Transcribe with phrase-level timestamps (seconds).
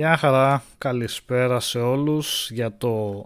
[0.00, 3.24] Γεια χαρά, καλησπέρα σε όλους για το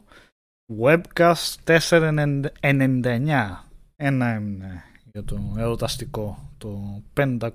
[0.81, 3.65] Webcast 499.
[3.97, 7.53] Ένα έμεινε για το ερωταστικό, το 50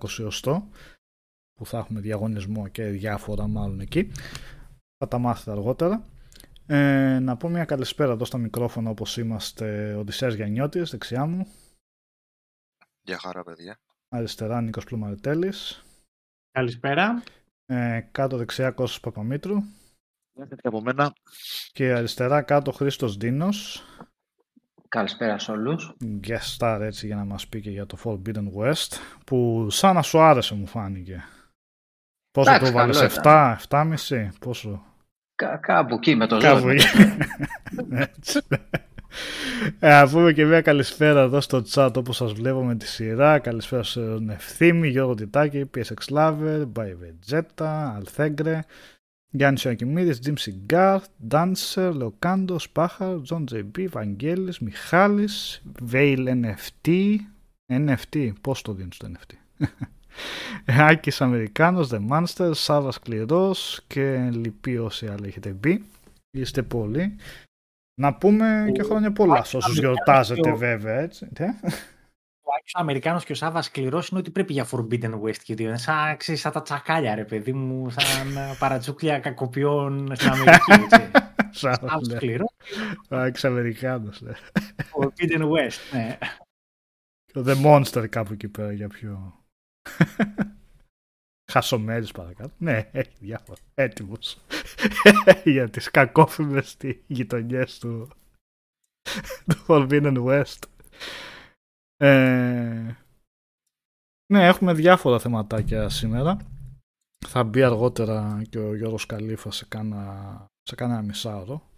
[1.53, 4.11] που θα έχουμε διαγωνισμό και διάφορα μάλλον εκεί.
[4.97, 6.03] Θα τα μάθετε αργότερα.
[6.65, 11.47] Ε, να πω μια καλησπέρα εδώ στα μικρόφωνα όπως είμαστε ο Οδυσσέας Γιαννιώτης, δεξιά μου.
[13.01, 13.79] Γεια χαρά παιδιά.
[14.09, 15.83] Αριστερά Νίκος Πλουμαριτέλης.
[16.51, 17.23] Καλησπέρα.
[17.71, 19.55] Ε, κάτω δεξιά Κώστας Παπαμήτρου.
[20.63, 21.13] από μένα.
[21.71, 23.83] Και αριστερά κάτω Χρήστος Δίνος.
[24.87, 25.95] Καλησπέρα σε όλους.
[26.27, 30.01] Guest star έτσι για να μας πει και για το Forbidden West που σαν να
[30.01, 31.23] σου άρεσε μου φάνηκε.
[32.31, 34.83] Πόσο Εντάξει, το βάλες, καλό 7, 7,5, πόσο;
[35.35, 36.69] Κα, κάπου εκεί με το Κάπου ζώο.
[36.69, 36.85] εκεί.
[39.09, 39.75] Έτσι.
[39.79, 43.39] Ε, να πούμε και μια καλησπέρα εδώ στο chat όπως σας βλέπω με τη σειρά.
[43.39, 48.63] Καλησπέρα στον Ευθύμη, Γιώργο Τιτάκη, PSX Lover, By Vegeta, Αλθέγκρε,
[49.29, 50.99] Γιάννης Ιωακημίδης, Jim Cigar,
[51.29, 55.61] Dancer, Λεοκάντο, Σπάχαρ, John JB, Βαγγέλης, Μιχάλης,
[55.91, 57.15] Veil NFT,
[57.67, 59.33] NFT, πώς το δίνεις το NFT.
[60.89, 65.83] Άκης Αμερικάνος, The Monster, Σάβας Σκληρός και λοιποί όσοι άλλοι έχετε μπει.
[66.31, 67.15] Είστε πολλοί.
[67.99, 71.27] Να πούμε και χρόνια πολλά Άκης σε όσους Αμερικάνος γιορτάζετε και ο- βέβαια έτσι.
[71.33, 71.43] Τι;
[72.41, 75.55] Ο Άκης ο Αμερικάνος και ο Σάββας σκληρός είναι ότι πρέπει για Forbidden West και
[75.55, 75.67] δύο.
[75.67, 80.71] Είναι σαν, ξέρεις, σαν τα τσακάλια ρε παιδί μου, σαν ε, παρατσούκλια κακοποιών στην Αμερική.
[80.71, 81.11] Έτσι.
[81.59, 82.15] Σάβας, Σάββας ναι.
[82.15, 82.53] σκληρός,
[83.09, 84.31] Ο Άκης Αμερικάνος, ναι.
[84.77, 85.79] Forbidden West.
[85.93, 86.17] Ναι.
[87.25, 89.33] Και ο The Monster κάπου εκεί πέρα για πιο...
[91.49, 92.53] Χασομέρης παρακάτω.
[92.57, 93.59] Ναι, έχει διάφορα.
[93.73, 94.37] Έτοιμος.
[95.43, 98.09] για τις κακόφημες στη γειτονιές του,
[99.45, 100.63] του Forbidden West.
[101.97, 102.95] Ε,
[104.33, 106.37] ναι, έχουμε διάφορα θεματάκια σήμερα.
[107.27, 111.69] Θα μπει αργότερα και ο Γιώργος Καλήφα σε κάνα, σε κάνα μισάωρο.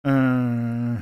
[0.00, 1.00] Ε,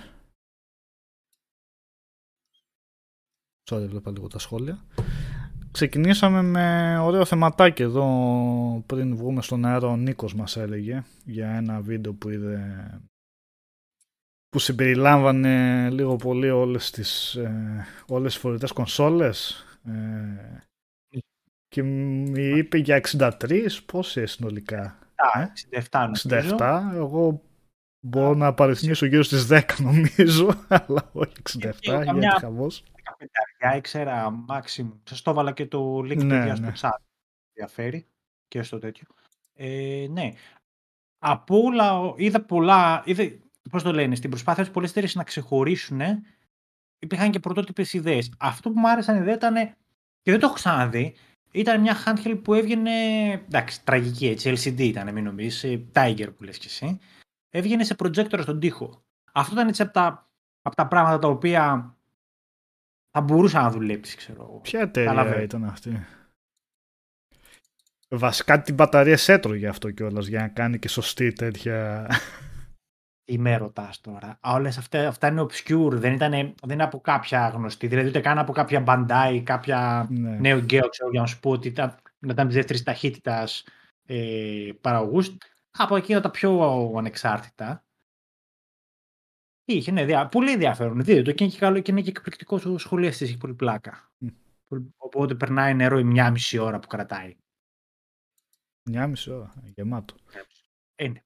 [3.70, 4.84] sorry, βλέπα λίγο τα σχόλια.
[5.72, 11.80] Ξεκινήσαμε με ωραίο θεματάκι εδώ πριν βγούμε στον αέρα ο Νίκος μας έλεγε για ένα
[11.80, 12.60] βίντεο που είδε
[14.48, 19.64] που συμπεριλάμβανε λίγο πολύ όλες τις, ε, όλες τις φορητές κονσόλες.
[19.84, 20.58] Ε,
[21.68, 25.42] και μου είπε για 63 πόσες συνολικά Α,
[25.90, 26.56] 67 νομίζω.
[26.58, 27.42] 67 εγώ
[28.06, 32.84] μπορώ να απαριθμίσω γύρω στις 10 νομίζω αλλά όχι 67 Και καμιά- γιατί χαμός
[33.60, 34.92] 15 ήξερα maximum.
[35.04, 36.74] Σας το έβαλα και το link Ναι, παιδιά ναι.
[36.74, 36.98] στο chat.
[37.52, 38.06] Ενδιαφέρει
[38.48, 39.06] και στο τέτοιο.
[39.54, 40.32] Ε, ναι.
[41.18, 43.24] Από όλα, ο- είδα πολλά, είδα,
[43.70, 46.00] πώς το λένε, στην προσπάθεια τους πολλές εταιρείες να ξεχωρίσουν,
[46.98, 48.32] υπήρχαν και πρωτότυπες ιδέες.
[48.38, 49.54] Αυτό που μου άρεσαν ιδέα ήταν,
[50.22, 51.14] και δεν το έχω ξαναδεί,
[51.50, 52.90] ήταν μια handheld που έβγαινε,
[53.32, 56.98] εντάξει, τραγική έτσι, LCD ήταν, μην νομίζεις, ε, Tiger που λες κι εσύ.
[57.50, 59.04] Έβγαινε σε projector στον τοίχο.
[59.32, 60.30] Αυτό ήταν έτσι από τα,
[60.62, 61.94] από τα πράγματα τα οποία
[63.10, 64.58] θα μπορούσα να δουλέψεις, ξέρω εγώ.
[64.58, 65.42] Ποια εταιρεία Καταλαβαίνω.
[65.42, 66.06] ήταν αυτή;
[68.08, 72.06] Βασικά την μπαταρία έτρωγε αυτό κιόλας για να κάνει και σωστή τέτοια.
[73.24, 77.48] Τι με ρωτάς τώρα; Όλες αυτά, αυτά είναι obscure, δεν, ήταν, δεν είναι από κάποια
[77.48, 77.86] γνωστή.
[77.86, 80.36] Δηλαδή ούτε καν από κάποια Bandai, κάποια ναι.
[80.36, 83.64] νέο γκέο, ξέρω για να σου πω ότι ήταν, ήταν της δεύτερης ταχύτητας
[84.06, 85.36] ε, παραγωγούς.
[85.70, 86.60] Από εκείνα τα πιο
[86.96, 87.84] ανεξάρτητα.
[89.72, 91.02] Είχε, ναι, δια, πολύ ενδιαφέρον.
[91.02, 94.10] Δείτε το και είναι και, καλό, και είναι και εκπληκτικό ο σχολιαστής, έχει πολύ πλάκα.
[94.18, 94.28] Μμ.
[94.96, 97.36] Οπότε περνάει νερό η μία μισή ώρα που κρατάει.
[98.90, 99.52] Μια μισή ώρα.
[99.74, 100.14] Γεμάτο.
[100.96, 101.24] Είναι.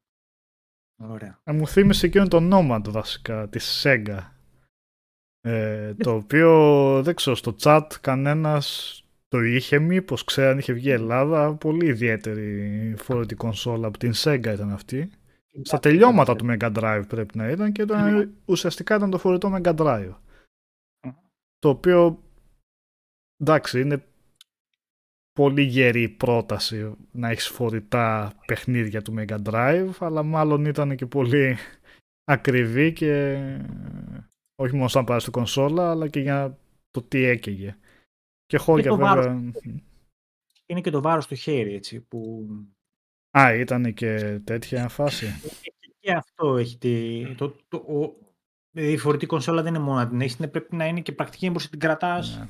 [0.97, 1.41] Ωραία.
[1.45, 4.19] Ε, μου θύμισε εκείνο το Nomad βασικά της Sega.
[5.41, 8.99] Ε, το οποίο δεν ξέρω στο chat κανένας
[9.29, 14.13] το είχε μήπως ξέρει αν είχε βγει η Ελλάδα πολύ ιδιαίτερη φορητή κονσόλα από την
[14.15, 15.11] Sega ήταν αυτή
[15.63, 19.75] στα τελειώματα του Mega Drive πρέπει να ήταν και ήταν, ουσιαστικά ήταν το φορητό Mega
[19.77, 20.15] Drive.
[21.59, 22.23] Το οποίο
[23.37, 24.05] εντάξει είναι
[25.33, 31.57] πολύ γερή πρόταση να έχεις φορητά παιχνίδια του Mega Drive αλλά μάλλον ήταν και πολύ
[32.25, 33.37] ακριβή και
[34.55, 36.59] όχι μόνο σαν πάρει στην κονσόλα αλλά και για
[36.91, 37.77] το τι έκαιγε.
[38.47, 39.25] Και χώρια το βάρος.
[39.25, 39.53] βέβαια
[40.67, 42.49] Είναι και το βάρος του χέρι, έτσι, που
[43.39, 45.27] Α, ήταν και τέτοια φάση.
[46.01, 48.17] Και αυτό έχει τη, το, το, ο,
[48.71, 51.13] δηλαδή η φορητή κονσόλα δεν είναι μόνο να την έχεις, είναι- πρέπει να είναι και
[51.13, 52.49] πρακτική έμπορση την κρατάς Ναι.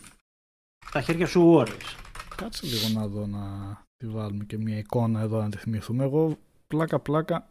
[0.86, 1.96] στα χέρια σου ώρες.
[2.36, 3.42] Κάτσε λίγο να δω να
[3.96, 6.04] τη βάλουμε και μια εικόνα εδώ να τη θυμηθούμε.
[6.04, 7.48] Εγώ πλάκα πλάκα.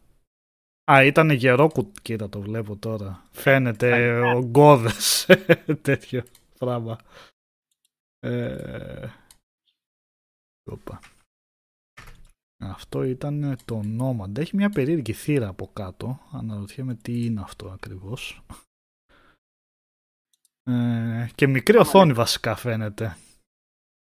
[0.91, 1.97] Α, ήταν γερό κουτ...
[2.01, 3.23] Κοίτα το βλέπω τώρα.
[3.31, 5.27] Φαίνεται ο γκώδες
[5.81, 6.23] τέτοιο
[6.57, 6.97] πράγμα.
[8.19, 9.07] Ε...
[10.63, 10.99] Οπα.
[12.69, 14.37] Αυτό ήταν το Nomad.
[14.37, 16.19] Έχει μια περίεργη θύρα από κάτω.
[16.31, 18.41] Αναρωτιέμαι τι είναι αυτό ακριβώς.
[20.63, 23.17] Ε, και μικρή οθόνη βασικά φαίνεται.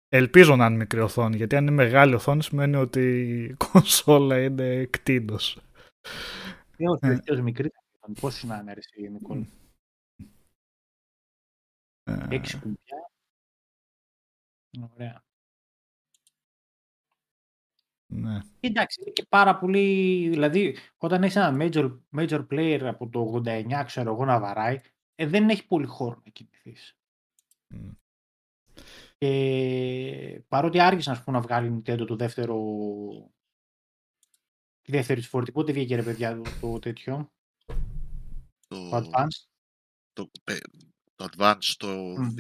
[0.09, 3.01] Ελπίζω να είναι μικρή οθόνη, γιατί αν είναι μεγάλη οθόνη σημαίνει ότι
[3.45, 5.57] η κονσόλα είναι κτίνος.
[6.77, 7.09] Ε, όχι, Ε.
[7.09, 8.15] βελτίως μικρή θα ήταν.
[8.21, 9.47] Πόσο να είναι αρέσει, Νικόλ.
[12.05, 13.11] Ε, Έξι κουμπιά.
[14.95, 15.23] Ωραία.
[18.15, 18.39] Ναι.
[18.61, 20.29] Εντάξει, είναι και πάρα πολύ.
[20.29, 24.81] Δηλαδή, όταν έχεις ένα major, major player από το 89, ξέρω εγώ, να βαράει,
[25.15, 26.97] ε, δεν έχει πολύ χώρο να κινηθείς.
[27.69, 27.89] Μ.
[29.19, 32.57] Και παρότι άργησαν ας πούμε, να βγάλει η Nintendo το δεύτερο.
[34.83, 35.53] Τη δεύτερη της φορτή.
[35.53, 37.33] Πότε βγήκε ρε παιδιά το, το τέτοιο,
[38.69, 39.47] Το, το Advance;
[40.13, 40.67] το, πε-
[41.15, 41.87] το Advance το
[42.19, 42.35] Μμ.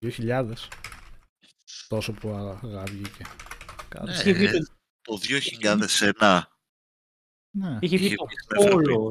[0.00, 0.08] 2000.
[0.16, 0.52] 2000.
[1.88, 2.28] Τόσο που
[2.62, 3.24] αργά βγήκε.
[3.88, 4.06] Κάτι.
[4.06, 4.12] Ναι.
[4.12, 4.58] Είχε βγει το,
[5.02, 5.18] Το
[6.18, 6.40] 2001.
[7.50, 7.78] Ναι.
[7.80, 8.84] είχε βγει είχε το βγει στην Ευρώπη.
[8.88, 9.10] Color.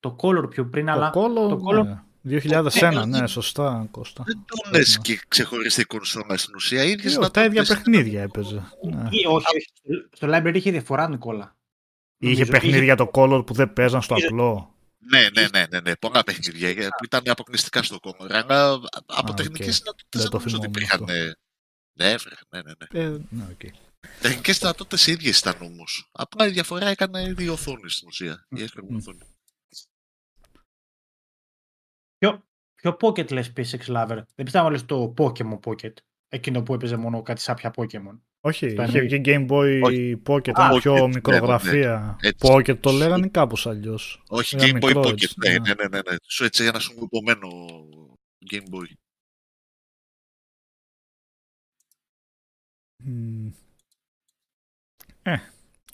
[0.00, 2.02] Το Color πιο πριν, αλλά Το Color, το Color- ναι.
[2.40, 4.22] 2001, Ναι, ναι, σωστά, Κώστα.
[4.26, 6.80] Δεν το λες και ξεχωριστή κονσόλα στην ουσία.
[6.82, 7.82] Ε, Ίδιες όχι, τα ίδια δυνατότητες.
[7.92, 8.62] παιχνίδια έπαιζε.
[8.82, 9.08] Ναι.
[9.10, 9.66] Ή όχι, όχι.
[9.72, 11.56] Στο- Στο library είχε διαφορά, Νικόλα.
[12.18, 12.50] Είχε Νομίζω.
[12.50, 14.74] παιχνίδια το Color που δεν παίζαν στο Είχε- απλό.
[15.12, 15.96] Ναι, ναι, ναι, ναι, ναι.
[15.96, 18.30] Πολλά παιχνίδια ε, που ήταν αποκλειστικά στο Commodore.
[18.32, 18.72] Αλλά
[19.06, 19.82] από Α, τεχνικές οκ.
[19.82, 21.34] δυνατότητε Δεν δεν το νομίζω ότι θυμόμουν υπήρχαν.
[21.98, 22.04] Αυτό.
[22.04, 23.14] ε, Ναι, βρε, ναι, ναι, ναι.
[23.14, 23.60] Ε, ναι, οκ.
[24.20, 26.08] Τεχνικέ δυνατότητε ίδιες ήταν όμως.
[26.12, 28.46] Απλά η διαφορά έκανε η οθόνη στην ουσία.
[28.48, 28.96] Η εύκολη Μμ.
[28.96, 29.18] οθόνη.
[32.18, 35.92] Ποιο, ποιο Pocket λες PSX Lover; Δεν πιστεύω να λες το Pokemon Pocket.
[36.28, 38.20] Εκείνο που έπαιζε μόνο κάτι σάπια Pokemon.
[38.40, 40.22] Όχι, Ήταν- είχε βγει Game Boy Όχι.
[40.26, 42.16] Pocket, Α, ένα πιο Pocket, μικρογραφία.
[42.20, 42.46] Έτσι.
[42.52, 44.22] Pocket το λέγανε κάπως αλλιώς.
[44.28, 45.12] Όχι, Ένα Game Boy μικρό Pocket.
[45.22, 45.58] έτσι, Ναι, ναι.
[45.58, 46.16] ναι, ναι, ναι, ναι.
[46.28, 47.48] Σου έτσι ένα συγκεκριμένο
[48.52, 48.92] Game Boy.
[55.22, 55.36] Ε,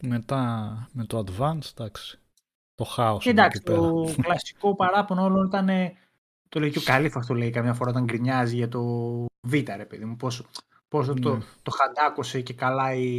[0.03, 2.19] μετά με το Advance, εντάξει.
[2.75, 3.81] Το χάος είναι Εντάξει, εκεί πέρα.
[3.81, 5.69] το κλασικό παράπονο όλων ήταν.
[5.69, 5.97] ε,
[6.49, 8.81] Το λέει και ο Καλύφας το λέει καμιά φορά όταν γκρινιάζει για το
[9.47, 10.17] Β, ρε παιδί μου.
[10.17, 10.45] Πόσο,
[10.89, 11.45] πόσο το, Ναι.
[11.63, 13.13] το χαντάκωσε και καλά η,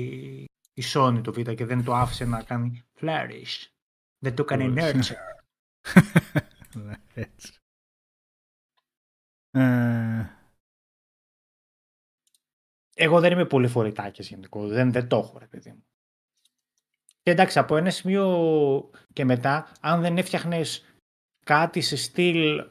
[0.73, 3.67] η Sony το Β και δεν το άφησε να κάνει flourish.
[4.23, 5.01] Δεν το έκανε Flourish.
[5.01, 5.15] nurture.
[6.73, 7.53] Ναι, έτσι.
[9.51, 10.29] Ε,
[13.03, 14.67] Εγώ δεν είμαι πολύ φορητάκια γενικό.
[14.67, 15.85] Δεν, δεν το έχω, ρε παιδί μου.
[17.21, 20.95] Και εντάξει, από ένα σημείο και μετά, αν δεν έφτιαχνες
[21.45, 22.65] κάτι σε στυλ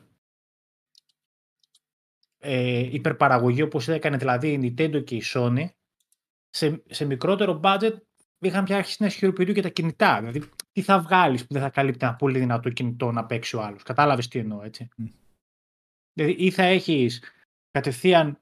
[2.38, 5.64] ε, υπερπαραγωγή όπως έκανε δηλαδή η Nintendo και η Sony,
[6.48, 7.96] σε, σε μικρότερο budget
[8.38, 10.18] είχαν πια αρχίσει να ισχυροποιούν και τα κινητά.
[10.18, 13.62] Δηλαδή, τι θα βγάλεις που δεν θα καλύπτει ένα πολύ δυνατό κινητό να παίξει ο
[13.62, 13.82] άλλος.
[13.82, 14.88] Κατάλαβες τι εννοώ, έτσι.
[14.96, 15.06] Μμ.
[16.12, 17.22] Δηλαδή, ή θα έχεις
[17.70, 18.40] κατευθείαν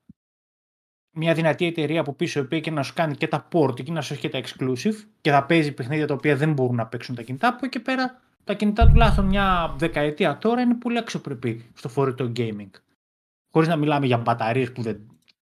[1.11, 3.92] μια δυνατή εταιρεία από πίσω η οποία και να σου κάνει και τα port και
[3.92, 6.87] να σου έχει και τα exclusive και θα παίζει παιχνίδια τα οποία δεν μπορούν να
[6.87, 7.49] παίξουν τα κινητά.
[7.49, 12.33] Από εκεί και πέρα τα κινητά τουλάχιστον μια δεκαετία τώρα είναι πολύ αξιοπρεπή στο φορητό
[12.37, 12.71] gaming.
[13.53, 15.01] Χωρίς να μιλάμε για μπαταρίες που δεν.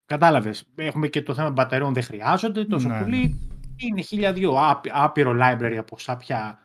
[0.06, 0.64] Κατάλαβες.
[0.74, 3.48] Έχουμε και το θέμα μπαταριών δεν χρειάζονται τόσο Ναι, πολύ.
[3.76, 6.58] Είναι χίλια δυο άπει- άπειρο library από σάπια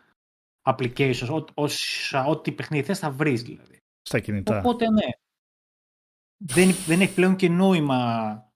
[0.62, 1.27] applications.
[1.31, 3.77] ό- όσα- Ό,τι παιχνίδι θες θα βρεις δηλαδή.
[4.01, 4.57] στα κινητά.
[4.57, 5.05] Οπότε ναι.
[6.38, 8.48] Δεν, δεν έχει πλέον και νόημα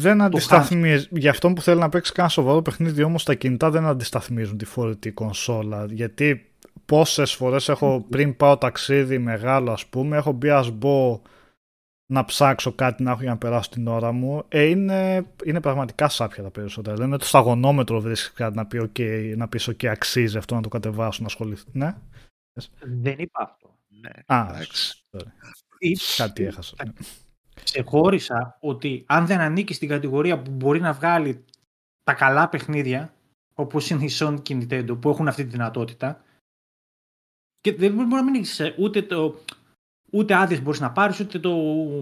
[0.00, 1.06] Δεν αντισταθμίζει.
[1.10, 4.64] Για αυτό που θέλει να παίξει κανένα σοβαρό παιχνίδι, όμως τα κινητά δεν αντισταθμίζουν τη
[4.64, 5.86] φορητή κονσόλα.
[5.90, 6.52] Γιατί
[6.84, 11.22] πόσες φορές έχω πριν πάω ταξίδι μεγάλο, ας πούμε, έχω μπει ας μπω
[12.12, 14.44] να ψάξω κάτι να έχω για να περάσω την ώρα μου.
[14.48, 16.96] Ε, είναι, είναι πραγματικά σάπια τα περισσότερα.
[16.96, 20.60] Δεν με το σταγονόμετρο βρίσκεις κάτι να πει: OK, να πεις OK, αξίζει αυτό να
[20.60, 21.64] το κατεβάσω, να ασχοληθεί.
[21.72, 21.94] Ναι;
[23.02, 23.76] Δεν είπα αυτό.
[24.00, 25.04] Ναι, Α, εντάξει.
[25.78, 26.74] Ή- κάτι έχασα.
[26.84, 26.92] Ναι.
[27.64, 31.44] Ξεχώρισα ότι αν δεν ανήκει στην κατηγορία που μπορεί να βγάλει
[32.04, 33.14] τα καλά παιχνίδια,
[33.54, 36.22] όπως είναι η Sony και η Nintendo, που έχουν αυτή τη δυνατότητα,
[37.60, 39.38] και δεν μπορεί να μην έχεις ούτε, το,
[40.10, 41.50] ούτε άδειες μπορείς να πάρεις, ούτε το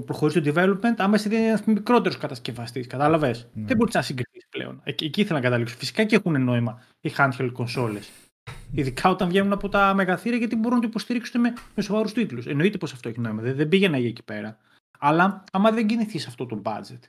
[0.06, 2.86] προχωρήσει το development, άμα είσαι ένας μικρότερος κατασκευαστής.
[2.86, 3.66] Κατάλαβες; Ναι.
[3.66, 4.80] Δεν μπορείς να συγκριθείς πλέον.
[4.84, 5.76] Εκεί, εκεί ήθελα να καταλήξω.
[5.76, 8.04] Φυσικά και έχουν νόημα οι handheld consoles.
[8.72, 12.46] Ειδικά όταν βγαίνουν από τα μεγαθύρια, γιατί μπορούν να το υποστηρίξουν με, με σοβαρούς τίτλους.
[12.46, 13.42] Εννοείται πως αυτό έχει νόημα.
[13.42, 14.58] Δεν, δεν πήγαινα για εκεί πέρα.
[14.98, 17.00] Αλλά άμα δεν κινηθείς σε αυτό το budget,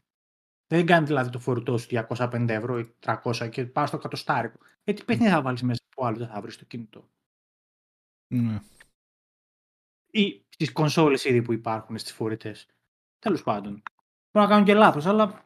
[0.67, 4.57] δεν κάνει δηλαδή το φορητό σου 250 ευρώ ή 300 και πας στο εκατοστάρικο.
[4.83, 7.09] Ε, τι παιχνίδι θα βάλεις μέσα που άλλο δεν θα βρεις το κινητό;
[8.27, 8.59] Ναι.
[10.11, 12.67] Ή στις κονσόλες ήδη που υπάρχουν στις φορητές.
[13.19, 13.71] Τέλος πάντων.
[14.31, 15.45] Μπορεί να κάνουν και λάθος, αλλά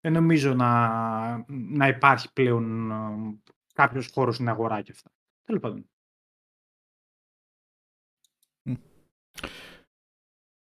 [0.00, 3.42] δεν νομίζω να, να υπάρχει πλέον
[3.74, 5.10] κάποιος χώρος στην αγορά και αυτά.
[5.44, 5.90] Τέλος πάντων.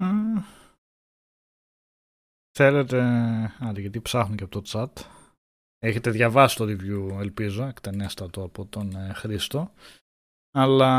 [0.03, 0.09] Α,
[2.51, 3.01] Θέλετε,
[3.59, 5.03] άντε γιατί ψάχνω και από το chat,
[5.83, 9.71] Έχετε διαβάσει το review, ελπίζω, εκτενέστατο από τον ε, Χρήστο.
[10.53, 10.91] Αλλά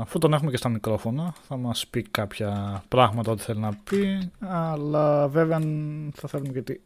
[0.00, 4.30] αφού τον έχουμε και στα μικρόφωνα, θα μας πει κάποια πράγματα ό,τι θέλει να πει,
[4.40, 5.60] αλλά βέβαια
[6.12, 6.80] θα θέλουμε και τη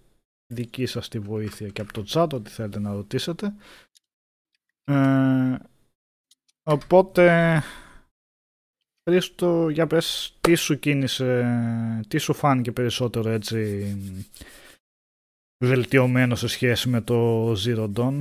[0.47, 3.55] δική σας τη βοήθεια και από το chat, ό,τι θέλετε να ρωτήσετε.
[4.85, 5.55] Ε,
[6.63, 7.63] οπότε,
[9.09, 13.95] Χρήστο, για πες, τι σου κίνησε, τι σου φάνηκε περισσότερο έτσι
[15.65, 18.21] βελτιωμένο σε σχέση με το Zero Dawn;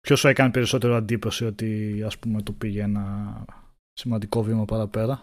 [0.00, 3.44] Ποιος σου έκανε περισσότερο αντίποση ότι ας πούμε το πήγε ένα
[3.92, 5.22] σημαντικό βήμα παραπέρα;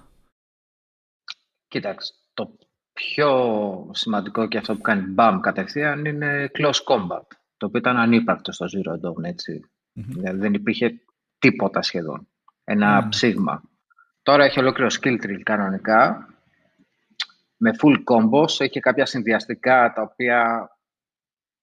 [1.68, 2.58] Κοίταξε, το
[2.94, 7.28] πιο σημαντικό και αυτό που κάνει μπαμ κατευθείαν είναι close combat,
[7.58, 11.02] το οποίο ήταν ανύπαρκτο στο Zero Dawn, ετσι Δηλαδή δεν υπήρχε
[11.38, 12.28] τίποτα σχεδόν.
[12.64, 13.64] Ένα ψήγμα.
[14.24, 16.28] Τώρα έχει ολόκληρο skill tree κανονικά,
[17.58, 20.70] με full combos, έχει κάποια συνδυαστικά τα οποία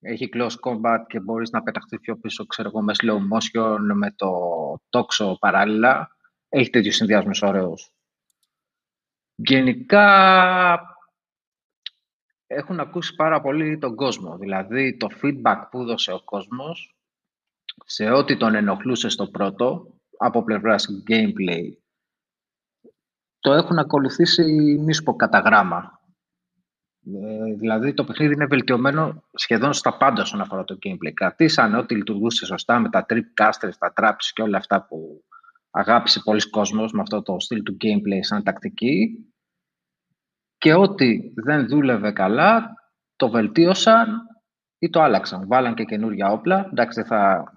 [0.01, 4.13] έχει close combat και μπορείς να πεταχτεί πιο πίσω, ξέρω εγώ, με slow motion, με
[4.17, 4.31] το
[4.89, 6.17] τόξο παράλληλα.
[6.49, 7.91] Έχει τέτοιους συνδυασμούς ωραίους.
[9.35, 10.07] Γενικά
[12.47, 14.39] έχουν ακούσει πάρα πολύ τον κόσμο.
[14.39, 16.95] Δηλαδή το feedback που έδωσε ο κόσμος
[17.85, 21.73] σε ό,τι τον ενοχλούσε στο πρώτο, από πλευράς gameplay,
[23.41, 24.43] το έχουν ακολουθήσει
[24.81, 26.01] μη σου πω κατά γράμμα.
[27.07, 31.13] Ε, δηλαδή το παιχνίδι είναι βελτιωμένο σχεδόν στα πάντα όσον αφορά το gameplay.
[31.15, 35.25] Κρατήσανε ό,τι λειτουργούσε σωστά με τα trip casters, τα traps και όλα αυτά που
[35.71, 39.25] αγάπησε πολλοί κόσμος με αυτό το στυλ του gameplay σαν τακτική
[40.59, 42.75] και ό,τι δεν δούλευε καλά
[43.17, 44.21] το βελτίωσαν
[44.79, 45.47] ή το άλλαξαν.
[45.47, 46.69] Βάλαν και καινούργια όπλα.
[46.73, 47.53] Εντάξει, δεν θα,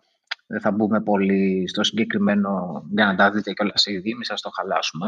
[0.48, 4.50] δεν θα μπούμε πολύ στο συγκεκριμένο για να τα δείτε κιόλας ήδη, μην σας το
[4.50, 5.08] χαλάσουμε.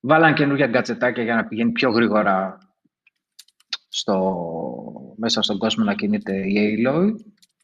[0.00, 2.58] Βάλαν καινούργια γκατσετάκια για να πηγαίνει πιο γρήγορα
[3.88, 7.14] στο, μέσα στον κόσμο να κινείται η Aloy,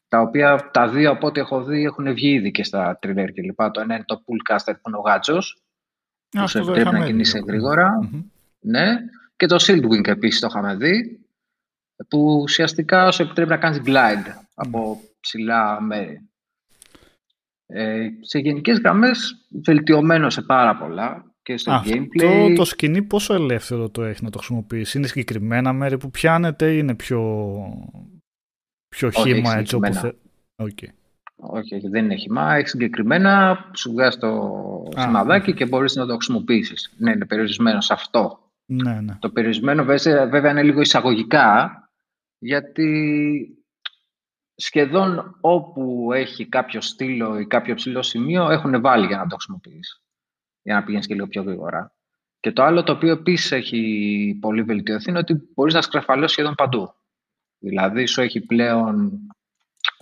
[0.07, 3.41] τα οποία τα δύο από ό,τι έχω δει έχουν βγει ήδη και στα τριλέρ και
[3.41, 3.71] λοιπά.
[3.71, 5.63] Το ένα είναι το Poolcaster που είναι ο γάτζος,
[6.29, 7.39] που σε επιτρέπει να κινείσαι
[8.59, 8.95] Ναι.
[9.35, 11.19] Και το Shieldwing επίσης το είχαμε δει,
[12.07, 16.29] που ουσιαστικά σου επιτρέπει να κάνεις glide από ψηλά μέρη.
[17.65, 22.53] Ε, σε γενικές γραμμές βελτιωμένο σε πάρα πολλά και στο Αυτό gameplay.
[22.55, 26.77] το σκηνή πόσο ελεύθερο το έχει να το χρησιμοποιήσει; Είναι συγκεκριμένα μέρη που πιάνεται ή
[26.79, 27.21] είναι πιο,
[28.87, 29.91] πιο Όχι, χήμα έχει έτσι όπου θε...
[29.91, 30.17] συγκεκριμένα.
[30.57, 30.87] Okay.
[31.35, 32.55] Όχι, όχι, δεν είναι χυμά.
[32.55, 34.53] Έχει συγκεκριμένα, σου βγάζει το
[34.97, 36.93] σημαδάκι και μπορείς να το χρησιμοποιήσεις.
[36.97, 38.39] Ναι, είναι περιορισμένο σε αυτό.
[38.65, 39.17] Ναι, ναι.
[39.19, 41.71] Το περιορισμένο βέβαια βέβαια είναι λίγο εισαγωγικά,
[42.39, 43.47] γιατί
[44.55, 50.02] σχεδόν όπου έχει κάποιο στήλο ή κάποιο ψηλό σημείο έχουν βάλει για να το χρησιμοποιήσεις.
[50.63, 51.93] Για να πηγαίνεις και λίγο πιο γρήγορα.
[52.39, 56.55] Και το άλλο το οποίο επίσης έχει πολύ βελτιωθεί είναι ότι μπορείς να σκραφαλώσεις σχεδόν
[56.55, 56.93] παντού.
[57.59, 59.19] Δηλαδή σου έχει πλέον,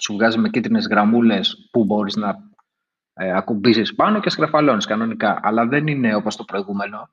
[0.02, 2.50] σου βγάζει με κίτρινες γραμμούλες που μπορείς να
[3.14, 5.40] ε, ακουμπήσεις πάνω και σκραφαλώνεις κανονικά.
[5.44, 7.10] Αλλά δεν είναι όπως το προηγούμενο.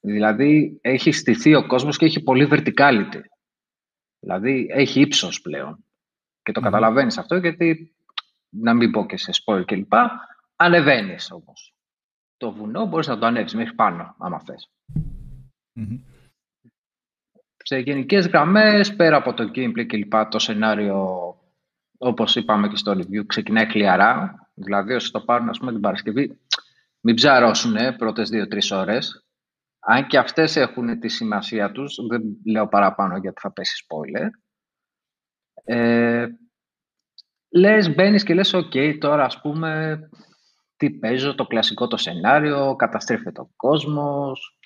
[0.00, 3.20] Δηλαδή έχει στηθεί ο κόσμος και έχει πολύ verticality.
[4.18, 5.84] Δηλαδή έχει ύψος πλέον.
[6.42, 6.66] Και το Μμμ.
[6.66, 7.94] καταλαβαίνεις αυτό γιατί,
[8.48, 9.92] να μην πω και σε spoil κλπ,
[10.56, 11.75] ανεβαίνεις όμως.
[12.36, 14.70] Το βουνό μπορείς να το ανέβεις μέχρι πάνω, άμα θες.
[15.72, 16.00] Μμμ.
[17.56, 21.34] Σε γενικές γραμμές, πέρα από το gameplay και λοιπά, το σενάριο,
[21.98, 24.34] όπως είπαμε και στο review, ξεκινάει χλιαρά.
[24.54, 26.40] Δηλαδή, όσοι το πάρουν, ας πούμε, την Παρασκευή,
[27.00, 29.26] μην ψαρώσουν πρώτες δύο-τρεις ώρες.
[29.78, 34.28] Αν και αυτές έχουν τη σημασία τους, δεν λέω παραπάνω γιατί θα πέσει spoiler.
[35.64, 36.26] Ε,
[37.48, 40.00] λες, μπαίνεις και λες, οκ, τώρα ας πούμε,
[40.76, 44.58] τι παίζω, το κλασικό το σενάριο, καταστρέφεται ο κόσμος,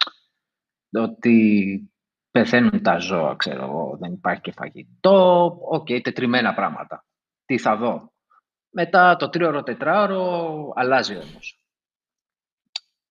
[0.92, 1.90] ότι
[2.31, 7.05] πεθαίνουν τα ζώα, ξέρω εγώ, δεν υπάρχει και φαγητό, οκ, τετριμένα πράγματα.
[7.44, 8.12] Τι θα δω.
[8.70, 11.64] Μετά το τρίωρο, τετράωρο αλλάζει όμως.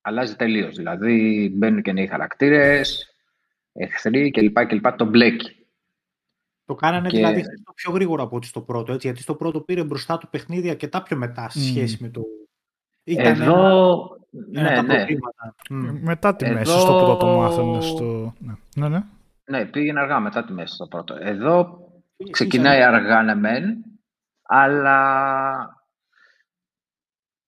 [0.02, 3.16] Αλλάζει τελείως, δηλαδή μπαίνουν και νέοι χαρακτήρες,
[3.74, 4.66] εχθροί κλπ.
[4.66, 4.92] κλπ.
[4.92, 5.68] Το μπλέκει.
[6.66, 8.94] Το κάνανε Και- δηλαδή αυτό πιο γρήγορα από ό,τι στο πρώτο.
[8.94, 11.64] Έτσι, γιατί στο πρώτο πήρε μπροστά του παιχνίδι αρκετά πιο μετά σε Μμ.
[11.64, 12.22] σχέση με το.
[13.04, 14.18] Ήταν Εδώ,
[14.54, 15.56] ένα, ναι, τα ναι, προβλήματα.
[15.70, 16.00] Μμ.
[16.02, 18.34] Μετά τη μέση Εδώ- στο πρώτο μάθανε στο...
[18.40, 18.88] Ναι, ναι.
[18.90, 19.04] ναι.
[19.46, 21.16] ναι, πήγαινε αργά μετά τη μέση στο πρώτο.
[21.20, 21.80] Εδώ
[22.18, 23.84] Εσύ ξεκινάει είσαι- αργά ναι μεν,
[24.42, 25.84] αλλά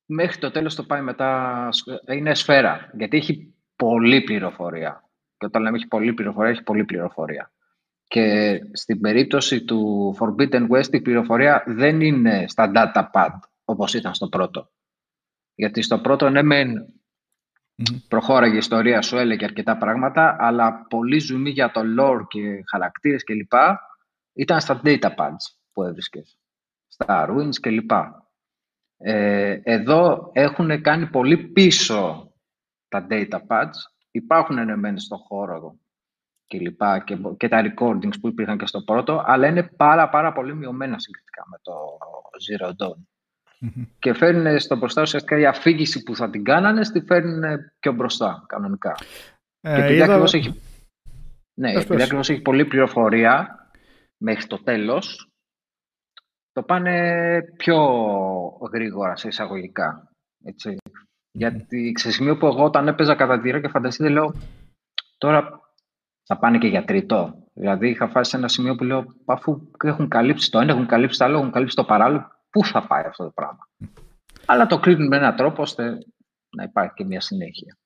[0.06, 5.04] μέχρι το τέλος το πάει μετά, σ- είναι σφαίρα, γιατί έχει πολλή πληροφορία.
[5.38, 7.52] Και όταν λέμε έχει πολλή πληροφορία, έχει πολλή πληροφορία.
[8.08, 14.28] Και στην περίπτωση του Forbidden West η πληροφορία δεν είναι στα datapad όπως ήταν στο
[14.30, 14.70] πρώτο.
[15.62, 16.70] Γιατί στο πρώτο ναι μεν
[17.76, 17.98] Μμμ.
[18.08, 23.24] προχώραγε η ιστορία, σου έλεγε αρκετά πράγματα, αλλά πολύ ζουμί για το lore και χαρακτήρες
[23.24, 23.54] κλπ.
[24.34, 26.38] ήταν στα data pads που έβρισκες,
[26.88, 27.92] στα ruins κλπ.
[28.98, 32.32] Ε, εδώ έχουν κάνει πολύ πίσω
[32.88, 33.76] τα data pads.
[34.12, 35.80] Υπάρχουν ενεμένοι στον χώρο
[36.46, 40.32] και λοιπά και, και τα recordings που υπήρχαν και στο πρώτο, αλλά είναι πάρα πάρα
[40.32, 41.74] πολύ μειωμένα συγκριτικά με το
[42.48, 43.11] Zero Dawn.
[44.00, 48.46] Και φέρνουν στο μπροστά ουσιαστικά η αφήγηση που θα την κάνανε, στη φέρνουν πιο μπροστά
[48.48, 48.96] κανονικά.
[49.62, 50.24] Ε, και επειδή είδα...
[50.34, 50.62] έχει,
[51.54, 53.56] ναι, επειδή ακριβώς έχει πολλή πληροφορία
[54.18, 55.32] μέχρι το τέλος,
[56.52, 57.78] το πάνε πιο
[58.74, 60.12] γρήγορα σε εισαγωγικά.
[60.44, 60.78] Έτσι.
[61.32, 64.34] Γιατί σε σημείο που εγώ όταν έπαιζα κατά τη και φανταστείτε λέω
[65.18, 65.60] τώρα
[66.24, 67.48] θα πάνε και για τρίτο.
[67.54, 71.18] Δηλαδή είχα φάσει σε ένα σημείο που λέω αφού έχουν καλύψει το ένα, έχουν καλύψει
[71.18, 73.68] το άλλο, έχουν καλύψει το παράλληλο, πού θα πάει αυτό το πράγμα.
[74.46, 75.98] Αλλά το κρίνουν με έναν τρόπο ώστε
[76.56, 77.78] να υπάρχει και μια συνέχεια.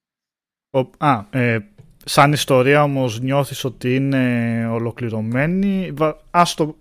[0.69, 1.59] Ο, α, ε,
[2.05, 5.93] σαν ιστορία όμως νιώθεις ότι είναι ολοκληρωμένη.
[6.31, 6.75] Ας το,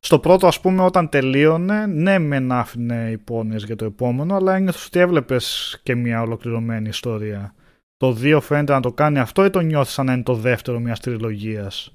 [0.00, 4.86] στο πρώτο ας πούμε όταν τελείωνε, ναι μεν άφηνε υπόνοιες για το επόμενο, αλλά ένιωθες
[4.86, 7.54] ότι έβλεπες και μια ολοκληρωμένη ιστορία.
[7.96, 10.78] Το 2 φαίνεται να το κάνει αυτό ή το νιώθεις σαν να είναι το δεύτερο
[10.78, 11.92] μιας τριλογίας;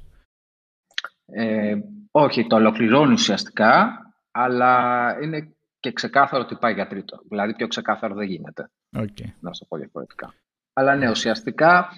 [1.25, 1.75] Ε,
[2.11, 3.91] όχι, το ολοκληρώνει ουσιαστικά,
[4.31, 7.21] αλλά είναι και ξεκάθαρο ότι πάει για τρίτο.
[7.29, 8.71] Δηλαδή πιο ξεκάθαρο δεν γίνεται.
[8.97, 9.31] Okay.
[9.39, 10.33] Να σου πω διαφορετικά.
[10.73, 11.89] Αλλά ναι, ουσιαστικά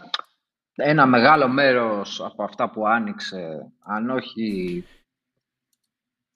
[0.76, 4.84] ένα μεγάλο μέρος από αυτά που άνοιξε, αν όχι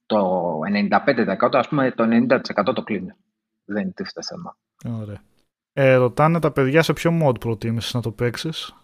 [0.06, 3.14] το 95% ας πούμε το 90% το κλείνει.
[3.66, 4.58] Δεν είναι τίφτε θέμα.
[5.02, 5.22] Ωραία.
[5.74, 8.76] Ε, ρωτάνε τα παιδιά σε ποιο mod προτίμησες να το παίξεις;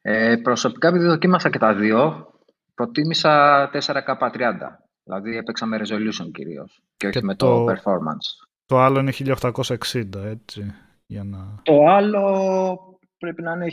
[0.00, 2.30] Ε, προσωπικά επειδή δοκίμασα και τα δύο,
[2.74, 4.58] προτίμησα 4K30.
[5.04, 8.46] Δηλαδή έπαιξα με resolution κυρίως και όχι με το, performance.
[8.66, 10.74] Το άλλο είναι 1860, έτσι.
[11.06, 11.60] Για να...
[11.62, 13.66] Το άλλο πρέπει να είναι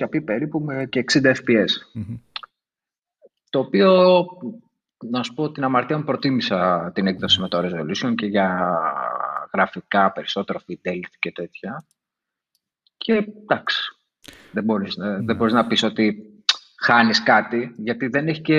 [0.00, 2.00] 1800 περίπου και 60 fps.
[3.50, 4.16] Το οποίο
[5.04, 8.78] να σου πω την αμαρτία μου προτίμησα την έκδοση με το resolution και για
[9.52, 11.84] γραφικά περισσότερο fidelity και τέτοια.
[12.96, 13.96] Και εντάξει,
[14.52, 15.34] δεν μπορείς, δεν ναι.
[15.34, 16.27] μπορείς να πεις ότι
[16.80, 18.58] χάνεις κάτι, γιατί δεν έχει και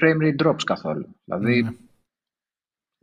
[0.00, 1.16] frame rate drops καθόλου.
[1.24, 1.70] Δηλαδή, ναι.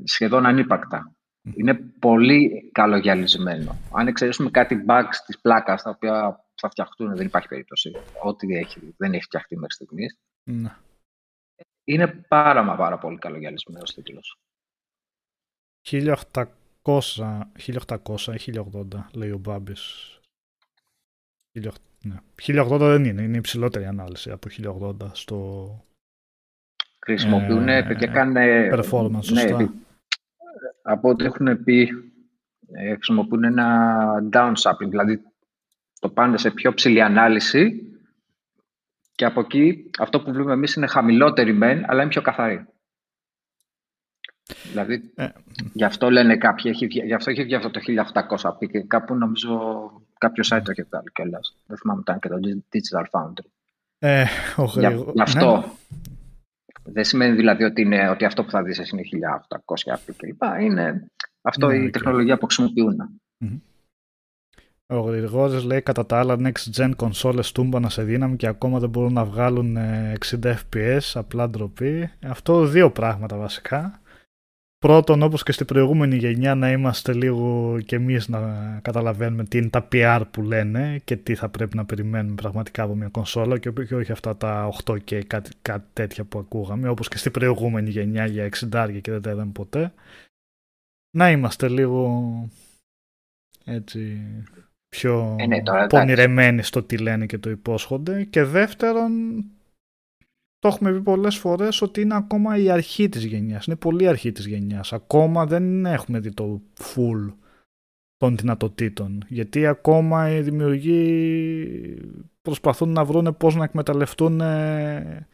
[0.04, 1.14] σχεδόν ανύπακτα.
[1.54, 3.78] Είναι πολύ καλογιαλισμένο.
[3.94, 7.92] Αν εξαιρέσουμε κάτι bugs της πλάκας, τα οποία θα φτιαχτούν, δεν υπάρχει περίπτωση.
[8.24, 10.18] Ό,τι έχει, δεν έχει φτιαχτεί μέχρι στιγμής.
[10.44, 10.76] Ναι.
[11.84, 14.38] Είναι πάρα μα πάρα πολύ καλογιαλισμένο ο τίτλος.
[15.82, 16.44] 1800,
[17.54, 19.42] 1800 ή 1080 λέει ο
[22.04, 22.22] Μπάμπη.
[22.36, 24.48] 1080 δεν είναι, είναι υψηλότερη ανάλυση από
[25.02, 25.70] 1080 στο.
[27.00, 28.36] Χρησιμοποιούν, ε, παιδιά κάνουν.
[28.72, 29.74] Performance, ναι, σωστά.
[30.82, 31.90] από ό,τι έχουν πει,
[32.72, 35.22] ε, χρησιμοποιούν ένα downsampling, δηλαδή
[36.00, 37.84] το πάνε σε πιο ψηλή ανάλυση
[39.16, 42.66] και από εκεί αυτό που βλέπουμε εμείς είναι χαμηλότερη μεν, αλλά είναι πιο καθαρή.
[44.64, 45.28] Δηλαδή, ε.
[45.74, 47.80] γι' αυτό λένε κάποιοι, έχει, γι' αυτό έχει βγει αυτό το
[48.40, 51.56] 1800 πει και κάπου νομίζω κάποιος site το έχει βγάλει κιόλας.
[51.66, 52.40] Δεν θυμάμαι ήταν και το
[52.74, 53.48] Digital Foundry.
[54.00, 54.26] Ε,
[55.14, 55.58] Γι' αυτό.
[55.58, 55.64] Ναι.
[56.84, 59.02] Δεν σημαίνει δηλαδή ότι, είναι, ότι αυτό που θα δεις είναι
[59.96, 60.42] 1800 κλπ.
[60.62, 63.22] Είναι αυτό ναι, η τεχνολογία που χρησιμοποιούν.
[64.88, 68.90] Ο Γρηγόρης λέει κατά τα άλλα next gen consoles τούμπανα σε δύναμη και ακόμα δεν
[68.90, 72.12] μπορούν να βγάλουν 60 ε, fps, απλά ντροπή.
[72.28, 74.02] Αυτό δύο πράγματα βασικά.
[74.80, 78.40] Πρώτον, όπως και στην προηγούμενη γενιά, να είμαστε λίγο κι εμείς να
[78.82, 82.96] καταλαβαίνουμε τι είναι τα PR που λένε και τι θα πρέπει να περιμένουμε πραγματικά από
[82.96, 87.18] μια κονσόλα και όχι αυτά τα 8 και κάτι, κάτι τέτοια που ακούγαμε, όπως και
[87.18, 89.94] στην προηγούμενη γενιά για 60 και δεν τα είδαμε ποτέ.
[91.18, 92.50] Να είμαστε λίγο
[93.66, 94.22] έτσι
[94.90, 98.24] πιο ε, ναι, πονηρεμένοι στο τι λένε και το υπόσχονται.
[98.24, 99.12] Και δεύτερον,
[100.60, 103.66] το έχουμε πει πολλές φορές ότι είναι ακόμα η αρχή της γενιάς.
[103.66, 104.94] Είναι πολύ αρχή της γενιάς.
[104.94, 107.34] Ακόμα δεν έχουμε δει το full
[108.18, 109.24] των δυνατοτήτων.
[109.28, 111.02] Γιατί ακόμα οι δημιουργοί
[112.42, 115.28] προσπαθούν να βρουν πώς να εκμεταλλευτούν ε,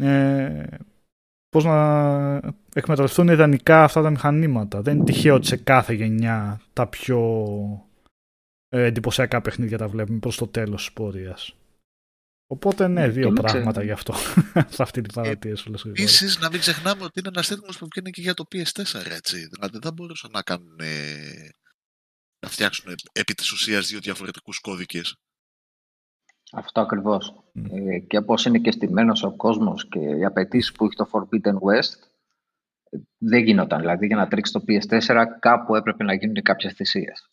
[0.00, 0.64] ε,
[1.48, 2.34] πώς να
[2.74, 4.82] εκμεταλλευτούν ιδανικά αυτά τα μηχανήματα.
[4.82, 7.46] Δεν είναι τυχαίο ότι σε κάθε γενιά τα πιο
[8.68, 11.54] ε, εντυπωσιακά παιχνίδια τα βλέπουμε προς το τέλος της πορείας.
[12.52, 14.14] Οπότε ναι, δύο πράγματα γι' αυτό.
[14.74, 15.70] σε αυτή την παρατήρηση.
[15.84, 19.10] Ε, Επίσης, να μην ξεχνάμε ότι είναι ένας τέτοιο που βγαίνει και για το PS4,
[19.16, 19.48] έτσι.
[19.52, 20.76] Δηλαδή δεν μπορούσαν να κάνουν.
[22.40, 25.16] να φτιάξουν επί της ουσίας δύο διαφορετικούς κώδικες.
[26.52, 27.34] Αυτό ακριβώς.
[27.70, 31.54] Ε, και όπως είναι και στημένος ο κόσμος και οι απαιτήσεις που έχει το Forbidden
[31.54, 32.08] West,
[33.18, 33.80] δεν γινόταν.
[33.80, 37.30] Δηλαδή για να τρέξει το PS4 κάπου έπρεπε να γίνουν κάποιες θυσίες.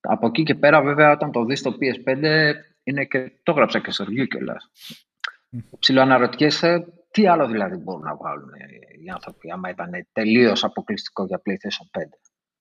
[0.00, 3.90] Από εκεί και πέρα, βέβαια, όταν το δεις στο PS5, είναι και το έγραψα και
[3.90, 4.70] στο review κιόλας.
[5.56, 5.60] Mm.
[5.78, 8.50] Ψιλοαναρωτιέσαι τι άλλο δηλαδή μπορούν να βγάλουν
[9.04, 12.02] οι άνθρωποι, άμα ήταν τελείως αποκλειστικό για PlayStation 5.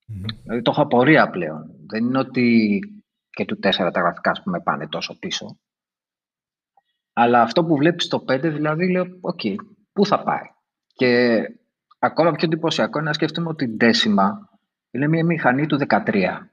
[0.05, 0.23] Μμμ.
[0.43, 1.75] Δηλαδή το έχω απορία πλέον.
[1.87, 2.79] Δεν είναι ότι
[3.29, 5.59] και του 4 τα γραφικά που με πάνε τόσο πίσω.
[7.13, 9.39] Αλλά αυτό που βλέπεις στο 5 δηλαδή λέω, οκ,
[9.93, 10.43] πού θα πάει;
[10.93, 11.41] Και
[11.99, 14.29] ακόμα πιο εντυπωσιακό είναι να σκέφτομαι ότι η Decima
[14.91, 16.50] είναι μια μηχανή του 13.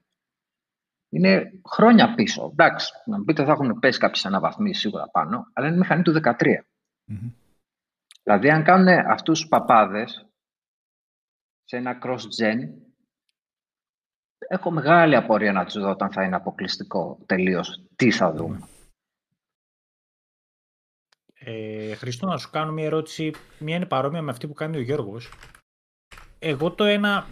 [1.08, 2.48] Είναι χρόνια πίσω.
[2.52, 6.12] Εντάξει, να μου πείτε θα έχουν πέσει κάποιες αναβαθμίσεις σίγουρα πάνω, αλλά είναι μηχανή του
[6.12, 6.32] 13.
[7.04, 7.30] Μμμ.
[8.22, 10.26] Δηλαδή, αν κάνουν αυτούς τους παπάδες
[11.64, 12.68] σε ένα cross-gen,
[14.38, 17.82] έχω μεγάλη απορία να τους δω όταν θα είναι αποκλειστικό τελείως.
[17.96, 18.68] Τι θα δούμε.
[21.34, 23.32] Ε, Χρήστο, να σου κάνω μια ερώτηση.
[23.58, 25.32] Μία είναι παρόμοια με αυτή που κάνει ο Γιώργος.
[26.38, 27.26] Εγώ το ένα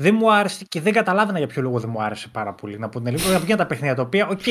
[0.00, 2.78] δεν μου άρεσε και δεν καταλάβαινα για ποιο λόγο δεν μου άρεσε πάρα πολύ.
[2.78, 3.38] Να πω την αλήθεια.
[3.38, 4.42] Για τα παιχνίδια τα οποία, οκ,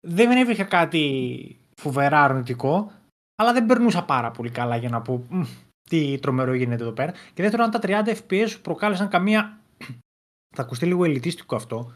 [0.00, 2.92] δεν έβρισκα κάτι φοβερά αρνητικό,
[3.34, 5.42] αλλά δεν περνούσα πάρα πολύ καλά για να πω «Μμ,
[5.88, 7.12] τι τρομερό γίνεται εδώ πέρα.
[7.12, 9.58] Και δεύτερον, αν τα 30 FPS σου προκάλεσαν καμία.
[10.56, 11.92] θα ακουστεί λίγο ελιτίστικο αυτό.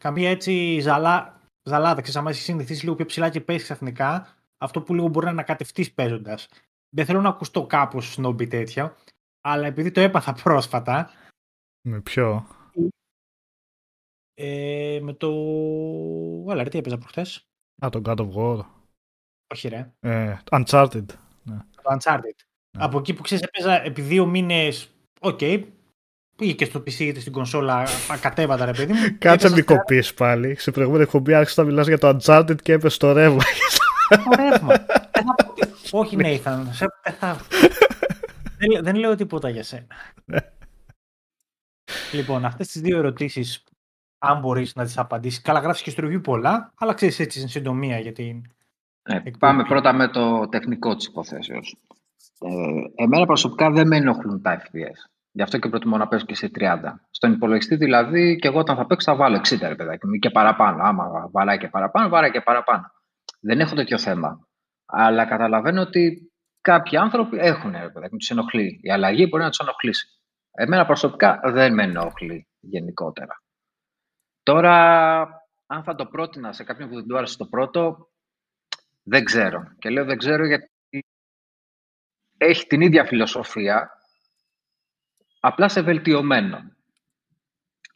[0.00, 2.00] Καμία έτσι ζαλά, ζαλάδα.
[2.00, 5.32] Ξέρεις, άμα έχεις συνηθίσει λίγο πιο ψηλά και πέσεις ξαφνικά, αυτό που λίγο μπορεί να
[5.32, 6.48] ανακατευτείς παίζοντας.
[6.96, 8.96] Δεν θέλω να ακουστώ κάπως σνόμπι τέτοια,
[9.40, 11.10] αλλά επειδή το έπαθα πρόσφατα,
[11.82, 12.46] Με ποιο;
[14.34, 15.28] ε, με το.
[16.48, 17.46] Έλα, ρε, τι έπαιζα προχθές.
[17.84, 18.64] Α, τον God of War.
[19.54, 19.92] Όχι, ρε.
[20.00, 21.04] Ε, Uncharted.
[21.46, 22.20] Το Uncharted.
[22.78, 22.84] Ναι.
[22.84, 24.88] Από εκεί που ξέρεις, έπαιζα επί δύο μήνες.
[25.20, 25.38] Οκ.
[26.36, 28.98] Πήγε και στο PC είτε στην κονσόλα, ακατέβατα ρε παιδί μου.
[29.18, 30.54] Κάτσε Έπαιζα μην στα- κοπείς πάλι.
[30.58, 33.42] Σε προηγούμενη εκπομπή άρχισε να μιλάς για το Uncharted και έπεσε το ρεύμα.
[34.08, 34.76] Το ρεύμα.
[34.76, 36.62] Δεν θα πω τι- Όχι, Nathan.
[36.70, 37.36] σε- δεν θα-
[38.58, 39.86] δεν, λέ- δεν λέω τίποτα για σένα.
[42.12, 43.64] Λοιπόν, αυτές τις δύο ερωτήσεις,
[44.18, 45.42] αν μπορείς να τις απαντήσεις.
[45.42, 48.42] Καλά, γράφεις και στο review πολλά, αλλά ξέρεις έτσι στην συντομία γιατί.
[49.02, 49.38] Ε, Εκπομπή.
[49.38, 51.76] πάμε πρώτα με το τεχνικό της υποθέσεως.
[52.40, 55.10] Ε, εμένα προσωπικά δεν με ενοχλούν τα FPS.
[55.32, 57.00] Γι' αυτό και προτιμώ να παίζω και σε 30.
[57.10, 60.18] Στον υπολογιστή δηλαδή, και εγώ όταν θα παίξω θα βάλω 60 ρε παιδάκι μου ή
[60.18, 60.82] και παραπάνω.
[60.82, 62.92] Άμα βαράει και παραπάνω, βαράει και παραπάνω.
[63.40, 64.48] Δεν έχω τέτοιο θέμα.
[64.86, 68.80] Αλλά καταλαβαίνω ότι κάποιοι άνθρωποι έχουν ρε παιδάκι μου, τους ενοχλεί.
[68.82, 70.17] Η αλλαγή μπορεί να τους ενοχλήσει.
[70.60, 73.42] Εμένα προσωπικά δεν με ενοχλεί γενικότερα.
[74.42, 75.22] Τώρα,
[75.66, 78.08] αν θα το πρότεινα σε κάποιον που δεν του άρεσε το πρώτο,
[79.02, 79.62] δεν ξέρω.
[79.78, 80.70] Και λέω δεν ξέρω γιατί
[82.36, 83.90] έχει την ίδια φιλοσοφία,
[85.40, 86.58] απλά σε βελτιωμένο.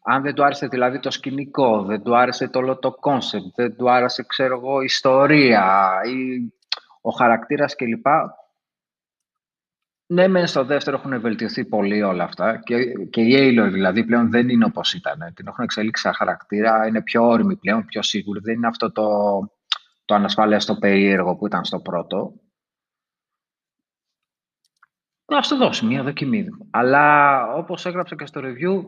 [0.05, 3.77] Αν δεν του άρεσε δηλαδή το σκηνικό, δεν του άρεσε το όλο το concept, δεν
[3.77, 6.53] του άρεσε, ξέρω εγώ, η ιστορία ή
[7.01, 8.07] ο χαρακτήρας κλπ.
[10.07, 14.31] Ναι, μεν στο δεύτερο έχουν βελτιωθεί πολύ όλα αυτά και, και η Aloy δηλαδή πλέον
[14.31, 15.33] δεν είναι όπως ήταν.
[15.35, 18.41] Την έχουν εξελίξει σαν χαρακτήρα, είναι πιο όρημη πλέον, πιο σίγουρη.
[18.41, 19.07] Δεν είναι αυτό το,
[20.05, 22.33] το ανασφάλιστο περίεργο που ήταν στο πρώτο.
[25.25, 26.47] Να το δώσει μια δοκιμή.
[26.71, 28.85] Αλλά όπως έγραψα και στο review,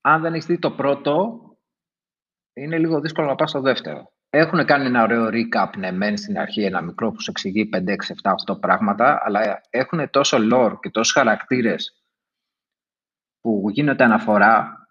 [0.00, 1.40] αν δεν έχεις δει το πρώτο,
[2.52, 4.12] είναι λίγο δύσκολο να πας στο δεύτερο.
[4.32, 7.76] Έχουν κάνει ένα ωραίο recap, ναι, μεν στην αρχή ένα μικρό που σου εξηγεί 5,
[7.76, 12.04] 6, 7, 8 πράγματα, αλλά έχουν τόσο lore και τόσους χαρακτήρες
[13.40, 14.86] που γίνεται αναφορά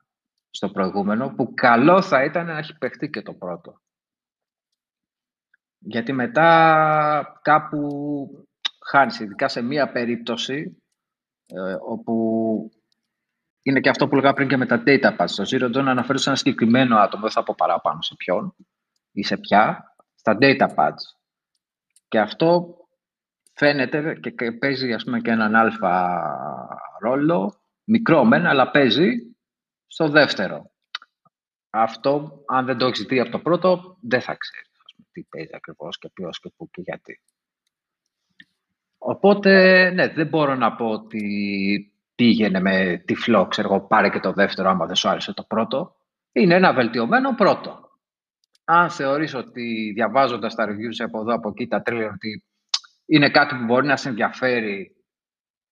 [0.49, 3.81] στο προηγούμενο, που καλό θα ήταν να έχει παιχτεί και το πρώτο.
[5.77, 7.87] Γιατί μετά κάπου
[8.89, 10.83] χάνεις, ειδικά σε μία περίπτωση
[11.45, 12.13] ε, όπου
[13.61, 15.25] είναι και αυτό που λέγαμε πριν και με τα data pads.
[15.25, 18.55] Στο Zero Dawn αναφέρω σε ένα συγκεκριμένο άτομο, δεν θα πω παραπάνω σε ποιον
[19.19, 21.03] ή σε ποια, στα data pads.
[22.07, 22.75] Και αυτό
[23.53, 26.21] φαίνεται και, και παίζει ας πούμε και έναν αλφα
[26.99, 29.09] ρόλο, μικρό μεν, αλλά παίζει
[29.87, 30.71] στο δεύτερο.
[31.69, 35.23] Αυτό, αν δεν το έχεις δει από το πρώτο, δεν θα ξέρεις ας πούμε, τι
[35.23, 37.21] παίζει ακριβώς και ποιος και πού και γιατί.
[38.97, 39.51] Οπότε,
[39.89, 41.23] ναι, δεν μπορώ να πω ότι
[42.15, 45.95] πήγαινε με τυφλό, ξέρω εγώ, πάρε και το δεύτερο άμα δεν σου άρεσε το πρώτο.
[46.31, 47.88] Είναι ένα βελτιωμένο πρώτο.
[48.71, 52.43] Αν θεωρείς ότι διαβάζοντας τα reviews από εδώ, από εκεί, τα τρέλερ, ότι
[53.05, 54.95] είναι κάτι που μπορεί να σε ενδιαφέρει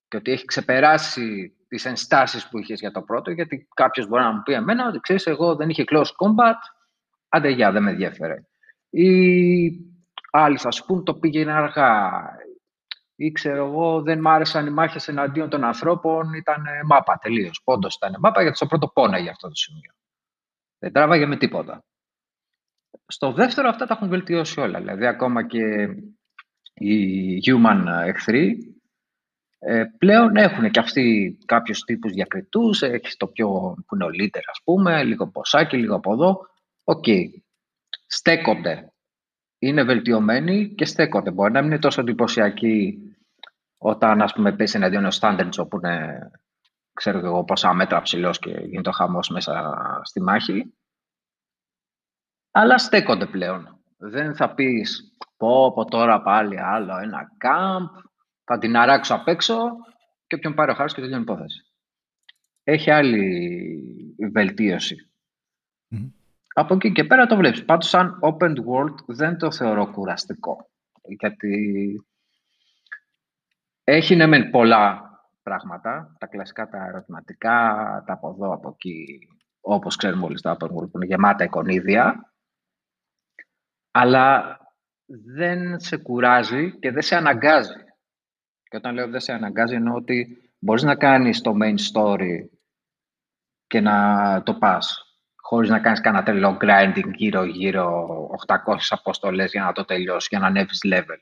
[0.08, 4.32] και ότι έχει ξεπεράσει τις ενστάσεις που είχες για το πρώτο, γιατί κάποιος μπορεί να
[4.32, 6.56] μου πει εμένα ότι ξέρεις, εγώ δεν είχε close combat,
[7.28, 8.34] άντε γεια, δεν με ενδιαφέρε.
[8.90, 9.10] Ή
[10.30, 12.22] άλλοι θα σου πούν το πήγαινε αργά,
[13.16, 17.60] ή ξέρω εγώ, δεν μ' άρεσαν οι μάχες εναντίον των ανθρώπων, ήταν ε, μάπα τελείως.
[17.64, 19.92] Πόντος ήταν μάπα, γιατί στο πρώτο πόναγε αυτό το σημείο.
[20.78, 21.82] Δεν τράβαγε με τίποτα.
[23.10, 24.78] Στο δεύτερο αυτά τα έχουν βελτιώσει όλα.
[24.78, 25.88] Δηλαδή, ακόμα και
[26.74, 28.78] οι human εχθροί
[29.58, 32.82] ε, πλέον έχουν και αυτοί κάποιους τύπους διακριτούς.
[32.82, 33.48] Έχει το πιο
[33.86, 36.46] που είναι ο leader, ας πούμε, λίγο ποσάκι, λίγο από εδώ.
[36.84, 37.04] Οκ.
[38.06, 38.92] Στέκονται.
[39.58, 41.30] είναι βελτιωμένοι και στέκονται.
[41.30, 42.98] Μπορεί να μην είναι τόσο εντυπωσιακοί
[43.78, 46.30] όταν ας πούμε πέσει εναντίον ο Standards όπου είναι
[46.92, 50.72] ξέρω εγώ πόσα μέτρα ψηλός και γίνεται ο χαμός μέσα στη μάχη
[52.60, 53.78] αλλά στέκονται πλέον.
[53.96, 57.86] Δεν θα πεις πω από τώρα πάλι άλλο ένα κάμπ
[58.44, 59.56] θα την αράξω απ' έξω
[60.26, 61.60] και όποιον πάρει ο χάρος και τελειώνει υπόθεση.
[62.62, 64.96] Έχει άλλη βελτίωση.
[66.54, 67.64] Από εκεί και πέρα το βλέπεις.
[67.64, 70.70] Πάντως σαν open world δεν το θεωρώ κουραστικό.
[71.02, 71.94] Γιατί
[73.84, 75.02] έχει ναι μεν πολλά
[75.42, 77.58] πράγματα, τα κλασικά τα ερωτηματικά,
[78.06, 79.28] τα από εδώ, από εκεί,
[79.60, 82.22] όπως ξέρουμε όλοι στα open world που είναι γεμάτα εικονίδια,
[83.90, 84.58] αλλά
[85.34, 87.74] δεν σε κουράζει και δεν σε αναγκάζει.
[88.62, 92.48] Και όταν λέω δεν σε αναγκάζει εννοώ ότι μπορείς να κάνεις το main story
[93.66, 95.08] και να το πας
[95.48, 98.06] χωρίς να κάνεις κανένα τρελό grinding γύρω-γύρω
[98.46, 98.56] 800
[98.88, 101.18] αποστολές για να το τελειώσεις, για να ανέβεις level.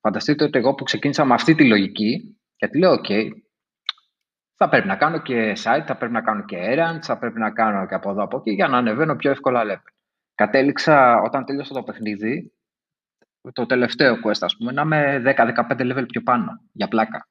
[0.00, 3.28] Φανταστείτε ότι εγώ που ξεκίνησα με αυτή τη λογική, γιατί λέω, OK,
[4.56, 7.50] θα πρέπει να κάνω και site, θα πρέπει να κάνω και errands, θα πρέπει να
[7.50, 9.93] κάνω και από εδώ από εκεί για να ανεβαίνω πιο εύκολα level.
[10.34, 12.52] Κατέληξα όταν τέλειωσα το παιχνίδι,
[13.52, 17.28] το τελευταίο quest, ας πούμε, να είμαι 10-15 level πιο πάνω, για πλάκα.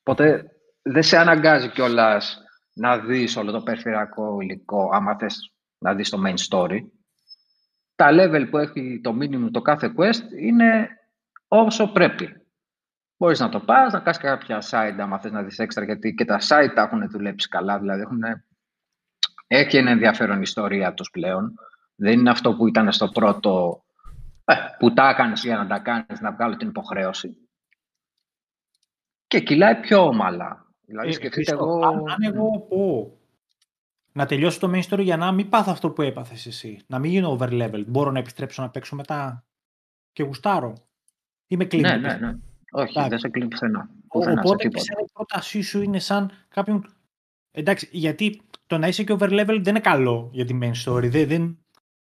[0.00, 0.50] Οπότε
[0.82, 2.42] δεν σε αναγκάζει κιόλας
[2.74, 6.78] να δεις όλο το περιφερειακό υλικό, άμα θες να δεις το main story.
[7.94, 10.88] Τα level που έχει το minimum το κάθε quest είναι
[11.48, 12.34] όσο πρέπει.
[13.16, 16.24] Μπορείς να το πας, να κάνεις κάποια site άμα θες να δεις έξτρα, γιατί και
[16.24, 18.22] τα site τα έχουν δουλέψει καλά, δηλαδή έχουν...
[19.52, 21.54] Έχει ένα ενδιαφέρον ιστορία τους πλέον.
[21.94, 23.82] Δεν είναι αυτό που ήταν στο πρώτο
[24.44, 27.36] ε, που τα έκανες για να τα κάνεις, να βγάλω την υποχρέωση.
[29.26, 30.66] Και κυλάει πιο ομαλά.
[30.86, 31.86] Δηλαδή, ε, σκεφτείτε εγώ...
[31.86, 33.14] Αν, εγώ πω
[34.12, 37.10] να τελειώσω το main story για να μην πάθω αυτό που έπαθες εσύ, να μην
[37.10, 39.44] γίνω over level, μπορώ να επιστρέψω να παίξω μετά
[40.12, 40.74] και γουστάρω.
[41.46, 41.88] Είμαι κλείνει.
[41.88, 42.34] Ναι, ναι, ναι.
[42.70, 43.90] Όχι, δεν σε κλείνει πουθενά.
[44.08, 46.94] Οπότε και η πρότασή σου είναι σαν κάποιον.
[47.52, 51.08] Εντάξει, γιατί το να είσαι και over level δεν είναι καλό για τη main story.
[51.08, 51.58] Δεν, δεν,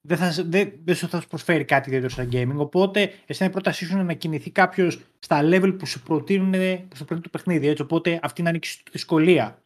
[0.02, 2.58] δεν, θα, δεν, δεν σου θα προσφέρει κάτι ιδιαίτερο σαν gaming.
[2.58, 6.52] Οπότε, εσύ η πρότασή σου είναι να κινηθεί κάποιος στα level που σου προτείνουν,
[6.88, 7.68] που σου προτείνουν το παιχνίδι.
[7.68, 9.58] Έτσι, οπότε αυτή να ανοίξεις τη δυσκολία.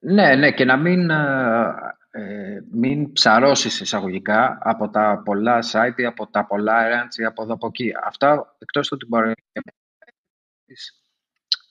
[0.00, 1.74] Ναι, ναι, και να μην, ε,
[2.10, 7.42] ε μην ψαρώσεις εισαγωγικά από τα πολλά site ή από τα πολλά errands ή από
[7.42, 7.92] εδώ από εκεί.
[8.04, 9.34] Αυτά εκτός του ότι μπορεί να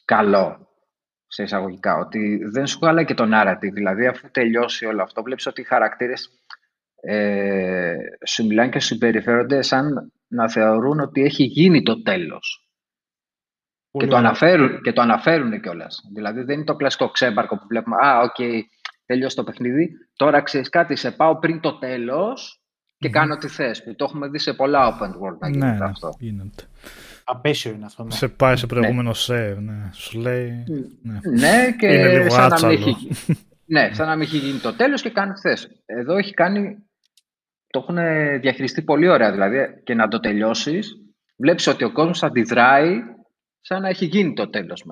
[0.06, 0.71] καλό
[1.34, 3.74] σε εισαγωγικά, ότι δεν σου χαλάει και το narrative.
[3.74, 6.30] Δηλαδή, αφού τελειώσει όλο αυτό, βλέπεις ότι οι χαρακτήρες
[7.02, 12.70] ε, σου μιλάνε και σου συμπεριφέρονται σαν να θεωρούν ότι έχει γίνει το τέλος.
[13.92, 16.02] και το, αναφέρουν, και το αναφέρουν κιόλας.
[16.14, 18.60] Δηλαδή δεν είναι το κλασικό ξέμπαρκο που βλέπουμε «Α, OK, okay,
[19.06, 22.62] τελειώσει το παιχνίδι, τώρα ξέρεις κάτι, σε πάω πριν το τέλος
[22.98, 23.84] και κάνω τι θες».
[23.84, 26.10] Που το έχουμε δει σε πολλά open world να γίνεται ναι, αυτό.
[26.20, 26.64] Γίνεται.
[27.32, 28.04] Απέσιο είναι αυτό.
[28.04, 28.12] Ναι.
[28.12, 29.52] Σε πάει σε προηγούμενο ναι.
[29.52, 29.90] save, ναι.
[29.94, 30.64] Σου λέει...
[31.02, 32.96] Ναι, ναι και σαν να, μην έχει,
[33.66, 35.70] ναι, σαν να μην έχει γίνει το τέλος και κάνει θες.
[35.86, 36.78] Εδώ έχει κάνει
[37.72, 37.96] το έχουν
[38.40, 39.32] διαχειριστεί πολύ ωραία.
[39.32, 40.98] Δηλαδή, και να το τελειώσεις,
[41.36, 43.02] βλέπεις ότι ο κόσμος αντιδράει
[43.62, 44.84] σαν να έχει γίνει το τέλος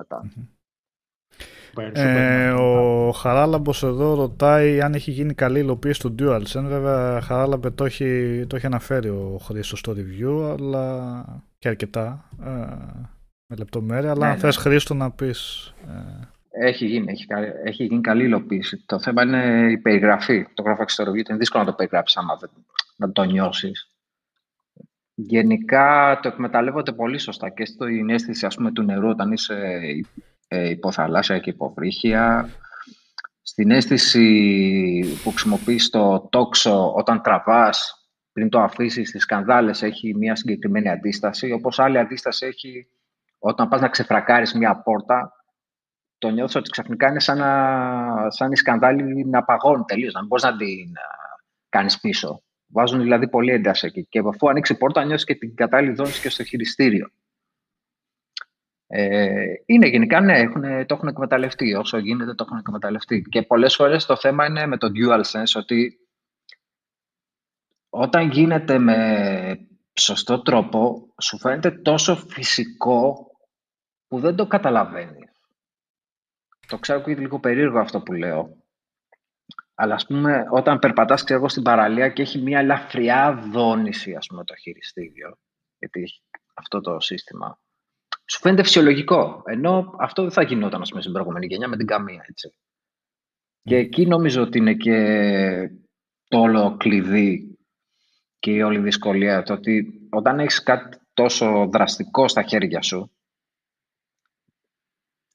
[1.92, 6.64] Ε, ο Χαράλαμπος εδώ ρωτάει αν έχει γίνει καλή υλοποίηση του DualSense.
[6.64, 11.24] Βέβαια, Χαράλαμπε το έχει, το έχει αναφέρει ο Χρήστος στο review, αλλά
[11.58, 12.48] και αρκετά ε,
[13.46, 14.10] με λεπτομέρεια.
[14.10, 14.40] Αλλά ναι, αν ναι.
[14.40, 15.72] θες Χρήστο να πεις...
[16.52, 17.26] Ε, έχει γίνει, έχει,
[17.64, 18.82] έχει γίνει καλή υλοποίηση.
[18.86, 20.46] Το θέμα είναι η περιγραφή.
[20.54, 22.50] Το γράφω και στο review, είναι δύσκολο να το περιγράψεις άμα δεν,
[22.96, 23.90] να το νιώσεις.
[25.14, 29.80] Γενικά το εκμεταλλεύονται πολύ σωστά και στην αίσθηση ας πούμε, του νερού όταν είσαι
[30.52, 32.48] ε, υποθαλάσσια και υποβρύχια.
[33.42, 40.36] Στην αίσθηση που χρησιμοποιείς το τόξο όταν τραβάς πριν το αφήσεις στις σκανδάλες έχει μια
[40.36, 42.86] συγκεκριμένη αντίσταση, όπως άλλη αντίσταση έχει
[43.38, 45.32] όταν πας να ξεφρακάρεις μια πόρτα
[46.18, 50.28] το νιώθω ότι ξαφνικά είναι σαν, να, σαν η σκανδάλη να παγώνει τελείως, να μην
[50.28, 50.92] μπορείς να την
[51.68, 52.42] κάνεις πίσω.
[52.66, 54.06] Βάζουν δηλαδή πολύ ένταση εκεί.
[54.08, 57.10] Και αφού ανοίξει η πόρτα, νιώθεις και την κατάλληλη δόνηση και στο χειριστήριο.
[58.92, 61.74] Ε, είναι γενικά, ναι, έχουν, το έχουν εκμεταλλευτεί.
[61.74, 63.22] Όσο γίνεται, το έχουν εκμεταλλευτεί.
[63.22, 65.98] Και πολλές φορές το θέμα είναι με το dual sense ότι
[67.88, 73.30] όταν γίνεται με σωστό τρόπο, σου φαίνεται τόσο φυσικό
[74.06, 75.30] που δεν το καταλαβαίνεις.
[76.66, 78.56] Το ξέρω και λίγο περίεργο αυτό που λέω.
[79.74, 84.44] Αλλά ας πούμε, όταν περπατάς ξέρω, στην παραλία και έχει μια ελαφριά δόνηση, ας πούμε,
[84.44, 85.38] το χειριστήριο,
[85.78, 86.22] γιατί έχει
[86.54, 87.60] αυτό το σύστημα,
[88.30, 89.42] σου φαίνεται φυσιολογικό.
[89.46, 92.54] Ενώ αυτό δεν θα γινόταν, ας πούμε, στην προηγούμενη γενιά με την καμία, έτσι.
[93.62, 95.70] Και εκεί νομίζω ότι είναι και
[96.28, 97.58] το όλο κλειδί
[98.38, 99.42] και η όλη δυσκολία.
[99.42, 103.10] Το ότι όταν έχεις κάτι τόσο δραστικό στα χέρια σου,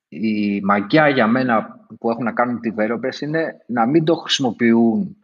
[0.08, 5.18] η μαγιά για μένα που έχουν να κάνουν developers είναι να μην το χρησιμοποιούν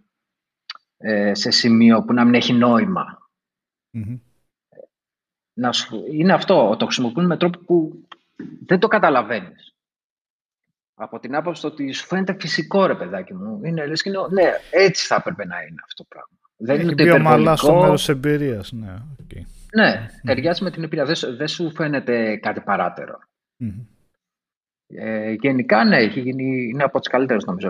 [0.98, 2.54] ε, σε σημείο που να μην έχει
[5.54, 5.70] Να
[6.12, 8.06] είναι αυτό, το χρησιμοποιούν με τρόπο που
[8.66, 9.76] δεν το καταλαβαίνεις.
[10.94, 13.62] Από την άποψη ότι σου φαίνεται φυσικό ρε παιδάκι μου.
[13.64, 16.38] Είναι, λες, είναι, ναι, έτσι θα έπρεπε να είναι αυτό το πράγμα.
[16.58, 17.56] Δεν Έχει είναι το υπερβολικό.
[17.56, 18.72] στο μέρος εμπειρίας.
[18.72, 19.42] Ναι, okay.
[19.76, 21.06] ναι ταιριάζει με την εμπειρία.
[21.06, 22.62] Δεν, δεν σου φαίνεται κάτι
[24.88, 27.68] Ε, γενικά, ναι, έχει γίνει, είναι από τις καλύτερες νομίζω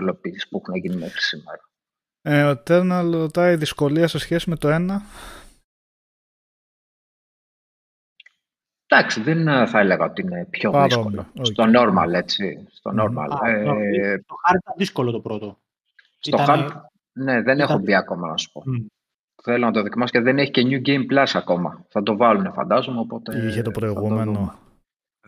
[0.48, 1.60] που έχουν γίνει μέχρι σήμερα.
[2.22, 5.02] Ε, ο Τέρναλ ρωτάει δυσκολία σε σχέση με το ένα.
[8.92, 11.26] Εντάξει, δεν θα έλεγα ότι είναι πιο Παρόμοιο.
[11.34, 11.44] δύσκολο.
[11.44, 12.66] Στο normal, έτσι.
[12.70, 13.28] Στο normal.
[13.42, 15.58] Α, ε, το hard ήταν δύσκολο το πρώτο.
[16.18, 16.66] Στο Ήτανε...
[16.68, 16.80] hard,
[17.12, 18.62] ναι, δεν έχω μπει ακόμα να σου πω.
[18.66, 18.86] Mm.
[19.42, 21.84] Θέλω να το δοκιμάσω και δεν έχει και New Game Plus ακόμα.
[21.88, 23.00] Θα το βάλουν, φαντάζομαι.
[23.00, 24.54] Οπότε Είχε το προηγούμενο.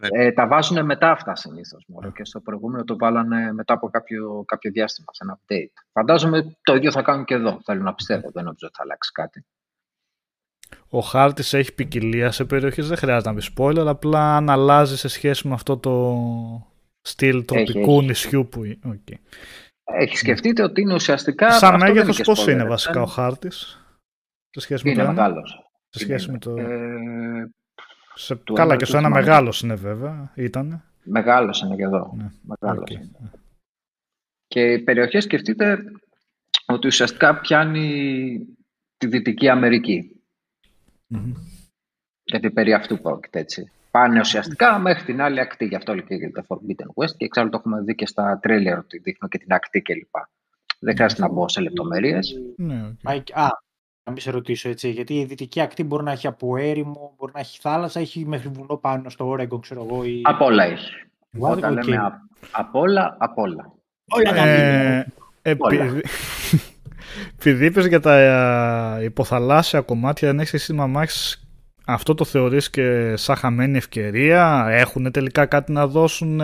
[0.00, 1.86] Ε, τα βάζουν μετά αυτά συνήθως.
[1.94, 2.12] Yeah.
[2.14, 5.82] Και στο προηγούμενο το βάλανε μετά από κάποιο, κάποιο διάστημα, σε ένα update.
[5.92, 7.60] Φαντάζομαι το ίδιο θα κάνουν και εδώ.
[7.64, 8.30] Θέλω να πιστεύω.
[8.32, 9.44] Δεν νομίζω ότι θα αλλάξει κάτι.
[10.88, 12.88] Ο χάρτη έχει ποικιλία σε περιοχές.
[12.88, 13.86] Δεν χρειάζεται να πει spoiler.
[13.86, 16.16] Απλά αν αλλάζει σε σχέση με αυτό το
[17.00, 18.60] στυλ τροπικού νησιού που.
[18.86, 19.14] Okay.
[19.84, 21.50] Έχει σκεφτείτε ότι είναι ουσιαστικά.
[21.50, 23.84] Σαν μέγεθος, πώς είναι βασικά ο χάρτης.
[24.50, 25.70] Σε σχέση είναι με το μεγάλος.
[25.88, 26.56] Σε σχέση με το.
[26.56, 27.50] Ε,
[28.14, 28.40] σε...
[28.52, 30.32] Καλά, και στο ένα μεγάλος είναι βέβαια.
[30.34, 30.82] Ήτανε.
[31.02, 32.14] Μεγάλος είναι και εδώ.
[32.16, 32.30] Ναι.
[32.42, 32.94] Μεγάλος okay.
[32.94, 33.30] είναι.
[34.46, 35.78] Και οι περιοχές σκεφτείτε
[36.66, 38.38] ότι ουσιαστικά πιάνει
[38.96, 40.23] τη Δυτική Αμερική.
[41.14, 41.32] Mm-hmm.
[42.24, 43.70] Γιατί περί αυτού πρόκειται έτσι.
[43.90, 45.66] Πάνε ουσιαστικά μέχρι την άλλη ακτή.
[45.66, 48.98] Γι' αυτό λέει το Forbidden West και εξάλλου το έχουμε δει και στα τρέλερ ότι
[48.98, 50.14] δείχνουν και την ακτή κλπ.
[50.78, 52.34] Δεν χρειάζεται να μπω σε λεπτομέρειες.
[52.56, 53.32] Ναι, okay.
[53.32, 53.48] Α,
[54.04, 57.32] να μην σε ρωτήσω έτσι, γιατί η δυτική ακτή μπορεί να έχει από έρημο, μπορεί
[57.34, 60.04] να έχει θάλασσα, έχει μέχρι βουνό πάνω στο Όρεγκο, ξέρω εγώ.
[60.04, 60.20] Ή...
[60.24, 60.92] Από όλα έχει.
[61.38, 61.84] Όταν okay.
[61.84, 63.72] λέμε από όλα, από όλα.
[64.08, 65.06] Όλα ε,
[65.42, 66.00] επειδή,
[67.38, 68.16] επειδή είπες για τα
[68.98, 71.48] ε, υποθαλάσσια κομμάτια, δεν έχεις σύστημα μάχης,
[71.86, 76.40] αυτό το θεωρείς και σαν χαμένη ευκαιρία, έχουν τελικά κάτι να δώσουν.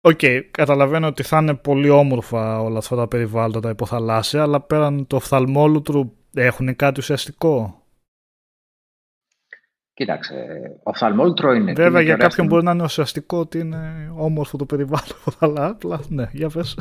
[0.00, 4.60] OK, okay, καταλαβαίνω ότι θα είναι πολύ όμορφα όλα αυτά τα περιβάλλοντα, τα υποθαλάσσια, αλλά
[4.60, 7.82] πέραν του οφθαλμόλουτρου έχουν κάτι ουσιαστικό;
[9.98, 10.34] Κοίταξε,
[10.82, 11.72] οφθαλμόλουτρο είναι.
[11.72, 16.28] Βέβαια για κάποιον μπορεί να είναι ουσιαστικό ότι είναι όμορφο το περιβάλλον, αλλά απλά ναι,
[16.32, 16.78] για πες.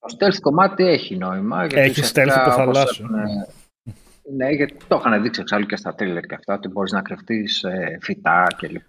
[0.00, 1.66] Το stealth κομμάτι έχει νόημα.
[1.70, 3.08] Έχει stealth το θαλάσσιο.
[4.36, 7.62] Ναι, γιατί το είχαν δείξει εξάλλου και στα τρίλερ και αυτά, ότι μπορείς να κρυφτείς
[7.62, 8.88] ε, φυτά κλπ.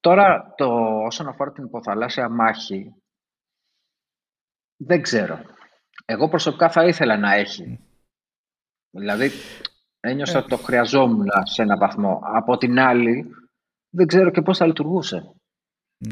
[0.00, 0.66] Τώρα, το,
[1.04, 2.94] όσον αφορά την υποθαλάσσια μάχη,
[4.76, 5.40] δεν ξέρω.
[6.04, 7.80] Εγώ προσωπικά θα ήθελα να έχει.
[8.90, 9.30] Δηλαδή,
[10.00, 12.20] ένιωσα ότι το χρειαζόμουν σε ένα βαθμό.
[12.22, 13.30] Από την άλλη,
[13.90, 15.34] δεν ξέρω και πώς θα λειτουργούσε.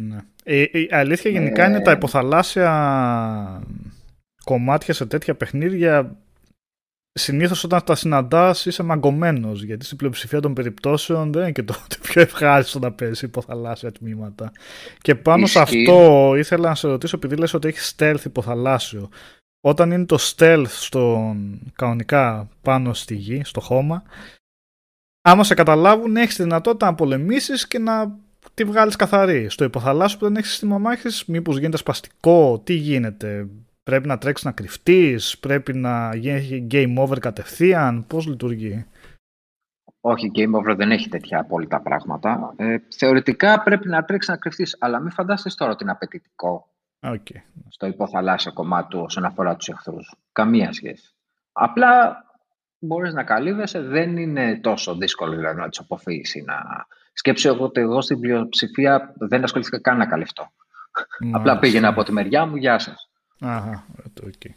[0.02, 0.18] Ναι.
[0.44, 1.94] Η, η αλήθεια γενικά είναι τα ε.
[1.94, 3.62] υποθαλάσσια
[4.44, 6.16] κομμάτια σε τέτοια παιχνίδια
[7.12, 9.62] συνήθως όταν τα συναντάς είσαι μαγκωμένος.
[9.62, 14.52] Γιατί στην πλειοψηφία των περιπτώσεων δεν είναι και το πιο ευχάριστο να παίζεις υποθαλάσσια τμήματα.
[15.00, 19.08] Και πάνω σε αυτό ήθελα να σε ρωτήσω, επειδή λες ότι έχεις stealth υποθαλάσσιο.
[19.60, 24.02] Όταν είναι το stealth στον, κανονικά πάνω στη γη, στο χώμα,
[25.22, 28.18] άμα σε καταλάβουν, έχεις τη δυνατότητα να πολεμήσεις και να
[28.58, 29.48] τη βγάλεις καθαρή.
[29.48, 33.48] Στο υποθαλάσσιο που δεν έχεις σύστημα μάχης, μήπως γίνεται σπαστικό, τι γίνεται.
[33.82, 38.06] Πρέπει να τρέξεις να κρυφτείς, πρέπει να γίνει game over κατευθείαν.
[38.06, 38.86] Πώς λειτουργεί;
[40.00, 42.54] Όχι, game over δεν έχει τέτοια απόλυτα πράγματα.
[42.56, 46.68] Ε, θεωρητικά πρέπει να τρέξεις να κρυφτείς, αλλά μην φανταστείς τώρα ότι είναι απαιτητικό
[47.00, 47.40] okay.
[47.68, 50.14] στο υποθαλάσσιο κομμάτι του όσον αφορά τους εχθρούς.
[50.32, 51.14] Καμία σχέση.
[51.52, 52.24] Απλά
[52.78, 56.34] μπορείς να καλύβεσαι, δεν είναι τόσο δύσκολο δηλαδή, να του αποφύγεις.
[56.46, 56.86] Να...
[57.18, 60.50] Σκέψω εγώ ότι εγώ στην πλειοψηφία δεν ασχολήθηκα καν να καλυφτώ.
[61.32, 63.10] Απλά πήγαινα από τη μεριά μου, γεια σας.
[63.40, 63.86] Αχα,
[64.20, 64.50] okay.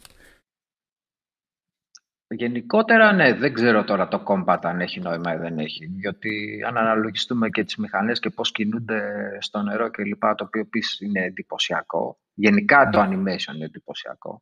[2.27, 5.85] Γενικότερα, ναι, δεν ξέρω τώρα το combat αν έχει νόημα ή δεν έχει.
[5.85, 9.01] Γιατί αν αναλογιστούμε και τις μηχανές και πώς κινούνται
[9.39, 12.19] στο νερό και λοιπά, το οποίο επίσης είναι εντυπωσιακό.
[12.33, 13.07] Γενικά το ναι.
[13.07, 14.41] animation είναι εντυπωσιακό.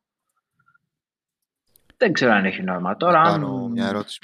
[1.96, 2.96] Δεν ξέρω αν έχει νόημα.
[2.96, 3.32] Τώρα, αν...
[3.32, 4.18] κάνω μια ερώτηση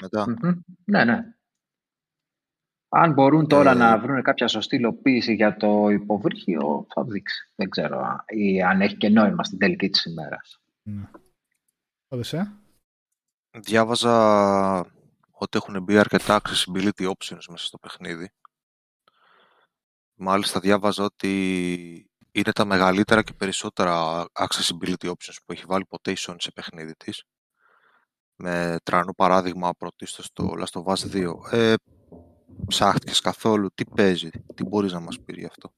[0.83, 1.36] Ναι, ναι.
[2.89, 3.73] Αν μπορούν τώρα ε...
[3.73, 7.51] να βρουν κάποια σωστή υλοποίηση για το υποβρύχιο, θα δείξει.
[7.55, 10.61] Δεν ξέρω ή αν έχει και νόημα στην τελική της ημέρας.
[10.81, 11.09] Ναι.
[13.59, 14.79] Διάβαζα
[15.31, 18.31] ότι έχουν μπει αρκετά accessibility options μέσα στο παιχνίδι.
[20.13, 26.15] Μάλιστα διάβαζα ότι είναι τα μεγαλύτερα και περισσότερα accessibility options που έχει βάλει ποτέ η
[26.19, 27.23] Sony σε παιχνίδι της.
[28.35, 31.51] με τρανό παράδειγμα πρωτίστως στο Last of Us 2.
[31.51, 31.73] Ε,
[32.67, 35.71] ψάχτηκες καθόλου, τι παίζει, τι μπορείς να μας πεις γι' αυτό.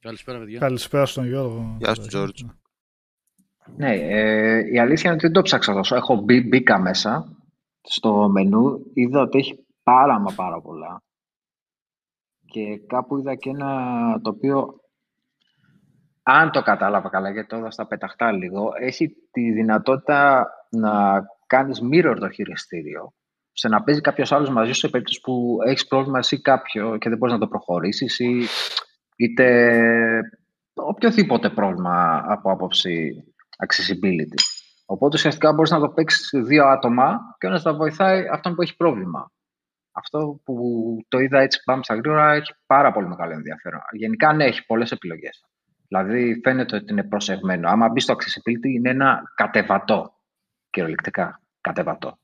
[0.00, 0.58] Καλησπέρα, παιδιά.
[0.58, 1.76] Καλησπέρα στον Γιώργο.
[1.78, 2.42] Γεια σου, Τζόρτζ.
[3.76, 5.96] Ναι, ε, η αλήθεια είναι ότι δεν το ψάξα τόσο.
[5.96, 7.36] Έχω μπει, μπήκα μέσα
[7.82, 11.02] στο μενού, είδα ότι έχει πάρα μα πάρα πολλά.
[12.44, 14.80] Και κάπου είδα και ένα το οποίο,
[16.22, 22.16] αν το κατάλαβα καλά, γιατί το στα πεταχτά λίγο, έχει τη δυνατότητα να κάνεις mirror
[22.20, 23.14] το χειριστήριο,
[23.54, 27.08] σε να παίζει κάποιος άλλος μαζί σου σε περίπτωση που έχεις πρόβλημα εσύ κάποιο και
[27.08, 28.46] δεν μπορείς να το προχωρήσεις ή
[29.16, 29.80] είτε
[30.74, 33.24] οποιοδήποτε πρόβλημα από άποψη
[33.66, 34.38] accessibility.
[34.86, 38.76] Οπότε ουσιαστικά μπορείς να το παίξεις δύο άτομα και ο να βοηθάει αυτόν που έχει
[38.76, 39.32] πρόβλημα.
[39.92, 40.54] Αυτό που
[41.08, 43.80] το είδα έτσι πάμε στα γρήγορα έχει πάρα πολύ μεγάλο ενδιαφέρον.
[43.92, 45.44] Γενικά ναι, έχει πολλές επιλογές.
[45.88, 47.68] Δηλαδή φαίνεται ότι είναι προσεγμένο.
[47.68, 50.14] Άμα μπει στο accessibility είναι ένα κατεβατό,
[50.70, 52.18] κυριολεκτικά κατεβατό.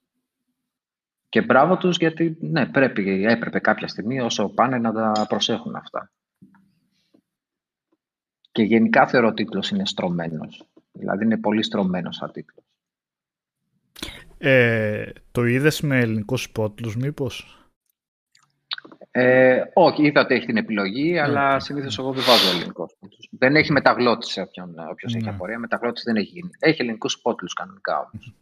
[1.30, 6.10] Και μπράβο τους γιατί ναι, πρέπει, έπρεπε κάποια στιγμή όσο πάνε να τα προσέχουν αυτά.
[8.52, 10.64] Και γενικά θεωρώ ο τίτλος είναι στρωμένος.
[10.92, 12.64] Δηλαδή είναι πολύ στρωμένος σαν τίτλος.
[14.38, 17.64] Ε, το είδες με ελληνικούς υπότιτλους μήπως;
[19.10, 22.88] Ε, όχι, είδα ότι έχει την επιλογή, αλλά συνήθως εγώ δεν βάζω ελληνικό
[23.30, 25.58] Δεν έχει μεταγλώτη σε όποιον, όποιος έχει απορία.
[25.58, 26.50] Μεταγλώτης δεν έχει γίνει.
[26.58, 28.34] Έχει ελληνικούς υπότιτλους κανονικά όμως.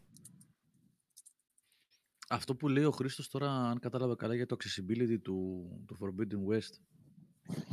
[2.29, 6.53] Αυτό που λέει ο Χρήστος τώρα, αν κατάλαβα καλά, για το accessibility του, του Forbidden
[6.53, 6.79] West,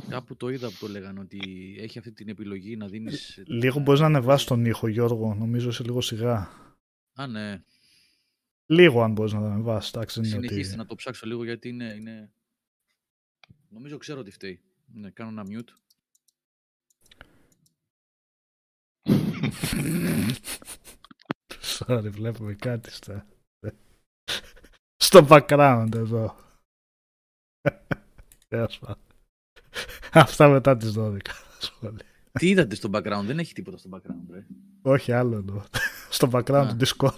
[0.09, 1.39] Κάπου το είδα που το λέγανε ότι
[1.79, 3.43] έχει αυτή την επιλογή να δίνεις...
[3.45, 6.49] Λίγο μπορείς να ανεβάσεις τον ήχο Γιώργο, νομίζω είσαι λίγο σιγά.
[7.13, 7.63] Α, ναι.
[8.65, 9.93] Λίγο αν μπορείς να τον ανεβάσεις.
[10.07, 10.75] Συνεχίστε ότι...
[10.75, 12.31] να το ψάξω λίγο γιατί είναι, είναι...
[13.69, 14.61] Νομίζω ξέρω ότι φταίει.
[14.85, 15.69] Ναι, κάνω ένα mute.
[21.77, 23.27] Sorry, βλέπουμε κάτι στα...
[25.07, 26.35] στο background εδώ.
[28.47, 29.03] Τέλος πάντων.
[30.11, 31.17] Αυτά μετά τις 12.
[32.31, 34.45] Τι είδατε στο background, δεν έχει τίποτα στο background, ρε.
[34.81, 35.61] Όχι, άλλο εννοώ.
[36.09, 37.17] Στο background του Discord.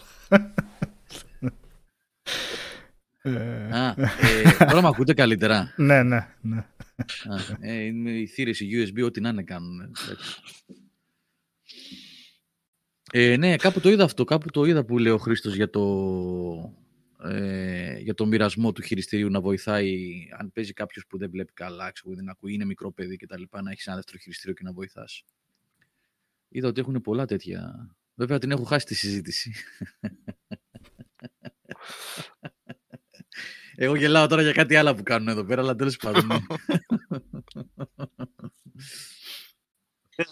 [3.72, 5.74] Α, ε, τώρα με ακούτε καλύτερα.
[5.78, 6.58] ναι, ναι, ναι.
[6.58, 9.96] Α, ε, είναι οι θύρες USB, ό,τι να είναι κάνουν.
[13.12, 14.24] Ε, ναι, κάπου το είδα αυτό.
[14.24, 15.82] Κάπου το είδα που λέει ο Χρήστος για το,
[17.24, 21.92] ε, για το μοιρασμό του χειριστηρίου να βοηθάει αν παίζει κάποιος που δεν βλέπει καλά,
[22.04, 23.44] που δεν ακούει, είναι μικρό παιδί κτλ.
[23.64, 25.24] Να έχεις ένα δεύτερο χειριστήριο και να βοηθάς.
[26.48, 27.90] Είδα ότι έχουν πολλά τέτοια.
[28.16, 29.54] Βέβαια την έχω χάσει τη συζήτηση.
[33.76, 36.26] Εγώ γελάω τώρα για κάτι άλλο που κάνουν εδώ πέρα, αλλά τέλος πάντων.
[36.26, 36.38] Ναι.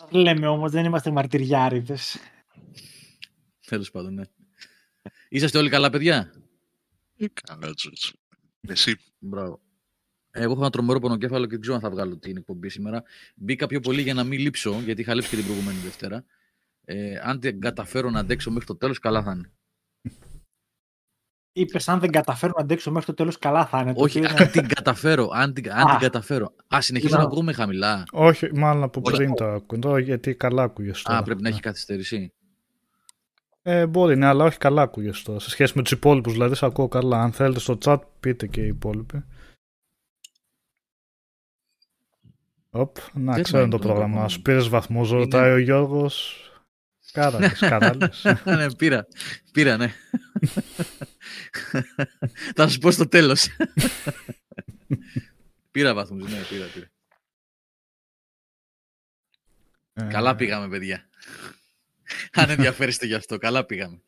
[0.10, 2.18] Δεν λέμε όμως, δεν είμαστε μαρτυριάριδες.
[3.66, 4.24] Τέλος πάντων, ναι.
[5.30, 6.32] Είσαστε όλοι καλά, παιδιά;
[7.44, 7.74] Καλά,
[8.68, 8.96] Εσύ.
[9.20, 9.62] Μπράβο.
[10.32, 13.04] Εγώ έχω ένα τρομερό πονοκέφαλο και δεν ξέρω αν θα βγάλω την εκπομπή σήμερα.
[13.36, 16.26] Μπήκα πιο πολύ για να μην λείψω, γιατί είχα λείψει και την προηγούμενη Δευτέρα.
[16.86, 19.52] Ε, αν δεν καταφέρω να αντέξω μέχρι το τέλος, καλά θα είναι.
[21.52, 23.94] Είπες, αν δεν καταφέρω να αντέξω μέχρι το τέλος, καλά θα είναι.
[23.96, 25.30] Όχι, αν την καταφέρω.
[25.34, 26.56] Αν την, αν την καταφέρω.
[26.76, 28.04] Α, συνεχίζω να ακούμε χαμηλά.
[28.12, 30.92] Όχι, μάλλον από πριν το ακούω, γιατί καλά ακούγε.
[31.04, 32.34] Α, πρέπει να έχει καθυστερήσει.
[33.70, 35.40] Ε, μπορεί, ναι, αλλά όχι καλά ακούγεσαι τώρα.
[35.40, 37.22] Σε σχέση με τους υπόλοιπους, δηλαδή, σε ακούω καλά.
[37.22, 39.24] Αν θέλετε στο chat, πείτε και οι υπόλοιποι.
[42.70, 44.28] Οπ, να ξέρω το πρόγραμμα.
[44.28, 46.42] Σου πήρες βαθμός, ρωτάει ο Γιώργος.
[47.12, 48.10] Κάραλε, κάραλε.
[48.44, 49.08] ναι, πήρα.
[49.52, 49.94] Πήρα, ναι.
[52.56, 53.48] Θα σου πω στο τέλος.
[55.72, 56.88] πήρα βαθμούς, ναι, πήρα, πήρα.
[59.94, 61.10] Ε, Καλά πήγαμε, παιδιά.
[62.42, 63.38] Αν ενδιαφέρεστε γι' αυτό.
[63.38, 64.02] Καλά πήγαμε.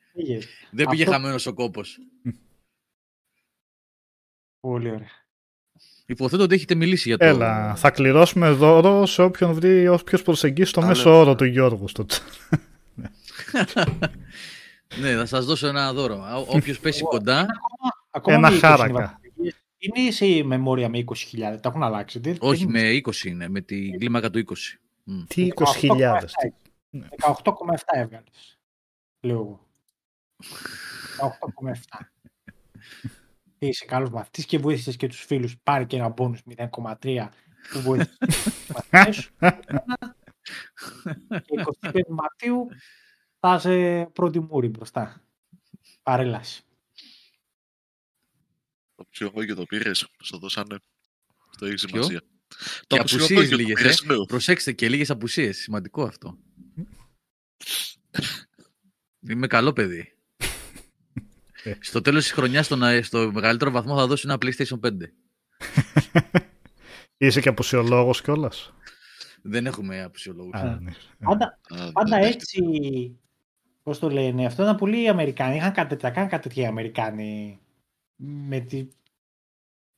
[0.72, 1.14] Δεν πήγε αυτό...
[1.16, 1.98] χαμένος ο κόπος.
[4.60, 5.10] Πολύ ωραία.
[6.06, 7.26] Υποθέτω ότι έχετε μιλήσει για το...
[7.26, 12.06] Έλα, θα κληρώσουμε δώρο σε όποιον βρει όποιος προσεγγίσει το μέσο όρο του Γιώργου στο
[15.00, 16.46] ναι, θα σας δώσω ένα δώρο.
[16.48, 17.46] Όποιος πέσει κοντά...
[18.26, 19.20] ένα χάρακα.
[19.78, 22.22] Είναι σε μεμόρια με 20.000, τα έχουν αλλάξει.
[22.40, 24.54] Όχι, με 20 είναι, με την κλίμακα του 20.
[25.28, 26.20] Τι 20.000.
[26.94, 28.60] 18,7 έβγαλες.
[29.20, 29.68] Λέω εγώ.
[31.18, 32.06] 18,7.
[33.60, 35.58] Είσαι καλός μαθητής και βοήθησες και τους φίλους.
[35.64, 37.28] Πάρει και ένα μπόνου 0,3
[37.72, 38.18] που βοήθησες
[39.06, 39.32] τους
[41.30, 42.68] Και 25 Μαρτίου
[43.40, 45.24] θα είσαι πρώτη μούρη μπροστά.
[46.04, 46.64] Παρέλαση.
[48.96, 50.78] Το ψυχό και το πήρες, στο δώσανε.
[51.58, 52.22] Το έχει σημασία.
[52.88, 55.58] Το και απουσίες λίγες, ε; Προσέξτε και λίγες απουσίες.
[55.58, 56.38] Σημαντικό αυτό.
[59.30, 60.14] Είμαι καλό παιδί.
[61.80, 64.92] Στο τέλος της χρονιάς, στο, στο μεγαλύτερο βαθμό, θα δώσει ένα PlayStation 5.
[67.18, 68.74] Είσαι και αποσιολόγος κιόλας;
[69.42, 70.60] Δεν έχουμε αποσιολόγους.
[70.60, 70.92] Α, ναι.
[71.20, 72.62] Πάντα, Α, πάντα ναι, έτσι.
[73.84, 75.56] Πώς το λένε, αυτό ήταν πολύ οι Αμερικάνοι.
[75.56, 77.60] Είχαν κάτι τέτοια, κάνουν κάτι τέτοια οι Αμερικάνοι.
[78.22, 78.88] Με, τη,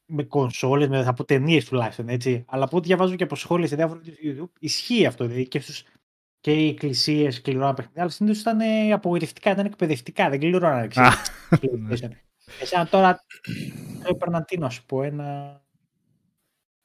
[0.06, 2.46] με κονσόλες, με, από ταινίες τουλάχιστον έτσι.
[2.48, 5.26] Αλλά από ό,τι διαβάζω και από σχόλια σε διάφορα βίντεο στο YouTube, ισχύει αυτό.
[5.26, 5.84] Δηλαδή και, στους,
[6.42, 10.30] και οι εκκλησίες κληρώναν παιχνίδια, αλλά συνήθως ήταν ε, απογοητευτικά, ήταν εκπαιδευτικά.
[10.30, 11.12] Δεν κληρώναν Α,
[11.50, 12.10] PlayStation.
[12.62, 13.24] Εσένα τώρα
[14.04, 15.60] το έπαιρνα τι να σου πω, ένα.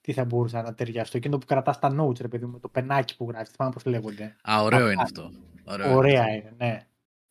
[0.00, 1.16] Τι θα μπορούσα να ταιριαστώ.
[1.16, 3.50] Εκείνο που κρατάς τα notes, ρε παιδί μου, με το πενάκι που γράφεις.
[3.50, 4.36] Θυμάμαι πώς λέγονται.
[4.42, 4.92] Α, ωραίο Αυτά.
[4.92, 5.30] είναι αυτό.
[5.64, 5.94] Ωραίο είναι.
[5.96, 6.66] Ωραία είναι, ναι.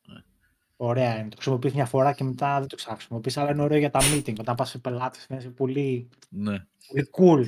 [0.08, 0.20] Ναι.
[0.76, 1.30] Ωραία είναι.
[1.30, 4.36] Το χρησιμοποιείς μια φορά και μετά δεν το ξαναχρησιμοποιείς, αλλά είναι ωραίο για τα meeting.
[4.40, 6.58] Όταν πας σε πελάτες, φαίνεσαι πολύ, Ναι.
[6.88, 7.46] πολύ cool.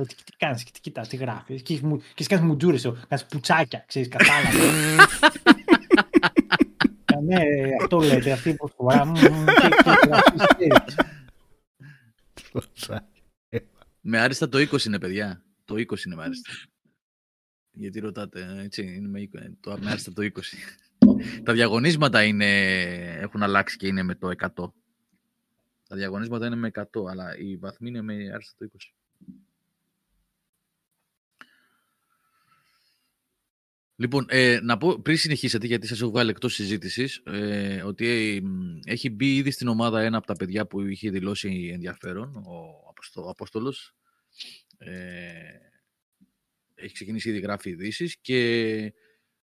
[0.00, 1.62] Λέω, τι, τι κάνει, τι κοιτάς, τι γράφεις.
[1.62, 4.60] Και, μου- και κάνει μουτζούρες, κάνεις πουτσάκια, ξέρεις, κατάλαβες.
[7.14, 7.42] Ε, ναι,
[7.82, 9.04] αυτό λέτε, αυτή που φορά.
[9.04, 10.96] μμμ, και- και γράφεις, ξέρεις.
[14.00, 15.42] Με άριστα το 20 είναι, παιδιά.
[15.64, 16.50] Το 20 είναι με άριστα.
[17.72, 20.28] Γιατί ρωτάτε, έτσι, είναι με, 20, ε, το, με άριστα το 20.
[21.44, 22.46] Τα διαγωνίσματα είναι,
[23.20, 24.46] έχουν αλλάξει και είναι με το 100.
[25.88, 28.78] Τα διαγωνίσματα είναι με 100, αλλά η βαθμή είναι με άριστα το 20.
[34.00, 38.40] Λοιπόν, ε, να πω πριν συνεχίσετε, γιατί σας έχω βγάλει εκτός συζήτησης, ε, ότι ε,
[38.40, 42.88] μ, έχει μπει ήδη στην ομάδα ένα από τα παιδιά που είχε δηλώσει ενδιαφέρον, ο
[42.88, 43.94] Αποστο, Απόστολος.
[44.78, 44.90] Ε,
[46.74, 48.92] έχει ξεκινήσει ήδη γράφει ειδήσεις και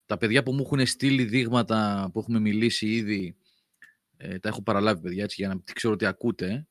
[0.06, 3.36] τα παιδιά που μου έχουν στείλει δείγματα που έχουμε μιλήσει ήδη,
[4.16, 6.66] ε, τα έχω παραλάβει παιδιά έτσι για να ξέρω ότι ακούτε.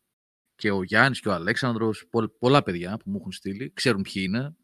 [0.56, 4.24] Και ο Γιάννης και ο Αλέξανδρος, πο- πολλά παιδιά που μου έχουν στείλει, ξέρουν ποιοι
[4.28, 4.56] είναι.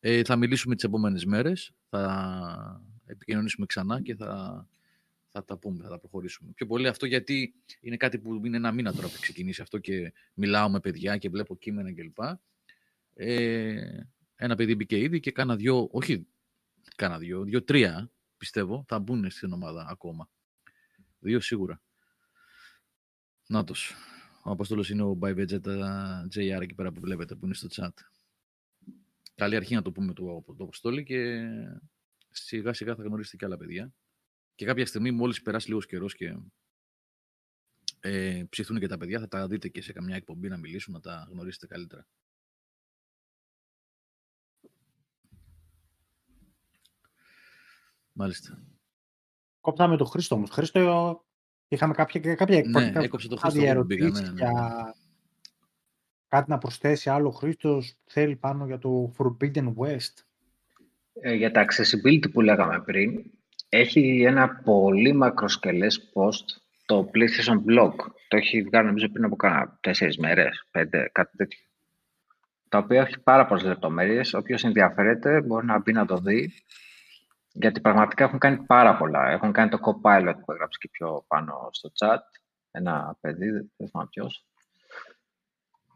[0.00, 4.66] Ε, θα μιλήσουμε τις επόμενες μέρες, θα επικοινωνήσουμε ξανά και θα,
[5.28, 6.50] θα τα πούμε, θα τα προχωρήσουμε.
[6.54, 9.78] Πιο πολύ αυτό γιατί είναι κάτι που είναι ένα μήνα τώρα που έχει ξεκινήσει αυτό
[9.78, 12.18] και μιλάω με παιδιά και βλέπω κείμενα κλπ.
[13.14, 14.00] Ε,
[14.36, 16.26] ένα παιδί μπήκε ήδη και κάνα δυο, όχι
[16.96, 20.28] κάνα δυο, δυο-τρία πιστεύω θα μπουν στην ομάδα ακόμα.
[21.18, 21.82] Δύο σίγουρα.
[23.46, 23.94] Νάτος.
[24.42, 25.78] Ο Απόστολος είναι ο By Vegeta
[26.34, 27.94] JR εκεί πέρα που βλέπετε που είναι στο chat.
[29.40, 31.48] Καλή αρχή να το πούμε το, το Αποστόλη και
[32.30, 33.92] σιγά σιγά θα γνωρίσετε και άλλα παιδιά.
[34.54, 36.36] Και κάποια στιγμή μόλις περάσει λίγος καιρός και
[38.00, 41.00] ε, ψηθούν και τα παιδιά θα τα δείτε και σε καμιά εκπομπή να μιλήσουν να
[41.00, 42.06] τα γνωρίσετε καλύτερα.
[48.12, 48.62] Μάλιστα.
[49.60, 50.50] Κόψαμε τον Χρήστο όμως.
[50.50, 51.24] Χρήστο,
[51.68, 54.94] είχαμε κάποια, κάποια, Ναι, κάποια έκοψε το κάποια Χρήστο που μπήκα, ερωτήσεις ναι, ναι, για
[56.30, 60.14] κάτι να προσθέσει άλλο ο Χρήστος θέλει πάνω για το Forbidden West;
[61.20, 63.24] Ε, για τα accessibility που λέγαμε πριν,
[63.68, 66.44] έχει ένα πολύ μακροσκελές post
[66.86, 67.94] το PlayStation Blog.
[68.28, 71.64] Το έχει βγάλει νομίζω πριν από κάνα τέσσερις μέρες, πέντε, κάτι τέτοιο.
[72.68, 74.34] Τα οποία έχει πάρα πολλές λεπτομέρειες.
[74.34, 76.52] Όποιος ενδιαφέρεται μπορεί να μπει να το δει.
[77.52, 79.30] Γιατί πραγματικά έχουν κάνει πάρα πολλά.
[79.30, 82.18] Έχουν κάνει το Copilot που έγραψε και πιο πάνω στο chat.
[82.70, 84.44] Ένα παιδί, δεν θυμάμαι ποιος.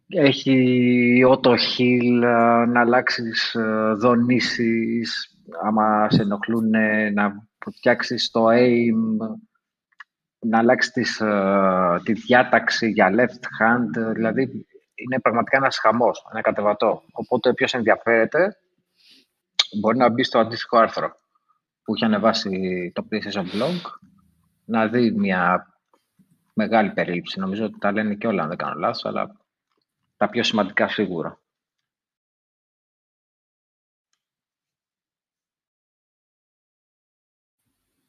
[0.08, 8.46] Έχει auto heal, ε, να αλλάξεις ε, δονήσεις, άμα σε ενοχλούν ε, να φτιάξεις το
[8.48, 9.36] aim,
[10.38, 16.26] να αλλάξεις τις, ε, τη διάταξη για left hand, ε, δηλαδή είναι πραγματικά ένας χαμός,
[16.30, 17.02] ένα κατεβατό.
[17.12, 18.56] Οπότε όποιος ενδιαφέρεται
[19.80, 21.16] μπορεί να μπει στο αντίστοιχο άρθρο
[21.84, 23.80] που έχει ανεβάσει το PlayStation Blog,
[24.64, 25.66] να δει μια
[26.54, 27.40] μεγάλη περίληψη.
[27.40, 29.43] Νομίζω ότι τα λένε και όλα, αν δεν κάνω λάθος, αλλά
[30.16, 31.38] τα πιο σημαντικά σίγουρα.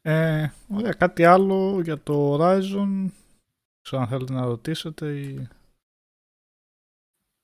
[0.02, 3.10] Ε, ωραία, κάτι άλλο για το Horizon;
[3.82, 5.48] Ξέρω αν θέλετε να ρωτήσετε ή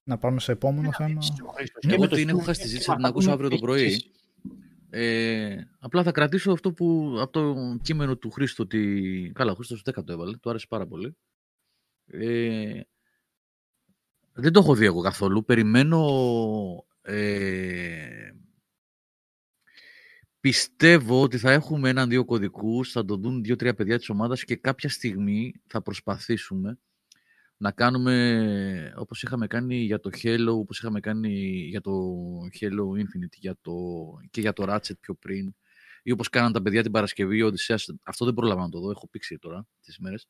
[0.04, 1.40] να πάμε σε επόμενο θέμα.
[1.46, 1.84] Ο Χρήστος.
[1.86, 3.06] Ναι, Και Εγώ με το την έχω Steam χάσει τη Deck συζήτηση, θα θα την
[3.06, 3.86] ακούσω πούμε αύριο το έχει πρωί.
[3.86, 4.12] κλείσει.
[4.90, 8.64] Ε, απλά θα κρατήσω αυτό που από το κείμενο του Χρήστο.
[8.64, 9.32] Ότι...
[9.36, 11.18] Καλά, ο Χρήστος 10 το έβαλε, του άρεσε πάρα πολύ.
[12.06, 12.82] Ε,
[14.34, 15.46] δεν το έχω δει εγώ καθόλου.
[15.46, 16.06] Περιμένω.
[17.02, 18.32] Ε,
[20.40, 24.90] πιστεύω ότι θα έχουμε έναν-δύο κωδικούς, θα το δουν δύο-τρία παιδιά της ομάδας και κάποια
[24.90, 26.80] στιγμή θα προσπαθήσουμε
[27.58, 31.30] να κάνουμε όπως είχαμε κάνει για το Halo, όπως είχαμε κάνει
[31.70, 31.92] για το
[32.60, 33.74] Halo Infinite για το,
[34.30, 35.56] και για το Ratchet πιο πριν
[36.04, 38.90] ή όπως κάναν τα παιδιά την Παρασκευή, ο Οδυσσέας, αυτό δεν πρόλαβα να το δω,
[38.90, 40.28] έχω πήξει τώρα τις μέρες,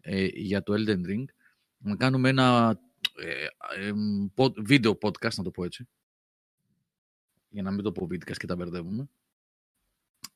[0.00, 1.24] ε, για το Elden Ring,
[1.76, 2.85] να κάνουμε ένα ε, ε, pod-
[4.56, 5.88] βίντεο podcast, να το πω έτσι,
[7.48, 9.08] για να μην το πω βίντεο και τα μπερδεύουμε,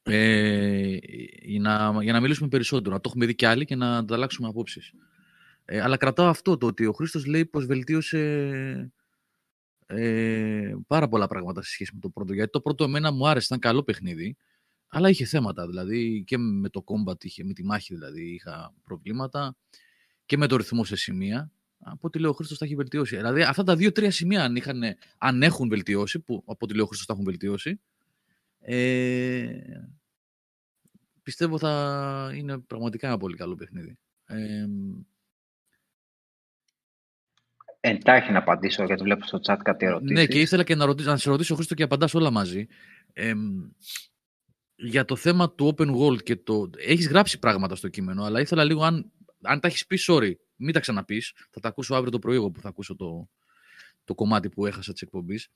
[0.02, 0.98] ε,
[1.58, 4.48] να να, για να μιλήσουμε περισσότερο, να το έχουμε δει κι άλλοι και να ανταλλάξουμε
[4.48, 4.92] απόψεις.
[5.64, 8.92] Ε, αλλά κρατάω αυτό το ότι ο Χρήστος λέει πως βελτίωσε
[9.86, 12.32] ε, πάρα πολλά πράγματα σε σχέση με το πρώτο.
[12.32, 14.36] Γιατί το πρώτο εμένα μου άρεσε, ήταν καλό παιχνίδι,
[14.88, 15.66] αλλά είχε θέματα.
[15.66, 19.56] Δηλαδή και με το combat, είχε, με τη μάχη δηλαδή είχα προβλήματα
[20.26, 21.50] και με το ρυθμό σε σημεία.
[21.82, 23.16] Από ό,τι λέω ο Χρήστος τα έχει βελτιώσει.
[23.16, 24.82] Δηλαδή αυτά τα δύο-τρία σημεία αν, είχαν,
[25.18, 27.80] αν έχουν βελτιώσει, που από ό,τι λέω ο Χρήστος τα έχουν βελτιώσει,
[28.60, 29.48] ε,
[31.22, 33.98] πιστεύω θα είναι πραγματικά ένα πολύ καλό παιχνίδι.
[34.26, 34.66] Ε,
[37.82, 40.16] Εντάχει να απαντήσω γιατί βλέπω στο chat κάτι ερωτήσεις.
[40.16, 42.66] Ναι, και ήθελα και να, ρωτήσω, να σε ρωτήσω, Χρήστο, και απαντάς όλα μαζί.
[43.12, 43.32] Ε,
[44.74, 46.70] για το θέμα του open world και το...
[46.76, 49.12] Έχεις γράψει πράγματα στο κείμενο, αλλά ήθελα λίγο αν,
[49.42, 51.32] αν τα έχεις πει, sorry, μην τα ξαναπείς.
[51.50, 53.28] Θα τα ακούσω αύριο το πρωί εγώ που θα ακούσω το,
[54.04, 55.48] το κομμάτι που έχασα της εκπομπής.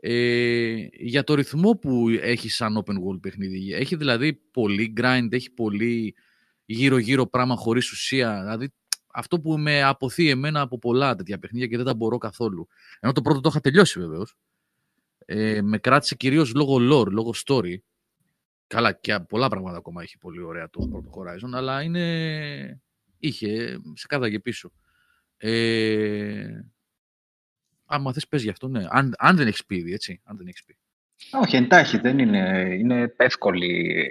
[0.00, 3.72] Ε, για το ρυθμό που έχει σαν open world παιχνίδι.
[3.72, 6.14] Έχει δηλαδή πολύ grind, έχει πολύ
[6.64, 8.40] γύρω-γύρω πράγμα χωρίς ουσία.
[8.40, 8.72] Δηλαδή
[9.12, 12.68] αυτό που με αποθεί εμένα από πολλά τέτοια παιχνίδια και δεν τα μπορώ καθόλου.
[13.00, 14.34] Ενώ το πρώτο το είχα τελειώσει βεβαίως.
[15.18, 17.76] Ε, με κράτησε κυρίως λόγω lore, λόγω story.
[18.66, 22.82] Καλά, και πολλά πράγματα ακόμα έχει πολύ ωραία το πρώτο Horizon, αλλά είναι.
[23.18, 24.72] Είχε, σε κάταγε πίσω.
[25.36, 26.60] Ε,
[27.84, 28.84] άμα θες πες γι' αυτό, ναι.
[28.88, 30.20] Αν, αν δεν έχεις πει ήδη, έτσι.
[30.24, 30.78] Αν δεν έχεις πει.
[31.42, 32.74] Όχι, εντάχει, δεν είναι.
[32.78, 34.06] Είναι εύκολη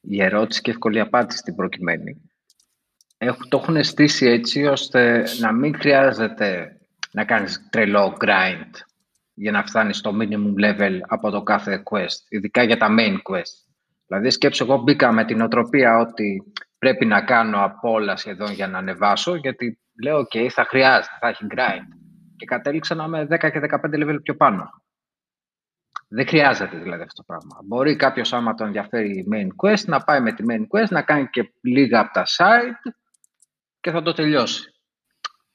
[0.00, 2.30] η ερώτηση και εύκολη η απάντηση στην προκειμένη.
[3.18, 6.80] Έχουν, το έχουν στήσει έτσι ώστε να μην χρειάζεται
[7.12, 8.70] να κάνεις τρελό grind
[9.34, 13.70] για να φτάνεις στο minimum level από το κάθε quest, ειδικά για τα main quest.
[14.06, 16.42] Δηλαδή σκέψω εγώ μπήκα με την οτροπία ότι
[16.80, 21.28] πρέπει να κάνω από όλα σχεδόν για να ανεβάσω, γιατί λέω, ok, θα χρειάζεται, θα
[21.28, 21.88] έχει grind.
[22.36, 24.70] Και κατέληξα να είμαι 10 και 15 level πιο πάνω.
[26.08, 27.60] Δεν χρειάζεται δηλαδή αυτό το πράγμα.
[27.64, 31.02] Μπορεί κάποιος, άμα τον ενδιαφέρει η main quest, να πάει με τη main quest, να
[31.02, 32.92] κάνει και λίγα από τα side
[33.80, 34.74] και θα το τελειώσει.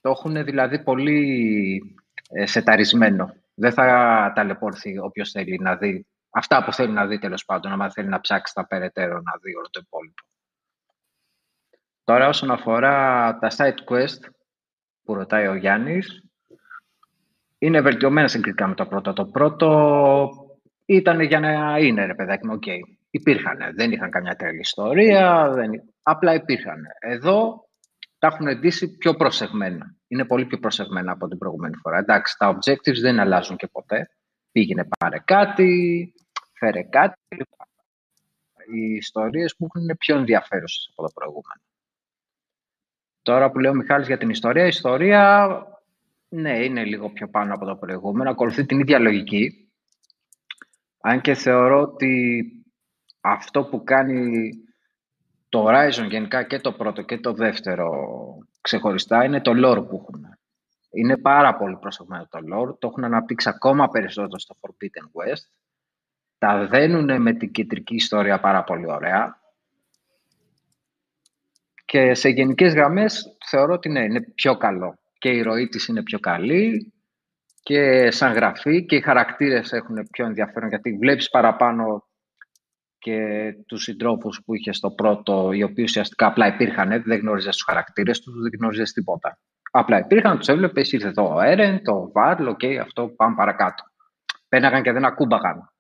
[0.01, 1.97] Το έχουν δηλαδή πολύ
[2.29, 3.33] ε, σεταρισμένο.
[3.55, 3.85] Δεν θα
[4.35, 8.19] ταλαιπωρηθεί όποιος θέλει να δει αυτά που θέλει να δει τέλος πάντων, άμα θέλει να
[8.19, 10.23] ψάξει τα περαιτέρω να δει όλο το υπόλοιπο.
[12.05, 14.19] Τώρα όσον αφορά τα side quest
[15.03, 16.23] που ρωτάει ο Γιάννης,
[17.57, 19.13] είναι βελτιωμένα συγκριτικά με το πρώτο.
[19.13, 20.29] Το πρώτο
[20.85, 22.79] ήταν για να είναι, ρε παιδάκι μου, okay.
[23.09, 25.71] Υπήρχαν, δεν είχαν καμιά τρελή ιστορία, δεν...
[26.01, 26.83] απλά υπήρχαν.
[26.99, 27.69] Εδώ
[28.17, 29.95] τα έχουν εντύσει πιο προσεγμένα.
[30.07, 31.97] Είναι πολύ πιο προσεγμένα από την προηγούμενη φορά.
[31.97, 34.09] Εντάξει, τα objectives δεν αλλάζουν και ποτέ.
[34.51, 36.13] Πήγαινε πάρε κάτι,
[36.53, 37.19] φέρε κάτι.
[38.73, 41.61] Οι ιστορίες μου είναι πιο ενδιαφέρουσες από το προηγούμενο.
[43.25, 45.47] Τώρα που λέω ο Μιχάλης για την ιστορία, η ιστορία
[46.29, 48.29] ναι, είναι λίγο πιο πάνω από το προηγούμενο.
[48.29, 49.69] Ακολουθεί την ίδια λογική.
[51.01, 52.45] Αν και θεωρώ ότι
[53.21, 54.51] αυτό που κάνει
[55.49, 57.89] το Horizon γενικά και το πρώτο και το δεύτερο
[58.61, 60.25] ξεχωριστά είναι το lore που έχουν.
[60.89, 62.79] Είναι πάρα πολύ προσεγμένο το lore.
[62.79, 65.49] Το έχουν αναπτύξει ακόμα περισσότερο στο Forbidden West.
[66.37, 69.43] Τα δένουν με την κεντρική ιστορία πάρα πολύ ωραία.
[71.95, 74.99] Και σε γενικές γραμμές θεωρώ ότι ναι, είναι πιο καλό.
[75.17, 76.93] Και η ροή της είναι πιο καλή
[77.61, 82.07] και σαν γραφή και οι χαρακτήρες έχουν πιο ενδιαφέρον γιατί βλέπεις παραπάνω
[82.97, 83.17] και
[83.67, 88.19] τους συντρόφους που είχε στο πρώτο, οι οποίοι ουσιαστικά απλά υπήρχαν, δεν γνώριζες τους χαρακτήρες
[88.19, 89.37] τους, δεν γνώριζες τίποτα.
[89.71, 93.83] Απλά υπήρχαν, τους έβλεπες, ήρθε εδώ ο Έρεν, το Varl, OK, okay, αυτό πάμε παρακάτω.
[94.49, 95.71] Πέρναγαν και δεν ακούμπαγαν.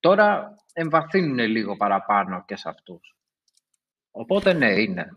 [0.00, 3.16] Τώρα εμβαθύνουν λίγο παραπάνω και σε αυτούς.
[4.10, 5.16] Οπότε ναι, είναι.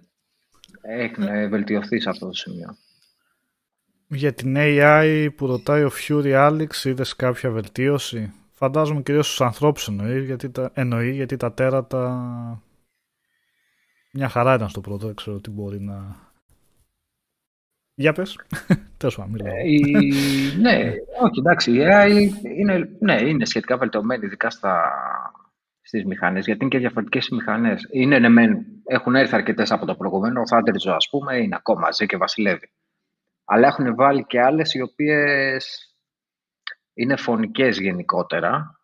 [0.82, 2.78] Έχουν βελτιωθεί σε αυτό το σημείο.
[4.08, 9.88] Για την AI που ρωτάει ο Fury Alex, είδες κάποια βελτίωση; Φαντάζομαι κυρίως στους ανθρώπους
[9.88, 12.26] εννοεί γιατί, τα, εννοεί, γιατί τα τέρατα
[14.18, 16.16] μια χαρά ήταν στο πρώτο, δεν ξέρω τι μπορεί να...
[17.94, 18.40] Για πες,
[18.98, 19.54] τέλος πάντων, μιλάω.
[19.54, 24.92] Ε, ναι, όχι, εντάξει, η AI είναι, ναι, είναι σχετικά βελτιωμένη, ειδικά στα,
[25.86, 27.88] στις μηχανές, γιατί είναι και διαφορετικές οι μηχανές.
[27.92, 28.46] Είναι, ναι,
[28.84, 32.72] έχουν έρθει αρκετές από το προηγούμενο, ο Thunderzone, ας πούμε, είναι ακόμα ζει και βασιλεύει.
[33.46, 35.96] Αλλά έχουν βάλει και άλλες οι οποίες
[36.94, 38.80] είναι φωνικές γενικότερα.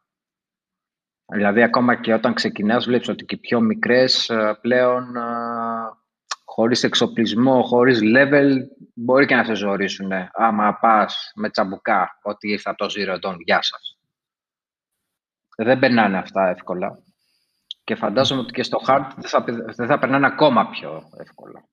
[1.33, 5.21] Δηλαδή, ακόμα και όταν ξεκινάς, βλέπεις ότι και οι πιο μικρές ε, πλέον, ε,
[6.45, 8.49] χωρίς εξοπλισμό, χωρίς level,
[8.93, 10.11] μπορεί και να σε ζωρίσουν.
[10.31, 14.00] Άμα πας με τσαμπουκά, ότι ήρθα το Zero Dawn, γεια σας.
[15.63, 16.99] Δεν περνάνε αυτά εύκολα.
[17.83, 19.43] Και φαντάζομαι ότι και στο hard δεν θα,
[19.75, 21.63] δεν θα περνάνε ακόμα πιο εύκολα.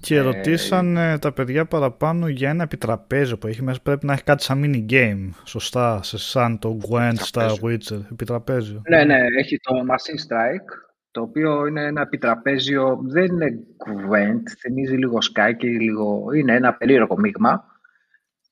[0.00, 3.80] Και ε, ρωτήσαν τα παιδιά παραπάνω για ένα επιτραπέζιο που έχει μέσα.
[3.82, 5.28] Πρέπει να έχει κάτι σαν mini game.
[5.44, 8.00] Σωστά, σε σαν το Gwent στα Witcher.
[8.12, 8.82] Επιτραπέζιο.
[8.88, 14.96] Ναι, ναι, έχει το Machine Strike το οποίο είναι ένα επιτραπέζιο, δεν είναι Gwent, θυμίζει
[14.96, 17.64] λίγο Sky και λίγο, είναι ένα περίεργο μείγμα.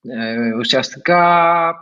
[0.01, 1.73] Ε, ουσιαστικά,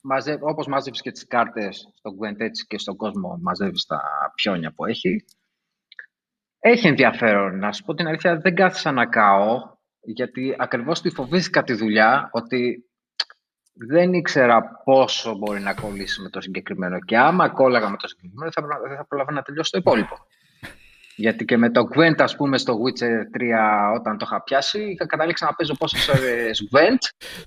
[0.00, 4.00] μαζε, όπως μαζεύεις και τις κάρτες στο Gwent έτσι και στον κόσμο μαζεύεις τα
[4.34, 5.24] πιόνια που έχει.
[6.58, 9.58] Έχει ενδιαφέρον, να σου πω την αλήθεια, δεν κάθισα να καώ,
[10.00, 12.90] γιατί ακριβώς τη φοβήθηκα τη δουλειά, ότι
[13.72, 16.98] δεν ήξερα πόσο μπορεί να κολλήσει με το συγκεκριμένο.
[16.98, 20.16] Και άμα κόλλαγα με το συγκεκριμένο, θα, δεν θα προλάβα να τελειώσει το υπόλοιπο.
[21.20, 25.06] Γιατί και με το Gwent, ας πούμε, στο Witcher 3, όταν το είχα πιάσει, είχα
[25.06, 26.98] καταλήξει να παίζω πόσες ώρες Gwent.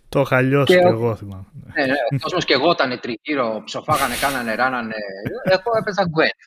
[0.10, 1.46] Το είχα λιώσει Και και ο- εγώ θυμάμαι.
[1.76, 4.96] ναι, ναι, ο κόσμος και εγώ ήταν τριγύρω, ψοφάγανε, κάνανε, ράνανε.
[5.44, 6.40] Εγώ έπαιζα Gwent.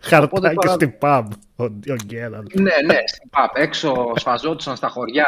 [0.00, 1.24] Χαρτάκι τώρα- στην pub,
[1.56, 2.54] ο, ο Γκέραλτ.
[2.54, 5.26] ναι, ναι, στην pub, έξω σφαζόντουσαν στα χωριά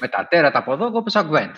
[0.00, 1.54] με τα τέρατα από εδώ, εγώ έπαιζα Gwent.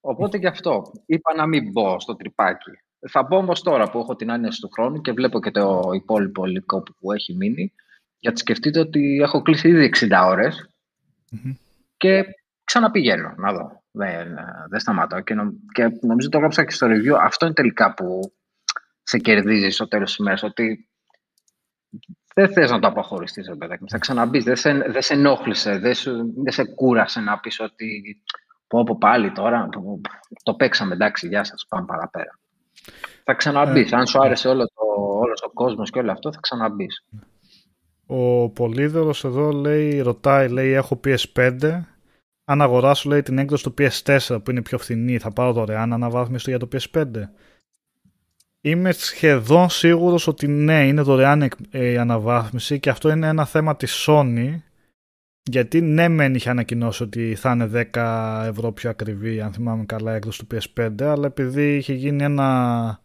[0.00, 2.70] Οπότε γι' αυτό είπα να μην μπω στο τρυπάκι.
[3.08, 6.46] Θα μπω όμως τώρα που έχω την άνεση του χρόνου και βλέπω και το υπόλοιπο
[6.46, 7.72] υλικό που έχει μείνει.
[8.18, 10.70] Γιατί σκεφτείτε ότι έχω κλείσει ήδη 60 ώρες
[11.30, 11.52] Μμμ.
[11.96, 12.24] και
[12.64, 13.82] ξαναπηγαίνω να δω.
[13.90, 14.34] Δεν,
[14.68, 15.20] δεν σταματάω.
[15.20, 17.18] Και, νομ- και νομίζω το έγραψα και στο review.
[17.20, 18.32] Αυτό είναι τελικά που
[19.02, 20.42] σε κερδίζει στο τέλος της ημέρας.
[20.42, 20.88] Ότι
[22.34, 23.88] δεν θες να το αποχωριστείς, ρε παιδάκι μου.
[23.88, 24.44] Θα ξαναμπείς.
[24.44, 25.78] Δεν σε, δεν σε ενόχλησε.
[25.78, 28.22] Δεν, σου, δεν σε κούρασε να πεις ότι
[28.66, 29.68] πω πω πάλι τώρα.
[29.68, 30.10] πω, πω,
[30.42, 32.38] το παίξαμε, εντάξει, γεια σας, πάμε παραπέρα.
[33.24, 33.92] Θα ξαναμπείς.
[33.92, 34.82] Αν σου άρεσε όλο το,
[35.20, 37.04] όλος ο κόσμος και όλο αυτό, θα ξαναμπείς.
[38.06, 41.80] Ο Πολύδωρος εδώ λέει, ρωτάει, λέει έχω PS5.
[42.44, 46.50] Αν αγοράσω λέει την έκδοση του PS4 που είναι πιο φθηνή θα πάρω δωρεάν αναβάθμιση
[46.50, 47.10] για το PS5.
[48.60, 53.44] Είμαι σχεδόν σίγουρος ότι ναι είναι δωρεάν εκ- ε, η αναβάθμιση και αυτό είναι ένα
[53.44, 54.60] θέμα της Sony
[55.50, 60.12] γιατί ναι μεν είχε ανακοινώσει ότι θα είναι 10 ευρώ πιο ακριβή αν θυμάμαι καλά
[60.12, 63.00] η έκδοση του PS5 αλλά επειδή είχε γίνει ένα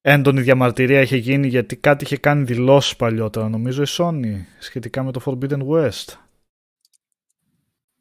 [0.00, 5.12] έντονη διαμαρτυρία είχε γίνει γιατί κάτι είχε κάνει δηλώσεις παλιότερα νομίζω η Sony σχετικά με
[5.12, 6.25] το Forbidden West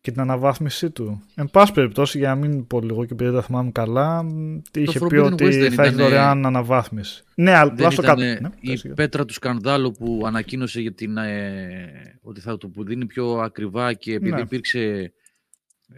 [0.05, 1.23] και την αναβάθμισή του.
[1.35, 4.61] Εν πάση περιπτώσει, για να μην πω λίγο και επειδή δεν τα θυμάμαι καλά, μ,
[4.73, 7.23] είχε πει Forbidden ότι West δεν θα έχει ήτανε- δωρεάν αναβάθμιση.
[7.35, 8.41] Ναι, αλλά Δεν στο ήταν κάτω.
[8.41, 8.93] Ναι, η πες, για.
[8.93, 13.93] πέτρα του σκανδάλου που ανακοίνωσε για την, ε, ότι θα το που δίνει πιο ακριβά
[13.93, 14.41] και επειδή Ναι.
[14.41, 15.13] υπήρξε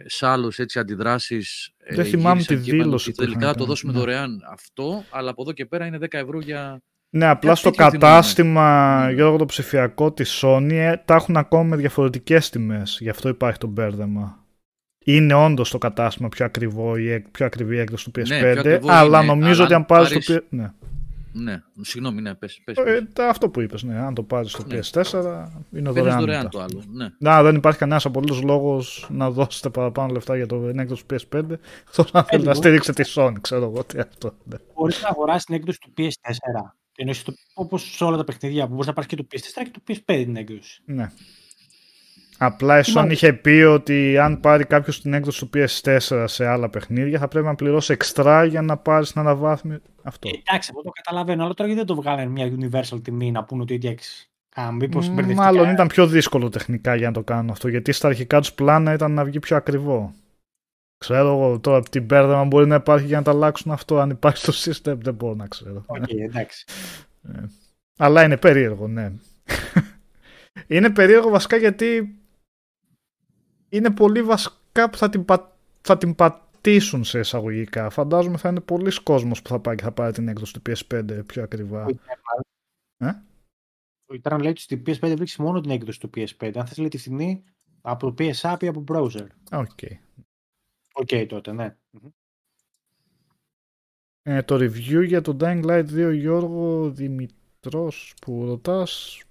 [0.06, 3.46] σάλος έτσι αντιδράσεις ε, Δεν θυμάμαι γύρισαν τη και είπαν δήλωση ότι που είχαν τελικά
[3.46, 3.98] θα το κάνει, δώσουμε ναι.
[3.98, 7.70] δωρεάν αυτό αλλά από εδώ και πέρα είναι 10 ευρώ για Ναι, απλά Κάτι στο
[7.70, 8.04] τέτοιο θυμάμαι.
[8.14, 9.12] κατάστημα, Ναι.
[9.12, 12.98] Γιώργο, το ψηφιακό της Sony ε, τα έχουν ακόμα με διαφορετικές τιμές.
[13.00, 14.42] Γι' αυτό υπάρχει το μπέρδεμα.
[15.04, 18.38] Είναι όντως το κατάστημα πιο, ακριβό, η, εκ- πιο ακριβή η έκδοση του PS5, Ναι,
[18.40, 20.46] πιο ακριβό αλλά είναι, νομίζω αλλά ότι αν αν πάρεις το πάρεις- PS...
[20.50, 20.72] Ναι.
[21.32, 23.02] ναι, συγγνώμη ναι πες, πες, Ε, πες.
[23.12, 23.98] τα- αυτό που είπες, ναι.
[23.98, 24.78] Αν το πάρεις στο Ναι.
[24.78, 26.18] PS4, είναι Παίρνεις δωρεάν.
[26.18, 26.48] δωρεάν μετά.
[26.48, 27.06] το άλλο ναι.
[27.18, 31.14] Να, δεν υπάρχει κανένας απολύτως λόγος να δώσετε παραπάνω λεφτά για το την έκδοση του
[31.14, 31.40] PS5.
[31.88, 32.54] Εκτό αν θέλετε να εγώ.
[32.54, 34.34] στηρίξετε τη Sony, ξέρω εγώ τι αυτό.
[34.44, 34.56] ναι.
[34.74, 36.76] Μπορείς να αγοράσεις την έκδοση του PS4.
[37.00, 39.70] Εννοείς το, όπως σε όλα τα παιχνίδια που μπορείς να πάρεις και το PS4 και
[39.72, 40.82] το PS5 την έκδοση.
[40.84, 41.10] Ναι.
[42.38, 43.10] Απλά η Τι Sony μάλλον.
[43.10, 47.46] είχε πει ότι αν πάρει κάποιος την έκδοση του PS4 σε άλλα παιχνίδια θα πρέπει
[47.46, 49.80] να πληρώσει εξτρά για να πάρεις την αναβάθμιση.
[50.02, 50.28] Αυτό.
[50.28, 53.44] Ε, εντάξει, εγώ το καταλαβαίνω, αλλά τώρα γιατί δεν το βγάλανε μια universal τιμή να
[53.44, 54.30] πούνε ότι εντάξει.
[54.60, 55.42] Α, μήπως Μ, μπερδευτικά.
[55.44, 58.92] Μάλλον ήταν πιο δύσκολο τεχνικά για να το κάνουν αυτό γιατί στα αρχικά τους πλάνα
[58.92, 60.14] ήταν να βγει πιο ακριβό.
[60.98, 63.98] Ξέρω εγώ τώρα την μπέρδεμα μπορεί να υπάρχει για να τα αλλάξουν αυτό.
[63.98, 65.82] Αν υπάρχει στο system δεν μπορώ να ξέρω.
[65.86, 66.64] Οκ, εντάξει.
[67.98, 69.12] Αλλά είναι περίεργο, ναι.
[70.66, 72.18] είναι περίεργο βασικά γιατί
[73.68, 77.90] είναι πολύ βασικά που θα την, πα- θα την πατήσουν σε εισαγωγικά.
[77.90, 81.20] Φαντάζομαι θα είναι πολλοί κόσμος που θα πάει και θα πάρει την έκδοση του PS5
[81.26, 81.84] πιο ακριβά.
[81.84, 82.40] Ο Eternal-
[82.96, 83.08] Ε;
[84.06, 86.50] Ο Eternal λέει ότι στην PS5 βρίσκει μόνο την έκδοση του PS5.
[86.54, 87.44] Αν θες λέει τη φθηνή
[87.80, 89.26] από το PS App ή από browser.
[89.52, 89.78] OK.
[90.98, 91.76] OK τότε, ναι.
[94.22, 99.22] Ε, το review για το Dying Light 2 Γιώργο Δημητρός που ρωτάς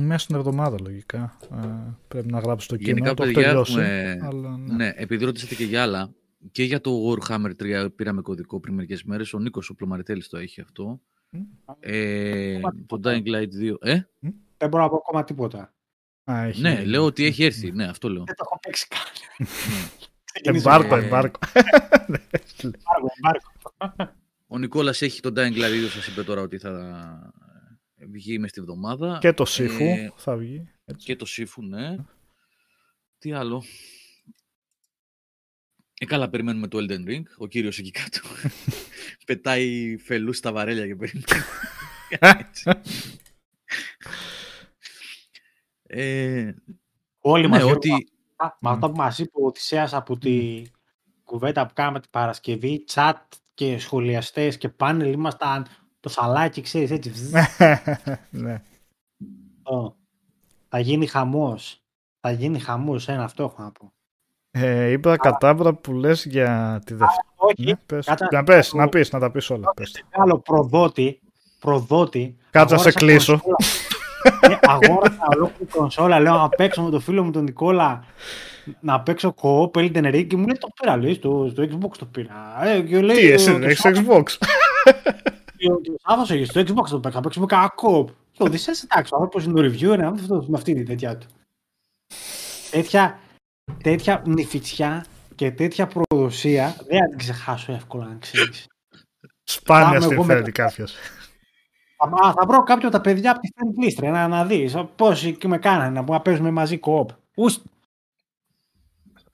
[0.00, 1.36] μέσα στην εβδομάδα λογικά.
[1.52, 2.96] Ε, πρέπει να γράψεις το κείμενο.
[2.96, 3.80] Γενικά το έχω παιδιά τελειώσει.
[3.80, 4.74] έχουμε, Αλλά, ναι.
[4.74, 6.14] ναι, επειδή ρωτήσατε και για άλλα
[6.52, 10.36] και για το Warhammer 3 πήραμε κωδικό πριν μερικές μέρες ο Νίκος ο Πλωμαριτέλης το
[10.36, 11.00] έχει αυτό
[11.80, 13.12] ε, Ακόμα το τίποτα.
[13.12, 14.00] Dying Light 2 ε,
[14.56, 15.73] Δεν μπορώ να πω ακόμα τίποτα.
[16.24, 19.00] Α, έχει- ναι λέω ότι έχει έρθει ναι αυτό λέω Δεν το έχω παίξει καν.
[19.38, 19.78] Ναι.
[20.24, 21.38] Ξεκινήσω Εμπάρκο, Ε, εμπάρκο.
[22.62, 24.12] εμπάργκο, εμπάργκο.
[24.46, 27.32] Ο Νικόλας έχει τον Dying Light 2 σας είπε τώρα ότι θα
[28.10, 30.68] βγει μες τη βδομάδα Και το Σύφου Ε, θα βγει.
[30.84, 31.06] Έτσι.
[31.06, 31.96] Και το Σύφου, ναι.
[33.18, 33.64] Τι άλλο.
[36.00, 37.22] Ε, καλά, περιμένουμε το Elden Ring.
[37.38, 38.20] Ο κύριος εκεί κάτω
[39.26, 41.24] πετάει φελούς στα βαρέλια και περιμένει.
[45.96, 46.46] Έτσι.
[46.46, 46.54] ε,
[47.20, 47.70] Όλοι ναι, μαζί.
[47.70, 47.90] ότι...
[48.36, 50.62] Α, Μα αυτό που μας είπε ο Οδυσσέας από τη
[51.24, 53.12] κουβέντα που κάναμε την Παρασκευή, chat
[53.54, 55.66] και σχολιαστές και πάνελ ήμασταν
[56.00, 57.10] το σαλάκι, ξέρεις, έτσι.
[57.10, 57.32] βζζ,
[58.30, 58.62] ναι.
[59.56, 59.96] αυτό.
[60.68, 61.82] Θα γίνει χαμός.
[62.20, 63.92] Θα γίνει χαμός, ένα αυτό έχω να πω.
[64.50, 67.32] Ε, είπα κατάβρα που λες για τη Δευτέρα.
[67.36, 68.06] Όχι, Ναι, πες.
[68.06, 69.72] κάτσα- Να πες, να πεις, να τα πεις όλα.
[69.74, 69.90] Πες.
[69.92, 70.00] τα.
[70.10, 71.20] μεγάλο προδότη,
[71.58, 72.36] προδότη.
[72.50, 73.40] Κάτσε να σε αγόρασα κλείσω.
[74.30, 74.54] Κονσόλα.
[74.54, 78.04] Ε, αγόρασα ολόκληρη κονσόλα, λέω να παίξω με το φίλο μου τον Νικόλα
[78.80, 82.04] να παίξω co-op Elden Ring και μου λέει το πήρα, λέει, στο, στο Xbox το
[82.04, 82.64] πήρα.
[82.66, 84.46] Ε, και λέει, Τι, εσύ ο- δεν ο έχεις Σάββας- Xbox;
[85.56, 88.06] και ο- και ο Σάββας έγινε στο Xbox το παίξα, να παίξουμε κανένα co-op.
[88.06, 91.18] Και ο Οδυσσέας, εντάξει, ο άνθρωπος είναι το reviewer, είναι αυτό, με αυτή την τέτοια
[91.18, 91.26] του.
[92.70, 93.18] Τέτοια,
[93.82, 95.04] τέτοια νηφιτσιά
[95.34, 98.66] και τέτοια προδοσία δεν θα την ξεχάσω εύκολα, αν ξέρεις.
[99.44, 100.94] Σπάνια Πάμε στην εγώ φέρνει με- κάποιος.
[101.96, 104.44] Θα, α, θα βρω κάποιο από τα παιδιά από τη friend list, ρε, να, να
[104.44, 107.06] δεις πώς και με κάνανε να, πούμε, να παίζουμε μαζί co-op.
[107.34, 107.58] Ους,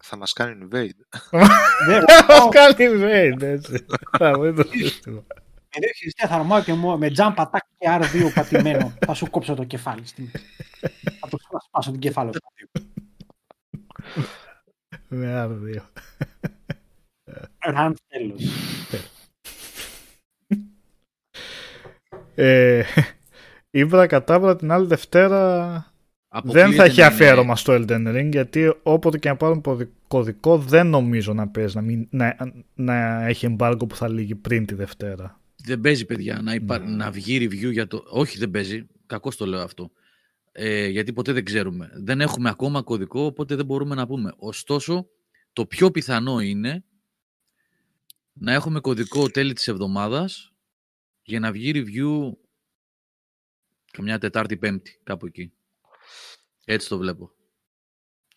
[0.02, 1.20] Θα μας κάνει invade.
[1.86, 3.84] δεν, Μας κάνει invade, έτσι.
[4.18, 5.22] Θα βρει το σύστημα.
[5.74, 9.30] με δύο χειριστές θα αρμάω και μου- με jump attack και R2 πατημένο θα σου
[9.30, 10.06] κόψω το κεφάλι.
[10.06, 10.30] Στην...
[11.20, 12.32] θα το θα σπάσω την κεφάλαιο.
[15.08, 15.82] Με άλλο δύο.
[17.58, 18.42] Ραντ τέλος.
[22.42, 22.84] Ε,
[23.70, 25.84] Ήβρα κατάβρα την άλλη Δευτέρα δεν
[26.28, 29.90] Αποκλείεται θα έχει να είναι- αφιέρωμα στο Elden Ring γιατί όποτε και να πάρουν ποδι-
[30.08, 32.36] κωδικό δεν νομίζω να παίζει να, μην, να,
[32.74, 35.40] να έχει embargo που θα λύγει πριν τη Δευτέρα.
[35.64, 36.78] Δεν παίζει, παιδιά, να, υπά...
[36.78, 36.96] Ναι.
[36.96, 38.04] να βγει review για το.
[38.08, 38.86] Όχι, δεν παίζει.
[39.06, 39.90] Κακώς το λέω αυτό.
[40.52, 41.90] Ε, γιατί ποτέ δεν ξέρουμε.
[41.94, 44.32] Δεν έχουμε ακόμα κωδικό, οπότε δεν μπορούμε να πούμε.
[44.36, 45.06] Ωστόσο,
[45.52, 46.84] το πιο πιθανό είναι
[48.32, 50.49] να έχουμε κωδικό τέλη της εβδομάδας
[51.30, 52.32] για να βγει review
[53.92, 55.52] καμιά Τετάρτη Πέμπτη, κάπου εκεί.
[56.64, 57.30] Έτσι το βλέπω.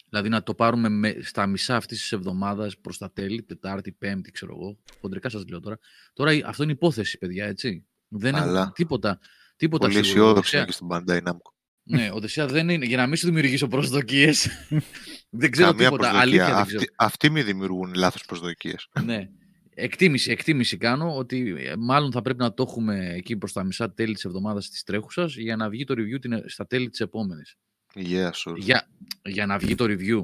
[0.10, 4.32] Δηλαδή να το πάρουμε με, στα μισά αυτής της εβδομάδας προς τα τέλη, Τετάρτη, Πέμπτη,
[4.32, 4.78] ξέρω εγώ.
[5.02, 5.80] Χοντρικά σας λέω τώρα.
[6.14, 7.86] Τώρα η- αυτό είναι υπόθεση, παιδιά, έτσι.
[8.08, 9.20] Δεν Αλλά- έχουμε τίποτα.
[9.56, 10.10] τίποτα Πολύ σίγουρο.
[10.12, 11.52] αισιόδοξο Οδυσσέα- είναι και στην Bandai Namco.
[11.86, 12.86] Ναι, Οδυσσέα δεν είναι.
[12.86, 14.48] Για να μην σου δημιουργήσω προσδοκίες.
[15.30, 16.10] δεν ξέρω Καμία τίποτα.
[16.10, 16.20] προσδοκία.
[16.22, 16.92] Αλήθεια δεν Αυτοί, ξέρω.
[16.98, 18.88] αυτοί μη δημιουργούν λάθος προσδοκίες.
[19.04, 19.30] ναι.
[19.76, 23.94] Εκτίμηση, εκτίμηση κάνω ότι ε, μάλλον θα πρέπει να το έχουμε εκεί προς τα μισά
[23.94, 27.56] τέλη της εβδομάδας της τρέχουσας για να βγει το review την, στα τέλη της επόμενης.
[27.96, 28.56] Yeah, sure.
[28.56, 28.90] Για,
[29.24, 30.24] για να βγει το review.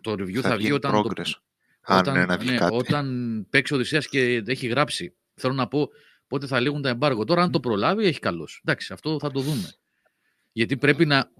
[0.00, 1.24] Το review θα, βγει γίνει όταν, progress.
[1.24, 1.40] το,
[1.80, 2.74] Αν όταν, ναι, να βγει κάτι.
[2.76, 5.14] όταν παίξει ο Οδυσσέας και έχει γράψει.
[5.34, 5.88] Θέλω να πω
[6.26, 7.24] πότε θα λήγουν τα εμπάργο.
[7.24, 8.60] Τώρα αν το προλάβει έχει καλώς.
[8.64, 9.72] Εντάξει, αυτό θα το δούμε.
[10.52, 11.30] Γιατί πρέπει να,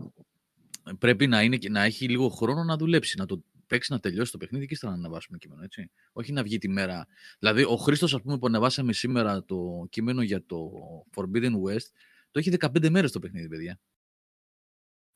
[0.98, 4.32] πρέπει να, είναι, και- να έχει λίγο χρόνο να δουλέψει, να το παίξει, να τελειώσει
[4.32, 5.90] το παιχνίδι και ύστερα να ανεβάσουμε κείμενο, έτσι.
[6.12, 7.06] Όχι να βγει τη μέρα.
[7.38, 10.70] Δηλαδή, ο Χρήστος, ας πούμε, που ανεβάσαμε σήμερα το κείμενο για το
[11.16, 11.86] Forbidden West,
[12.30, 13.80] το έχει 15 μέρες το παιχνίδι, παιδιά.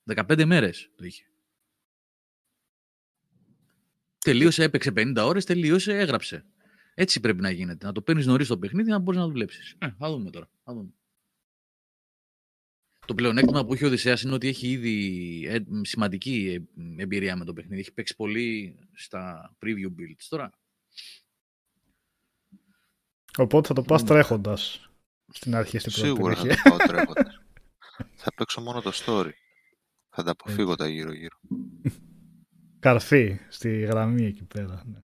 [0.05, 1.25] 15 μέρες το είχε.
[4.19, 6.45] Τελείωσε, έπαιξε 50 ώρες, τελείωσε, έγραψε.
[6.95, 7.87] Έτσι πρέπει να γίνεται.
[7.87, 9.75] Να το παίρνεις νωρίς το παιχνίδι να μπορείς να δουλέψεις.
[9.79, 10.51] Ε, θα δούμε τώρα.
[10.65, 10.93] Θα δούμε.
[13.07, 16.63] Το πλεονέκτημα που έχει ο Οδυσσέας είναι ότι έχει ήδη ε, σημαντική
[16.99, 17.81] ε, εμπειρία με το παιχνίδι.
[17.81, 20.25] Έχει παίξει πολύ στα preview builds.
[20.29, 20.51] Τώρα,
[23.39, 24.07] Οπότε θα το πας Mm.
[24.07, 24.91] τρέχοντας
[25.33, 26.63] στην αρχή στην πρώτη Σίγουρα θα περιοχή.
[26.63, 27.41] το πάω τρέχοντας.
[28.15, 29.31] θα παίξω μόνο το story.
[30.11, 31.37] Θα τα αποφύγω τα γύρω-γύρω.
[32.79, 34.83] Καρφί στη γραμμή εκεί πέρα.
[34.87, 34.99] ναι.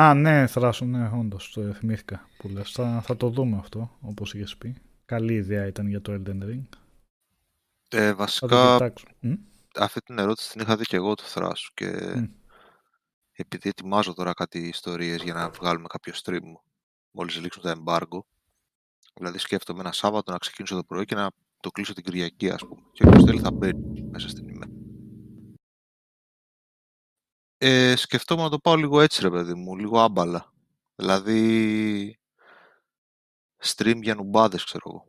[0.00, 2.70] Α, ναι, θράσο, ναι, όντως, το θυμήθηκα που λες.
[2.70, 4.76] Θα, θα το δούμε αυτό, όπως είχες πει.
[5.04, 6.62] Καλή ιδέα ήταν για το Elden Ring.
[7.88, 9.06] Ε, Θα το βασικά, κοιτάξω.
[9.20, 9.32] Μ;
[9.76, 12.24] αυτή την ερώτηση την είχα δει και εγώ του θράσου και Μμ.
[13.32, 16.52] επειδή ετοιμάζω τώρα κάτι ιστορίες για να βγάλουμε κάποιο stream
[17.10, 18.18] μόλις λήξουν τα embargo
[19.14, 22.66] δηλαδή σκέφτομαι ένα Σάββατο να ξεκινήσω το πρωί και να το κλείσω την Κυριακή ας
[22.66, 24.70] πούμε και όποιος θέλει θα μπαίνει μέσα στην ημέρα.
[27.62, 30.52] Ε, σκεφτόμουν να το πάω λίγο έτσι ρε παιδί μου, λίγο άμπαλα.
[30.94, 32.18] Δηλαδή
[33.62, 35.06] stream για νουμπάδες ξέρω εγώ.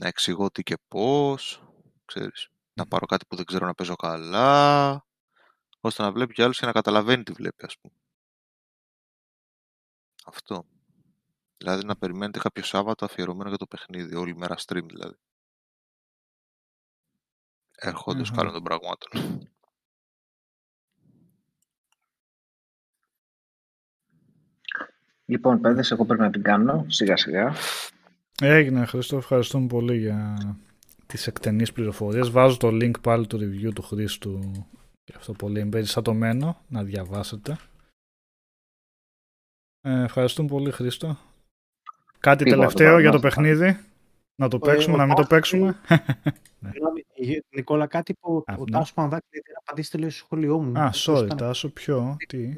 [0.00, 1.62] Να εξηγώ τι και πώς,
[2.04, 2.48] ξέρεις.
[2.72, 5.06] Να πάρω κάτι που δεν ξέρω να παίζω καλά,
[5.80, 7.94] ώστε να βλέπει κι άλλος και να καταλαβαίνει τι βλέπει ας πούμε.
[10.24, 10.64] Αυτό.
[11.56, 15.18] Δηλαδή να περιμένετε κάποιο Σάββατο αφιερωμένο για το παιχνίδι, όλη μέρα stream δηλαδή.
[17.76, 18.36] Ερχόντως Μμμ.
[18.36, 19.10] καλών των πραγμάτων.
[25.30, 27.52] Λοιπόν, παιδες, εγώ πρέπει να την κάνω σιγά σιγά.
[28.40, 30.36] Έγινε, Χριστό, ευχαριστούμε πολύ για
[31.06, 32.30] τις εκτενείς πληροφορίες.
[32.30, 34.40] Βάζω το link πάλι του review του Χρήστου
[35.04, 37.56] και αυτό πολύ εμπεριστατωμένο να διαβάσετε.
[39.80, 41.18] Ε, ευχαριστούμε πολύ, Χρήστο.
[42.18, 43.34] Κάτι Τίποτα, τελευταίο το για το πάνω.
[43.34, 43.78] παιχνίδι.
[44.40, 45.76] Να το Ε, παίξουμε, ο να μην το Τάσος- παίξουμε;
[46.72, 48.70] Συγγνώμη, ε, Νικόλα, κάτι που Α, ο ναι.
[48.70, 50.78] Τάσος Πανδάκη δεν απαντήσετε λέει στο σχολείο μου.
[50.80, 52.54] Α, Πώς sorry, ήταν; Τάσο, ποιο, τι;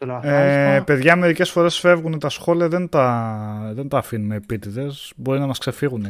[0.00, 0.84] Ε, λαθάρισμα.
[0.84, 5.12] παιδιά, μερικές φορές φεύγουν τα σχόλια, δεν τα, δεν τα αφήνουμε επίτηδες.
[5.16, 6.06] Μπορεί να μας ξεφύγουν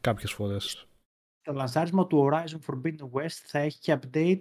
[0.00, 0.86] κάποιες φορές.
[1.42, 4.38] το λανσάρισμα του Horizon Forbidden West θα έχει και update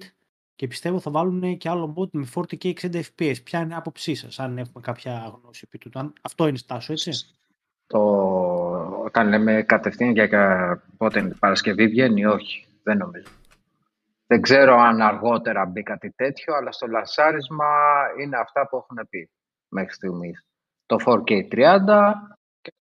[0.55, 3.35] και πιστεύω θα βάλουν και άλλο mode με 4K 60 FPS.
[3.43, 6.91] Ποια είναι η άποψή σας, αν έχουμε κάποια γνώση επί τούτου; Αν- Αυτό είναι στάσο,
[6.93, 7.11] έτσι;
[7.87, 7.99] Το...
[9.05, 13.27] Όταν λέμε κατευθείαν για κα- πότε είναι, Παρασκευή βγαίνει, όχι, δεν νομίζω.
[14.27, 17.65] Δεν ξέρω αν αργότερα μπει κάτι τέτοιο, αλλά στο λασάρισμα
[18.19, 19.31] είναι αυτά που έχουν πει
[19.67, 20.45] μέχρι στιγμής.
[20.85, 22.13] Το 4K 30
[22.61, 22.73] και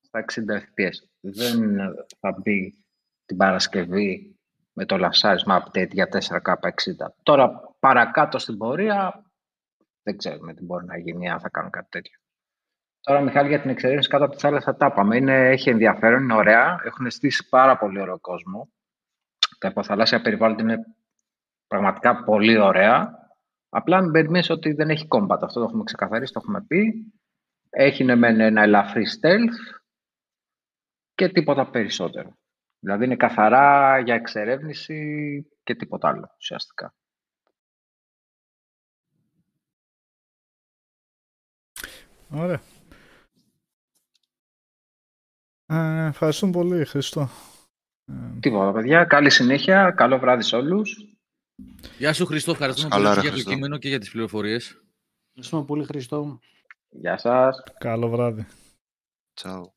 [0.00, 1.08] στα 60 FPS.
[1.20, 1.78] Δεν
[2.20, 2.84] θα μπει
[3.24, 4.38] την Παρασκευή
[4.72, 7.06] με το λασάρισμα update για 4K60.
[7.22, 9.24] Τώρα παρακάτω στην πορεία
[10.02, 12.18] δεν ξέρουμε τι μπορεί να γίνει αν θα κάνουν κάτι τέτοιο.
[13.00, 15.16] Τώρα, Μιχάλη, για την εξερεύνηση κάτω από τη θάλασσα τα είπαμε.
[15.16, 16.80] Είναι, έχει ενδιαφέρον, είναι ωραία.
[16.84, 18.68] Έχουν στήσει πάρα πολύ ωραίο κόσμο.
[19.60, 20.78] Τα υποθαλάσσια περιβάλλοντα είναι
[21.66, 23.18] πραγματικά πολύ ωραία.
[23.68, 25.38] Απλά μην περιμένεις ότι δεν έχει combat.
[25.40, 27.12] Αυτό το έχουμε ξεκαθαρίσει, το έχουμε πει.
[27.70, 29.80] Έχει ναι, μεν ένα ελαφρύ stealth
[31.14, 32.38] και τίποτα περισσότερο.
[32.78, 36.94] Δηλαδή είναι καθαρά για εξερεύνηση και τίποτα άλλο ουσιαστικά.
[42.30, 42.60] Ωραία.
[45.66, 47.28] Ε, ευχαριστούμε πολύ, Χριστό.
[48.10, 49.04] Ε, Τίποτα, παιδιά.
[49.04, 49.90] Καλή συνέχεια.
[49.90, 50.96] Καλό βράδυ σε όλους.
[51.98, 53.50] Γεια σου Χριστό, ευχαριστούμε Καλά, πολύ ρε, για το Χριστό.
[53.50, 54.80] κείμενο και για τις πληροφορίες.
[55.28, 56.38] Ευχαριστούμε πολύ, Χριστό.
[56.90, 57.62] Γεια σας.
[57.78, 58.46] καλό βράδυ.
[59.34, 59.74] Τσάου.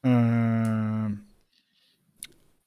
[0.00, 1.08] Ε,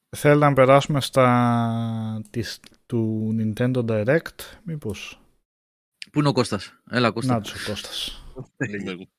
[0.09, 5.19] θέλει να περάσουμε στα της, του Nintendo Direct, μήπως;
[6.11, 7.33] Πού είναι ο Κώστας; Έλα Κώστα.
[7.33, 8.23] Να τους ο Κώστας.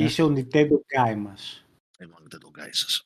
[0.00, 0.08] Είμαι εγώ.
[0.08, 0.72] Είσαι ο Nintendo
[1.10, 1.64] guy μας.
[1.98, 3.02] Εγώ δεν τον κάνει σας.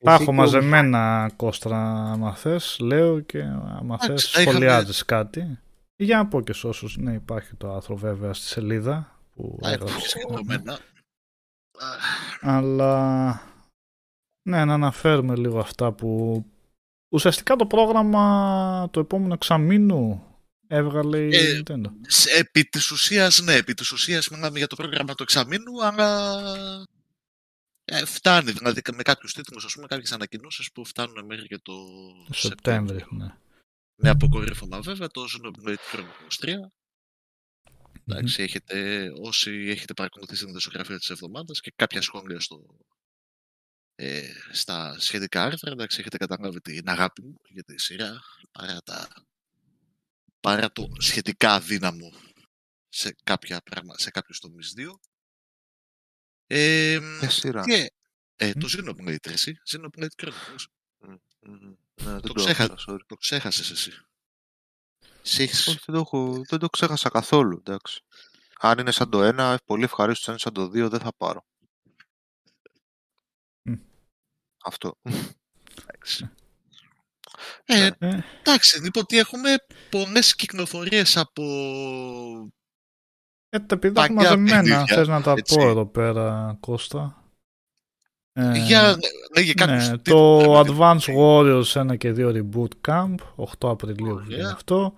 [0.00, 1.78] Τα Εσύ έχω και ο μαζεμένα κόστρα
[2.12, 5.58] άμα θες, λέω και άμα θες Εντάξει, τα είχαμε- σχολιάζεις κάτι.
[5.96, 9.70] Για να πω και σε όσους, ναι υπάρχει το άρθρο βέβαια στη σελίδα που Α,
[9.70, 10.10] έχω έγραψες.
[10.10, 10.72] συγκεκριμένα.
[10.72, 10.78] Α,
[12.40, 13.32] Αλλά
[14.48, 16.44] ναι, να αναφέρουμε λίγο αυτά που
[17.14, 20.24] ουσιαστικά το πρόγραμμα το επόμενο εξαμήνου
[20.72, 21.86] έβγαλε η Ε, Nintendo.
[22.06, 26.40] σε- Επί της ουσίας, ναι, επί της ουσίας μιλάμε για το πρόγραμμα του εξαμήνου, αλλά
[27.84, 28.50] ε, φτάνει.
[28.52, 31.74] Δηλαδή με κάποιους τίτλους, ας πούμε, κάποιες ανακοινώσεις που φτάνουν μέχρι και το
[32.30, 33.34] Σεπτέμβρη, ναι.
[34.02, 36.54] Με αποκορύφωμα βέβαια το Xenoblade Chronicles 3.
[38.06, 42.66] Εντάξει, έχετε, όσοι έχετε παρακολουθήσει την δεσογραφία της εβδομάδας και κάποια σχόλια στο,
[43.94, 44.22] ε,
[44.52, 48.20] στα σχετικά άρθρα, εντάξει, έχετε καταλάβει την αγάπη μου για τη σειρά,
[48.52, 49.08] παρά, τα,
[50.40, 52.12] παρά το σχετικά αδύναμο
[52.88, 55.00] σε, κάποια πράγμα, σε κάποιους τομείς δύο.
[56.46, 57.62] Ε, Ποια σειρά.
[57.64, 57.92] και,
[58.36, 60.64] ε, το Xenoblade, ρε, εσύ, Xenoblade Chronicles.
[61.40, 61.74] Μμμ.
[62.02, 63.00] Ναι, δεν Το το ξέχα- άκουσα, sorry.
[63.06, 63.92] Το ξέχασες εσύ.
[65.22, 68.00] Σε έχεις- Όχι, δεν το, έχω, δεν το ξέχασα καθόλου, εντάξει.
[68.58, 70.24] Αν είναι σαν το ένα, πολύ ευχαρίστως.
[70.28, 71.44] Αν είναι σαν το δύο, δεν θα πάρω.
[73.62, 73.74] Μμ.
[74.64, 74.98] Αυτό.
[75.82, 76.30] Εντάξει.
[77.64, 79.48] Ε, Ε, εντάξει, λοιπόν, ότι έχουμε
[79.90, 81.42] πολλές κυκλοφορίες από...
[83.48, 85.54] ε, τα επειδή τα έχω Παγιά μαζεμένα, παιχνίδια, θες να τα έτσι.
[85.56, 87.14] πω εδώ πέρα, Κώστα.
[88.32, 88.96] Ε, για,
[89.34, 90.78] ναι, για κάποιους ναι, τίτλους, το ρε παιδί μου.
[90.78, 94.24] Advance Warriors 1 και 2 Reboot Camp, 8 Απριλίου Ωραία.
[94.26, 94.94] βγαίνει αυτό.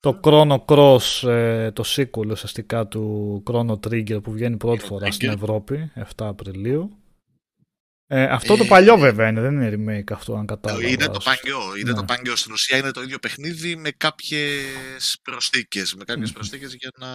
[0.00, 5.10] Το Chrono Cross, ε, το sequel ουσιαστικά του Chrono Trigger που βγαίνει πρώτη Chrono φορά
[5.10, 5.34] στην Trigger.
[5.34, 7.01] Ευρώπη, 7 Απριλίου.
[8.14, 10.88] Ε, αυτό το Ε, παλιό βέβαια είναι, δεν είναι remake αυτό αν κατάλαβα.
[10.88, 11.96] Είναι το παλιό, είναι Ναι.
[11.96, 12.36] το παλιό.
[12.36, 16.34] Στην ουσία είναι το ίδιο παιχνίδι με κάποιες προσθήκες, με κάποιες Μμμ.
[16.34, 17.08] προσθήκες για να,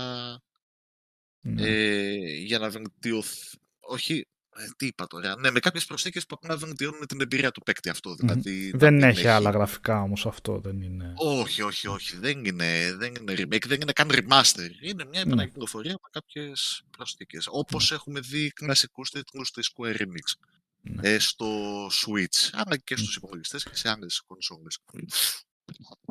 [1.42, 1.68] Ναι.
[1.68, 3.58] ε, για να βελτιωθεί.
[3.80, 5.40] Όχι, ε, τι είπα τώρα.
[5.40, 8.16] Ναι, με κάποιες προσθήκες που απλά βελτιώνουν την εμπειρία του παίκτη αυτό.
[8.16, 11.14] Δηλαδή, να Δεν μην έχει άλλα γραφικά όμως αυτό, δεν είναι...
[11.16, 12.18] Όχι, όχι, όχι.
[12.18, 14.70] Δεν είναι, δεν είναι remake, δεν είναι καν remaster.
[14.82, 15.32] Είναι μια Ναι.
[15.32, 17.48] επανακυκλοφορία με κάποιες προσθήκες.
[17.52, 20.57] Όπως έχουμε δει κλασικούς τίτλους της Square Enix.
[20.90, 21.10] Ναι.
[21.10, 24.78] Ε, στο Switch, αλλά και στους υπολογιστές και σε άλλες κονσόλες.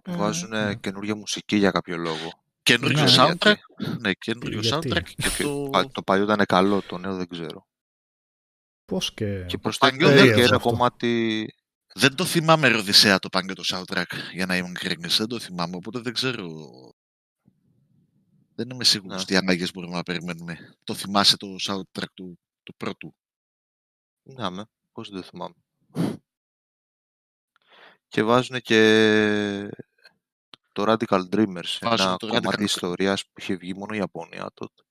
[0.05, 0.75] Βάζουν ναι.
[0.75, 2.43] καινούργια μουσική για κάποιο λόγο.
[2.63, 3.55] Καινούριο Ναι, soundtrack.
[3.77, 3.99] γιατί.
[4.01, 5.71] Ναι, καινούριο Γιατί; soundtrack και το...
[5.77, 7.67] Α, Το παλιό ήταν καλό, το νέο δεν ξέρω.
[8.85, 9.45] Πώς και...
[9.45, 10.69] Και προσθέτει παλιό και δεν- ένα αυτό.
[10.71, 11.45] κομμάτι.
[11.95, 15.17] Δεν το θυμάμαι ρε Οδυσσέα το πάνε το soundtrack, για να είμαι ειλικρινής.
[15.17, 16.49] Δεν το θυμάμαι, οπότε δεν ξέρω.
[18.55, 19.25] Δεν είμαι σίγουρος Ναι.
[19.25, 20.77] τι ανάγκες μπορούμε να περιμένουμε.
[20.85, 23.15] Το θυμάσαι το soundtrack του, του πρώτου;
[24.27, 25.55] Ναι, με, πώς δεν θυμάμαι.
[28.09, 29.71] Και βάζουν και
[30.73, 34.51] το Radical Dreamers, Βάζουν ένα το κομμάτι Radical- ιστορίας που είχε βγει μόνο η Ιαπωνία
[34.55, 34.83] τότε.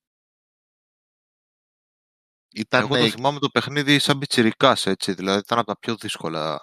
[2.49, 6.61] Ήταν Εγώ το θυμάμαι το παιχνίδι σαν πιτσιρικάς, έτσι, δηλαδή ήταν από τα πιο δύσκολα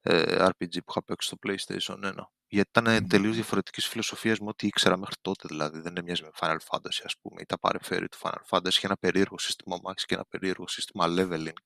[0.00, 2.14] ε, RPG που είχα παίξει στο PlayStation 1.
[2.48, 3.06] Γιατί ήταν Μμμ.
[3.06, 5.48] τελείως διαφορετικής φιλοσοφίας με ό,τι ήξερα μέχρι τότε.
[5.48, 8.68] Δηλαδή δεν έμοιαζε με Final Fantasy, ας πούμε, ή τα παρεφέρει του Final Fantasy.
[8.68, 11.62] Είχε ένα περίεργο σύστημα μάχης και ένα περίεργο σύστημα leveling.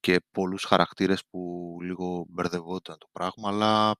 [0.00, 3.94] Και πολλούς χαρακτήρες που λίγο μπερδευόταν το πράγμα, αλλά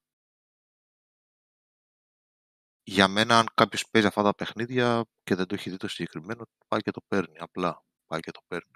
[2.83, 6.45] για μένα, αν κάποιος παίζει αυτά τα παιχνίδια και δεν το έχει δει το συγκεκριμένο,
[6.69, 7.39] πάει και το παίρνει.
[7.39, 8.73] Απλά πάει και το παίρνει.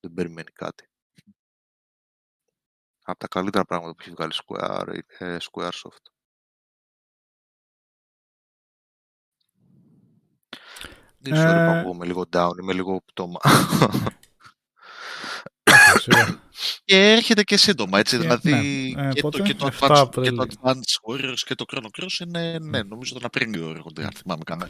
[0.00, 0.88] Δεν περιμένει κάτι.
[3.08, 6.02] Από τα καλύτερα πράγματα που έχει βγάλει Square, είναι Squaresoft.
[11.18, 13.38] Δεν sorry που Ε, ακούγομαι λίγο down, είμαι λίγο πτώμα.
[15.94, 16.42] όχι, σιγά.
[16.84, 18.16] Και έρχεται και σύντομα, έτσι.
[18.16, 19.08] Και- δηλαδή ναι.
[19.08, 20.46] Ε, και, το, πότε; και, το 7 Advance, και Απρίλιο.
[20.46, 24.44] το Advance Warriors και το Chrono Cross είναι, ναι, νομίζω τον Απρίλιο έρχονται, αν θυμάμαι
[24.44, 24.68] καλά.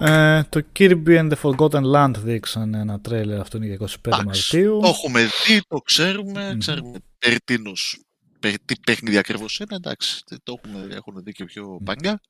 [0.00, 4.24] Ε, το Kirby and the Forgotten Land δείξαν ένα τρέλερ, αυτό είναι για 25 Εντάξει,
[4.24, 4.78] Μαρτίου.
[4.82, 6.58] Το έχουμε δει, το ξέρουμε, Μμμ.
[6.58, 8.00] ξέρουμε περί τίνος,
[8.40, 12.20] περί τι παιχνίδι ακριβώς είναι, εντάξει, το έχουμε, έχουν δει και πιο παλιά.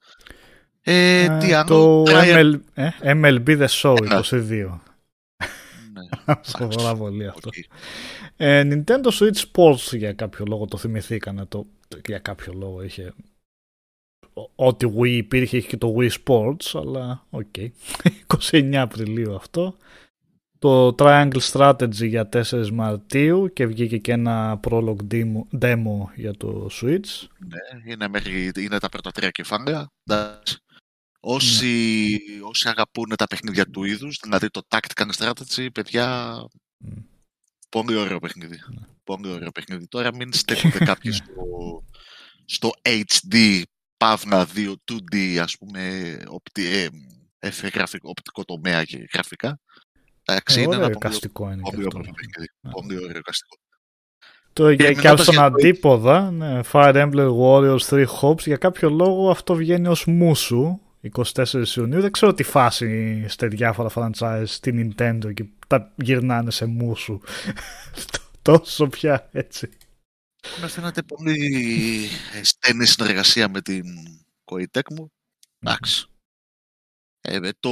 [0.87, 4.19] Ε, Ε, τι άλλο, το Trial- ML, ε, MLB The Show Ένα.
[4.31, 4.81] 22.
[5.93, 7.49] Ναι, Σοβαρά πολύ αυτό.
[7.49, 7.55] οκ.
[8.37, 11.45] Ε, Nintendo Switch Sports για κάποιο λόγο το θυμηθήκανε.
[11.47, 13.13] Το, το- για κάποιο λόγο είχε.
[14.35, 17.55] Ο- Ό,τι Wii υπήρχε είχε και το Wii Sports, αλλά οκ.
[18.51, 19.77] 29 Απριλίου αυτό.
[20.59, 26.69] Το Triangle Strategy για 4 Μαρτίου και βγήκε και ένα prologue demo, demo για το
[26.73, 27.27] Switch.
[27.39, 29.87] Ναι, είναι, μέχρι, είναι τα πρώτα τρία κεφάλαια.
[30.05, 30.57] Εντάξει.
[31.21, 32.43] Όσοι, Ναι.
[32.49, 36.37] όσοι αγαπούν τα παιχνίδια του είδους, δηλαδή το Tactical Strategy, παιδιά,
[36.79, 36.91] Μμ.
[37.69, 38.57] πολύ ωραίο παιχνίδι.
[38.75, 38.87] Ναι.
[39.05, 39.87] Πολύ ωραίο παιχνίδι.
[39.89, 41.17] Τώρα μην στέκονται κάποιοι Ναι.
[41.17, 41.85] στο,
[42.45, 43.63] στο HD,
[44.05, 46.89] παύλα 2, 2D, ας πούμε, οπτι, ε,
[47.39, 49.61] εφ, γραφικό, οπτικό τομέα και γραφικά.
[50.25, 51.99] Εντάξει, Ε, είναι ωραίο ένα πολύ, εικαστικό είναι και πολύ αυτό.
[51.99, 52.51] ωραίο παιχνίδι.
[52.61, 52.71] Ναι.
[52.71, 53.57] Πολύ ωραίο εικαστικό.
[54.53, 58.39] Το, για, και μιλώντας από στον για το- αντίποδα, ναι, Fire Emblem Warriors 3 Hopes,
[58.47, 62.01] για κάποιο λόγο αυτό βγαίνει ως μουσου 24 Ιουνίου.
[62.01, 67.21] Δεν ξέρω τι φάση στα διάφορα franchise στη Nintendo και τα γυρνάνε σε μουσου.
[68.43, 69.69] Τόσο πια έτσι.
[70.61, 73.85] Με φαίνεται πολύ ε, στενή συνεργασία με την
[74.45, 75.13] Koei μου.
[75.59, 76.07] Εντάξει.
[77.21, 77.71] Ε, ε, το,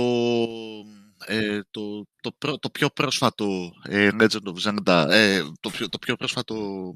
[1.27, 5.99] ε, το, το, πρω- το πιο πρόσφατο ε, Legend of Zelda, ε, το, πιο, το
[5.99, 6.95] πιο πρόσφατο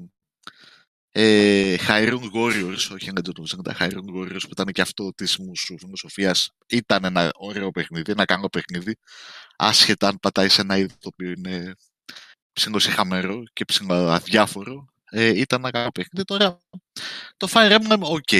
[1.11, 5.79] ε, Hyrule Warriors, όχι Legend of Zelda, Hyrule Warriors που ήταν και αυτό της μουσου
[5.79, 8.95] φιλοσοφίας, ήταν ένα ωραίο παιχνίδι, ένα καλό παιχνίδι,
[9.55, 11.73] άσχετα αν πατάει σε ένα είδο το οποίο είναι
[12.53, 16.25] ψιλοσυχαμένο και ψιλοαδιάφορο, ε, ήταν ένα καλό παιχνίδι.
[16.25, 16.59] Τώρα
[17.37, 18.31] το Fire Emblem, OK.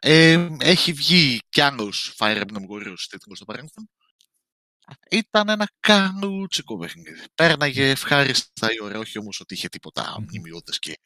[0.00, 3.88] Ε, έχει βγει κι άλλος Fire Emblem Warriors τίτλος στο παρελθόν.
[5.10, 7.24] Ήταν ένα κανούτσικο παιχνίδι.
[7.34, 10.24] Πέρναγε ευχάριστα η ώρα, όχι όμως ότι είχε τίποτα Μμμ.
[10.28, 10.98] μνημειώδες και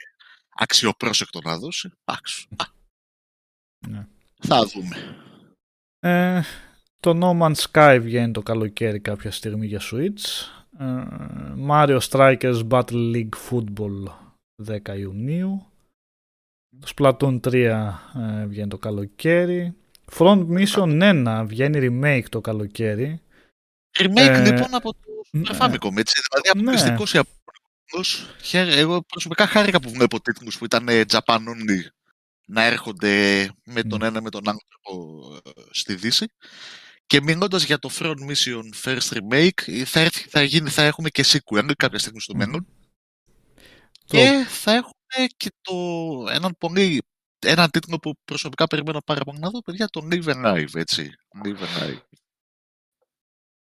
[0.55, 1.91] αξιοπρόσεκτο να δώσει.
[2.05, 2.47] Εντάξει.
[2.57, 2.65] Α,
[3.89, 4.07] Ναι.
[4.39, 5.17] Θα δούμε.
[6.01, 6.43] Ε,
[7.01, 10.47] το No Man's Sky βγαίνει το καλοκαίρι κάποια στιγμή για Switch.
[10.79, 11.05] Ε,
[11.69, 14.05] Mario Strikers Battle League Football
[14.67, 15.67] 10 Ιουνίου.
[16.81, 19.75] Το Splatoon 3 ε, βγαίνει το καλοκαίρι.
[20.13, 23.21] Front Mission 1 βγαίνει remake το καλοκαίρι.
[23.99, 24.99] Remake Ε, λοιπόν από το
[25.31, 25.43] ναι.
[25.47, 26.21] Super Famicom, έτσι.
[26.31, 26.61] Δηλαδή Ναι.
[26.61, 28.35] αποκλειστικός ή αποκλειστικός.
[28.43, 31.87] Χαίρε- Εγώ προσωπικά χάρηκα που βλέπω τίτλους που ήταν ε, Japan only
[32.47, 34.05] να έρχονται με τον Μμ.
[34.05, 36.27] ένα με τον άλλο τρόπο ε, στη Δύση.
[37.07, 41.09] Και μιλώντας για το Front Mission First Remake, ε, θα, έρθει, θα, γίνει, θα έχουμε
[41.09, 42.39] και sequel κάποια στιγμή στο Μμ.
[42.39, 42.65] μέλλον.
[42.65, 42.78] Το-
[44.09, 45.75] Και θα έχουμε και το,
[46.31, 47.03] έναν πολύ
[47.39, 51.13] έναν τίτλο που προσωπικά περιμένω πάρα πολύ να δω, παιδιά, το Live and Live, έτσι.
[51.45, 52.03] Live and Live.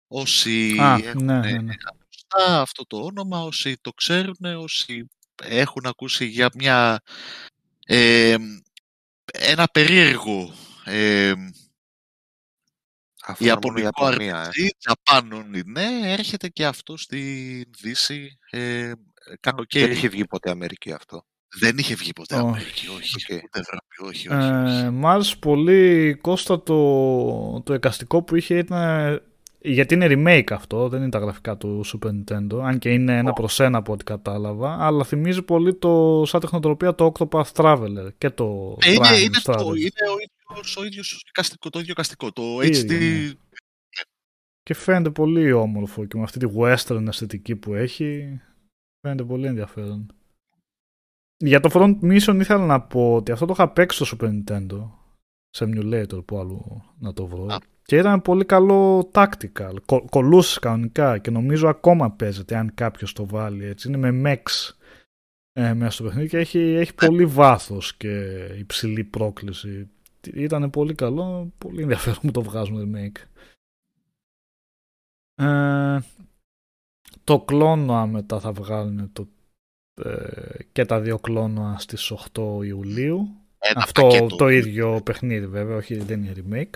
[0.07, 1.75] Όσοι Α, έχουν ναι, ναι, ναι.
[1.75, 5.09] γνωστά αυτό το όνομα, όσοι το ξέρουν, όσοι
[5.43, 7.01] έχουν ακούσει για μια
[7.87, 8.37] ε,
[9.33, 10.55] ένα περίεργο
[10.85, 11.33] ε,
[13.25, 14.49] Αυτό είναι μόνο η Ιαπωνικό Ιαπωνία, ε.
[14.49, 18.93] RPG, Japan only, ναι, έρχεται και αυτό στη Δύση ε,
[19.41, 19.85] καλοκαίρι.
[19.85, 21.25] Δεν είχε βγει ποτέ Αμερική αυτό.
[21.61, 22.45] Δεν είχε βγει ποτέ Όχι.
[22.45, 23.15] Αμερική, όχι.
[23.17, 23.43] Οκ.
[23.45, 24.53] Ούτε Ευρώπη, όχι, όχι.
[24.53, 24.85] όχι.
[24.85, 29.21] Ε, μ' άρεσε πολύ Κώστα το, το εικαστικό που είχε ήταν
[29.61, 33.33] γιατί είναι remake αυτό, δεν είναι τα γραφικά του Super Nintendo, αν και είναι ένα
[33.33, 38.31] προς ένα από ό,τι κατάλαβα, αλλά θυμίζει πολύ το, σαν τεχνοτροπία το Octopath Traveler και
[38.31, 39.77] το Ε, είναι, Triangle είναι, το, Strategy.
[39.77, 40.17] είναι ο
[40.51, 42.33] ίδιος, ο ίδιος καστικό, το ίδιο καστικό.
[42.33, 43.33] Το Ίδιο, HD ναι.
[44.63, 48.41] Και φαίνεται πολύ όμορφο και με αυτή τη western αισθητική που έχει,
[49.01, 50.12] φαίνεται πολύ ενδιαφέρον.
[51.37, 54.91] Για το Front Mission ήθελα να πω ότι αυτό το είχα παίξει στο Super Nintendo
[55.51, 57.47] σε emulator που άλλο να το βρω.
[57.47, 57.59] Α.
[57.83, 59.75] Και ήταν πολύ καλό tactical.
[59.87, 63.89] Κο, κολούσε κανονικά και νομίζω ακόμα παίζεται αν κάποιος το βάλει έτσι.
[63.89, 64.70] Είναι με mechs
[65.53, 69.91] ε, μέσα στο παιχνίδι και έχει, έχει πολύ βάθος και υψηλή πρόκληση.
[70.35, 73.23] Ήταν πολύ καλό, πολύ ενδιαφέρον που το βγάζουν remake.
[75.35, 75.99] Ε,
[77.29, 79.29] το κλόνοα μετά θα βγάλουν το,
[80.05, 83.29] ε, και τα δύο κλόνοα στις 8 Ιουλίου.
[83.59, 84.37] Ένα Αυτό πακέτο.
[84.37, 86.75] το ίδιο παιχνίδι βέβαια, όχι δεν είναι remake.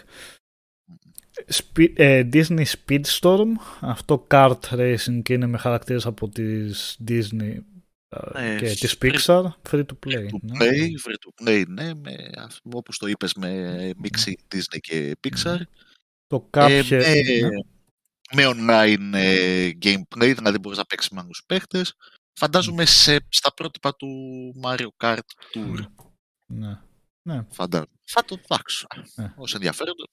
[1.52, 3.46] Spe- ε, Disney Speedstorm,
[3.80, 7.56] αυτό kart racing και είναι με χαρακτήρες από τις Disney
[8.34, 10.26] ε, Ε, και τις free- Pixar, free to play.
[10.26, 10.58] to ναι.
[10.58, 15.56] play, free to play, ναι, με, αυ- όπως το είπες, με μίξη Disney και Pixar.
[16.26, 16.98] Το Ε, Cuphead, με,
[17.48, 17.48] ναι.
[18.34, 21.94] Με online ε, gameplay, δηλαδή μπορείς να παίξεις με άλλους παίχτες.
[22.40, 24.08] Φαντάζομαι σε, στα πρότυπα του
[24.64, 25.18] Mario Kart
[25.54, 25.86] Tour.
[26.46, 26.78] ναι.
[27.22, 27.46] Ναι.
[27.50, 27.90] Φαντάζομαι.
[28.04, 28.86] Θα το δάξω.
[29.14, 29.32] Ναι.
[29.36, 30.04] Ως ενδιαφέροντο.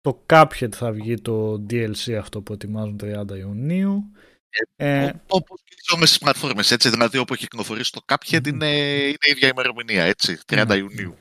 [0.00, 4.02] Το Cuphead θα βγει το DLC αυτό που ετοιμάζουν 30 Ιουνίου.
[4.76, 6.90] Ε, Όπως και σε όλες τις πλατφόρμες, έτσι.
[6.90, 10.38] Δηλαδή, όπου έχει κυκλοφορήσει το Cuphead είναι, είναι η ίδια ημερομηνία, έτσι.
[10.46, 10.74] 30 Ναι.
[10.74, 11.16] Ιουνίου.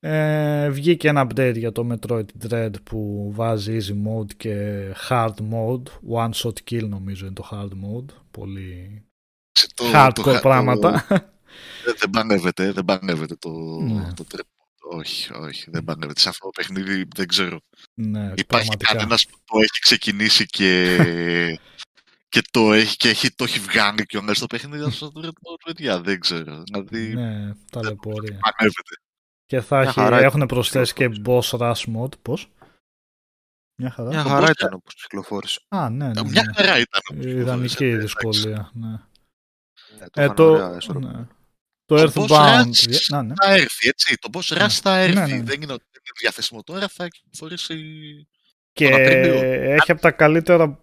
[0.00, 5.82] Ε, βγήκε ένα update για το Metroid Dread που βάζει easy mode και hard mode.
[6.16, 8.14] One shot kill νομίζω είναι το hard mode.
[8.30, 9.02] Πολύ
[9.52, 11.04] Έτσι, το- hardcore το- το- πράγματα.
[11.84, 13.50] Δεν δεν μπανεύεται, δεν μπανεύεται το,
[13.80, 14.12] Ναι.
[14.14, 14.48] το τρέπο.
[14.90, 16.20] Όχι, όχι, δεν μπανεύεται.
[16.20, 17.60] Σε αυτό το παιχνίδι δεν ξέρω.
[17.94, 18.92] ναι, Υπάρχει πραγματικά.
[18.92, 20.96] κανένας που το έχει ξεκινήσει και,
[22.28, 25.54] και, το, έχει, και έχει, το έχει βγάλει και ο στο παιχνίδι αυτό το τρέπο,
[25.64, 26.62] παιδιά, δεν ξέρω.
[26.64, 28.38] Δηλαδή, Ναι, ταλαιπωρία.
[28.40, 28.94] μπανεύεται.
[29.46, 31.56] Και θα Μια έχει, χαρά ήταν έχουν που προσθέσει και boss κυκλοφόρησε.
[31.60, 32.18] rush mode.
[32.22, 32.50] Πώς;
[33.80, 34.08] Μια χαρά.
[34.08, 35.60] Μια Το χαρά boss- ήταν όπως κυκλοφόρησε.
[35.68, 36.22] Α, ναι, ναι.
[36.24, 36.52] Μια ναι.
[36.54, 37.00] χαρά ήταν.
[37.10, 38.14] όπως Ιδανική κυκλοφόρησε, η εντάξει.
[38.24, 38.70] δυσκολία.
[38.74, 38.88] Ναι.
[39.98, 41.10] Ναι, το Ε, είχαν το, ωραία ισορροπία.
[41.10, 41.26] ναι.
[41.84, 42.64] το Το boss Earthbound.
[42.70, 43.34] rush Να, ναι.
[43.42, 44.16] θα έρθει, έτσι.
[44.18, 45.14] Το boss rush θα έρθει.
[45.14, 45.42] Ναι, ναι.
[45.42, 47.76] Δεν είναι ότι είναι διαθέσιμο τώρα, θα κυκλοφορήσει.
[48.72, 49.34] Και τον Απρίλιο.
[49.72, 50.80] έχει από τα καλύτερα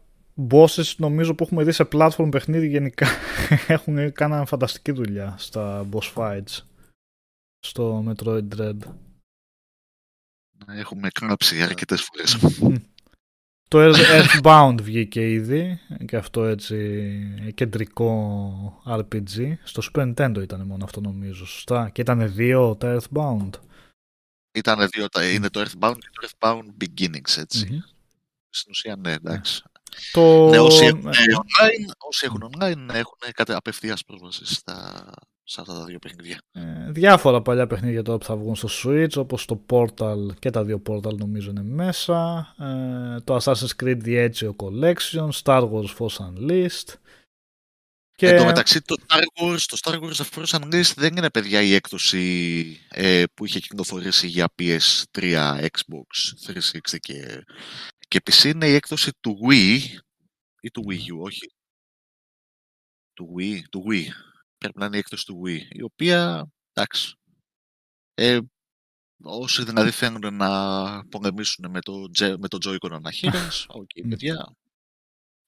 [0.51, 3.07] bosses νομίζω που έχουμε δει σε platform παιχνίδι γενικά.
[3.67, 6.57] Έχουν κάνει φανταστική δουλειά στα boss fights
[7.67, 8.77] στο Metroid Dread.
[10.65, 12.37] να Έχουμε κλάψει αρκετές φορές.
[13.67, 19.53] Το Earth- Earthbound βγήκε ήδη και αυτό έτσι κεντρικό RPG.
[19.63, 21.89] Στο Super Nintendo ήταν μόνο αυτό νομίζω, σωστά.
[21.89, 23.49] Και ήταν δύο τα Earthbound.
[24.55, 27.67] Ήταν δύο, τα- είναι το Earthbound και το Earthbound Beginnings, έτσι.
[27.71, 27.79] Μμμ.
[28.49, 29.63] Στην ουσία, ναι, εντάξει.
[30.11, 30.49] Το...
[30.49, 35.03] Ναι, όσοι έχουν online, όσοι έχουν online έχουν κατα- απευθείας πρόσβαση στα,
[35.43, 36.41] σε αυτά τα δύο παιχνίδια.
[36.51, 40.63] Ε, διάφορα παλιά παιχνίδια τώρα που θα βγουν στο Switch όπως το Portal και τα
[40.63, 46.17] δύο Portal νομίζω είναι μέσα ε, το Assassin's Creed The Ezio Collection Star Wars Force
[46.29, 46.93] Unleashed
[48.15, 51.29] και Εν τω μεταξύ, το Star Wars, το Star Wars The Force Unleashed δεν είναι,
[51.29, 57.43] παιδιά, η έκδοση ε, που είχε κυκλοφορήσει για PS3, Xbox 360 και,
[58.07, 58.43] και PC.
[58.43, 59.79] Είναι η έκδοση του Wii
[60.61, 61.53] ή του Wii U, όχι.
[63.13, 64.32] Του Wii, του Wii.
[64.63, 67.15] Πρέπει να είναι η έκδοση του Wii, η οποία, εντάξει,
[68.13, 68.39] ε,
[69.23, 74.53] όσοι δηλαδή θέλουν να πολεμήσουν με το, J- με το Joy-Con αναχείρας, οκ, παιδιά,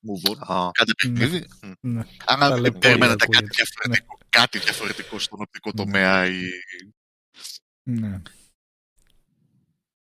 [0.07, 0.37] move on.
[0.55, 1.45] Α, Κάντε παιχνίδι.
[1.61, 1.71] Μμ.
[1.81, 3.63] ναι, Αν Ταλαιπωρία περιμένετε κάτι ακούγεται.
[3.63, 5.83] διαφορετικό, κάτι διαφορετικό στον οπτικό Ναι.
[5.83, 6.41] τομέα ή...
[7.83, 8.21] ναι.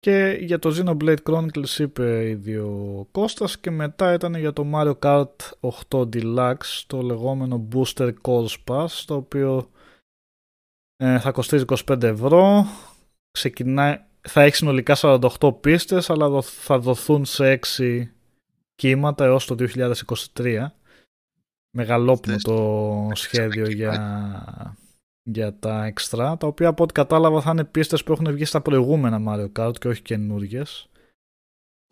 [0.04, 4.94] Και για το Xenoblade Chronicles είπε ήδη ο Κώστας και μετά ήταν για το Mario
[5.00, 5.36] Kart
[5.90, 9.70] 8 Deluxe το λεγόμενο Booster Course Pass το οποίο
[10.96, 12.66] ε, θα κοστίζει 25 ευρώ.
[13.32, 18.04] Ξεκινάει, θα έχει συνολικά 48 πίστες αλλά δο- θα δοθούν σε 6
[18.76, 19.56] κύματα έως το
[20.36, 20.66] 2023
[21.78, 24.78] μεγαλόπνο Αυτές το έξι σχέδιο ξανά για,
[25.24, 28.62] για τα εξτρά τα οποία από ό,τι κατάλαβα θα είναι πίστες που έχουν βγει στα
[28.62, 30.90] προηγούμενα Mario Kart και όχι καινούργιες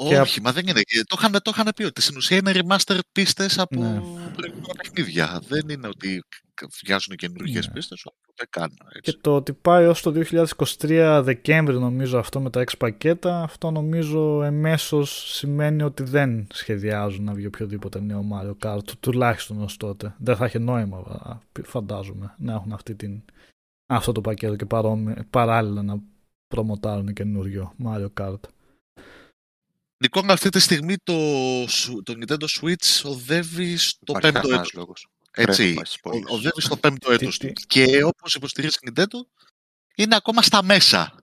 [0.07, 0.81] Και Όχι, μα δεν είναι.
[1.07, 4.01] Το είχαν, το είχαν πει ότι στην ουσία είναι remastered πίστες από Ναι.
[4.35, 5.41] προηγούμενα παιχνίδια.
[5.47, 6.23] Δεν είναι ότι
[6.85, 7.73] βγάζουν καινούργιες Ναι.
[7.73, 8.69] πίστες, ούτε καν.
[8.69, 9.17] Και Έτσι.
[9.21, 14.43] το ότι πάει ως το 2023 Δεκέμβρη νομίζω αυτό με τα 6 πακέτα, αυτό νομίζω
[14.43, 20.15] εμέσως σημαίνει ότι δεν σχεδιάζουν να βγει οποιοδήποτε νέο Mario Kart, του- τουλάχιστον ως τότε.
[20.17, 23.21] Δεν θα έχει νόημα α, φαντάζομαι να έχουν αυτή την,
[23.85, 25.99] αυτό το πακέτο και παρόμοι- παράλληλα να
[26.47, 28.39] προμοτάρουν καινούριο Mario Kart.
[30.01, 31.13] Λοιπόν, αυτή τη στιγμή το,
[31.69, 34.73] σου- το Nintendo Switch οδεύει στο υπάρχει πέμπτο κανένας έτος.
[34.73, 35.07] λόγος.
[35.31, 36.29] Πρέπει Έτσι, να πάει στις πωλήσεις.
[36.29, 37.61] ο- οδεύει στο πέμπτο έτος τι- του.
[37.67, 39.19] Και όπως υποστηρίζει η Nintendo,
[39.95, 41.15] είναι ακόμα στα μέσα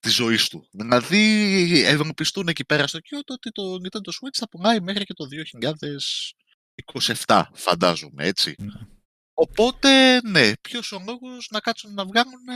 [0.00, 0.68] της ζωής του.
[0.70, 5.26] Δηλαδή, ευελπιστούν εκεί πέρα στο Kyoto ότι το Nintendo Switch θα πουλάει μέχρι και το
[5.26, 8.54] 2027, φαντάζομαι, έτσι.
[8.58, 8.72] Ναι.
[9.34, 12.54] Οπότε, ναι, ποιος ο λόγος να κάτσουν να βγάλουν ε,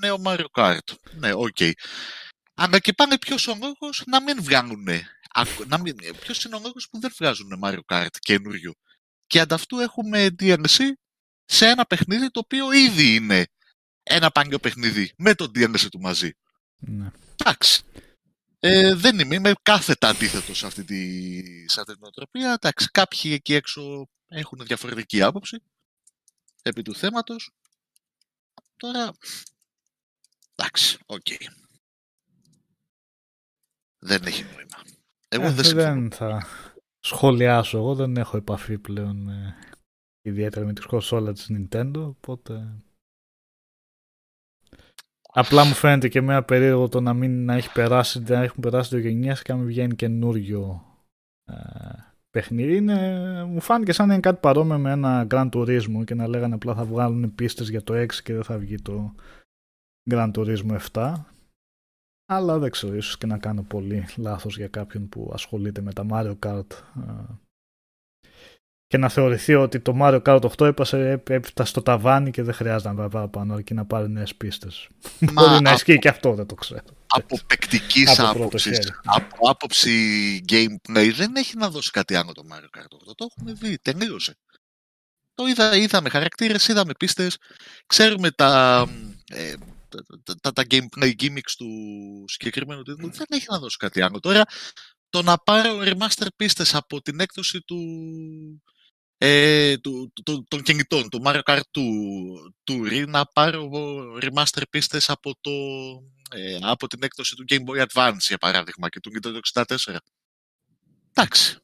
[0.00, 0.78] νέο Mario Kart.
[1.18, 1.60] Ναι, οκ.
[1.60, 1.72] Αλλά
[2.82, 4.88] και πάλι ποιος ο λόγο να μην βγάλουν.
[6.20, 8.74] Ποιος είναι ο λόγο που δεν βγάζουν Mario Kart καινούριο.
[9.26, 10.90] Και αντ' αυτού έχουμε DLC
[11.44, 13.46] σε ένα παιχνίδι το οποίο ήδη είναι
[14.02, 16.30] ένα πάνιο παιχνίδι με το DLC του μαζί.
[16.76, 17.10] Ναι.
[17.36, 17.82] Εντάξει.
[18.58, 22.52] Ε, δεν είμαι, είμαι κάθετα αντίθετος σε αυτή, τη, σε αυτή την νοοτροπία.
[22.52, 25.62] Εντάξει, κάποιοι εκεί έξω έχουν διαφορετική άποψη
[26.62, 27.50] επί του θέματος.
[28.76, 29.12] Τώρα,
[30.54, 31.26] εντάξει, οκ.
[34.04, 34.82] Δεν έχει νόημα.
[35.28, 35.84] Εγώ Ε, δεν συμφωνώ.
[35.84, 36.46] δεν θα
[36.98, 37.78] σχολιάσω.
[37.78, 39.54] Εγώ δεν έχω επαφή πλέον με,
[40.22, 42.76] ιδιαίτερα με τη κονσόλα της Nintendo, οπότε...
[45.34, 48.96] Απλά μου φαίνεται και μια περίεργο το να μην να έχει περάσει, να έχουν περάσει
[48.96, 50.84] δύο γενιές και να μην βγαίνει καινούριο
[51.44, 51.54] ε,
[52.30, 52.76] παιχνίδι.
[52.76, 56.54] Είναι, μου φάνηκε σαν να είναι κάτι παρόμοιο με ένα Grand Turismo και να λέγανε
[56.54, 59.14] απλά θα βγάλουν πίστες για το 6 και δεν θα βγει το
[60.10, 61.14] Grand Turismo 7.
[62.34, 66.06] Αλλά δεν ξέρω, ίσως και να κάνω πολύ λάθος για κάποιον που ασχολείται με τα
[66.10, 66.70] Mario Kart
[67.08, 67.34] ε,
[68.86, 72.88] και να θεωρηθεί ότι το Mario Kart 8 έπασε, έφτασε στο ταβάνι και δεν χρειάζεται
[72.88, 74.88] να πάει παραπάνω αρκεί να πάρει νέες πίστες.
[75.20, 76.80] Μα Μπορεί να από- ισχύει και αυτό, δεν το ξέρω.
[77.06, 78.90] από παικτικής Από πρώτο άποψης, χέρι.
[79.04, 79.90] από άποψη
[80.48, 83.14] gameplay, δεν έχει να δώσει κάτι άλλο το Mario Kart 8.
[83.16, 84.36] Το έχουμε δει, τελείωσε.
[85.34, 87.38] Το είδα, είδαμε χαρακτήρες, είδαμε πίστες,
[87.86, 88.84] ξέρουμε τα,
[89.32, 89.52] ε,
[89.96, 91.68] τα, τα, τα, τα gameplay gimmicks του
[92.26, 93.10] συγκεκριμένου τίτλου.
[93.10, 94.20] Δεν έχει να δώσει κάτι άλλο.
[94.20, 94.42] Τώρα,
[95.10, 97.78] το να πάρω remaster πίστες από την έκδοση του,
[99.18, 101.84] ε, του, του- του- των κινητών, του Mario Kart του,
[102.64, 103.70] του Ri, να πάρω
[104.22, 105.50] remaster πίστες από, το,
[106.30, 109.96] ε, από την έκδοση του Game Boy Advance, για παράδειγμα, και του Nintendo 64.
[111.12, 111.56] Εντάξει.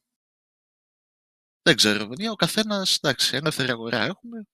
[1.62, 4.46] Δεν ξέρω, παιδιά, ο καθένας, εντάξει, ελεύθερη αγορά έχουμε,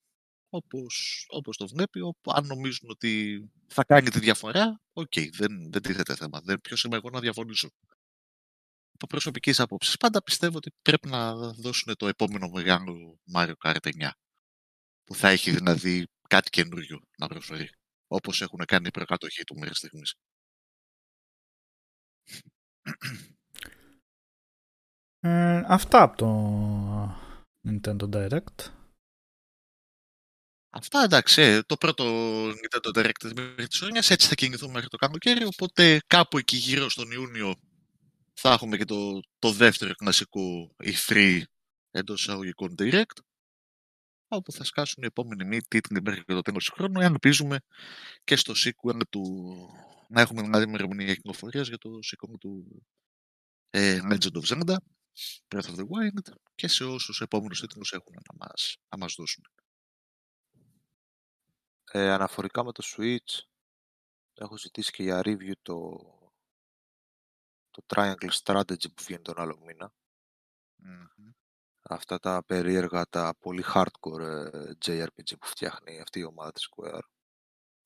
[0.55, 5.83] όπως, όπως το βλέπει, όπου, αν νομίζουν ότι θα κάνει τη διαφορά, οκ, δεν, δεν
[5.83, 6.41] τίθεται θέμα.
[6.41, 7.71] Δεν, ποιος είμαι εγώ να διαφωνήσω.
[8.95, 14.11] Από προσωπικής άποψη, πάντα πιστεύω ότι πρέπει να δώσουν το επόμενο μεγάλο Mario Kart 9.
[15.05, 17.71] Που θα έχει δηλαδή κάτι καινούριο να προσφέρει.
[18.07, 20.15] Όπως έχουν κάνει οι προκατοχή του μέχρι στιγμής.
[25.21, 26.29] Ε, αυτά από το
[27.69, 28.84] Nintendo Direct.
[30.77, 32.05] Αυτά εντάξει, ε, το πρώτο
[32.49, 35.45] Nintendo Direct μέχρι τη χρονιάς, έτσι θα κινηθούμε μέχρι το καλοκαίρι.
[35.45, 37.55] Οπότε κάπου εκεί γύρω στον Ιούνιο
[38.33, 41.43] θα έχουμε και το, το δεύτερο κλασικό E3
[41.91, 43.19] εντός εισαγωγικών Direct.
[44.29, 47.01] Όπου θα σκάσουν οι επόμενοι μη τίτλοι μέχρι και το τέλος του χρόνου.
[47.01, 47.59] Εάν ελπίζουμε
[48.25, 49.23] και στο sequel του.
[50.09, 52.83] να έχουμε δηλαδή ημερομηνία κυκλοφορίας για το sequel του
[53.71, 54.77] ε, Legend of Zelda,
[55.49, 59.45] Breath of the Wild και σε όσους επόμενους τίτλους έχουν να μας, να μας δώσουν.
[61.93, 63.43] Ε, αναφορικά με το Switch,
[64.35, 65.98] έχω ζητήσει και για review το,
[67.70, 69.93] το Triangle Strategy που βγαίνει τον άλλο μήνα.
[71.82, 77.01] Αυτά τα περίεργα, τα πολύ hardcore ε, JRPG που φτιάχνει αυτή η ομάδα της Square.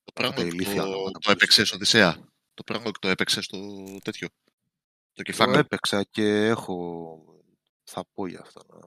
[0.04, 1.76] Το Αυτά τα πράγμα ηλίθια το, ονόματα το που έπαιξε βρίσκουν.
[1.76, 2.28] Οδυσσέα.
[2.54, 3.58] Το πράγμα το έπαιξε στο
[4.02, 4.28] τέτοιο.
[4.28, 4.34] Το
[5.12, 5.58] Το κεφάλαιο.
[5.58, 7.18] έπαιξα και έχω,
[7.84, 8.78] θα πω για αυτό, ναι.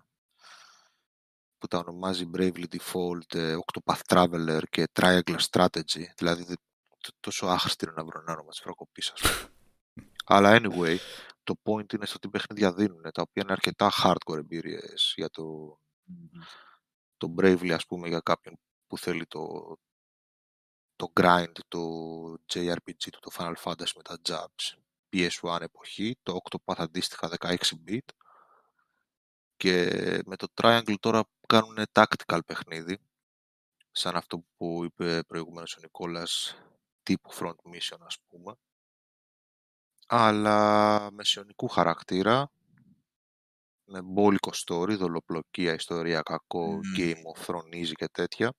[1.61, 6.03] Που τα ονομάζει Bravely Default, ε, Octopath Traveler και Triangle Strategy.
[6.15, 6.53] Δηλαδή δε-
[7.01, 9.49] τ- τόσο άχρηστη είναι να βρω ένα όνομα της φρακοπής, ας πούμε.
[10.25, 10.97] Αλλά anyway,
[11.43, 15.77] το point είναι στο τι παιχνίδια δίνουν, τα οποία είναι αρκετά hardcore εμπειρίες για το,
[17.17, 19.77] το Bravely, ας πούμε, για κάποιον που θέλει το,
[20.95, 21.79] το grind, το
[22.53, 24.77] JRPG του, το Final Fantasy με τα jabs,
[25.13, 27.97] PS1 εποχή, το Octopath αντίστοιχα 16-bit
[29.57, 29.89] και
[30.25, 32.97] με το Triangle τώρα κάνουν tactical παιχνίδι,
[33.91, 36.55] σαν αυτό που είπε προηγουμένως ο Νικόλας,
[37.03, 38.53] τύπου front mission ας πούμε,
[40.07, 42.51] αλλά μεσαιωνικού χαρακτήρα,
[43.83, 46.81] με μπόλικο story, δολοπλοκία, ιστορία, κακό, Μμμ.
[46.97, 48.53] Game of Thrones και τέτοια.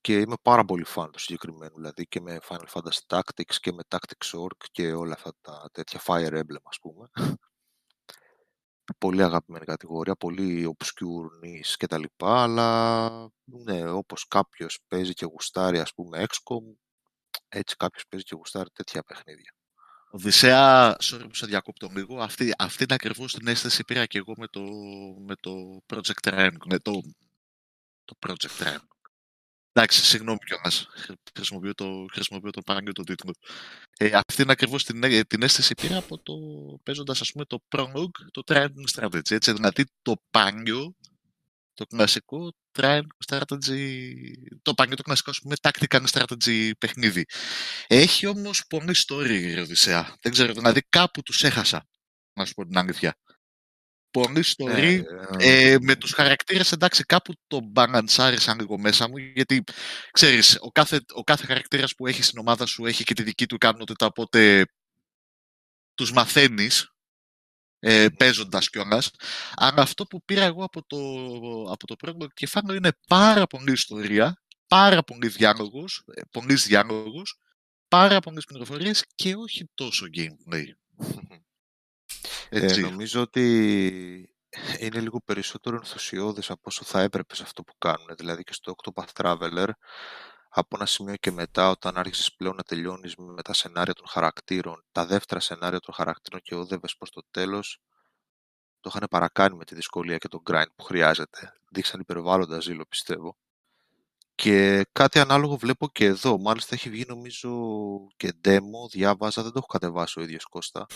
[0.00, 3.82] Και είμαι πάρα πολύ φαν του συγκεκριμένου, δηλαδή και με Final Fantasy Tactics και με
[3.88, 7.08] Tactics Orc και όλα αυτά τα τέτοια Fire Emblem ας πούμε.
[8.98, 13.08] Πολύ αγαπημένη κατηγορία, πολύ obscure niche και τα λοιπά, αλλά
[13.44, 16.76] ναι, όπως κάποιος παίζει και γουστάρει ας πούμε XCOM,
[17.48, 19.54] έτσι κάποιος παίζει και γουστάρει τέτοια παιχνίδια.
[20.10, 24.32] Οδυσσέα, sorry που σε διακόπτω λίγο, αυτή, αυτή είναι ακριβώς την αίσθηση πήρα και εγώ
[24.36, 24.62] με το,
[25.26, 27.00] με το Project Triangle, με το,
[28.04, 28.95] το Project Triangle.
[29.78, 30.86] Εντάξει, συγγνώμη κιόλας,
[31.34, 33.32] χρησιμοποιώ το, χρησιμοποιώ το παράγγελο τον τίτλο.
[33.98, 36.34] Ε, αυτή είναι ακριβώς την, ε, την αίσθηση πήρα από το,
[36.82, 40.94] παίζοντας ας πούμε το Prologue, το Triangle Strategy, έτσι, δηλαδή το πάνιο,
[41.74, 44.12] το κλασικό Triangle Strategy,
[44.62, 47.24] το πάνιο το κλασικό ας πούμε Tactical Strategy παιχνίδι.
[47.86, 50.16] Έχει όμως πολλή story η Οδυσσέα.
[50.20, 51.86] Δεν ξέρω, δηλαδή κάπου τους έχασα,
[52.32, 53.16] να σου πω την αλήθεια.
[54.10, 55.02] Πολύ story.
[55.38, 59.64] Ε, Ε, με τους χαρακτήρες εντάξει κάπου το μπαλανσάρισαν λίγο μέσα μου γιατί
[60.10, 63.46] ξέρεις ο κάθε, ο κάθε χαρακτήρας που έχει στην ομάδα σου έχει και τη δική
[63.46, 64.66] του ικανότητα οπότε
[65.94, 66.90] τους μαθαίνεις
[67.78, 69.10] ε, παίζοντας κιόλας
[69.54, 70.98] αλλά αυτό που πήρα εγώ από το,
[71.72, 77.38] από το πρώτο κεφάλαιο είναι πάρα πολύ ιστορία πάρα πολλοί διάλογους, ε, πολλοί διάλογους
[77.88, 80.64] πάρα πολλές πληροφορίες και όχι τόσο gameplay.
[82.48, 82.80] Ε, Έτσι.
[82.80, 83.42] νομίζω ότι
[84.78, 88.08] είναι λίγο περισσότερο ενθουσιώδες από όσο θα έπρεπε σε αυτό που κάνουν.
[88.16, 89.68] Δηλαδή και στο Octopath Traveler,
[90.48, 94.84] από ένα σημείο και μετά, όταν άρχισες πλέον να τελειώνεις με τα σενάρια των χαρακτήρων,
[94.92, 97.78] τα δεύτερα σενάρια των χαρακτήρων και οδεύες προς το τέλος,
[98.80, 101.52] το είχαν παρακάνει με τη δυσκολία και τον grind που χρειάζεται.
[101.70, 103.36] Δείξαν υπερβάλλοντα ζήλο, πιστεύω.
[104.36, 106.38] Και κάτι ανάλογο βλέπω και εδώ.
[106.38, 107.50] Μάλιστα έχει βγει νομίζω
[108.16, 110.86] και demo, διάβαζα, δεν το έχω κατεβάσει ο ίδιος Κώστα.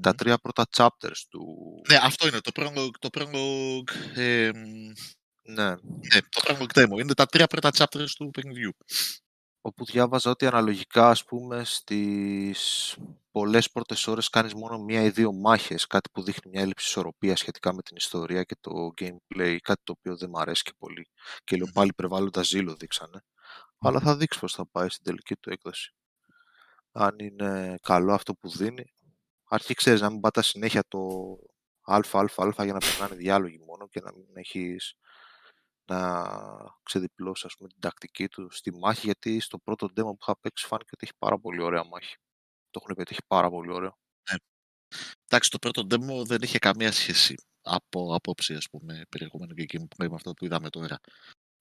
[0.00, 1.44] Τα τρία πρώτα chapters του...
[1.88, 4.50] Ναι, αυτό είναι το prologue, το prologue, ε,
[5.42, 7.00] Ναι, ναι, το prologue demo.
[7.00, 8.76] Είναι τα τρία πρώτα chapters του παιχνιδιού.
[9.68, 12.96] Όπου διάβαζα ότι αναλογικά ας πούμε στις
[13.30, 17.38] πολλές πρώτες ώρες κάνεις μόνο μία ή δύο μάχες, κάτι που δείχνει μια έλλειψη ισορροπίας
[17.38, 18.70] σχετικά με την ιστορία και το
[19.00, 21.08] gameplay, κάτι το οποίο δεν μου αρέσει και πολύ.
[21.44, 23.20] Και λέω πάλι υπερβάλλοντα ζήλο δείξανε.
[23.78, 25.94] Αλλά θα δείξει πώς θα πάει στην τελική του έκδοση.
[26.92, 28.92] Αν είναι καλό αυτό που δίνει.
[29.44, 30.98] Αρχή ξέρεις να μην πατάς συνέχεια το
[31.82, 32.00] α,
[32.64, 34.94] για να περνάνε διάλογοι μόνο και να μην έχεις
[35.88, 36.26] να
[36.82, 40.66] ξεδιπλώσει ας πούμε, την τακτική του στη μάχη γιατί στο πρώτο demo που είχα παίξει
[40.66, 42.14] φάνηκε ότι έχει πάρα πολύ ωραία μάχη.
[42.70, 43.98] Το έχουν πετύχει πάρα πολύ ωραίο.
[45.28, 50.08] Εντάξει, το πρώτο demo δεν είχε καμία σχέση από απόψη, ας πούμε, περιεχομένου και gameplay
[50.08, 50.98] με αυτό που είδαμε τώρα.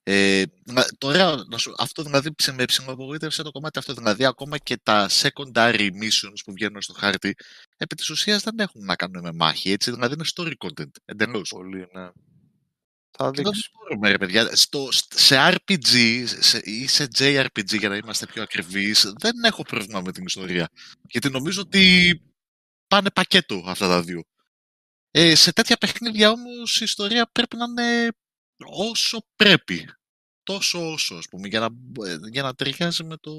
[0.03, 3.93] Ε, να- τώρα, να σου- αυτό δηλαδή ψε- με ψηλοαπογοήτευσε το κομμάτι αυτό.
[3.93, 7.35] Δηλαδή, ακόμα και τα secondary missions που βγαίνουν στο χάρτη,
[7.77, 9.91] επί της ουσίας δεν έχουν να κάνουν με μάχη, έτσι.
[9.91, 11.49] Δηλαδή, είναι story content, εντελώς.
[11.49, 12.09] Πολύ, ναι.
[13.17, 13.69] Θα Και δεν δείξει.
[13.73, 14.55] μπορούμε, ρε παιδιά.
[14.55, 20.01] Στο, σε RPG σε, ή σε JRPG, για να είμαστε πιο ακριβείς, δεν έχω πρόβλημα
[20.01, 20.69] με την ιστορία.
[21.01, 22.11] Γιατί νομίζω ότι
[22.87, 24.23] πάνε πακέτο αυτά τα δύο.
[25.11, 28.09] Ε, σε τέτοια παιχνίδια όμως η ιστορία πρέπει να είναι
[28.65, 29.89] όσο πρέπει.
[30.43, 31.67] Τόσο όσο, ας πούμε, για να,
[32.07, 33.31] ε, για να ταιριάζει με, το,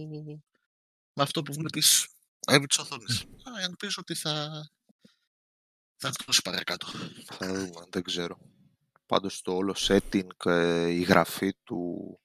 [1.12, 2.08] με αυτό που βλέπεις
[2.46, 3.20] επί της οθόνης.
[3.20, 4.64] Α, ελπίζω ότι θα,
[5.96, 6.86] θα φτώσει παρακάτω.
[7.24, 8.38] Θα δούμε, δεν ξέρω.
[9.08, 12.20] Πάντως το όλο setting, ε, η γραφή του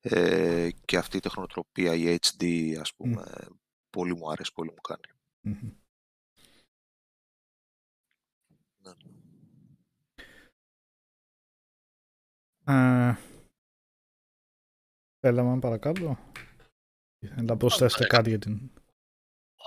[0.00, 3.24] ε, και αυτή η τεχνοτροπία, η HD, ας πούμε,
[3.90, 5.06] πολύ μου αρέσει, πολύ μου κάνει.
[5.40, 5.72] Μμμ.
[8.76, 8.92] Ναι.
[12.66, 13.16] Ε,
[15.20, 16.18] Θέλαμε παρακάτω.
[17.42, 18.70] Να προσθέσετε κάτι για την...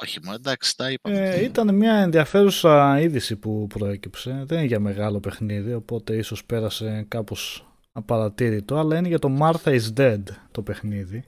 [0.01, 1.29] Όχι, μα εντάξει, τα είπαμε.
[1.29, 4.43] Ε, ήταν μια ενδιαφέρουσα είδηση που προέκυψε.
[4.45, 9.79] Δεν είναι για μεγάλο παιχνίδι, οπότε ίσως πέρασε κάπως απαρατήρητο, αλλά είναι για το Martha
[9.79, 11.23] is Dead το παιχνίδι.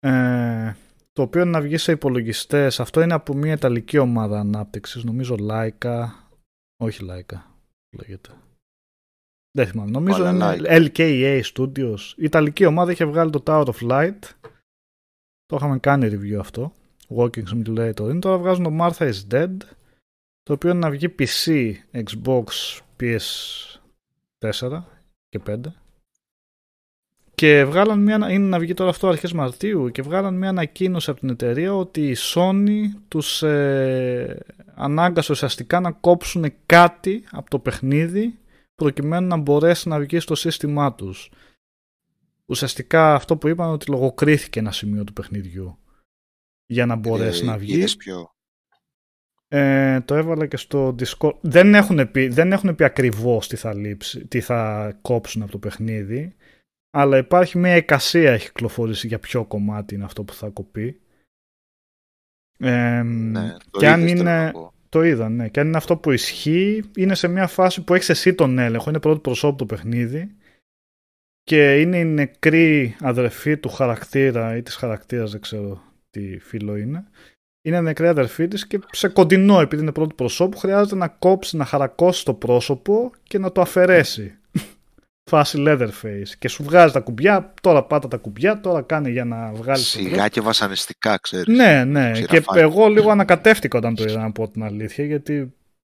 [0.00, 0.74] Ε,
[1.12, 2.80] το οποίο είναι να βγει σε υπολογιστές.
[2.80, 6.06] Αυτό είναι από μια ιταλική ομάδα ανάπτυξης, νομίζω Laika.
[6.76, 7.38] Όχι Laika,
[7.96, 8.30] λέγεται.
[9.50, 9.90] Δεν θυμάμαι.
[9.90, 11.98] Νομίζω Αλλά είναι LKA Studios.
[12.16, 14.18] Η ιταλική ομάδα είχε βγάλει το Tower of Light.
[15.46, 16.72] Το είχαμε κάνει review αυτό.
[17.16, 18.18] Walking Simulator είναι.
[18.18, 19.56] Τώρα βγάζουν το Martha is Dead.
[20.42, 22.44] Το οποίο είναι να βγει PC, Xbox,
[23.00, 24.82] PS4
[25.28, 25.56] και 5.
[27.34, 31.20] Και βγάλαν μια, είναι να βγει τώρα αυτό αρχές Μαρτίου και βγάλαν μια ανακοίνωση από
[31.20, 38.38] την εταιρεία ότι η Sony τους ε, ανάγκασε ουσιαστικά να κόψουν κάτι από το παιχνίδι
[38.74, 41.30] προκειμένου να μπορέσει να βγει στο σύστημά τους.
[42.46, 45.78] Ουσιαστικά αυτό που είπαν ότι λογοκρίθηκε ένα σημείο του παιχνιδιού
[46.66, 47.76] για να μπορέσει Ε, να βγει.
[47.76, 48.28] είδες ποιο.
[49.48, 51.36] Ε, το έβαλα και στο Discord.
[51.40, 55.58] Δεν έχουν πει, δεν έχουν πει ακριβώς τι θα, λείψει, τι θα κόψουν από το
[55.58, 56.34] παιχνίδι,
[56.90, 61.00] αλλά υπάρχει μια εικασία έχει κυκλοφορήσει για ποιο κομμάτι είναι αυτό που θα κοπεί.
[62.58, 64.72] Ε, Ναι, το και αν είδες, θέλω είναι- να πω.
[64.88, 65.48] το είδα, ναι.
[65.48, 68.90] Και αν είναι αυτό που ισχύει, είναι σε μια φάση που έχεις εσύ τον έλεγχο.
[68.90, 70.34] Είναι πρώτο προσώπου το παιχνίδι.
[71.42, 75.82] Και είναι η νεκρή αδερφή του χαρακτήρα ή της χαρακτήρας, δεν ξέρω
[76.14, 77.04] τι φίλο είναι.
[77.66, 81.64] Είναι νεκρή αδερφή της και σε κοντινό, επειδή είναι πρώτο προσώπου, χρειάζεται να κόψει, να
[81.64, 84.34] χαρακώσει το πρόσωπο και να το αφαιρέσει.
[85.30, 86.28] Φάση Leatherface.
[86.38, 89.98] Και σου βγάζει τα κουμπιά, τώρα πάτα τα κουμπιά, τώρα κάνει για να βγάλεις το
[89.98, 91.56] Σιγά και βασανιστικά, ξέρεις.
[91.56, 92.12] ναι, ναι.
[92.12, 92.58] Και Ξηραφάκι.
[92.58, 95.54] εγώ λίγο ανακατεύτηκα όταν το είδα, να πω την αλήθεια, γιατί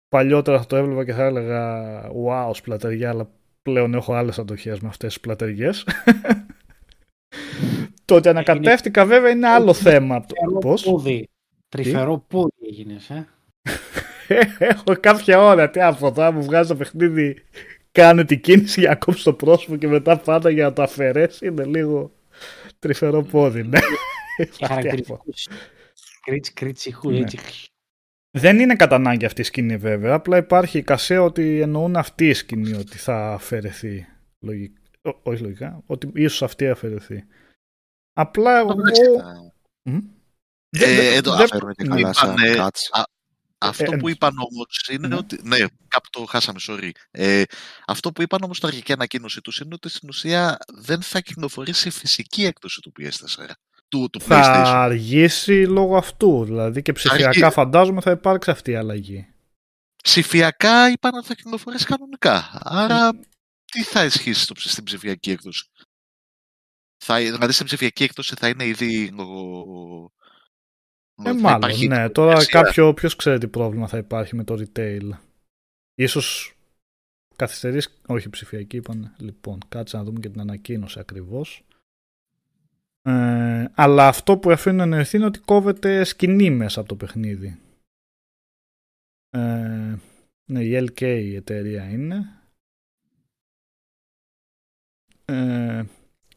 [0.09, 1.83] παλιότερα θα το έβλεπα και θα έλεγα
[2.27, 3.29] wow, σπλατεριά, αλλά
[3.61, 5.85] πλέον έχω άλλες αντοχές με αυτές τις πλατεριές.
[8.10, 10.22] το ότι ανακατεύτηκα βέβαια είναι άλλο θέμα.
[10.26, 11.27] Τρυφερό Πώς; πόδι.
[11.69, 13.27] Τρυφερό πόδι έγινες, ε.
[14.72, 15.69] έχω κάποια ώρα.
[15.69, 17.36] Τι από τώρα μου βγάζει το παιχνίδι,
[17.91, 21.45] κάνε την κίνηση για να κόψει το πρόσωπο και μετά πάντα για να το αφαιρέσει.
[21.45, 22.11] Είναι λίγο
[22.80, 23.80] τρυφερό πόδι, ναι.
[24.65, 25.48] Χαρακτηριστικούς.
[26.26, 27.19] Κρίτσι, κρίτσι, χου, Ναι.
[27.19, 27.38] έτσι.
[28.31, 30.14] Δεν είναι κατά ανάγκη αυτή η σκηνή βέβαια.
[30.14, 34.06] Απλά υπάρχει η κασία ότι εννοούν αυτή η σκηνή ότι θα αφαιρεθεί.
[34.40, 34.81] Λογικά.
[35.02, 35.84] Ό, όχι λογικά.
[35.86, 37.23] Ότι ίσως αυτή αφαιρεθεί.
[38.14, 38.72] Απλά εγώ.
[38.72, 39.53] Εντάξει, θα-
[39.84, 39.95] Μμ.
[39.95, 39.99] Ε,
[40.69, 43.03] Δεν- δεν- εδώ δεν- Φέρουν και καλά σαν είπανε- cuts.
[43.61, 45.15] Αυτό Ε, που είπαν όμως είναι ναι.
[45.15, 45.40] ότι.
[45.44, 45.57] Ναι,
[45.88, 46.90] κάπου το χάσαμε, sorry.
[47.11, 47.44] Ε,
[47.88, 51.88] αυτό που είπαν όμως στην αρχική ανακοίνωση τους είναι ότι στην ουσία δεν θα κυκλοφορήσει
[51.88, 53.49] η φυσική έκδοση του PS4.
[53.88, 54.73] Του, του θα PlayStation.
[54.76, 56.44] αργήσει λόγω αυτού.
[56.45, 57.49] Δηλαδή και ψηφιακά αργεί.
[57.56, 59.27] φαντάζομαι θα υπάρξει αυτή η αλλαγή.
[60.03, 62.49] Ψηφιακά είπαν ότι θα κυκλοφορήσει κανονικά.
[62.64, 63.10] Άρα
[63.72, 65.69] τι θα ισχύσει στο, ψ- στην ψηφιακή έκδοση;
[67.01, 69.13] Θα, δηλαδή στην ψηφιακή έκδοση θα είναι ήδη.
[69.19, 70.11] Ο,
[71.23, 72.09] Ε, θα μάλλον, υπάρχει ναι.
[72.09, 72.61] Τώρα υπηρεσία.
[72.61, 75.09] κάποιο, ποιος ξέρει τι πρόβλημα θα υπάρχει με το retail.
[75.95, 76.53] Ίσως
[77.35, 79.15] καθυστερήσει, όχι ψηφιακή είπαν.
[79.17, 81.63] Λοιπόν, κάτσε να δούμε και την ανακοίνωση ακριβώς.
[83.01, 87.59] Ε, αλλά αυτό που αφήνει να εννοηθεί είναι ότι κόβεται σκηνή μέσα από το παιχνίδι.
[89.30, 89.95] Ε,
[90.45, 92.34] ναι, η LK η εταιρεία είναι.
[95.26, 95.84] Ε,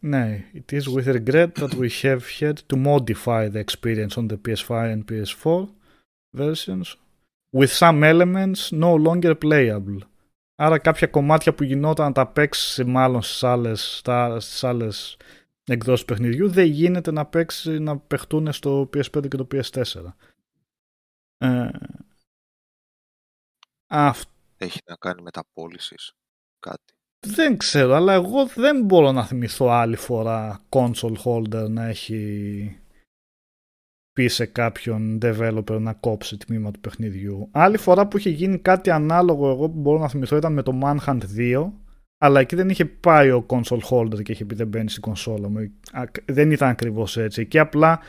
[0.04, 4.36] ναι, it is with regret that we have had to modify the experience on the
[4.36, 5.68] PS5 and PS4
[6.36, 6.96] versions
[7.58, 9.98] with some elements no longer playable.
[10.54, 15.16] Άρα κάποια κομμάτια που γινόταν να τα παίξει μάλλον στις άλλες, στα, στις άλλες
[15.64, 20.12] εκδόσεις του παιχνιδιού δεν γίνεται να παίξει να παιχτούν στο PS5 και το PS4.
[21.36, 21.70] Ε,
[23.86, 25.94] αυτό Έχει να κάνει με τα πώληση.
[26.58, 26.94] Κάτι.
[27.26, 32.76] Δεν ξέρω, αλλά εγώ δεν μπορώ να θυμηθώ άλλη φορά console holder να έχει
[34.12, 37.48] πει σε κάποιον developer να κόψει τμήμα του παιχνιδιού.
[37.50, 40.80] Άλλη φορά που είχε γίνει κάτι ανάλογο εγώ που μπορώ να θυμηθώ ήταν με το
[40.82, 41.70] Manhunt 2
[42.24, 45.48] αλλά εκεί δεν είχε πάει ο console holder και είχε πει δεν μπαίνει στην κονσόλα
[45.48, 45.58] μου.
[45.92, 47.40] Α, Δεν ήταν ακριβώς έτσι.
[47.40, 48.00] Εκεί απλά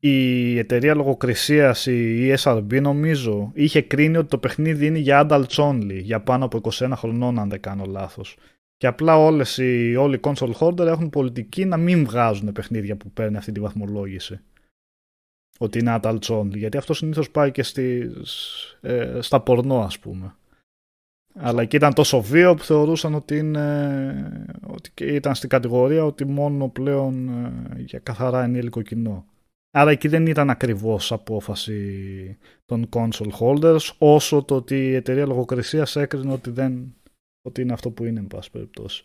[0.00, 6.00] η εταιρεία λογοκρισίας, η ESRB νομίζω, είχε κρίνει ότι το παιχνίδι είναι για adults only,
[6.02, 8.36] για πάνω από 21 χρονών αν δεν κάνω λάθος.
[8.76, 13.10] Και απλά όλες οι, όλοι οι console holder έχουν πολιτική να μην βγάζουν παιχνίδια που
[13.10, 14.40] παίρνει αυτή τη βαθμολόγηση.
[15.58, 16.56] Ότι είναι adults only.
[16.56, 20.34] Γιατί αυτό συνήθως πάει και στις, ε, στα πορνό ας πούμε.
[21.34, 26.24] Αλλά εκεί ήταν τόσο βίο που θεωρούσαν ότι, είναι, ότι και ήταν στην κατηγορία ότι
[26.24, 29.24] μόνο πλέον ε, για καθαρά ενήλικο κοινό.
[29.72, 35.96] Άρα εκεί δεν ήταν ακριβώς απόφαση των console holders όσο το ότι η εταιρεία λογοκρισίας
[35.96, 36.94] έκρινε ότι, δεν,
[37.42, 39.04] ότι είναι αυτό που είναι εν πάση περιπτώσει.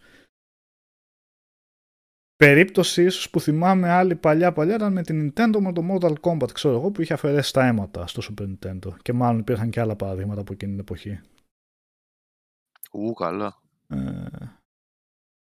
[2.36, 6.52] Περίπτωση ίσως που θυμάμαι άλλη παλιά παλιά ήταν με την Nintendo με το Mortal Kombat
[6.52, 9.96] ξέρω εγώ που είχε αφαιρέσει τα αίματα στο Super Nintendo και μάλλον υπήρχαν και άλλα
[9.96, 11.22] παραδείγματα από εκείνη την εποχή.
[12.92, 13.62] Ου, καλά.
[13.88, 14.26] Ε,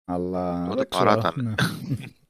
[0.05, 1.43] αλλά Τότε δεν ξέρω, παράτανε.
[1.49, 1.55] ναι.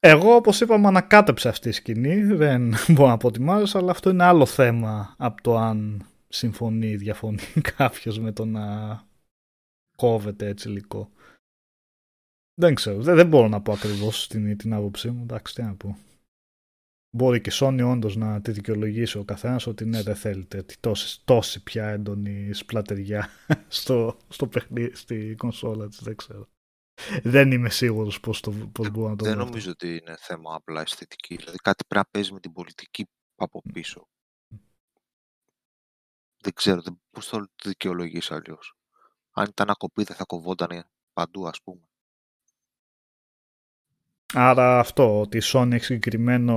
[0.00, 3.90] Εγώ όπως είπαμε ανακάτεψα αυτή η σκηνή, δεν μπορώ να πω ότι μ' άρεσε, αλλά
[3.90, 7.42] αυτό είναι άλλο θέμα από το αν συμφωνεί ή διαφωνεί
[7.76, 8.96] κάποιος με το να
[9.96, 11.10] κόβεται έτσι υλικό.
[12.54, 15.74] Δεν ξέρω, δεν, δεν μπορώ να πω ακριβώς την, την άποψή μου, εντάξει τι να
[15.74, 15.98] πω.
[17.16, 21.24] Μπορεί και η Sony όντως να τη δικαιολογήσει ο καθένας ότι ναι δεν θέλετε τόση,
[21.24, 23.28] τόση πια έντονη σπλατεριά
[23.68, 26.48] στο, στο παιχνίδι, στη κονσόλα της, δεν ξέρω.
[27.22, 29.44] Δεν είμαι σίγουρος πώς, το, πώς μπορώ να το Δεν βρω.
[29.44, 31.36] νομίζω ότι είναι θέμα απλά αισθητική.
[31.36, 33.06] Δηλαδή κάτι πρέπει να παίζει με την πολιτική
[33.36, 34.08] από πίσω.
[36.40, 38.76] Δεν ξέρω δεν- πώς θα το δικαιολογήσει αλλιώς.
[39.32, 41.80] Αν ήταν ακοπή δεν θα κοβόταν παντού ας πούμε.
[44.34, 46.54] Άρα αυτό, ότι η Sony έχει συγκεκριμένο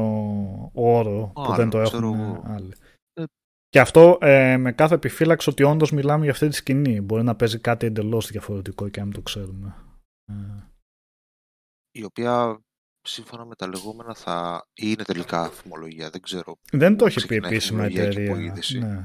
[0.73, 2.43] όρο που Άλλο, δεν το ξέρω έχουν εγώ.
[2.45, 2.73] άλλοι.
[3.13, 3.23] Ε.
[3.69, 7.01] Και αυτό ε, με κάθε επιφύλαξη ότι όντως μιλάμε για αυτή τη σκηνή.
[7.01, 9.75] Μπορεί να παίζει κάτι εντελώς διαφορετικό και αν μην το ξέρουμε.
[10.31, 10.71] Ε,
[11.91, 12.61] Η οποία
[13.01, 16.09] σύμφωνα με τα λεγόμενα θα είναι τελικά αφημολογία.
[16.09, 16.57] Δεν ξέρω.
[16.71, 18.31] δεν το έχει πει Ξεκινάει επίσημα η φημολογία και εταιρεία.
[18.33, 18.79] από είδηση.
[18.79, 19.03] Ναι.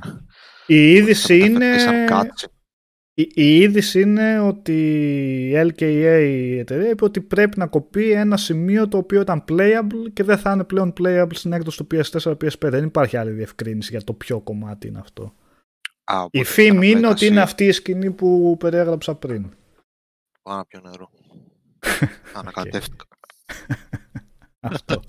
[0.66, 1.58] Η είδηση Θα είναι.
[1.68, 2.50] μεταφερθεί σαν cutscene.
[3.18, 4.72] Η, η είδηση είναι ότι
[5.50, 10.12] η LKA η εταιρεία είπε ότι πρέπει να κοπεί ένα σημείο το οποίο ήταν playable
[10.12, 12.48] και δεν θα είναι πλέον playable στην έκδοση του PS4 PS5.
[12.70, 15.34] Δεν υπάρχει άλλη διευκρίνηση για το ποιο κομμάτι είναι αυτό.
[16.04, 17.12] Α, οπότε Η θα φήμη είναι αναπλέγασαι.
[17.24, 19.54] ότι είναι αυτή η σκηνή που περιέγραψα πριν.
[20.42, 21.10] Πάω να πιω νερό.
[22.34, 23.04] Ανακατεύτηκα.
[24.72, 25.02] Αυτό.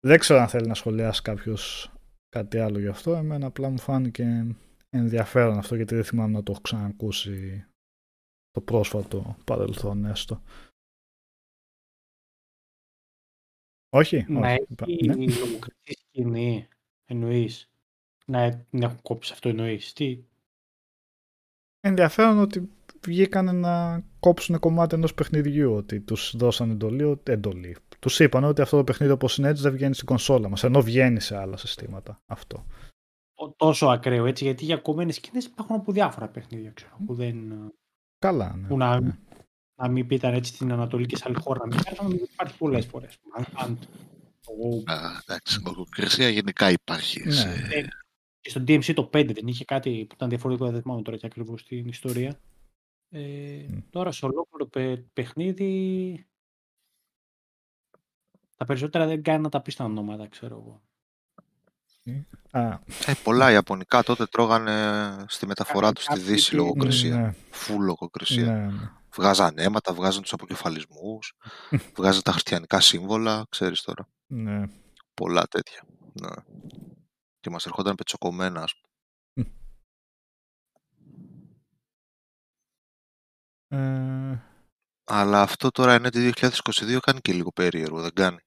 [0.00, 1.92] δεν ξέρω αν θέλει να σχολιάσει κάποιος
[2.28, 3.14] κάτι άλλο γι' αυτό.
[3.14, 4.56] Εμένα απλά μου φάνηκε
[4.90, 7.66] ενδιαφέρον αυτό γιατί δεν θυμάμαι να το έχω ξανακούσει
[8.50, 10.42] το πρόσφατο παρελθόν έστω.
[13.90, 14.48] Όχι, Να όχι.
[14.48, 14.86] έχει είπα-
[15.16, 15.26] ναι.
[15.26, 16.68] λογοκρισή σκηνή,
[17.04, 17.70] εννοείς.
[18.26, 19.92] να την έχουν κόψει αυτό εννοείς.
[19.92, 20.24] Τι...
[21.80, 22.70] Ενδιαφέρον ότι
[23.06, 27.76] βγήκαν να κόψουν κομμάτι ενός παιχνιδιού, ότι τους δώσαν εντολή, ότι- εντολή.
[27.98, 30.82] Τους είπαν ότι αυτό το παιχνίδι όπως είναι έτσι δεν βγαίνει στην κονσόλα μας, ενώ
[30.82, 32.66] βγαίνει σε άλλα συστήματα αυτό.
[33.34, 37.36] τό- τόσο ακραίο έτσι, γιατί για κομμένες σκηνές υπάρχουν από διάφορα παιχνίδια, ξέρω, που δεν...
[38.18, 38.68] Καλά, ναι.
[38.68, 39.18] Που να, ναι.
[39.80, 42.32] να μην πήταν έτσι στην Ανατολή και σε άλλη χώρα να μην υπάρχει, νομίζω ότι
[42.32, 43.18] υπάρχει πολλές φορές.
[43.36, 43.78] Αν, αν
[44.44, 44.96] το- Α,
[45.26, 47.22] εντάξει, λογοκρισία γενικά υπάρχει.
[47.24, 47.32] Ναι.
[47.32, 47.82] σε- Ε,
[48.40, 51.26] και στο DMC το 5 δεν είχε κάτι που ήταν διαφορετικό, δεν θυμάμαι τώρα και
[51.26, 52.40] ακριβώς την ιστορία.
[53.10, 53.78] Ε, Μμ.
[53.90, 56.26] Τώρα σε ολόκληρο παι- παιχνίδι
[58.56, 60.82] τα περισσότερα δεν κάνει να τα πεις στα ονόματα, ξέρω εγώ.
[62.50, 62.68] Α,
[63.06, 67.16] Ε, πολλά Ιαπωνικά τότε τρώγανε στη μεταφορά τους στη Κάποιοι Δύση τι- λογοκρισία.
[67.16, 68.44] ναι, Φουλ λογοκρισία.
[68.52, 68.90] ναι, ναι.
[69.16, 71.34] Βγάζαν αίματα, βγάζαν τους αποκεφαλισμούς,
[71.98, 74.08] βγάζαν τα χριστιανικά σύμβολα, ξέρεις τώρα.
[74.26, 74.64] ναι.
[75.14, 75.82] Πολλά τέτοια.
[76.12, 76.28] Ναι.
[77.40, 78.87] Και μας ερχόταν πετσοκομμένα, ας πούμε.
[83.68, 84.38] Ε,
[85.04, 88.38] Αλλά αυτό τώρα είναι το 2022 κάνει και λίγο περίεργο, δεν κάνει.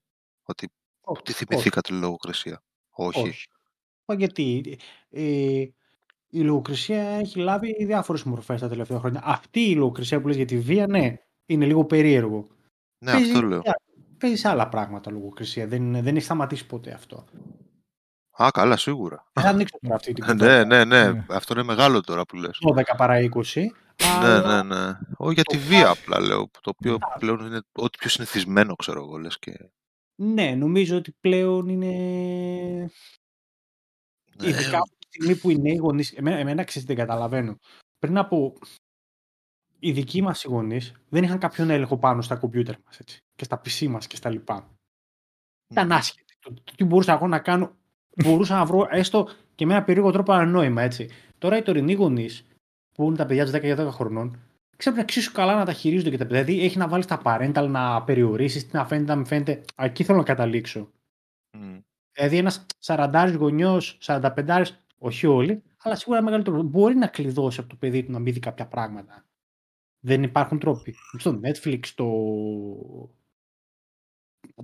[0.43, 0.69] Ότι
[1.01, 2.61] Όχι, τι θυμηθήκατε λογοκρισία.
[2.89, 3.19] Όχι.
[3.21, 3.47] Όχι.
[4.05, 4.77] Μα γιατί
[5.09, 5.21] ε,
[6.33, 9.21] η λογοκρισία έχει λάβει διάφορες μορφές τα τελευταία χρόνια.
[9.23, 11.15] Αυτή η λογοκρισία που λες για τη βία, ναι,
[11.45, 12.47] είναι λίγο περίεργο.
[13.05, 13.61] Ναι, Παίζει- αυτό λέω.
[14.17, 15.67] Παίζει σε άλλα πράγματα λογοκρισία.
[15.67, 17.25] Δεν, δεν έχει σταματήσει ποτέ αυτό.
[18.43, 19.27] Α, καλά, σίγουρα.
[19.33, 20.65] Δεν θα ανοίξω τώρα αυτή την ναι, κουβέντα.
[20.65, 21.25] ναι, ναι, Ναι.
[21.29, 22.57] Αυτό είναι μεγάλο τώρα που λες.
[22.75, 23.15] 12 παρά
[23.53, 23.65] 20.
[23.99, 24.97] Ναι, αλλά ναι, ναι.
[25.17, 26.49] Όχι για το τη βία απλά λέω.
[26.61, 27.17] Το οποίο Α.
[27.17, 29.69] πλέον είναι ό,τι πιο συνηθισμένο, ξέρω εγώ, λες και...
[30.15, 31.87] Ναι, νομίζω ότι πλέον είναι.
[34.37, 36.11] Ναι, Ειδικά από τη στιγμή που οι νέοι γονείς.
[36.11, 37.57] Εμένα, εμένα ξέρεις, δεν καταλαβαίνω.
[37.99, 38.57] Πριν από.
[39.79, 42.99] Οι δικοί μας οι γονείς δεν είχαν κάποιον έλεγχο πάνω στα κομπιούτερ μας
[43.35, 44.75] και στα PC μας και στα λοιπά.
[45.71, 46.35] Ήταν άσχετοι.
[46.39, 47.75] Το, το τι μπορούσα εγώ να κάνω.
[48.23, 51.09] Μπορούσα να βρω έστω και με ένα περίεργο τρόπο ένα νόημα, έτσι.
[51.37, 52.45] Τώρα οι τωρινοί γονείς,
[52.93, 54.39] που είναι τα παιδιά τους 10 και 10 χρονών,
[54.77, 56.43] ξέρουν εξίσου καλά να τα χειρίζονται και τα παιδιά.
[56.43, 59.63] Δηλαδή έχει να βάλεις τα parental, να περιορίσεις, τι να φαίνεται, να μην φαίνεται.
[59.75, 60.91] Εκεί θέλω να καταλήξω.
[61.57, 61.77] Μμ.
[62.11, 64.65] Δηλαδή ένας 40 γονιός, 45,
[64.97, 68.39] όχι όλοι, αλλά σίγουρα μεγαλύτερο, μπορεί να κλειδώσει από το παιδί του να μην δει
[68.39, 69.25] κάποια πράγματα.
[69.99, 70.95] Δεν υπάρχουν τρόποι.
[71.17, 72.05] Στο Netflix, το.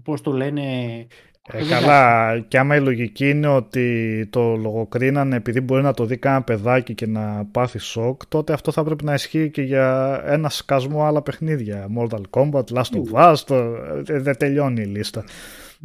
[0.04, 1.08] Πώς το λένε.
[1.50, 6.06] Ε, Δεν καλά, και άμα η λογική είναι ότι το λογοκρίνανε επειδή μπορεί να το
[6.06, 10.20] δει κανένα παιδάκι και να πάθει σοκ, τότε αυτό θα πρέπει να ισχύει και για
[10.26, 11.88] ένα σκασμό άλλα παιχνίδια.
[11.98, 13.56] Mortal Kombat, Last of Us, το...
[13.56, 15.24] ε, δεν τελειώνει η λίστα.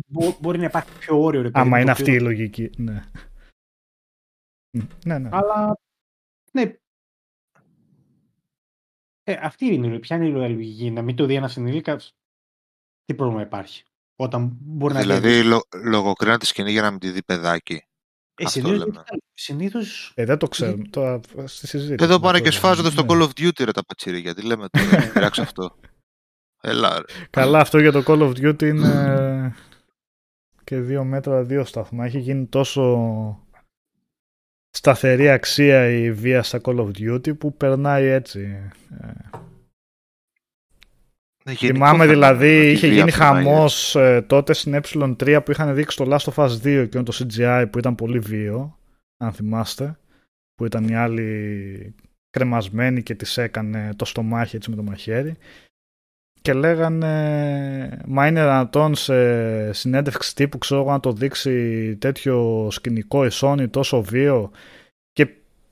[0.07, 1.43] μπο- μπορεί να υπάρχει πιο όριο.
[1.43, 2.71] Ρε, παιδί Άμα μου, είναι το αυτή οποίο- η λογική.
[2.77, 3.03] Ναι.
[4.79, 5.29] Μ, Ναι, ναι.
[5.33, 5.77] Αλλά.
[6.53, 6.63] Ναι.
[9.23, 10.91] Ε, αυτή είναι η ποια είναι η λογική.
[10.91, 12.11] Να μην το δει ένας ενήλικας.
[13.05, 13.85] Τι πρόβλημα υπάρχει.
[14.17, 15.07] Όταν μπορεί να δει.
[15.07, 17.83] Δηλαδή λο, λογοκρίνα τη σκηνή για να μην τη δει παιδάκι.
[18.35, 19.05] Ε, αυτό συνήθως, λέμε.
[19.35, 20.85] συνήθως Ε, δεν το ξέρουμε.
[20.91, 22.05] Τώρα στη συζήτηση.
[22.05, 22.61] Εδώ να πάνε το και λέμε.
[22.61, 23.09] σφάζονται στο Ναι.
[23.11, 24.35] Call of Duty ρε τα πατσίρια.
[24.35, 25.77] Τι λέμε τώρα, πειράξε αυτό.
[26.65, 27.05] Έλα ρε.
[27.31, 29.55] Καλά, αυτό για το Call of Duty είναι
[30.65, 32.05] και δύο μέτρα, δύο σταθμά.
[32.05, 33.47] Έχει γίνει τόσο
[34.71, 38.71] σταθερή αξία η βία στα Call of Duty που περνάει έτσι.
[41.45, 44.53] Ε, Ναι, γενικό Θυμάμαι φαινόμενο δηλαδή ότι η είχε βία γίνει περνάει χαμός ε, τότε
[44.53, 47.95] στην ε3 που είχαν δείξει το Last of Us 2 και το CGI που ήταν
[47.95, 48.79] πολύ βίο,
[49.17, 49.99] αν θυμάστε,
[50.55, 51.95] που ήταν οι άλλοι
[52.31, 55.37] κρεμασμένοι και τις έκανε το στομάχι έτσι με το μαχαίρι.
[56.43, 63.25] Και λέγανε μα είναι δυνατόν σε συνέντευξη τύπου ξέρω εγώ να το δείξει τέτοιο σκηνικό
[63.25, 64.82] η Sony τόσο βίο και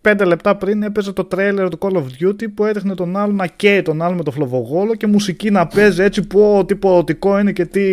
[0.00, 3.46] πέντε λεπτά πριν έπαιζε το τρέιλερ του Call of Duty που έδειχνε τον άλλο να
[3.46, 7.52] καίει τον άλλο με το φλοβογόλο και μουσική να παίζει έτσι που τι πορωτικό είναι
[7.52, 7.86] και τι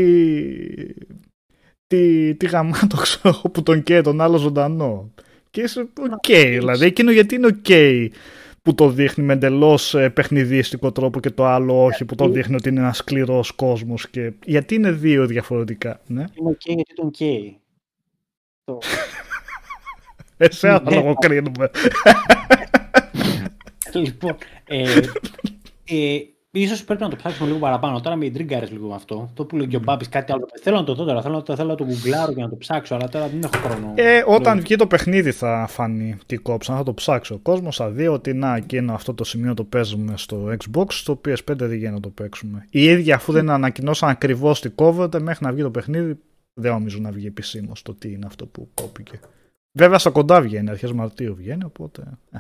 [1.88, 5.11] τι, τι γαμάτο ξέρω εγώ, που τον καίει τον άλλο ζωντανό
[5.49, 6.25] και είσαι οκ
[6.59, 7.69] δηλαδή εκείνο γιατί είναι οκ
[8.67, 12.69] που το δείχνει με εντελώς παιχνιδίστικο τρόπο και το άλλο όχι που το δείχνει ότι
[12.69, 14.09] είναι ένας σκληρός κόσμος.
[14.09, 14.34] Και...
[14.45, 16.01] Γιατί είναι δύο διαφορετικά.
[16.07, 17.59] Ναι; Είναι οκ γιατί τον καίει.
[20.38, 20.45] Το...
[20.45, 20.95] Εσένα θα Ναι.
[20.95, 21.69] λογοκρίνουμε.
[23.93, 24.35] λοιπόν,
[24.65, 24.99] ε,
[25.84, 26.19] ε,
[26.51, 27.99] ίσως πρέπει να το ψάξουμε λίγο παραπάνω.
[28.01, 29.30] Τώρα με ιντρίγκαρες λίγο με αυτό.
[29.34, 30.47] Το που λέει και ο Μπάμπης κάτι άλλο.
[30.61, 31.22] Θέλω να το δω τώρα.
[31.22, 32.95] Θέλω να το, θέλω να το γκουγκλάρω και να το ψάξω.
[32.95, 33.93] Αλλά τώρα δεν έχω χρόνο.
[33.95, 37.76] Ε, όταν Λέω, βγει το παιχνίδι θα φανεί τι κόψαν, θα το ψάξει ο κόσμος.
[37.76, 41.72] Θα δει ότι να, εκείνο αυτό το σημείο το παίζουμε στο Xbox, στο PS5 δεν
[41.73, 42.65] γίνεται να το παίξουμε.
[42.69, 46.19] Οι ίδιοι, αφού δεν ανακοινώσαν ακριβώς τι κόβεται, μέχρι να βγει το παιχνίδι,
[46.53, 49.19] δεν νομίζω να βγει επισήμως το τι είναι αυτό που κόπηκε.
[49.77, 52.17] Βέβαια, στα κοντά βγαίνει, αρχές Μαρτίου βγαίνει, οπότε.
[52.31, 52.37] Ε,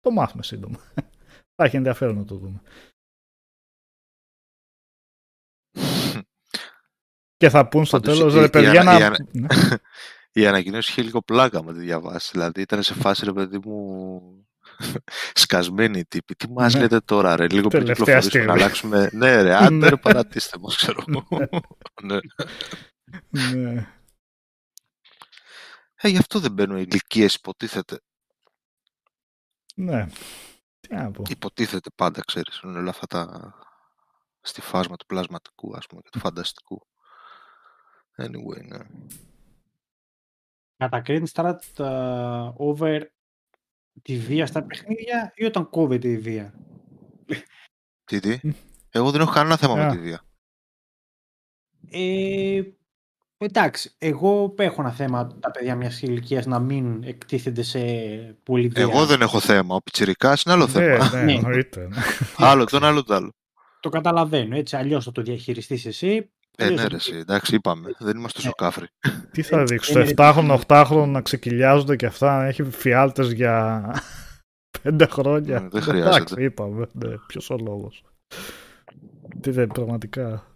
[0.00, 0.78] το μάθουμε σύντομα.
[1.54, 2.60] θα έχει ενδιαφέρον να το δούμε.
[7.36, 9.06] Και θα πούν στο Πάντως, τέλος, η- ρε η παιδιά, ανα- η να.
[9.06, 9.46] ανα- Ναι.
[10.42, 12.30] η ανακοινώση είχε λίγο πλάκα με τη διαβάσει.
[12.32, 14.20] Δηλαδή ήταν σε φάση, ρε παιδί μου,
[15.44, 16.34] σκασμένη τύπη.
[16.34, 16.80] Τι μας Ναι.
[16.80, 18.62] λέτε τώρα, ρε, λίγο πριν Τελευταία κυκλοφορήσουμε να στιγμή.
[18.62, 19.10] αλλάξουμε.
[19.12, 19.88] Ναι, ρε, άντε Ναι.
[19.88, 21.26] ρε, παρατήστε μας, ξέρω εγώ.
[22.02, 22.18] ναι.
[23.54, 23.86] ναι.
[25.96, 28.00] Ε, γι' αυτό δεν μπαίνουν ηλικίες, υποτίθεται.
[29.74, 30.06] ναι.
[30.80, 31.22] Τι να πω.
[31.28, 33.54] Υποτίθεται πάντα, ξέρεις, είναι όλα αυτά τα
[34.40, 36.86] στη φάσμα του πλασματικού, ας πούμε, και του φανταστικού.
[38.16, 38.78] Anyway, ναι.
[40.76, 43.02] Κατακρίνεις τώρα τα over
[44.02, 46.54] τη βία στα παιχνίδια ή όταν κόβεται η βία;
[48.04, 48.40] Τι, τι;
[48.90, 49.86] Εγώ δεν έχω κανένα θέμα Α.
[49.86, 50.22] με τη βία.
[51.90, 52.62] Ε,
[53.38, 57.78] εντάξει, εγώ έχω ένα θέμα τα παιδιά μιας ηλικίας να μην εκτίθενται σε
[58.42, 58.82] πολύ βία.
[58.82, 59.74] Εγώ δεν έχω θέμα.
[59.74, 61.10] Ο Πιτσιρικάς είναι άλλο θέμα.
[61.10, 61.32] Ναι, ναι, Ναι.
[61.32, 61.80] εννοείται.
[61.90, 61.96] ναι.
[62.36, 63.30] άλλο τον άλλο το άλλο.
[63.80, 64.56] Το καταλαβαίνω.
[64.56, 66.30] Έτσι, αλλιώς θα το διαχειριστείς εσύ.
[66.58, 67.90] Ε, αλλιώς ναι, θα ρε, το- εσύ, εντάξει, είπαμε.
[67.98, 68.86] Δεν είμαστε τόσο κάφροι.
[69.32, 73.84] Τι θα δείξω, είναι- το 7χρονο, 8χρονο να ξεκυλιάζονται και αυτά, να έχει φιάλτες για
[74.82, 75.66] 5 χρόνια.
[75.66, 76.16] Mm, δεν χρειάζεται.
[76.16, 78.04] Εντάξει, είπαμε, ναι, ποιος ο λόγος.
[79.40, 80.46] Τι δεν, πραγματικά.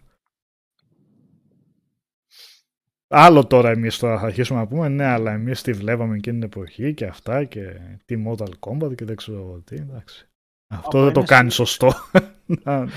[3.13, 6.47] Άλλο τώρα εμείς τώρα θα αρχίσουμε να πούμε, ναι, αλλά εμείς τη βλέπαμε εκείνη την
[6.47, 10.29] εποχή και αυτά και τι Mortal Kombat και δεν ξέρω εγώ τι, εντάξει.
[10.67, 11.93] Αυτό Από δεν το ένα κάνεις σημείο- σωστό.
[12.65, 12.91] Να, ναι.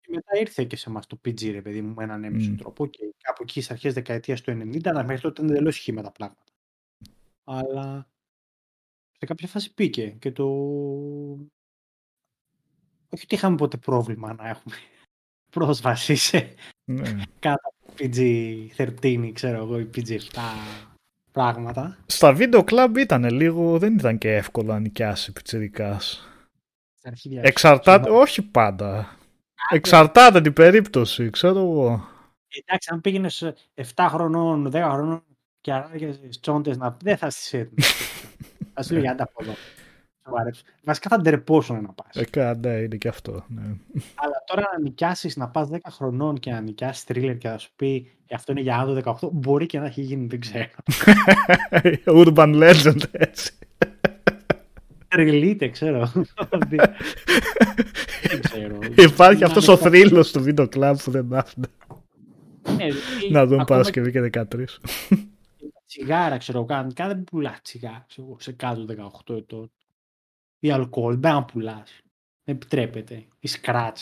[0.00, 2.56] Και μετά ήρθε και σε εμά το PG, ρε παιδί μου, με έναν έμεσο Μμ.
[2.56, 6.02] τρόπο και κάπου εκεί στις αρχές δεκαετίας του 90, αλλά μέχρι τότε ήταν εντελώ χήμα
[6.02, 6.42] τα πράγματα.
[7.44, 8.08] Αλλά
[9.18, 10.44] σε κάποια φάση πήκε και το.
[13.10, 14.74] Όχι ότι είχαμε ποτέ πρόβλημα να έχουμε
[15.50, 16.54] πρόσβαση σε
[16.88, 17.22] ναι.
[17.98, 20.18] PG-13, ξέρω εγώ, ή PG-7
[21.32, 21.98] πράγματα.
[22.06, 26.28] Στα βίντεο κλαμπ ήταν λίγο, δεν ήταν και εύκολο να νοικιάσει πιτσιρικάς.
[26.98, 29.16] Στην αρχή Εξαρτάται, όχι πάντα.
[29.70, 32.08] Εξαρτάται την περίπτωση, ξέρω εγώ.
[32.64, 35.22] Εντάξει, αν πήγαινες 7 χρονών, 10 χρονών
[35.60, 37.86] και αράγε τσόντες να δεν θα στι έδινε.
[38.74, 39.52] θα σου λέγε άντα από εδώ.
[40.28, 40.62] Σοβαρέψου.
[40.84, 42.16] Βασικά θα ντερπόσουν να πας.
[42.16, 43.44] Ε, κα- ναι, είναι και αυτό.
[43.48, 43.62] Ναι.
[44.14, 47.70] Αλλά τώρα να νοικιάσεις, να πας 10 χρονών και να νοικιάσεις τρίλερ και να σου
[47.76, 50.68] πει «Ε, αυτό είναι για άνω 18, μπορεί και να έχει γίνει, δεν ξέρω.
[52.24, 53.52] Urban Legend, έτσι.
[55.08, 56.12] Τρελείται, ξέρω.
[58.22, 58.78] δεν ξέρω.
[58.96, 61.66] Υπάρχει Να αυτός είναι ο θρύλος του βίντεο κλαμπ που δεν άφηνε
[62.76, 62.84] Ναι,
[63.28, 64.30] ή να δουν ακόμα Παρασκευή και 13.
[65.56, 68.84] και τα τσιγάρα, ξέρω εγώ, κανονικά δεν πουλάς τσιγάρα ξέρω εγώ, σε κάτω
[69.28, 69.70] 18 ετών.
[70.58, 72.00] Ή αλκοόλ, δεν να πουλάς.
[72.44, 73.26] Δεν επιτρέπεται.
[73.38, 73.98] Ή σκράτ.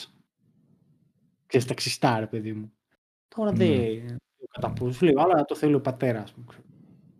[1.47, 2.73] Ξέρεις, τα ξυστά, ρε παιδί μου.
[3.28, 3.66] Τώρα Ναι.
[3.66, 4.93] δεν το κατά πόσο.
[4.93, 6.45] Σου λέει, αλλά το θέλει ο πατέρας μου.
[6.45, 6.65] ξέρω.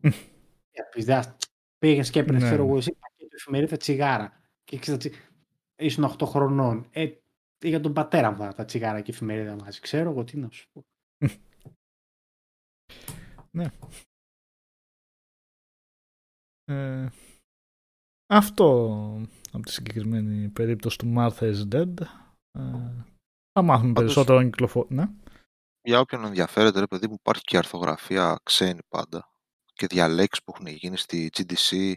[0.73, 1.37] Για πηδάς,
[1.79, 2.49] πήγαινες και έπαιρνες, Ναι.
[2.49, 4.41] ξέρω εγώ, εσύ πακέτο εφημερίδα τσιγάρα.
[4.65, 5.23] Και ξέρεις, τα τσι-
[5.77, 6.87] ήσουν 8 χρονών.
[6.91, 7.11] Ε,
[7.65, 9.81] για τον πατέρα μου τα τσιγάρα και εφημερίδα μαζί.
[9.81, 10.85] Ξέρω εγώ τι να σου πω.
[16.69, 17.09] Ε,
[18.27, 22.01] αυτό από τη συγκεκριμένη περίπτωση του Martha is Dead.
[22.53, 22.61] Ε,
[23.53, 24.95] θα μάθουμε Πάντως- περισσότερο αν κυκλοφορεί.
[24.95, 25.05] Ναι.
[25.83, 29.31] Για όποιον ενδιαφέρεται, ρε παιδί μου, υπάρχει και αρθογραφία ξένη πάντα
[29.73, 31.93] και διαλέξεις που έχουν γίνει στη GDC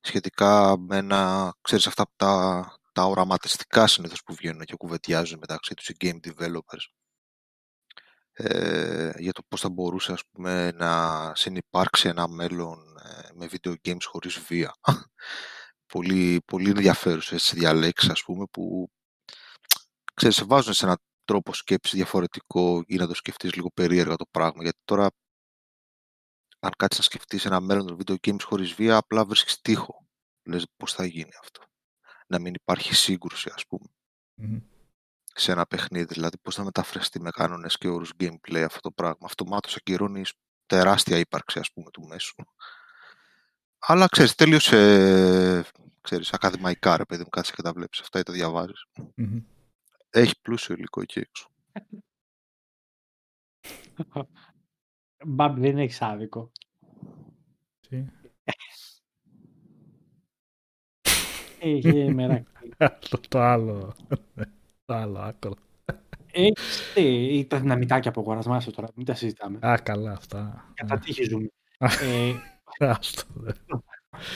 [0.00, 5.88] σχετικά με ένα, ξέρεις αυτά τα, τα οραματιστικά συνήθως που βγαίνουν και κουβεντιάζουν μεταξύ τους
[5.88, 6.86] οι game developers
[8.32, 13.74] ε, για το πώς θα μπορούσε ας πούμε να συνυπάρξει ένα μέλλον ε, με video
[13.88, 14.74] games χωρίς βία.
[15.86, 18.90] Πολύ, πολύ ενδιαφέρουσες διαλέξεις ας πούμε που
[20.14, 24.26] ξέρεις, σε βάζουν σε έναν τρόπο σκέψης διαφορετικό ή να το σκεφτείς λίγο περίεργα το
[24.30, 24.62] πράγμα.
[24.62, 25.10] Γιατί τώρα,
[26.58, 30.06] αν κάτσεις να σκεφτείς ένα μέλλον των video games χωρίς βία, απλά βρίσκεις τείχο.
[30.44, 31.60] Λες πώς θα γίνει αυτό.
[32.26, 33.86] Να μην υπάρχει σύγκρουση, ας πούμε,
[34.34, 34.58] Μμμ.
[35.24, 36.14] σε ένα παιχνίδι.
[36.14, 39.20] Δηλαδή, πώς θα μεταφραστεί με κανόνες και όρους gameplay αυτό το πράγμα.
[39.22, 40.32] Αυτομάτως ακυρώνεις
[40.66, 42.34] τεράστια ύπαρξη, ας πούμε, του μέσου.
[43.88, 45.64] Αλλά ξέρεις, τέλειως ε,
[46.00, 48.86] ξέρεις, ακαδημαϊκά, ρε παιδί μου, κάτσε και τα βλέπεις αυτά ή τα διαβάζεις.
[49.14, 49.38] Μμμ.
[50.10, 51.50] Έχει πλούσιο υλικό εκεί έξω.
[55.26, 56.50] Μπαμπ δεν έχεις άδικο.
[57.88, 58.04] Τι;
[61.58, 62.52] Έχει μεράκι.
[63.08, 63.96] το, το άλλο.
[64.84, 65.54] το άλλο άκρο.
[66.32, 69.58] Έχεις ε, τα δυναμητάκια από αγορασμάσαι τώρα, μην τα συζητάμε.
[69.66, 70.72] Α, καλά αυτά.
[70.74, 71.48] Κατά τύχη ζούμε.
[71.78, 71.88] Α.
[74.18, 74.28] ε, Άστο,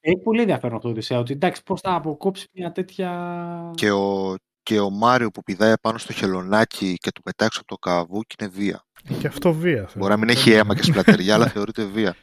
[0.00, 0.10] δε.
[0.10, 3.70] έχει πολύ ενδιαφέρον αυτό το Οδυσσέα, ότι εντάξει πώς θα αποκόψει μια τέτοια...
[3.74, 7.76] Και ο, και ο Μάριο που πηδάει πάνω στο χελωνάκι και του πετάξει από το
[7.76, 8.84] καβούκι είναι βία.
[9.18, 9.88] Και αυτό βία.
[9.96, 12.16] Μπορεί να μην έχει αίμα και σπλατεριά, αλλά θεωρείται βία.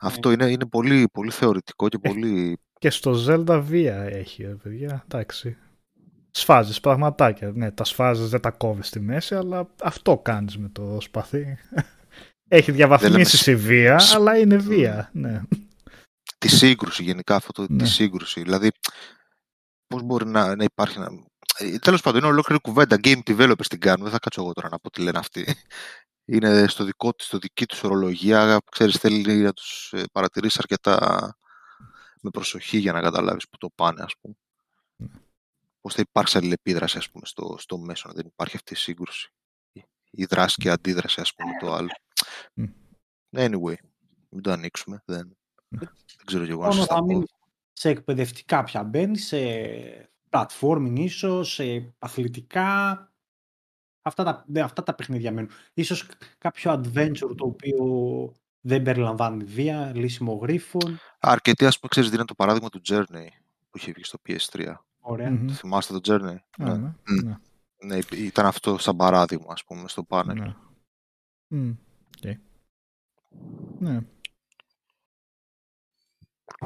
[0.00, 2.58] Αυτό είναι, είναι πολύ, πολύ θεωρητικό και πολύ.
[2.78, 5.04] Και στο Zelda βία έχει, ρε παιδιά.
[5.04, 5.56] Εντάξει.
[6.30, 7.50] Σφάζεις πραγματάκια.
[7.54, 11.58] Ναι, τα σφάζεις, δεν τα κόβεις στη μέση, αλλά αυτό κάνεις με το σπαθί.
[12.48, 15.10] Έχει διαβαθμίσεις λέμε σε βία, αλλά είναι βία.
[15.12, 15.42] Ναι.
[16.38, 17.82] Τη σύγκρουση γενικά, αυτό το, Ναι.
[17.82, 18.42] τη σύγκρουση.
[18.42, 18.70] Δηλαδή,
[19.86, 20.98] πώς μπορεί να, να υπάρχει...
[20.98, 21.06] Να...
[21.58, 22.96] Ε, Τέλος πάντων, είναι ολόκληρη κουβέντα.
[23.02, 24.02] Game developers την κάνουν.
[24.02, 25.46] Δεν θα κάτσω εγώ τώρα να πω τι λένε αυτοί.
[26.28, 28.58] Είναι στο, δικό, της- στο δική τους ορολογία.
[28.70, 31.36] Ξέρεις, θέλει να τους ε, παρατηρήσεις αρκετά
[32.22, 34.34] με προσοχή για να καταλάβεις που το πάνε, ας πούμε.
[34.96, 35.08] Ναι.
[35.80, 38.08] Πώς θα υπάρξει αλληλεπίδραση, ας πούμε, στο, στο μέσο.
[38.08, 39.30] να Δεν υπάρχει αυτή η σύγκρουση.
[40.10, 41.90] Η δράση και η αντίδραση, ας πούμε, το άλλο.
[42.54, 42.64] Μμ.
[43.36, 43.74] Anyway,
[44.28, 45.02] μην το ανοίξουμε.
[45.04, 45.36] Δεν,
[45.78, 47.06] δεν ξέρω κι εγώ να Μόνο σας τα θα πω.
[47.06, 47.28] μείνεις
[47.72, 49.38] σε εκπαιδευτικά πια μπαίνεις, σε
[50.30, 53.00] platforming ίσως, σε αθλητικά.
[54.02, 55.50] Αυτά τα, δε- αυτά τα παιχνίδια μένουν.
[55.74, 56.08] Ίσως
[56.38, 57.84] κάποιο adventure το οποίο
[58.60, 60.98] δεν περιλαμβάνει βία, λύσιμο γρίφων.
[61.18, 63.26] Αρκετοί, ας πούμε, ξέρεις, δίνουν το παράδειγμα του Journey
[63.70, 64.74] που είχε βγει στο PS3.
[65.00, 65.30] Ωραία.
[65.30, 65.46] Μμμ.
[65.46, 66.76] Το θυμάστε το Journey; Α, ναι.
[66.76, 66.94] ναι.
[67.06, 67.26] Μμ.
[67.26, 67.36] ναι.
[67.84, 70.38] Ναι, υπ- ήταν αυτό σαν παράδειγμα, ας πούμε, στο πάνελ.
[70.38, 70.54] Ναι.
[71.48, 71.70] Μμ,
[72.16, 72.36] οκ.
[73.78, 74.00] Ναι.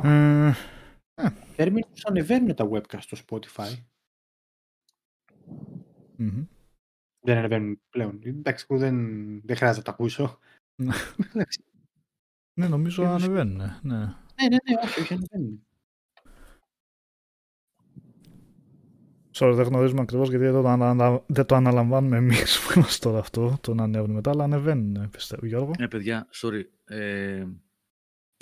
[0.03, 0.53] Ε,
[1.55, 3.75] Θέρμι τους ανεβαίνουν τα webcast στο Spotify.
[6.17, 6.45] μμμ.
[7.21, 8.21] Δεν ανεβαίνουν πλέον.
[8.25, 8.97] Εντάξει, που δεν,
[9.45, 10.39] δεν χρειάζεται να τα ακούσω.
[10.83, 10.95] Ναι.
[11.35, 11.65] Εντάξει.
[12.61, 13.57] Ναι, νομίζω Και τους- ανεβαίνουν.
[13.57, 13.97] Ναι.
[13.97, 15.65] Ναι, ναι, ναι, όχι, όχι, ανεβαίνουν.
[19.35, 23.19] Sorry, δεν γνωρίζουμε ακριβώς γιατί δεν το, ανα- δεν το αναλαμβάνουμε εμείς που είμαστε τώρα
[23.21, 25.47] αυτό, το να ανέβουν μετά, αλλά ανεβαίνουν, πιστεύω.
[25.47, 25.71] Γιώργο.
[25.79, 26.63] Ε, παιδιά, sorry.
[26.85, 27.47] Ε,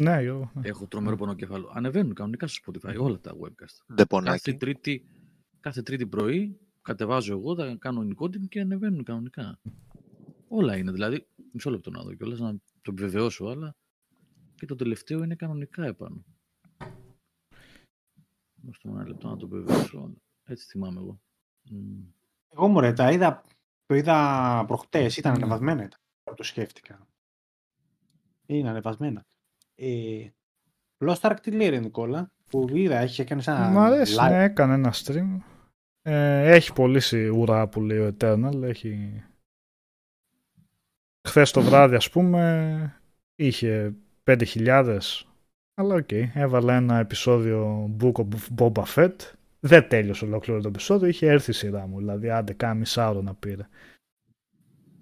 [0.03, 0.51] Ναι, Γιώργο.
[0.55, 0.69] ναι.
[0.69, 1.71] έχω τρομερό πονοκέφαλο.
[1.75, 3.51] Ανεβαίνουν κανονικά στο Spotify όλα τα webcast.
[3.57, 4.55] Κάθε Ντεπονάκι.
[4.57, 5.05] τρίτη,
[5.61, 9.61] κάθε τρίτη πρωί κατεβάζω εγώ, τα κάνω encoding και ανεβαίνουν κανονικά.
[10.49, 10.93] Όλα είναι.
[10.93, 12.53] Δηλαδή, μισό λεπτό να δω κιόλας να
[12.83, 13.77] το επιβεβαιώσω, αλλά
[14.55, 16.25] και το τελευταίο είναι κανονικά επάνω.
[18.63, 20.15] Δώστε μου ένα λεπτό να το επιβεβαιώσω.
[20.45, 21.21] Έτσι θυμάμαι εγώ.
[21.71, 22.01] Μμ.
[22.49, 23.43] Εγώ μου ρε, τα είδα,
[23.87, 25.39] το είδα προχτές, ήταν Ναι.
[25.39, 25.83] ανεβασμένα.
[25.83, 27.09] ήταν, όταν Το σκέφτηκα.
[28.47, 29.27] Είναι ανεβασμένα.
[29.81, 30.27] Ε,
[31.05, 34.31] Lost Ark τι λέει ρε Νικόλα, που είδα, έχει κάνει ένα Μ' αρέσει, live.
[34.31, 35.37] ναι, έκανε ένα stream.
[36.03, 38.63] Ε, έχει πωλήσει ουρά που λέει ο Eternal.
[38.63, 39.23] Έχει...
[41.29, 43.01] Χθες το βράδυ, ας πούμε,
[43.35, 43.95] είχε
[44.25, 44.99] 5.000.
[45.75, 48.27] Αλλά οκ, έβαλα ένα επεισόδιο Book of
[48.59, 49.15] Boba Fett.
[49.61, 51.99] Δεν τέλειωσε ολόκληρο το επεισόδιο, είχε έρθει η σειρά μου.
[51.99, 53.69] Δηλαδή, άντε, κάνα μισάωρο να πήρε.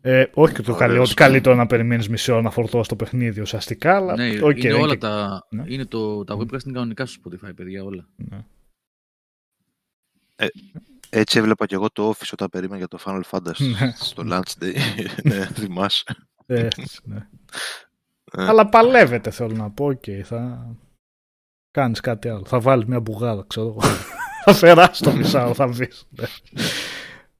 [0.00, 0.88] Ε, όχι και το Ωραίος.
[0.88, 4.16] καλή, ότι καλύτερο να περιμένεις μισή ώρα να φορτώσει το παιχνίδι ουσιαστικά, αλλά.
[4.16, 5.64] Ναι, οκ, είναι δεν όλα και- τα, ναι.
[5.66, 6.40] είναι το, τα Μμ.
[6.40, 8.08] webcast είναι κανονικά στο Spotify, παιδιά, όλα.
[8.16, 8.44] Ναι.
[11.10, 13.92] Έτσι έβλεπα και εγώ το Office όταν περίμενα για το Final Fantasy Ναι.
[13.96, 14.74] στο Launch Day.
[15.28, 16.04] ναι, θυμάσαι.
[16.46, 17.16] Έτσι, ναι.
[18.32, 18.46] Ε.
[18.46, 19.86] Αλλά παλεύεται θέλω να πω.
[19.86, 20.66] Οκ, θα
[21.70, 22.44] κάνεις κάτι άλλο.
[22.44, 23.80] Θα βάλεις μια μπουγάδα, ξέρω εγώ.
[24.44, 26.06] θα περάσει το μισάωρο, θα βρεις.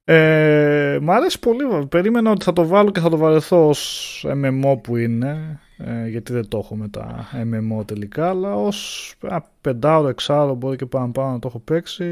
[0.07, 0.93] Ναι.
[0.93, 1.87] Ε, μ' αρέσει πολύ.
[1.89, 5.59] Περίμενα ότι θα το βάλω και θα το βαρεθώ ως MMO που είναι.
[5.77, 8.29] Ε, γιατί δεν το έχω με τα MMO τελικά.
[8.29, 12.05] Αλλά ως ένα πεντάωρο, εξάωρο μπορεί και πάνω πάνω να το έχω παίξει.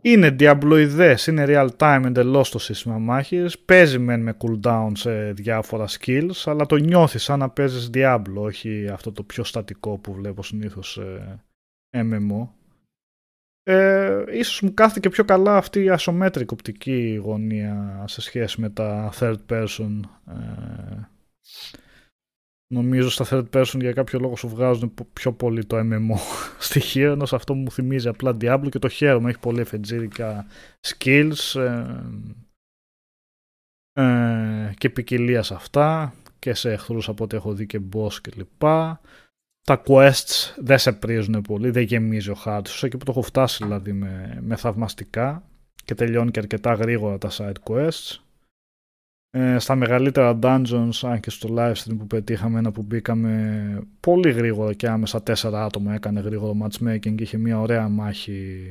[0.00, 3.58] Είναι διαμπλοειδές, είναι real time εντελώς το σύστημα μάχης.
[3.58, 8.88] Παίζει μεν με cooldown σε διάφορα skills, αλλά το νιώθεις σαν να παίζεις Diablo, όχι
[8.92, 11.02] αυτό το πιο στατικό που βλέπω συνήθως σε
[11.96, 12.57] MMO.
[13.70, 18.70] Ε, ίσως μου κάθεται και πιο καλά αυτή η asymmetric οπτική γωνία σε σχέση με
[18.70, 20.00] τα third person.
[20.26, 21.00] Ε,
[22.74, 26.16] νομίζω στα third person για κάποιο λόγο σου βγάζουν πο- πιο πολύ το MMO
[26.68, 30.46] στοιχείο, ενώ σε αυτό μου θυμίζει απλά Diablo και το χαίρομαι, έχει πολύ εφετζίδικα
[30.86, 32.02] skills ε,
[33.92, 38.62] ε, και ποικιλία σε αυτά και σε εχθρούς από ό,τι έχω δει και boss κλπ.
[39.68, 43.22] Τα quests δεν σε πρίζουν πολύ, δεν γεμίζει ο χάρτης, όσο και που το έχω
[43.22, 45.48] φτάσει δηλαδή με, με θαυμαστικά
[45.84, 48.16] και τελειώνει και αρκετά γρήγορα τα side quests.
[49.30, 54.30] Ε, στα μεγαλύτερα dungeons, αν και στο live stream που πετύχαμε ένα που μπήκαμε πολύ
[54.30, 58.68] γρήγορα και άμεσα τέσσερα άτομα έκανε γρήγορο matchmaking, είχε μια ωραία μάχη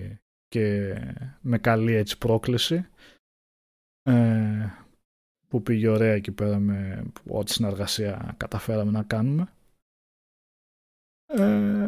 [0.47, 0.95] και
[1.41, 2.85] με καλή έτσι πρόκληση
[4.03, 4.13] ε,
[5.47, 9.51] που πήγε ωραία εκεί πέρα με ό,τι συνεργασία καταφέραμε να κάνουμε.
[11.27, 11.87] Ε,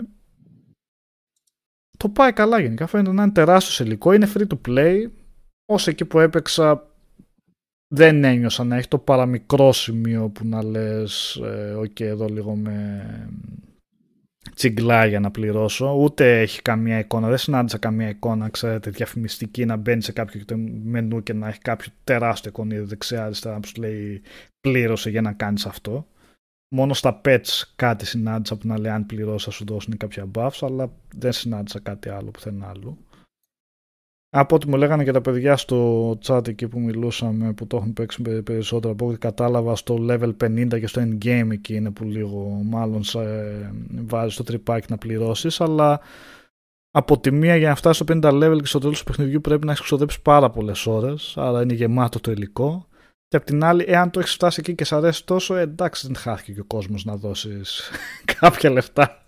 [1.97, 5.09] το πάει καλά γενικά, φαίνεται να είναι τεράστιος υλικό, είναι free to play.
[5.65, 6.89] Όσο εκεί που έπαιξα
[7.93, 13.05] δεν ένιωσα να έχει το παραμικρό σημείο που να λες ε, οκ εδώ λίγο με
[14.55, 19.75] τσιγκλά για να πληρώσω ούτε έχει καμία εικόνα, δεν συνάντησα καμία εικόνα ξέρετε διαφημιστική να
[19.75, 20.41] μπαίνει σε κάποιο
[20.83, 24.21] μενού και να έχει κάποιο τεράστιο εικονίδιο δεξιά αριστερά που σου λέει
[24.59, 26.07] πλήρωσε για να κάνεις αυτό
[26.69, 30.57] μόνο στα pets κάτι συνάντησα που να λέει αν πληρώσεις θα σου δώσουν κάποια buffs
[30.61, 32.97] αλλά δεν συνάντησα κάτι άλλο πουθενά άλλο.
[34.31, 37.93] Από ό,τι μου λέγανε και τα παιδιά στο chat εκεί που μιλούσαμε που το έχουν
[37.93, 42.03] παίξει πε- περισσότερο από ό,τι κατάλαβα στο level 50 και στο endgame εκεί είναι που
[42.03, 43.19] λίγο μάλλον σε,
[43.91, 45.99] βάζεις το τρυπάκι να πληρώσεις αλλά
[46.91, 49.65] από τη μία για να φτάσει στο 50 level και στο τέλος του παιχνιδιού πρέπει
[49.65, 52.87] να έχεις ξοδέψει πάρα πολλές ώρες άρα είναι γεμάτο το υλικό
[53.29, 56.07] και απ' την άλλη εάν το έχεις φτάσει εκεί και σε αρέσει τόσο ε, εντάξει
[56.07, 57.89] δεν χάθηκε και ο κόσμος να δώσεις
[58.39, 59.23] κάποια λεφτά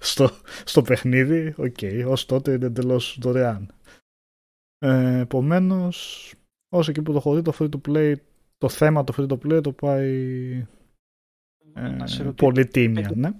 [0.00, 0.30] στο,
[0.64, 3.74] στο παιχνίδι OK, okay, ως τότε είναι εντελώς δωρεάν
[4.78, 6.32] ε, Επομένως,
[6.74, 8.14] όσο εκεί που το έχω δει, το free to play,
[8.58, 10.12] το θέμα το free to play το πάει
[11.74, 13.02] ε, Να σε ρωτήσω, πολύ τίμια.
[13.02, 13.30] πέντε- Ναι.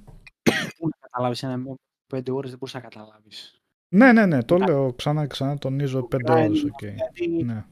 [0.78, 1.74] Πού να καταλάβεις ένα με
[2.06, 3.60] πέντε ώρες δεν μπορούσα να καταλάβεις.
[3.94, 4.66] ναι, ναι, ναι, το Κοιτά.
[4.70, 6.80] λέω ξανά και ξανά, τονίζω πέντε ώρες, οκ.
[6.82, 7.64] Γιατί Ναι.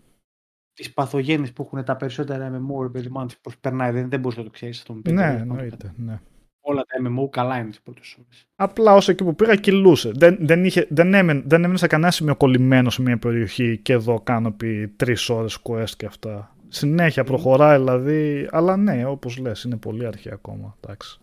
[0.74, 4.38] Τις παθογένειες που έχουν τα περισσότερα MMO, ρε παιδί μου, πώ περνάει, δεν, δεν μπορείς
[4.38, 6.20] να το ξέρεις αυτό με πέντε Ναι, ώρες, πάνω εννοείται, ναι.
[6.66, 8.46] Όλα τα MMO καλά είναι τις πρώτες ώρες.
[8.56, 10.10] Απλά όσο εκεί που πήγα κυλούσε.
[10.14, 13.92] Δεν, δεν, είχε, δεν, έμενε, δεν έμενε σε κανένα σημείο κολλημένο σε μια περιοχή και
[13.92, 16.56] εδώ κάνω επί τρεις ώρες quest και αυτά.
[16.68, 20.76] Συνέχεια προχωράει δηλαδή, αλλά ναι, όπως λες, είναι πολύ αρχή ακόμα.
[20.80, 21.18] Εντάξει.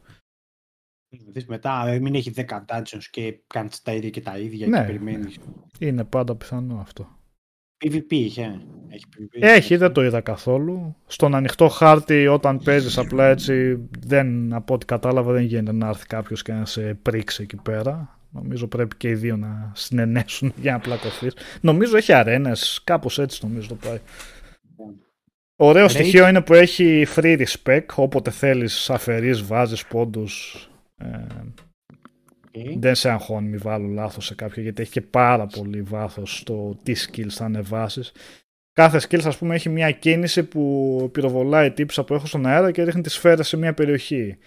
[1.28, 4.80] Δεις μετά, δηλαδή μην έχει 10 dungeons και κάνεις τα ίδια και τα ίδια Ναι,
[4.80, 5.40] και περιμένεις.
[5.80, 7.21] Είναι πάντα πιθανό αυτό.
[7.86, 8.62] PvP είχε.
[8.90, 9.38] Έχει PvP.
[9.40, 10.96] Έχει, δεν το είδα καθόλου.
[11.06, 16.06] Στον ανοιχτό χάρτη, όταν παίζεις απλά έτσι, δεν, από ό,τι κατάλαβα, δεν γίνεται να έρθει
[16.06, 18.20] κάποιος και να σε πρίξει εκεί πέρα.
[18.30, 21.34] Νομίζω πρέπει και οι δύο να συνενέσουν για να πλακωθείς.
[21.62, 24.00] Νομίζω έχει αρένες, κάπως έτσι νομίζω το πάει.
[25.56, 25.90] Ωραίο Rage.
[25.90, 30.68] στοιχείο είναι που έχει free respect, όποτε θέλεις αφαιρείς, βάζεις πόντους,
[30.98, 31.08] ε,
[32.56, 32.76] Okay.
[32.78, 36.80] δεν σε αγχώνει μη βάλω λάθος σε κάποια γιατί έχει και πάρα πολύ βάθος στο
[36.84, 38.12] τι skills θα ανεβάσεις.
[38.74, 42.84] Κάθε skills ας πούμε έχει μια κίνηση που πυροβολάει τύψα που έχω στον αέρα και
[42.84, 44.38] ρίχνει τις σφαίρες σε μια περιοχή.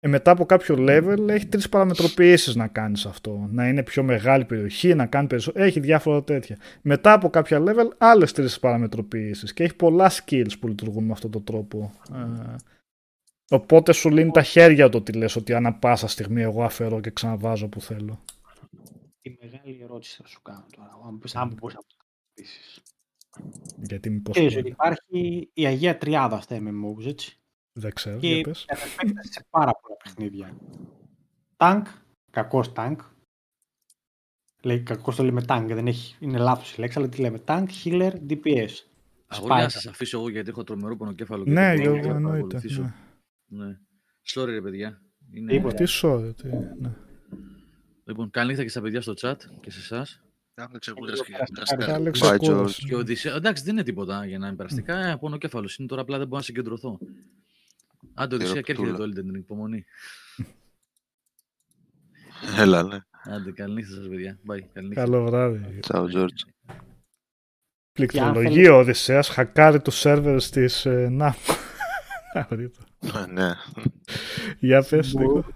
[0.00, 3.48] Ε, μετά από κάποιο level έχει τρεις παραμετροποιήσεις να κάνεις αυτό.
[3.50, 5.64] Να είναι πιο μεγάλη περιοχή, να κάνει περισσότερο.
[5.64, 6.56] Έχει διάφορα τέτοια.
[6.82, 11.30] Μετά από κάποια level άλλες τρεις παραμετροποιήσεις και έχει πολλά skills που λειτουργούν με αυτόν
[11.30, 11.92] τον τρόπο.
[12.14, 12.56] Ε,
[13.50, 17.10] οπότε σου λύνει τα χέρια το ότι λες ότι ανά πάσα στιγμή εγώ αφαιρώ και
[17.10, 18.20] ξαναβάζω που θέλω.
[19.20, 20.98] Τη μεγάλη ερώτηση θα σου κάνω τώρα.
[21.06, 22.82] Αν πεις, αν μπορείς να το απαντήσεις.
[23.76, 27.38] Γιατί μήπως Ξέρεις ότι υπάρχει η Αγία Τριάδα στα MMOs, έτσι.
[27.72, 28.18] δεν ξέρω.
[28.18, 28.64] Και για πες.
[28.66, 30.56] κατά επέκταση σε πάρα πολλά παιχνίδια.
[31.56, 31.82] Tank,
[32.30, 32.96] κακός tank.
[34.62, 37.66] Λέει, κακός το λέμε tank, δεν έχει, είναι λάθος η λέξη, αλλά τι λέμε, tank,
[37.84, 38.68] healer, DPS.
[39.26, 39.70] Αγόρια, να Spider.
[39.70, 41.44] σας αφήσω εγώ γιατί έχω τρομερό πονοκέφαλο.
[41.44, 42.38] και Ναι, δεν μπορώ Γιώργο, να εννοείται.
[42.40, 42.82] παρακολουθήσω.
[42.82, 42.92] Ναι.
[43.50, 43.78] Ναι.
[44.34, 45.02] Sorry ρε παιδιά.
[45.32, 45.52] Είναι...
[45.52, 45.74] Τίποτα.
[45.74, 46.94] Τι sorry, τι, ναι.
[48.04, 50.20] Λοιπόν, καλή νύχτα και στα παιδιά στο chat και σε εσάς.
[50.54, 51.54] Κάνε ξεκούρας και Ευχαριστώ.
[51.54, 51.94] περαστικά.
[51.94, 52.82] Άλεξ, Bye, ακούρασε.
[52.86, 54.98] Και ο Οδυσσέ- Εντάξει, δεν είναι τίποτα για να είναι περαστικά.
[54.98, 56.98] Ε, πονοκέφαλο είναι τώρα, απλά δεν μπορώ να συγκεντρωθώ.
[58.14, 59.84] Άντε, Οδυσσέα και έρχεται το Elden Ring, υπομονή.
[62.58, 62.98] Έλα, ναι.
[63.24, 64.38] Άντε, καλή νύχτα σας παιδιά.
[64.50, 65.02] Bye, καλή νύχτα.
[65.02, 65.78] Καλό βράδυ.
[65.80, 66.42] Τσαου, Τζόρτζ.
[67.92, 71.36] Πληκτρολογεί ο Οδυσσέας, χακάρει τους σερβερ της ε, ΝΑΠ.
[72.32, 72.80] Αγρίτο.
[73.34, 73.50] Ναι.
[74.58, 75.48] Για πες, Μπορούμε- Νίκο.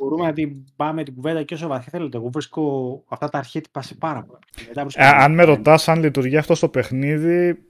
[0.00, 2.16] Μπορούμε να την πάμε την κουβέντα και όσο βαθιά θέλετε.
[2.16, 4.38] Εγώ βρίσκω αυτά τα αρχέτυπα σε πάρα πολλά.
[4.68, 7.64] Μετά βρίσκω- Ε, αν με ρωτάς αν λειτουργεί αυτό στο παιχνίδι,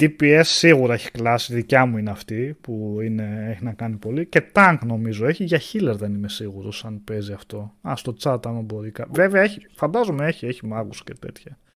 [0.00, 4.26] DPS σίγουρα έχει κλάση, δικιά μου είναι αυτή που είναι, έχει να κάνει πολύ.
[4.26, 7.74] Και tank νομίζω έχει, για healer δεν είμαι σίγουρος αν παίζει αυτό.
[7.88, 8.90] Α, στο chat άμα μπορεί.
[8.90, 11.58] κα- Βέβαια έχει, φαντάζομαι έχει, έχει μάγους και τέτοια.
[11.60, 11.70] Ρε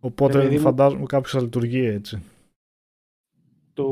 [0.00, 0.60] Οπότε παιδί μου.
[0.60, 2.22] φαντάζομαι κάποιος θα λειτουργεί έτσι.
[3.74, 3.84] το...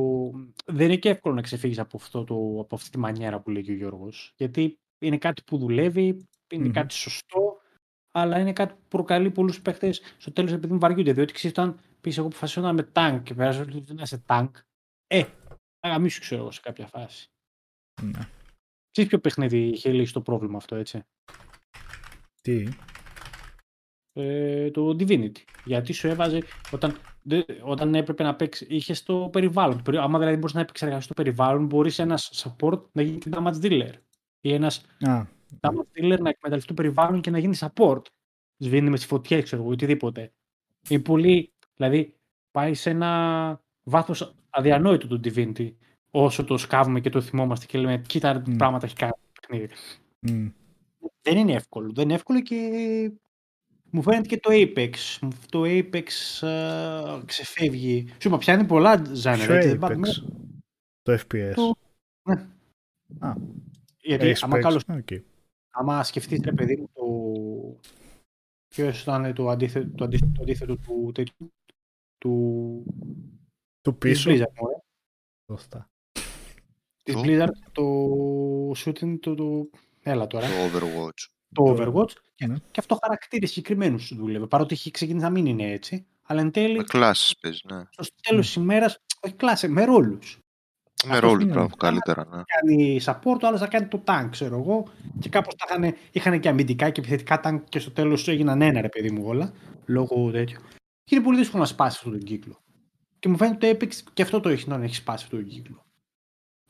[0.65, 2.61] δεν είναι και εύκολο να ξεφύγεις από, αυτό το...
[2.61, 4.33] από αυτή τη μανιέρα που λέει και ο Γιώργος.
[4.37, 6.73] Γιατί είναι κάτι που δουλεύει, είναι Μμμ.
[6.73, 7.61] κάτι σωστό,
[8.11, 11.13] αλλά είναι κάτι που προκαλεί πολλούς παίχτες στο τέλος επειδή μου βαριούνται.
[11.13, 14.51] Διότι ξέρεις, όταν πεις εγώ αποφασίσω να είμαι tank και περάσω ότι να είσαι tank,
[15.07, 15.25] ε,
[15.81, 17.31] αγαμίσου ξέρω εγώ σε κάποια φάση.
[18.03, 18.29] Ναι.
[18.91, 21.03] Ξέρεις ποιο παιχνίδι είχε λύσει το πρόβλημα αυτό, έτσι;
[22.43, 22.69] Τι;
[24.13, 25.37] Ε, το Divinity.
[25.65, 29.77] Γιατί σου έβαζε όταν, δε- όταν έπρεπε να παίξει, είχες το περιβάλλον.
[29.77, 33.61] Το περι- Άμα δηλαδή μπορείς να επεξεργαστείς το περιβάλλον, μπορείς ένας support να γίνει damage
[33.63, 33.93] dealer.
[34.41, 35.23] Ή ένας Α,
[35.61, 38.03] damage dealer να εκμεταλλευτεί το περιβάλλον και να γίνει support.
[38.57, 40.33] Σβήνει με τι φωτιέ, ξέρω εγώ, οτιδήποτε.
[40.89, 41.53] Είναι πολύ.
[41.77, 42.15] Δηλαδή,
[42.51, 45.73] πάει σε ένα βάθος αδιανόητο το Divinity.
[46.11, 48.57] Όσο το σκάβουμε και το θυμόμαστε και λέμε, κοίτα τι Μμ.
[48.57, 49.69] πράγματα έχει κάνει το παιχνίδι
[50.21, 50.49] μ.
[51.23, 51.93] δεν είναι εύκολο.
[51.93, 52.57] Δεν είναι εύκολο και
[53.93, 54.95] μου φαίνεται και το Apex.
[55.21, 56.07] Μου- Το Apex
[56.47, 58.07] ε, ξεφεύγει.
[58.21, 59.47] Σου είπα, πιάνει πολλά genre.
[59.47, 59.81] Ποιο έτσι, δεν Apex?
[59.81, 60.09] πάμε-
[61.03, 61.53] Το FPS.
[61.55, 61.75] Το-
[62.29, 62.35] Ναι.
[63.19, 63.35] Α,
[63.99, 64.69] Γιατί έχεις άμα, παίξει.
[64.69, 65.21] καλώς, Οκ.
[65.71, 67.05] άμα σκεφτείς, ρε παιδί μου, το...
[68.69, 71.53] Ποιος ήταν το αντίθετο, το αντίθετο, το αντίθετο του τέτοιου,
[72.19, 72.85] του...
[73.81, 74.77] Του της πίσω; Blizzard, μωρέ.
[75.51, 75.91] Σωστά.
[77.03, 77.83] Της Το; Blizzard, το
[78.71, 79.71] shooting, το, το...
[80.03, 80.47] Έλα τώρα.
[80.47, 81.27] Το Overwatch.
[81.53, 82.55] Το Το- Overwatch και, ναι.
[82.71, 84.47] και αυτό χαρακτήρες συγκεκριμένους δούλευε.
[84.47, 86.07] Παρότι έχει ξεκινήσει να μην είναι έτσι.
[86.23, 87.83] αλλά εν Με τέλει κλάσεις παίζει, ναι.
[87.91, 90.39] στο τέλος της ημέρας, όχι κλάσε, με ρόλους.
[91.05, 91.53] Με αυτός ρόλους, είναι.
[91.53, 92.43] μπράβο, καλύτερα, ναι.
[92.61, 94.85] κάνει support, ο άλλος θα κάνει το tank, ξέρω εγώ.
[95.21, 98.81] Και κάπως τα είχαν, είχαν και αμυντικά και επιθετικά tank και στο τέλος έγιναν ένα
[98.81, 99.53] ρε παιδί μου όλα,
[99.87, 100.61] λόγω τέτοιου.
[101.05, 102.59] Και είναι πολύ δύσκολο να σπάσει αυτόν τον κύκλο.
[103.19, 105.49] Και μου φαίνεται ότι το Apex και αυτό το έχει να έχει σπάσει αυτόν τον
[105.49, 105.85] κύκλο.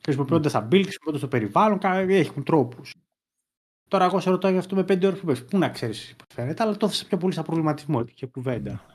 [0.03, 2.93] Χρησιμοποιώντας τα build, χρησιμοποιώντας το περιβάλλον, κα- έχουν τρόπους.
[3.93, 5.45] Τώρα, εγώ σε ρωτάω για αυτό με 5 ώρες που πες.
[5.45, 8.85] Πού να ξέρεις πώς φαίνεται, αλλά το έθεσα πιο πολύ σαν προβληματισμό και κουβέντα.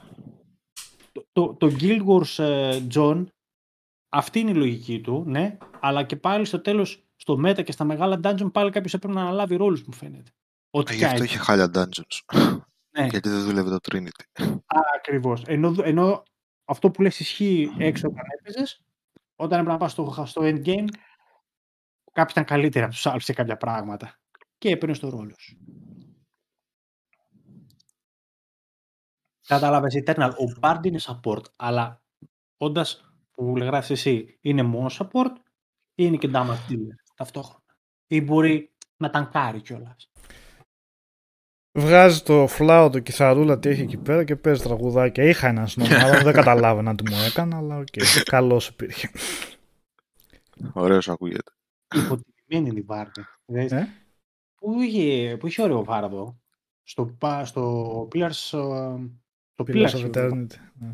[1.12, 3.24] Το, το, το Guild Wars ε, John,
[4.08, 7.84] αυτή είναι η λογική του, ναι, αλλά και πάλι στο τέλος, στο Meta και στα
[7.84, 10.30] μεγάλα dungeon, πάλι κάποιος έπρεπε να αναλάβει ρόλους, μου φαίνεται.
[10.70, 12.42] Ό,τι Ε, και Γι' αυτό αν είχε χάλια dungeons.
[12.98, 13.06] Ναι.
[13.06, 14.46] Γιατί δεν δούλευε το Trinity.
[14.96, 15.42] Ακριβώς.
[15.46, 16.22] Ενώ, ενώ
[16.64, 18.82] αυτό που λες ισχύει έξω όταν έπαιζες,
[19.36, 20.88] όταν έπρεπε να πας στο, στο endgame,
[22.12, 24.17] κάποιοι ήταν καλύτεροι από τους άλλου σε κάποια πράγματα.
[24.58, 25.58] Και έπαιρνε το ρόλο σου.
[29.46, 30.30] Κατάλαβες Eternal.
[30.30, 32.02] Ο Bard είναι support, αλλά
[32.56, 35.32] όντας που γράφεις εσύ, είναι μόνο support
[35.94, 37.64] ή είναι και damage dealer ταυτόχρονα;
[38.06, 40.10] Ή μπορεί να τανκάρει κιόλας;
[41.78, 45.24] Βγάζει το φλάουτο, το κιθαρούλα τι έχει εκεί πέρα και παίζει τραγουδάκια.
[45.24, 47.86] Είχα έναν στην ομάδα, δεν καταλάβαινα τι μου έκανε, αλλά οκ,
[48.24, 49.10] καλός υπήρχε.
[50.72, 51.52] Ωραίος ακούγεται.
[51.94, 53.24] Υποτιμημένοι είναι οι βάρδοι.
[53.46, 53.86] Ε;
[54.58, 56.38] Πού είχε, που είχε ωραίο βάρδο.
[56.82, 58.28] Στο, πα- στο Pillars...
[58.28, 58.96] ε,
[59.52, 60.46] Στο Pillars Pillars, of Eternity.
[60.74, 60.90] ναι.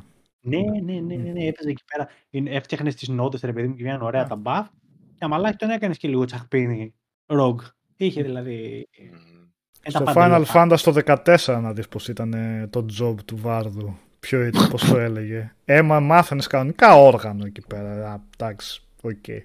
[0.47, 2.09] Ναι, ναι, ναι, ναι, ναι, έπαιζε εκεί πέρα.
[2.31, 4.27] Είναι- Έφτιαχνες τις νότες, ρε παιδί μου, και βγαίνουν ωραία Α.
[4.27, 4.66] τα buff.
[5.15, 6.95] Και αμαλάκι τον έκανες και λίγο τσαχπίνι.
[7.27, 7.61] Rogue.
[7.97, 8.89] Είχε δηλαδή.
[9.01, 9.43] Μμμ.
[9.82, 10.77] ε, τα Στο πάντα Final όλα.
[10.77, 13.97] Fantasy το 14 να δεις πως ήταν ε, το job του Βάρδου.
[14.20, 15.55] Ποιο ήταν, πώς το έλεγε.
[15.65, 18.12] Ε, μα μάθαινες κανονικά όργανο εκεί πέρα.
[18.12, 19.24] Α, Εντάξει, οκ.
[19.28, 19.43] Άλλο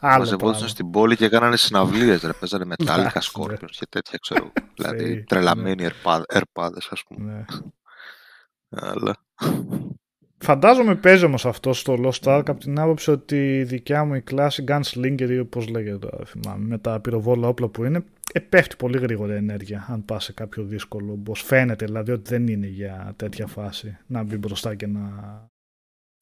[0.00, 0.68] Μαζευόντουσαν πράγμα.
[0.68, 2.32] στην πόλη και κάνανε συναυλίες, ρε.
[2.32, 3.22] Παίζανε Metallica Εντάξει, ναι.
[3.22, 4.44] Scorpions και τέτοια, ξέρω.
[4.54, 4.68] εγώ.
[4.74, 7.32] δηλαδή, Θεοί, τρελαμένοι ερπάδε, ερπάδες, ας πούμε.
[7.32, 7.44] Ναι.
[8.70, 9.16] Αλλά...
[10.40, 14.22] Φαντάζομαι παίζει όμως αυτό στο Lost Ark από την άποψη ότι η δικιά μου η
[14.22, 18.40] κλάση Gunslinger ή όπως λέγεται τώρα, δεν θυμάμαι, με τα πυροβόλα όπλα που είναι, ε,
[18.40, 21.36] πέφτει πολύ γρήγορα η ενέργεια αν πας σε κάποιο δύσκολο boss.
[21.36, 25.00] Φαίνεται δηλαδή ότι δεν είναι για τέτοια φάση να μπει μπροστά και να...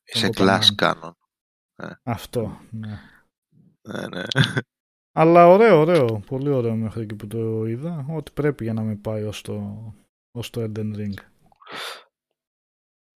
[0.03, 0.97] σε Εγώ class πανά.
[1.03, 1.13] canon.
[2.03, 2.99] Αυτό, ναι.
[3.87, 4.23] Ναι, ναι.
[5.13, 6.23] Αλλά ωραίο, ωραίο.
[6.27, 8.07] Πολύ ωραίο μέχρι εκεί που το είδα.
[8.11, 9.77] Ό,τι πρέπει για να με πάει ως το,
[10.31, 11.15] ως το Elden Ring.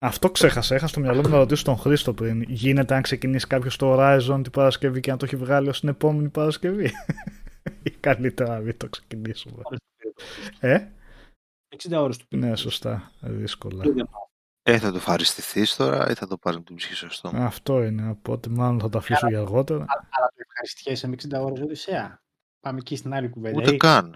[0.03, 0.75] Αυτό ξέχασα.
[0.75, 2.41] Είχα στο μυαλό μου να ρωτήσω τον Χρήστο πριν.
[2.41, 5.89] Γίνεται αν ξεκινήσει κάποιος το Horizon την Παρασκευή και να το έχει βγάλει ως την
[5.89, 6.91] επόμενη Παρασκευή;
[7.83, 9.61] Ή καλύτερα να μην το ξεκινήσουμε.
[10.59, 10.87] Ε,
[11.89, 13.11] 60 ώρες του ναι, σωστά.
[13.19, 13.83] Δύσκολα.
[14.63, 17.45] Ε, θα το ευχαριστηθεί τώρα ή θα το πάρεις με την ψυχή σου στο στόμα;
[17.45, 18.09] Αυτό είναι.
[18.09, 19.85] Οπότε μάλλον θα το αφήσω για αργότερα.
[19.87, 22.21] Αλλά το ευχαριστιέσαι με 60 ώρες Οδυσσέα.
[22.59, 23.57] Πάμε εκεί στην άλλη κουβέντα.
[23.61, 24.15] Ούτε Ε, καν.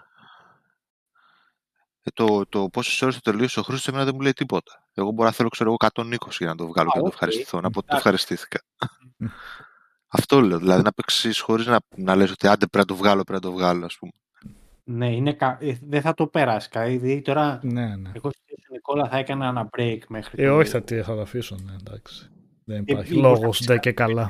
[2.04, 4.88] Ε, το, το πόσες ώρες το τελείωσε ο Χρήστος εμένα δεν μου λέει τίποτα.
[4.94, 7.08] Εγώ μπορώ να θέλω, ξέρω εγώ, 120 για να το βγάλω Α, και να το
[7.08, 7.14] οκ.
[7.14, 7.62] ευχαριστηθώ.
[7.62, 7.98] Να πω ότι το Εντάξει.
[7.98, 8.62] ευχαριστήθηκα.
[10.08, 10.58] Αυτό λέω.
[10.60, 13.52] Δηλαδή να παίξεις χωρίς να, να λες ότι άντε πρέπει να το βγάλω, πρέπει να
[13.52, 14.12] το βγάλω, ας πούμε.
[14.84, 15.58] Ναι, είναι κα...
[15.62, 16.70] ε, δεν θα το περάσει.
[16.72, 18.12] Δηλαδή τώρα, Ναι, ναι.
[18.14, 20.44] εγώ στη θέση του Νικόλα θα έκανα ένα break μέχρι.
[20.44, 22.30] Ε, το- όχι, θα, τι- θα το αφήσω, ναι, εντάξει.
[22.66, 24.28] Δεν υπάρχει Ε, λόγος, φυσικά, ντε και καλά.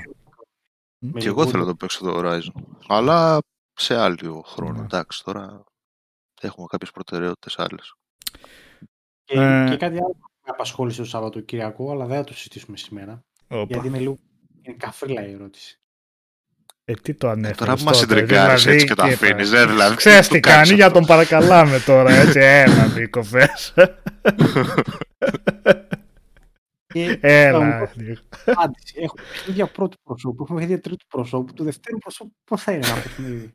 [1.13, 2.61] Με Και εγώ λιγότερο- θέλω να το παίξω το Horizon.
[2.87, 3.39] Αλλά
[3.73, 4.77] σε άλλο χρόνο.
[4.79, 4.83] Ναι.
[4.83, 5.63] Εντάξει, τώρα
[6.41, 7.93] έχουμε κάποιες προτεραιότητες άλλες.
[9.23, 12.77] Και, Ε, και κάτι άλλο που με απασχόλησε το Σαββατοκύριακο, αλλά δεν θα το συζητήσουμε
[12.77, 13.19] σήμερα.
[13.47, 13.65] Όπα.
[13.69, 14.17] Γιατί είναι λίγο.
[14.61, 15.79] Είναι καφρίλα η ερώτηση.
[16.87, 19.49] Ε, τι το ανέφερες τώρα που μας τότε, συντριγκάρεις δηλαδή, έτσι και το τι αφήνεις,
[19.49, 19.59] είπα.
[19.59, 20.99] ε, δηλαδή, Ξέρεις τι τι το κάνεις κάνει, για αυτό.
[20.99, 23.73] τον παρακαλάμε τώρα, έτσι, έλα Νίκο, πες.
[26.95, 28.21] Και Έλα, θα μου Νίκο.
[28.45, 28.93] πω απάντηση.
[28.99, 31.53] Έχουμε παιχνίδια πρώτου προσώπου, έχουμε παιχνίδια τρίτου προσώπου.
[31.53, 33.51] Του δευτέρου προσώπου, πώς θα είναι ένα παιχνίδι.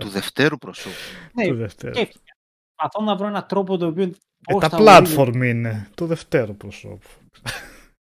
[0.00, 0.94] Του δευτέρου προσώπου.
[1.34, 1.94] ναι, Του δευτέρου.
[1.94, 2.36] σκέφτηκα.
[2.74, 4.02] Προσπαθώ να βρω έναν τρόπο το οποίο.
[4.04, 4.10] Ε,
[4.52, 7.08] πώς τα θα ορίζει- platform είναι του δευτέρου προσώπου.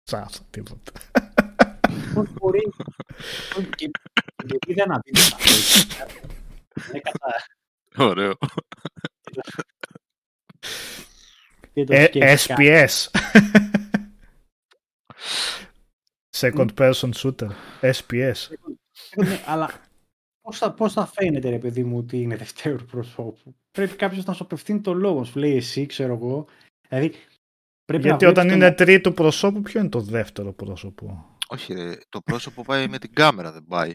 [0.02, 0.92] Τσάσα, τίποτα.
[2.14, 2.60] Πώς μπορεί.
[3.76, 3.90] και-
[4.46, 6.28] και είδα ένα βίντεο να αυτό.
[6.90, 7.44] Είναι κατά-
[8.10, 8.32] Ωραίο.
[11.74, 12.06] δεν το Ε,
[12.36, 12.86] σκέφτηκα.
[12.86, 13.10] SPS.
[16.36, 17.48] Second person shooter.
[17.80, 18.34] SPS.
[19.16, 19.70] Ναι, αλλά
[20.40, 23.54] πώς θα, πώς θα φαίνεται, ρε παιδί μου, ότι είναι δευτέρου προσώπου.
[23.70, 25.24] Πρέπει κάποιος να σου απευθύνει το λόγο.
[25.24, 26.46] Σου λέει εσύ, ξέρω εγώ.
[26.88, 27.12] Δηλαδή,
[27.84, 31.72] πρέπει Γιατί να όταν βλέπεις είναι τον- τρίτο πρόσωπο, ποιο είναι το δεύτερο πρόσωπο; Όχι,
[31.74, 33.92] ρε, το πρόσωπο πάει με την κάμερα, δεν πάει.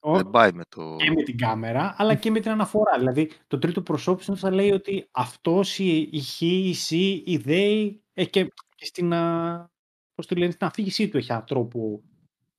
[0.00, 0.96] Ο- Δεν πάει με το.
[0.96, 2.98] και με την κάμερα, αλλά και με την αναφορά.
[2.98, 6.90] Δηλαδή, το τρίτο προσώπου συνήθως θα λέει ότι αυτός η, η χ, η σ,
[7.24, 8.44] η δέη, έχει και,
[8.76, 9.70] και στην, α,
[10.16, 12.02] πώς το λένε, στην αφήγησή του έχει έναν τρόπο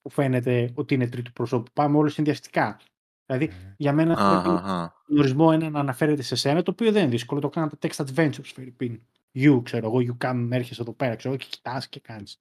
[0.02, 1.72] που φαίνεται ότι είναι τρίτο προσώπου.
[1.74, 2.80] Πάμε όλο συνδυαστικά.
[3.26, 4.94] Δηλαδή, για μένα Α, πρέπει α, α.
[5.08, 7.42] τον ορισμό είναι να αναφέρεται σε σένα, το οποίο δεν είναι δύσκολο.
[7.42, 9.02] Το κάναν τα text adventures, Φερρυπίν.
[9.34, 12.40] you, ξέρω εγώ, you come, έρχεσαι εδώ πέρα, ξέρω εγώ, και κοιτάς και κάνεις.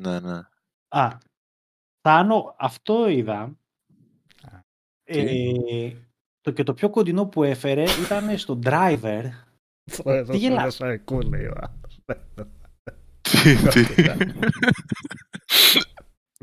[0.00, 0.40] Ναι, ναι.
[0.88, 1.18] Α,
[2.00, 3.58] Θάνο, αυτό είδα.
[5.04, 5.92] Ε,
[6.40, 9.22] το και το πιο κοντινό που έφερε ήταν στο driver.
[10.04, 12.00] Εδώ γελάς; σαν εκού, λέει ο άλλος.
[13.42, 13.84] Τι, τι.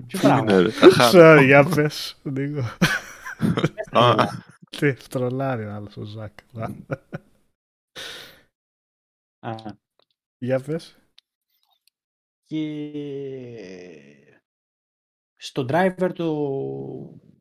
[0.07, 0.43] Ποιο πράγμα.
[0.43, 1.11] Ναι, ρε, τα χάνω.
[1.13, 2.61] Sorry, για πες, λίγο.
[3.91, 4.15] Α,
[4.69, 6.39] Τι, τρολάρει ο άλλος ο Ζακ.
[9.39, 9.55] Α,
[10.37, 10.97] Για πες.
[12.43, 12.91] και
[15.35, 16.25] στο driver το,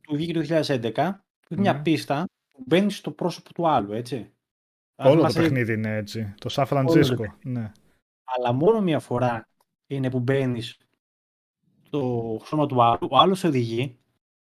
[0.00, 0.92] του βγήκε το 2011,
[1.40, 1.82] που είναι μια Μμμ.
[1.82, 4.30] πίστα που μπαίνει στο πρόσωπο του άλλου, έτσι.
[4.96, 6.34] Αν Όλο το θυμάσαι, παιχνίδι είναι έτσι.
[6.38, 7.38] Το Σαν το Φραντζίσκο.
[7.44, 7.72] Ναι.
[8.34, 9.48] Αλλά μόνο μια φορά
[9.86, 10.78] είναι που μπαίνεις
[11.82, 13.98] στο σώμα του άλλου, ο άλλος οδηγεί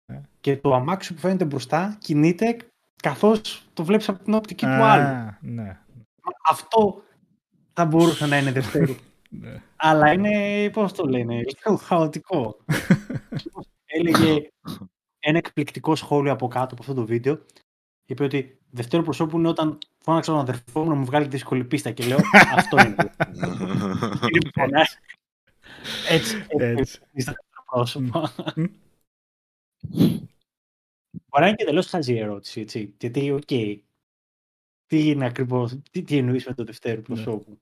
[0.06, 0.22] Ε.
[0.42, 2.58] και το αμάξι που φαίνεται μπροστά κινείται
[2.96, 5.06] καθώς το βλέπεις από την οπτική του άλλου.
[5.06, 5.80] Α, ναι.
[6.50, 7.04] Αυτό
[7.74, 8.96] θα μπορούσε να είναι δευτέρου.
[9.30, 9.62] ναι.
[9.76, 12.58] Αλλά είναι, πώς το λένε, λίγο χαοτικό.
[13.86, 14.50] Έλεγε
[15.20, 17.40] ένα εκπληκτικό σχόλιο από κάτω από αυτό το βίντεο.
[18.10, 21.92] Είπε ότι δευτέρου προσώπου είναι όταν φώναξα τον αδερφό μου να μου βγάλει δύσκολη πίστα
[21.92, 22.18] και λέω
[22.56, 22.96] αυτό είναι.
[24.34, 24.88] Είναι φωνά.
[26.10, 26.96] Έτσι, έτσι, Έτσι.
[27.22, 28.22] στα δεύτερο πρόσωπο.
[28.56, 28.66] Μμ.
[31.30, 32.96] Μπορεί να είναι και τελείως χαζή η ερώτηση, έτσι.
[33.00, 37.60] Γιατί, οκ, τι είναι ακριβώς, τι, τι εννοείς με το δευτέρου προσώπου.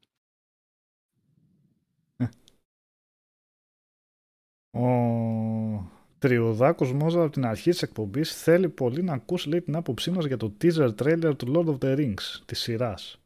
[4.71, 5.94] Ο
[6.25, 10.25] Τριουδάκος Μόζα από την αρχή της εκπομπής θέλει πολύ να ακούσει λέει, την άποψή μας
[10.25, 13.19] για το teaser trailer του Lord of the Rings της σειράς.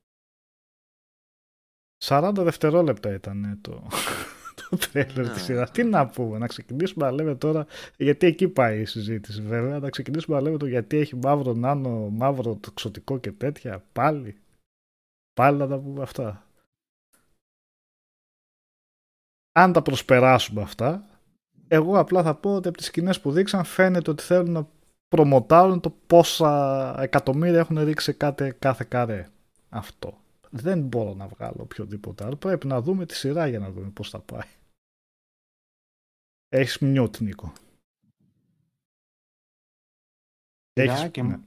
[2.03, 3.87] 40 δευτερόλεπτα ήταν το,
[4.59, 5.29] το trailer Ναι.
[5.33, 5.71] της σειράς.
[5.71, 7.65] Τι να πούμε, να ξεκινήσουμε να λέμε τώρα,
[7.97, 12.09] γιατί εκεί πάει η συζήτηση βέβαια, να ξεκινήσουμε να λέμε το γιατί έχει μαύρο νάνο,
[12.09, 14.37] μαύρο τοξωτικό και τέτοια, πάλι.
[15.33, 16.43] Πάλι να τα πούμε αυτά.
[19.51, 21.08] Αν τα προσπεράσουμε αυτά,
[21.71, 24.67] εγώ απλά θα πω ότι από τις σκηνές που δείξαν φαίνεται ότι θέλουν να
[25.07, 29.27] προμοτάρουν το πόσα εκατομμύρια έχουν ρίξει κάθε, κάθε καρέ.
[29.69, 30.17] Αυτό.
[30.49, 32.35] Δεν μπορώ να βγάλω οποιοδήποτε άλλο.
[32.35, 34.47] Πρέπει να δούμε τη σειρά για να δούμε πώς θα πάει.
[36.49, 37.53] Έχεις μνιούτ, Νίκο.
[40.73, 41.39] Σειρά Έχεις, και ναι.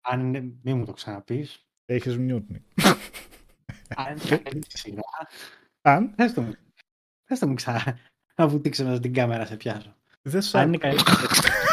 [0.00, 2.64] αν είναι, μην μου το ξαναπείς, Έχεις mute, Νίκο.
[3.96, 5.02] αν είναι καλή σειρά,
[5.80, 6.54] Αν πες το μου,
[7.24, 7.98] πες το μου ξανά,
[8.34, 9.94] να βουτήξε μέσα στην κάμερα σε πιάσω.
[10.22, 11.00] δεν σ' Αν άκου- είναι καλή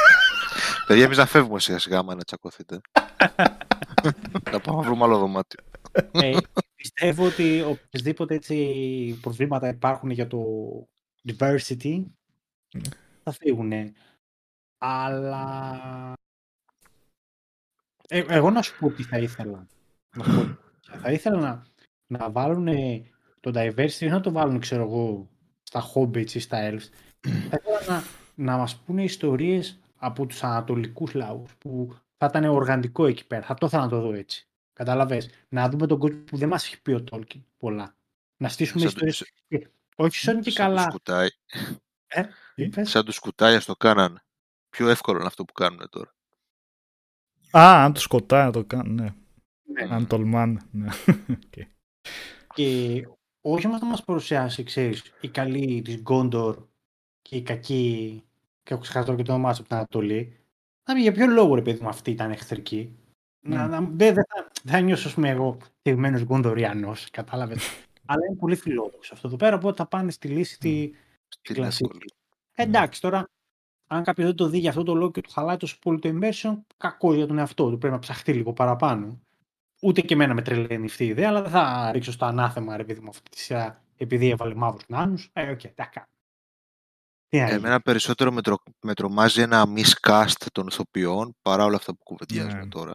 [0.88, 2.82] Παιδιά, εμείς να φεύγουμε σιγά σιγά, άμα να τσακωθείτε.
[4.52, 5.60] να πάμε να βρούμε άλλο δωμάτιο.
[6.12, 6.38] Ε,
[6.76, 10.40] πιστεύω ότι οποιασδήποτε έτσι προβλήματα υπάρχουν για το
[11.28, 12.04] diversity
[13.24, 13.72] θα φύγουν.
[14.78, 16.14] Αλλά
[18.08, 19.68] ε, εγώ να σου πω τι θα ήθελα.
[20.16, 20.58] Να σου πω.
[20.98, 21.66] θα ήθελα να,
[22.08, 22.68] να βάλουν
[23.40, 25.30] το diversity, να το βάλουν ξέρω εγώ
[25.72, 26.90] στα hobbits ή στα elves.
[27.50, 28.04] θα ήθελα να,
[28.36, 33.46] να μας πούνε ιστορίες από τους ανατολικούς λαούς που θα ήταν οργανικό εκεί πέρα.
[33.46, 34.48] Θα το ήθελα να το δω έτσι.
[34.74, 35.30] Κατάλαβες.
[35.50, 37.96] Να δούμε τον κόσμο που δεν μας έχει πει ο Tolkien πολλά.
[38.38, 39.18] Να στήσουμε Σαν ιστορίες.
[39.18, 40.82] τους- Όχι σαν και σαν τους καλά.
[40.82, 41.28] σκουτάει.
[42.56, 44.24] Είπες; Σαν τους σκουτάια το κάνανε.
[44.70, 46.14] Πιο εύκολο είναι αυτό που κάνουν τώρα.
[47.58, 49.14] Α, αν τους κοτάει να το κάνουν, ναι.
[49.64, 49.96] Ναι.
[49.96, 50.88] Αν τολμάνε, ναι.
[51.30, 51.66] Οκ.
[52.54, 53.08] Και
[53.42, 56.58] όχι όμως να μας παρουσιάσει, ξέρεις, η καλή της Γκόντορ
[57.22, 58.24] και η κακή,
[58.64, 60.36] και έχω ξεχάσει τώρα και το όνομά της από την Ανατολή.
[60.88, 62.96] Να πει για ποιο λόγο ρε παιδί μου αυτή ήταν εχθρική.
[63.40, 63.68] Να, Ναι.
[63.68, 67.64] να, δεν, δεν θα, δεν θα νιώσω ας πούμε εγώ θιγμένος Γκοντοριανός, κατάλαβες.
[68.06, 70.92] Αλλά είναι πολύ φιλόδοξο αυτό εδώ πέρα, οπότε θα πάνε στη λύση τη,
[71.28, 71.84] Στην κλασική.
[71.86, 72.12] εύκολη.
[72.56, 73.30] Εντάξει, τώρα,
[73.88, 76.10] αν κάποιος δεν το δει για αυτό το λόγο και του χαλάει τόσο πολύ το
[76.22, 77.78] immersion, κακό για τον εαυτό του.
[77.78, 79.20] Πρέπει να ψαχτεί λίγο παραπάνω.
[79.84, 82.84] Ούτε και εμένα με τρελαίνει αυτή η ιδέα, αλλά δεν θα ρίξω στο ανάθεμα, ρε
[82.84, 85.30] παιδί μου, αυτή τη σειρά επειδή έβαλε μαύρους νάνους.
[85.34, 85.90] Ε, οκ, okay, τα
[87.28, 87.56] Τι να γίνει.
[87.58, 92.62] Εμένα περισσότερο με, τρο- με τρομάζει ένα miscast των ηθοποιών παρά όλα αυτά που κουβεντιάζουμε
[92.64, 92.68] Ναι.
[92.68, 92.94] τώρα.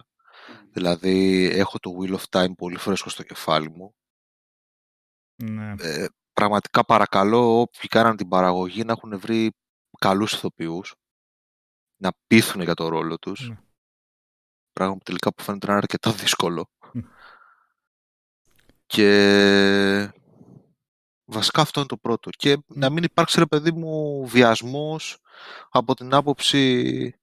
[0.71, 3.95] Δηλαδή, έχω το Wheel of Time πολύ φρέσκο στο κεφάλι μου.
[5.43, 5.75] ναι.
[5.79, 9.53] Ε, πραγματικά παρακαλώ όποιοι κάναν την παραγωγή να έχουν βρει
[9.99, 10.95] καλούς ηθοποιούς,
[11.97, 13.49] να πείθουν για το ρόλο τους.
[13.49, 13.59] Ναι.
[14.73, 16.71] Πράγμα που τελικά που φαίνεται να είναι αρκετά δύσκολο.
[18.87, 18.95] Μμ.
[18.97, 20.13] Και
[21.25, 22.31] βασικά αυτό είναι το πρώτο.
[22.37, 25.19] Και να μην υπάρξει ρε παιδί μου βιασμός
[25.71, 27.15] από την άποψη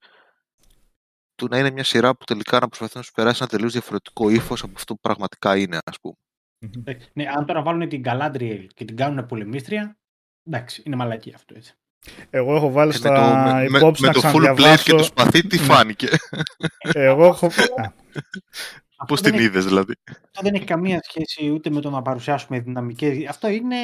[1.35, 4.30] του να είναι μια σειρά που τελικά να προσπαθεί να σου περάσει ένα τελείως διαφορετικό
[4.30, 6.14] ύφος από αυτό που πραγματικά είναι, ας πούμε.
[6.60, 6.84] Μμμ.
[6.85, 9.98] Ε, Ναι, αν τώρα βάλουν την Galadriel και την κάνουν πολεμίστρια,
[10.44, 11.73] εντάξει, είναι μαλακή αυτό έτσι.
[12.30, 14.53] Εγώ έχω βάλει Ε, στα με το, με, υπόψη με να το full blade και
[14.53, 14.95] ξαναδιαβάσω.
[14.95, 15.64] το σπαθί τι Ναι.
[15.64, 16.07] φάνηκε.
[16.94, 17.49] Εγώ έχω...
[19.04, 21.90] Α, Πώς δεν την έχει- είδες δηλαδή; Αυτό δεν έχει καμία σχέση ούτε με το
[21.90, 23.28] να παρουσιάσουμε δυναμικές.
[23.28, 23.76] Αυτό είναι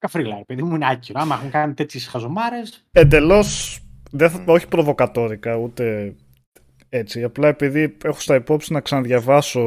[0.00, 1.20] καφρίλα, ρε παιδί μου, είναι άκυρο.
[1.20, 2.84] Άμα έχουν κάνει τέτοιες χαζομάρες.
[2.92, 3.80] Εντελώς.
[4.46, 6.14] Όχι προβοκατόρικα, ούτε
[6.88, 7.22] έτσι.
[7.22, 9.60] Απλά επειδή έχω στα υπόψη να ξαναδιαβάσω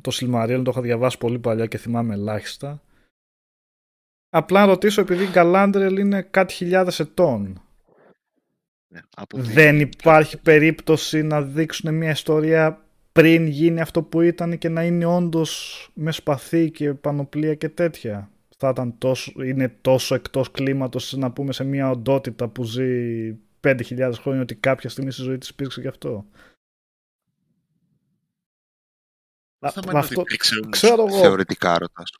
[0.00, 2.80] το Silmarillion, το είχα διαβάσει πολύ παλιά και θυμάμαι ελάχιστα.
[4.30, 7.60] Απλά να ρωτήσω, επειδή η Galadriel είναι κάτι χιλιάδες ετών.
[8.88, 12.85] Ναι, από τη- Δεν υπάρχει περίπτωση να δείξουν μια ιστορία
[13.16, 18.30] πριν γίνει αυτό που ήταν και να είναι όντως με σπαθί και πανοπλία και τέτοια.
[18.56, 24.12] Θα ήταν τόσο, είναι τόσο εκτός κλίματος να πούμε σε μια οντότητα που ζει 5.000
[24.14, 26.26] χρόνια ότι κάποια στιγμή στη ζωή της υπήρξε γι' αυτό.
[29.58, 30.70] Το Α, θέμα είναι ότι αυτό, υπήρξε όμως.
[30.70, 31.18] ξέρω εγώ.
[31.18, 32.10] Θεωρητικά ρωτάς.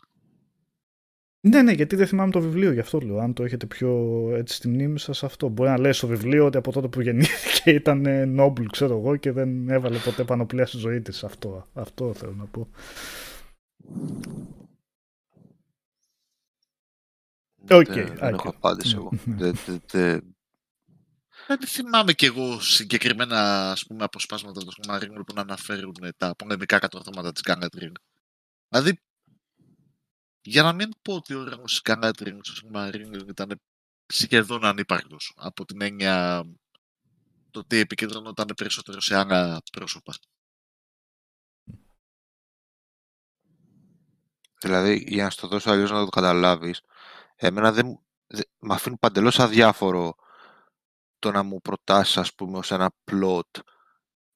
[1.48, 3.18] Ναι, ναι, γιατί δεν θυμάμαι το βιβλίο, γι' αυτό λέω.
[3.18, 3.90] Αν το έχετε πιο
[4.34, 5.48] έτσι στη μνήμη σας αυτό.
[5.48, 9.16] Μπορεί να λέει στο βιβλίο ότι από τότε που γεννήθηκε ήταν ε, noble, ξέρω εγώ,
[9.16, 11.24] και δεν έβαλε ποτέ πανοπλία στη ζωή της.
[11.24, 12.68] Αυτό, αυτό θέλω να πω.
[17.70, 18.26] Οκ, Δεν, δεν άκυρο.
[18.28, 19.10] έχω απάντηση εγώ.
[19.24, 19.34] Ναι.
[19.36, 20.36] Δεν- δεν- δεν-
[21.46, 26.78] Δεν θυμάμαι κι εγώ συγκεκριμένα ας πούμε, αποσπάσματα του Silmarillion που να αναφέρουν τα πολεμικά
[26.78, 27.92] κατορθώματα της Galadriel.
[28.68, 29.00] Δηλαδή,
[30.46, 33.60] για να μην πω ότι ο ρόλος της Galadriel στο Submarine ήταν
[34.06, 36.44] σχεδόν ανύπαρκτος από την έννοια
[37.50, 40.14] το ότι επικεντρωνόταν περισσότερο σε άλλα πρόσωπα.
[44.60, 46.80] Δηλαδή, για να στο δώσω αλλιώς να το καταλάβεις,
[47.36, 50.14] εμένα δεν, μου- δε, με αφήνει παντελώς αδιάφορο
[51.18, 53.60] το να μου προτάσεις, ας πούμε, ως ένα plot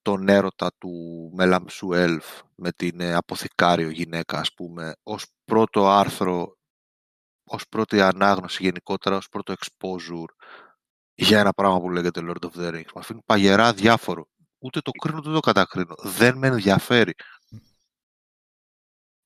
[0.03, 0.91] τον έρωτα του
[1.35, 6.57] Μελαμψού Ελφ με την ε, αποθηκάριο γυναίκα, ας πούμε, ως πρώτο άρθρο,
[7.45, 10.35] ως πρώτη ανάγνωση γενικότερα, ως πρώτο exposure
[11.15, 12.93] για ένα πράγμα που λέγεται Lord of the Rings.
[12.95, 14.29] Με αφήνει παγερά διάφορο.
[14.59, 15.95] Ούτε το κρίνω, ούτε το κατακρίνω.
[16.03, 17.13] Δεν με ενδιαφέρει.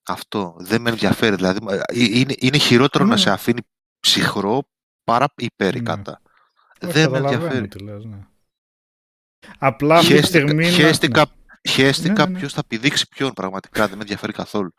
[0.07, 1.35] Αυτό δεν με ενδιαφέρει.
[1.37, 3.11] Δηλαδή, ε, είναι, είναι χειρότερο Ναι.
[3.11, 3.61] να σε αφήνει
[4.01, 4.63] ψυχρό
[5.05, 6.21] παρά υπέρικατα.
[6.83, 7.69] Όχι, Δεν με καταλαβαίνω ενδιαφέρει.
[7.69, 8.27] τι λες, ναι.
[9.59, 10.65] Απλά αυτή τη Χαίστηκα, στιγμή...
[10.65, 11.27] να- χαίστηκα,
[11.69, 12.39] χαίστηκα Ναι, ναι, ναι.
[12.39, 13.87] ποιος θα πηδήξει ποιον πραγματικά.
[13.87, 14.75] Δεν με ενδιαφέρει καθόλου.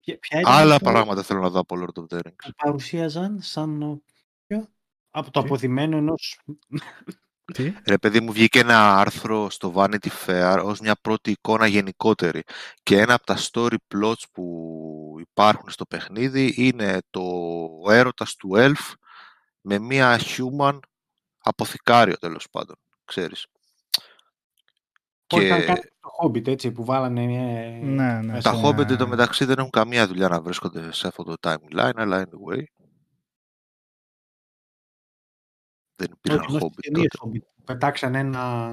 [0.00, 2.34] Ποια, ποια ήταν Άλλα αυτά πράγματα θέλω να δω από Lord of the Rings.
[2.44, 3.82] που παρουσίαζαν σαν.
[3.82, 4.02] ο-
[4.46, 4.68] ποιο;
[5.10, 6.14] Από το Τι; αποθυμένο ενό.
[7.52, 12.42] Τι; Ρε παιδί μου βγήκε ένα άρθρο στο Vanity Fair ως μια πρώτη εικόνα γενικότερη
[12.82, 17.22] και ένα από τα story plots που υπάρχουν στο παιχνίδι είναι το
[17.88, 18.92] έρωτας του Elf
[19.60, 20.78] με μια human
[21.38, 23.46] αποθηκάριο τέλος πάντων, ξέρεις.
[25.40, 27.22] Ήταν Και κάτι το Hobbit έτσι που βάλανε.
[27.22, 28.22] ε, Ναι, ναι.
[28.32, 28.50] μέσα.
[28.50, 31.92] τα σε- Hobbit το μεταξύ δεν έχουν καμία δουλειά να βρίσκονται σε αυτό το timeline,
[31.96, 32.62] αλλά anyway.
[35.96, 37.30] Δεν υπήρχαν Όχι, ενώ στις Hobbit ταινίες τότε.
[37.38, 38.70] Hobbit που Πετάξαν ένα.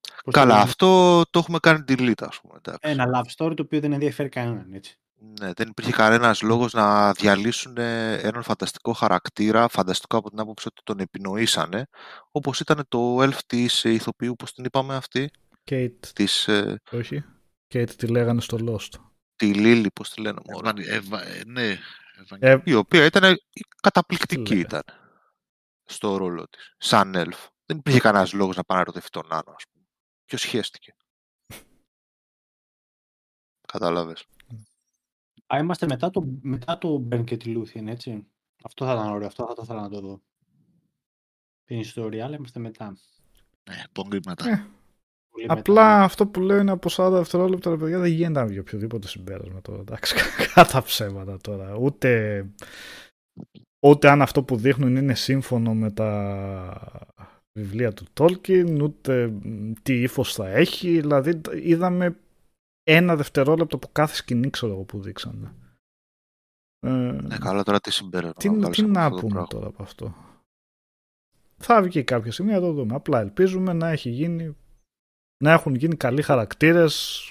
[0.00, 2.54] πώς το Καλά, λένε, αυτό το έχουμε κάνει delete, ας πούμε.
[2.56, 2.80] εντάξει.
[2.90, 4.72] Ένα love story το οποίο δεν ενδιαφέρει κανέναν.
[4.72, 4.94] Έτσι.
[5.40, 10.66] Ναι, δεν υπήρχε κανένας λόγος να διαλύσουν ε, έναν φανταστικό χαρακτήρα, φανταστικό από την άποψη
[10.68, 11.86] ότι τον επινοήσανε,
[12.30, 15.30] όπως ήταν το elf της ε, ηθοποιού, πώς την είπαμε αυτή,
[15.64, 17.24] Kate, της, ε, όχι.
[17.68, 19.00] Kate τη λέγανε στο Lost.
[19.36, 21.76] τη Λίλη, πώς τη λένε μωρέ, Ευαν- Ευα- ε, ναι,
[22.20, 23.34] Ευαν- Ε, η οποία ήταν
[23.82, 24.60] καταπληκτική Τι λέει.
[24.60, 24.82] ήταν
[25.84, 27.48] στο ρόλο της, σαν elf.
[27.66, 29.84] Δεν υπήρχε κανένας λόγος να πάει να ρωτευτεί τον Άνω, ας πούμε.
[30.24, 30.94] Ποιος σχέστηκε.
[33.72, 34.26] Κατάλαβες.
[35.54, 38.26] Α, είμαστε μετά το, μετά το Μπεν και τη Λούθιεν, έτσι.
[38.62, 40.22] Αυτό θα ήταν ωραίο, αυτό θα το ήθελα να το δω.
[41.64, 42.96] Την ιστορία, αλλά είμαστε μετά.
[43.70, 44.20] ναι, πολύ
[45.36, 45.42] μετά.
[45.42, 46.04] Ε, Πολύ μετά, Απλά ναι.
[46.04, 49.60] αυτό που λέω είναι από 40 δευτερόλεπτα, ρε παιδιά, δεν γίνεται να βγει οποιοδήποτε συμπέρασμα
[49.60, 49.80] τώρα.
[49.80, 50.14] Εντάξει,
[50.54, 51.74] κατά ψέματα τώρα.
[51.76, 52.46] Ούτε,
[53.86, 57.10] ούτε αν αυτό που δείχνουν είναι σύμφωνο με τα
[57.58, 61.00] βιβλία του Tolkien, ούτε μ, τι ύφος θα έχει.
[61.00, 62.16] Δηλαδή, είδαμε
[62.82, 65.54] ένα δευτερόλεπτο από κάθε σκηνή, ξέρω εγώ, που δείξανε.
[66.86, 69.48] Ε, Ναι, καλά τώρα τι συμπέρασμα τι, βγάλεις τι από να αυτό το πούμε πράγμα.
[69.48, 70.14] τώρα από αυτό.
[71.62, 72.94] Θα βγει κάποια στιγμή, θα το δούμε.
[72.94, 74.56] Απλά ελπίζουμε να έχει γίνει
[75.44, 77.24] να έχουν γίνει καλοί χαρακτήρες,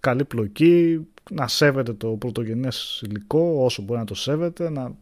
[0.00, 4.96] καλή πλοκή, να σέβεται το πρωτογενές υλικό όσο μπορεί να το σέβεται, να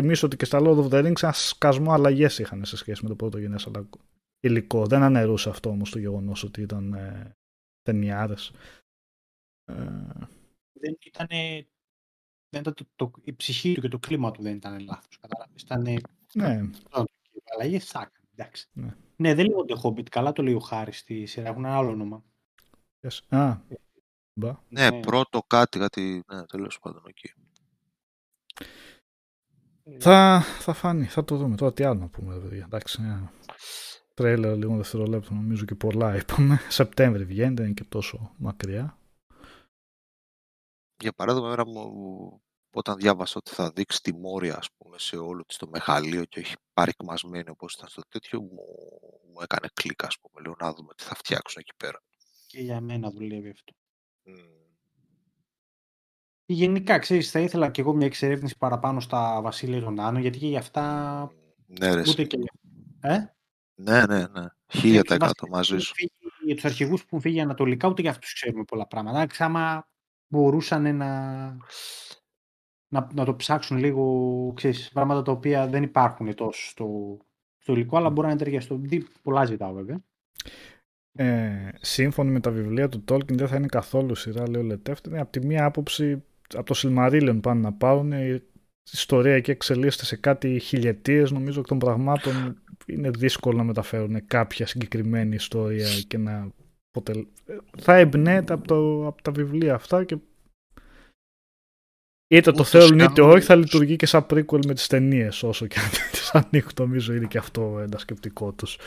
[0.00, 3.08] θυμίσω ότι και στα Lord of the Rings ένα σκασμό αλλαγές είχαν σε σχέση με
[3.08, 3.88] το πρωτογενές αλλα-
[4.40, 4.86] υλικό.
[4.86, 7.36] Δεν αναιρούσε αυτό όμως το γεγονός ότι ήταν ε,
[7.82, 8.52] ταινιάρες.
[9.64, 9.74] Ε,
[10.72, 11.26] δεν ήταν.
[12.48, 15.08] Δεν ήταν το, το, η ψυχή του και το κλίμα του δεν ήταν λάθο.
[15.20, 15.52] Κατάλαβε.
[15.62, 15.82] Ήταν.
[16.34, 16.70] ναι,
[17.54, 18.26] Αλλαγέ θα έκανε.
[18.34, 18.68] Εντάξει.
[18.72, 18.96] Ναι.
[19.16, 19.34] Ναι.
[19.34, 20.08] δεν λέγονται Hobbit.
[20.08, 21.48] Καλά το λέει ο Χάρης στη σειρά.
[21.48, 22.24] Έχουν ένα άλλο όνομα.
[23.00, 23.36] yes.
[23.38, 23.56] Α,
[24.40, 24.58] μπα.
[24.68, 27.32] Ναι, πρώτο κάτι, κάτι, ναι, τέλος πάντων εκεί.
[29.84, 31.56] Ε, Θα, θα φανεί, θα το δούμε.
[31.56, 32.64] Τώρα τι άλλο να πούμε, ρε παιδιά.
[32.64, 33.32] Εντάξει, ένα
[34.14, 36.58] τρέιλερ λίγο δευτερόλεπτο νομίζω και πολλά είπαμε.
[36.68, 38.98] Σεπτέμβρη βγαίνει, δεν είναι και τόσο μακριά.
[41.02, 42.42] Για παράδειγμα, εμένα μου,
[42.78, 46.40] όταν διάβασα ότι θα δείξει τη Μόρια, ας πούμε, σε όλο της το μεγαλείο και
[46.40, 48.62] όχι παρικμασμένη όπως ήταν στο τέτοιο, μου,
[49.32, 50.40] μου έκανε κλικ, ας πούμε.
[50.44, 52.02] Λέω να δούμε τι θα φτιάξουν εκεί πέρα.
[52.46, 53.72] Και για μένα δουλεύει αυτό.
[54.22, 54.34] Μμμ.
[56.46, 60.38] Και Γενικά, ξέρεις, θα ήθελα και εγώ μια εξερεύνηση παραπάνω στα Βασίλεια των Άνω, γιατί
[60.38, 60.82] και για αυτά
[61.66, 62.26] Ναι, ρε, ούτε εσύ.
[62.26, 62.36] και...
[63.00, 63.18] Ε;
[63.74, 64.46] Ναι, ναι, ναι.
[64.66, 65.94] Γιατί Χίλια τα τους εκατό βασιλείς μαζί που σου.
[65.98, 69.16] έχουν φύγει- Για τους αρχηγούς που έχουν φύγει ανατολικά, ούτε για αυτούς ξέρουμε πολλά πράγματα.
[69.18, 69.88] Εντάξει, άμα
[70.28, 71.08] μπορούσαν να,
[73.00, 77.18] να, να το ψάξουν λίγο, ξέρεις, πράγματα τα οποία δεν υπάρχουν τόσο στο,
[77.58, 78.88] στο υλικό, αλλά μπορεί να ταιριαστούν.
[78.88, 80.00] Τι πολλά ζητάω βέβαια.
[81.18, 85.18] Ε, σύμφωνα με τα βιβλία του Tolkien δεν θα είναι καθόλου σειρά, λέει ο Λετεύτη.
[85.18, 86.22] Από τη μία άποψη,
[86.54, 88.12] από το Silmarillion πάνε να πάρουν.
[88.12, 88.42] Η
[88.92, 92.62] ιστορία εκεί εξελίσσεται σε κάτι χιλιετίες νομίζω εκ των πραγμάτων.
[92.86, 96.50] Είναι δύσκολο να μεταφέρουν κάποια συγκεκριμένη ιστορία και να
[96.90, 97.26] αποτελ...
[97.46, 100.16] ε, θα εμπνέεται από, το, από τα βιβλία αυτά και
[102.28, 104.86] είτε το Ούτως θέλουν κι είτε άλλως- όχι θα λειτουργεί και σαν prequel με τις
[104.86, 108.78] ταινίες όσο και αν τις ανοίγουν νομίζω είναι και αυτό ένα σκεπτικό τους.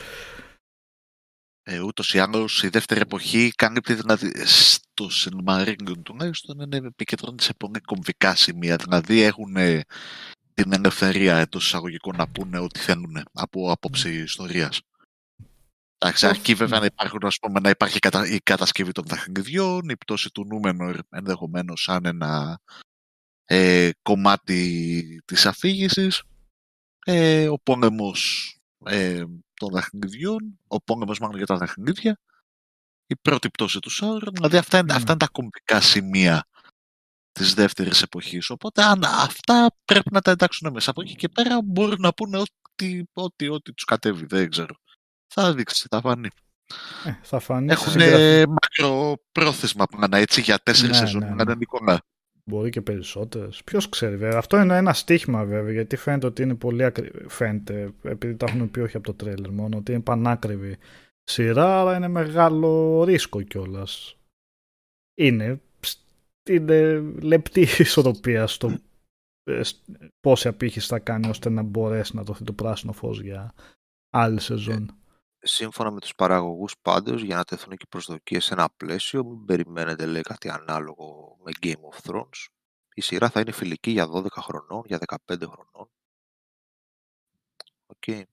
[1.62, 4.46] Ε, Ούτως ή άλλως η δεύτερη εποχή κάνει τη δυνατή.
[4.46, 8.76] Στο Silmarillion τουλάχιστον είναι επικεντρώνεται σε πολύ κομβικά σημεία.
[8.76, 9.80] Δηλαδή έχουν ε,
[10.54, 14.80] την ελευθερία εντός εισαγωγικών να πούνε ό,τι θέλουν από άποψη ιστορίας.
[15.98, 18.26] Εντάξει, αρκεί βέβαια να, υπάρχουν, ας πούμε, να υπάρχει κατα...
[18.26, 22.60] η κατασκευή των παιχνιδιών, η πτώση του Νούμενορ ενδεχομένως σαν ένα
[23.52, 26.22] ε, κομμάτι της αφήγησης,
[27.04, 28.54] ε, ο πόλεμος
[28.86, 29.24] ε,
[29.54, 32.18] των παιχνιδιών, ο πόλεμος μάλλον για τα παιχνίδια,
[33.06, 34.98] η πρώτη πτώση του Σάουρον, δηλαδή αυτά είναι, Ναι.
[34.98, 36.46] αυτά είναι τα κομβικά σημεία
[37.32, 38.50] της δεύτερης εποχής.
[38.50, 40.90] Οπότε αν αυτά πρέπει να τα εντάξουν μέσα.
[40.90, 44.74] Από εκεί και πέρα μπορούν να πούνε ό,τι, ό,τι, ό,τι τους κατέβει, δεν ξέρω.
[45.34, 46.28] Θα δείξει, θα φανεί.
[47.04, 48.46] Ε, θα φανεί στη Έχουν συγγραφή.
[48.48, 51.22] μακροπρόθεσμα πλάνα έτσι για τέσσερις Ναι, σεζόν.
[51.24, 51.54] ναι, Ναι, ναι.
[51.54, 52.00] Νικόλα.
[52.50, 53.64] Μπορεί και περισσότερες.
[53.64, 54.38] Ποιος ξέρει, βέβαια.
[54.38, 57.28] Αυτό είναι ένα στίχημα, βέβαια, γιατί φαίνεται ότι είναι πολύ ακριβή.
[57.28, 60.76] Φαίνεται, επειδή τα έχουν πει όχι από το τρέλερ μόνο, ότι είναι πανάκριβη
[61.22, 64.16] σειρά, αλλά είναι μεγάλο ρίσκο κιόλας.
[65.14, 65.60] Είναι,
[66.50, 68.78] είναι λεπτή ισορροπία στο
[69.44, 69.82] ε, σ-
[70.20, 73.54] πόση απήχηση θα κάνει ώστε να μπορέσει να δοθεί το πράσινο φως για
[74.10, 74.94] άλλη σεζόν.
[75.42, 79.44] Σύμφωνα με τους παραγωγούς πάντως, για να τεθούν και οι προσδοκίες σε ένα πλαίσιο, μην
[79.44, 82.46] περιμένετε λέει κάτι ανάλογο με Game of Thrones.
[82.94, 85.90] Η σειρά θα είναι φιλική για 12 χρονών, για 15 χρονών.
[87.86, 88.26] Οκ.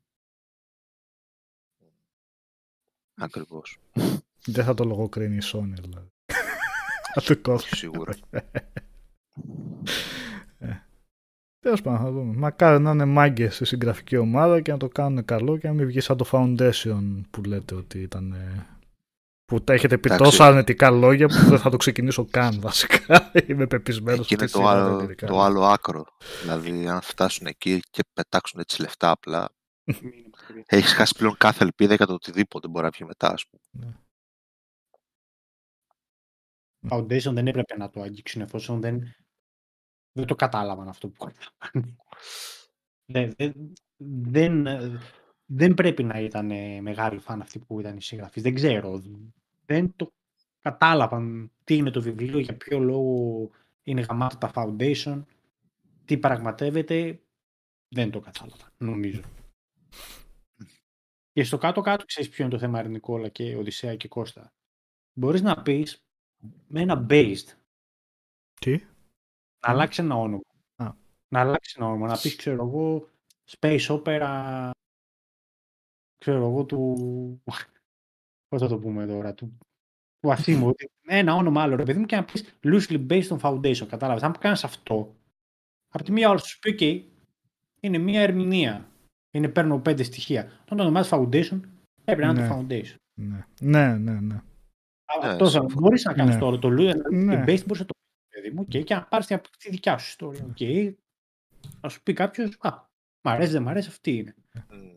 [3.15, 3.79] Ακριβώς.
[4.53, 6.11] Δεν θα το λογοκρίνει η Sony, δηλαδή.
[7.13, 7.65] θα το κόψει.
[7.65, 8.13] Όχι σίγουρα.
[11.67, 12.35] Τέλος πάντων, θα δούμε.
[12.35, 15.85] Μακάρι να είναι μάγκες στη συγγραφική ομάδα και να το κάνουν καλό και να μην
[15.85, 18.31] βγει σαν το Foundation που λέτε ότι ήταν.
[18.31, 18.65] ε,
[19.45, 20.23] που τα έχετε πει Εντάξει.
[20.23, 23.31] τόσα αρνητικά λόγια που δεν θα το ξεκινήσω καν βασικά.
[23.47, 26.05] Είμαι πεπισμένος Εκεί είναι το άλλο, το άλλο άκρο.
[26.41, 29.49] Δηλαδή, αν φτάσουν εκεί και πετάξουν έτσι λεφτά απλά,
[30.65, 34.01] έχεις χάσει πλέον κάθε ελπίδα για το οτιδήποτε μπορεί να βγει μετά, ας πούμε.
[36.89, 39.01] Foundation δεν έπρεπε να το αγγίξουν εφόσον δεν,
[40.17, 41.97] δεν το κατάλαβαν αυτό που έκαναν.
[43.05, 44.99] δεν, δεν, δεν, ε,
[45.45, 48.41] δεν πρέπει να ήταν ε, μεγάλοι φαν αυτοί που ήταν οι συγγραφείς.
[48.41, 49.01] Δεν ξέρω.
[49.65, 50.11] Δεν το
[50.61, 53.49] κατάλαβαν τι είναι το βιβλίο, για ποιο λόγο
[53.83, 55.23] είναι γαμάτα τα Foundation,
[56.05, 57.21] τι πραγματεύεται.
[57.89, 59.21] Δεν το κατάλαβαν, νομίζω.
[61.31, 64.53] Και στο κάτω-κάτω ξέρεις ποιο είναι το θέμα, ρε Νικόλα και Οδυσσέα και Κώστα;
[65.13, 66.03] Μπορείς να πεις
[66.67, 67.55] με ένα based
[68.59, 68.85] Τι;
[69.65, 70.41] Να αλλάξει ένα όνομα.
[70.75, 70.91] Α.
[71.27, 72.07] Να αλλάξει ένα όνομα.
[72.07, 73.07] Να πεις, ξέρω εγώ,
[73.59, 74.69] Space Opera,
[76.17, 77.41] ξέρω εγώ, του...
[78.47, 79.57] Πώς θα το πούμε τώρα, του,
[80.19, 80.67] του Ασίμου.
[80.67, 83.87] ότι ένα όνομα άλλο, ρε παιδί μου, και να πεις loosely based on foundation.
[83.87, 84.23] Κατάλαβες.
[84.23, 85.15] Αν κάνεις αυτό,
[85.93, 87.03] από τη μία ώρα σου πει, OK,
[87.79, 88.89] είναι μία ερμηνεία.
[89.31, 90.43] Είναι παίρνω πέντε στοιχεία.
[90.61, 91.59] Όταν το ονομάζεις foundation,
[92.03, 92.47] πρέπει να είναι Ναι.
[92.47, 92.95] το foundation.
[93.19, 94.11] Ναι, ναι, ναι.
[94.11, 94.19] ναι.
[94.19, 94.41] Ναι,
[95.29, 95.79] Αυτό θα συμφωνώ.
[95.79, 96.39] μπορείς να κάνεις Ναι.
[96.39, 96.59] τώρα.
[96.59, 97.43] Το loosely Ναι.
[97.43, 97.96] based μπορείς να το πεις,
[98.47, 100.53] παιδί μου, okay, και να πάρεις την, τη δικιά σου ιστορία.
[100.57, 100.93] Okay.
[101.81, 102.69] Να σου πει κάποιος, α,
[103.21, 104.35] μ' αρέσει, δεν μ' αρέσει, αυτή είναι.
[104.69, 104.95] Μμμ.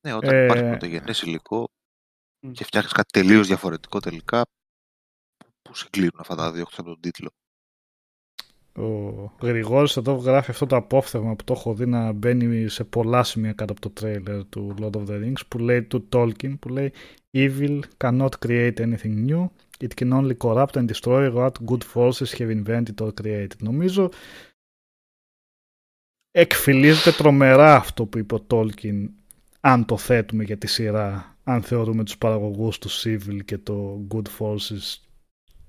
[0.00, 1.68] Ναι, όταν Ε, υπάρχει πρωτογενές υλικό
[2.46, 2.50] Μμ.
[2.50, 4.42] και φτιάχνεις κάτι τελείως διαφορετικό τελικά,
[5.62, 7.30] που συγκλίνουν αυτά τα δύο εκτός από τον τίτλο;
[8.78, 13.22] Ο Γρηγόρης εδώ γράφει αυτό το απόφθεγμα που το έχω δει να μπαίνει σε πολλά
[13.22, 16.68] σημεία κάτω από το τρέιλερ του Lord of the Rings που λέει του Tolkien που
[16.68, 16.92] λέει
[17.44, 19.44] Evil cannot create anything new
[19.78, 23.56] It can only corrupt and destroy what good forces have invented or created.
[23.58, 24.10] Νομίζω
[26.30, 29.08] εκφυλίζεται τρομερά αυτό που είπε ο Tolkien
[29.60, 34.28] αν το θέτουμε για τη σειρά αν θεωρούμε τους παραγωγούς τους Civil και το Good
[34.38, 34.96] Forces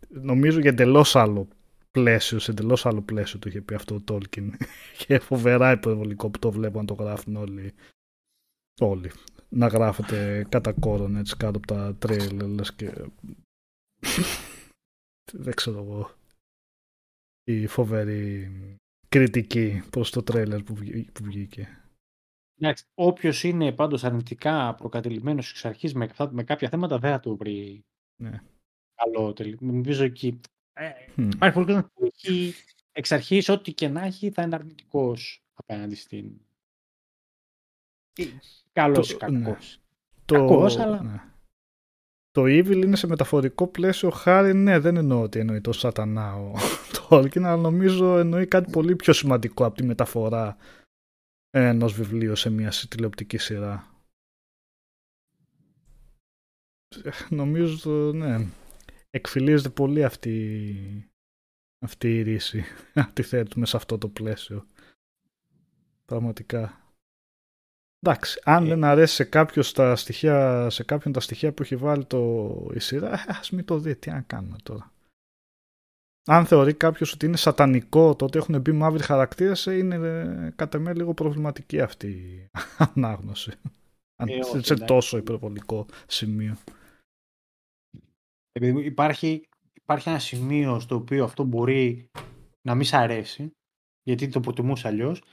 [0.10, 1.48] νομίζω για εντελώς άλλο
[1.92, 4.54] πλαίσιο, σε εντελώς άλλο πλαίσιο το είχε πει αυτό ο Τόλκιν.
[5.06, 7.74] και φοβερά υπερβολικό που το βλέπω να το γράφουν όλοι.
[8.80, 9.12] Όλοι.
[9.50, 12.94] Να γράφετε κατά κόρον έτσι κάτω από τα τρέιλερ λες και...
[15.34, 16.12] Δεν ξέρω εγώ.
[17.44, 18.52] Η φοβερή
[19.10, 21.82] κριτική προς το τρέιλερ που, βγή- που βγήκε.
[22.60, 27.20] Εντάξει, όποιος είναι πάντως αρνητικά προκατελημένο εξ αρχής με, αυτά- με κάποια θέματα δεν θα
[27.20, 27.86] το βρει
[28.22, 28.42] Ναι.
[28.96, 29.66] καλό τελικά.
[29.66, 30.40] Νομίζω εκεί.
[30.74, 31.30] Ε, Μμ.
[31.30, 32.54] υπάρχει πολύ κόσμο που έχει
[32.92, 36.42] εξ αρχής ό,τι και να έχει θα είναι αρνητικός απέναντι στην.
[38.74, 39.42] Καλός ή Το- κακός.
[39.42, 39.56] ναι.
[40.26, 41.22] Το, Κακός, αλλά- ναι.
[42.32, 46.54] Το evil είναι σε μεταφορικό πλαίσιο χάρη, ναι, δεν εννοώ ότι εννοεί το σατανά ο
[47.10, 50.58] Tolkien, αλλά νομίζω εννοεί κάτι πολύ πιο σημαντικό από τη μεταφορά
[51.50, 53.92] ενός βιβλίου σε μια σι- τηλεοπτική σειρά.
[57.04, 58.46] Ε, Νομίζω, το- ναι,
[59.10, 61.12] εκφυλίζεται πολύ αυτή,
[61.86, 62.64] αυτή η ρίση,
[62.94, 64.66] αν τη θέτουμε σε αυτό το πλαίσιο.
[66.06, 66.87] Πραγματικά.
[68.00, 68.68] Εντάξει, αν Ε.
[68.68, 72.80] δεν αρέσει σε, κάποιο τα στοιχεία, σε κάποιον τα στοιχεία που έχει βάλει το, η
[72.80, 74.92] σειρά, ε, ας μην το δει, τι να κάνουμε τώρα.
[76.30, 80.52] Αν θεωρεί κάποιος ότι είναι σατανικό το ότι έχουν μπει μαύροι χαρακτήρες, ε, είναι ε,
[80.56, 82.50] κατά με λίγο προβληματική αυτή η
[82.96, 83.52] ανάγνωση.
[84.16, 84.86] Αν- Ε, όχι, σε εντάξει.
[84.86, 86.58] τόσο υπερβολικό σημείο.
[88.52, 92.10] Επειδή υπάρχει, υπάρχει ένα σημείο στο οποίο αυτό μπορεί
[92.62, 93.52] να μην σ' αρέσει,
[94.04, 95.24] γιατί το προτιμούσε αλλιώς,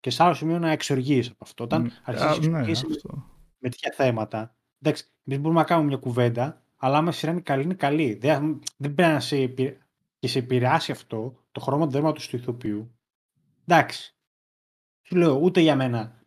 [0.00, 1.64] και σε άλλο σημείο να εξοργείς από αυτό.
[1.64, 3.26] Όταν Μ, αρχίσει α, να ναι, εξοργείς αυτό.
[3.58, 4.56] με τέτοια θέματα.
[4.82, 8.14] Εντάξει, εμείς μπορούμε να κάνουμε μια κουβέντα, αλλά άμα η σειρά είναι καλή, είναι καλή.
[8.14, 9.78] Δεν, δεν πρέπει να σε, επηρε-
[10.18, 12.94] και σε επηρεάσει αυτό το χρώμα του δέρματος του ηθοποιού.
[13.66, 14.14] Εντάξει.
[15.02, 16.24] Σου λέω, ούτε για μένα.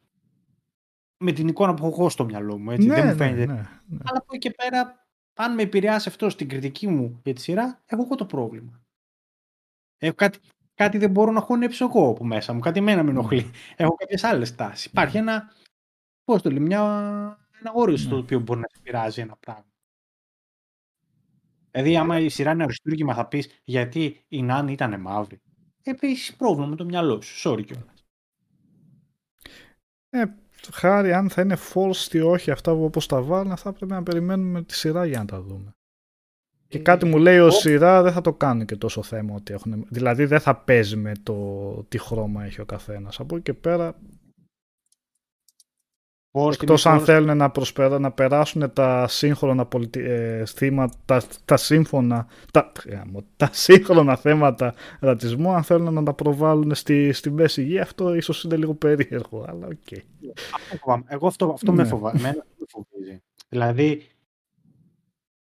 [1.17, 2.87] Με την εικόνα που έχω εγώ στο μυαλό μου, έτσι.
[2.87, 3.45] ναι, δεν μου ναι, φαίνεται.
[3.45, 3.97] ναι, ναι.
[4.03, 7.83] Αλλά από εκεί και πέρα, αν με επηρεάσει αυτό στην κριτική μου για τη σειρά,
[7.85, 8.81] έχω εγώ το πρόβλημα.
[9.97, 10.39] Έχω κάτι,
[10.83, 12.59] κάτι δεν μπορώ να χωνέψω εγώ από μέσα μου.
[12.59, 13.51] Κάτι εμένα με ενοχλεί.
[13.75, 14.87] Έχω κάποιες άλλες τάσει.
[14.89, 15.51] Υπάρχει ένα.
[16.23, 16.81] Πώς το λέει, μια,
[17.59, 18.21] ένα όριο στο Ναι.
[18.21, 19.65] οποίο μπορεί να σε πειράζει ένα πράγμα.
[21.71, 25.41] Δηλαδή, άμα η σειρά είναι αριστούργημα, θα πεις γιατί η Νάνη ήταν μαύρη.
[25.83, 27.49] Ε, έχει πρόβλημα με το μυαλό σου.
[27.49, 28.05] Sorry κιόλας.
[30.09, 30.23] Ε,
[30.71, 34.03] χάρη αν θα είναι forced ή όχι αυτά που όπως τα βάλουν θα πρέπει να
[34.03, 35.75] περιμένουμε τη σειρά για να τα δούμε.
[36.73, 39.33] Και Ε, κάτι μου λέει ο ο- σειρά δεν θα το κάνει και τόσο θέμα
[39.35, 39.85] ότι έχουν.
[39.89, 41.35] Δηλαδή δεν θα παίζει με το
[41.89, 43.19] τι χρώμα έχει ο καθένας.
[43.19, 43.95] Από εκεί και πέρα,
[46.31, 47.99] Πώς εκτός και αν πώς- θέλουν να, προσπερα...
[47.99, 49.99] να περάσουν τα σύγχρονα πολιτι...
[49.99, 52.71] ε, θύματα, τα, τα σύμφωνα, τα...
[52.89, 58.15] γάμο, τα σύγχρονα θέματα ρατσισμού, αν θέλουν να τα προβάλλουν στη, στη μέση γη, αυτό
[58.15, 59.97] ίσως είναι λίγο περίεργο, αλλά οκ.
[60.53, 61.03] Αυτό φοβάμαι.
[61.07, 61.87] Εγώ αυτό, αυτό με Ναι.
[61.89, 62.19] φοβάμαι.
[62.19, 63.21] Εμένα αυτό με φοβίζει.
[63.49, 64.07] Δηλαδή,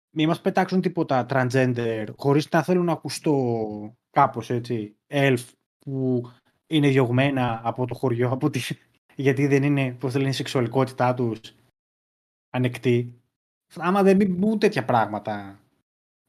[0.09, 5.43] μη μας πετάξουν τίποτα transgender χωρίς να θέλουν να ακουστώ κάπως έτσι, elf
[5.79, 6.29] που
[6.67, 8.59] είναι διωγμένα από το χωριό, από τη...
[9.15, 11.39] γιατί δεν είναι, πώς το λένε, η σεξουαλικότητά τους
[12.49, 13.21] ανεκτή.
[13.75, 15.59] Άμα δεν μπουν τέτοια πράγματα.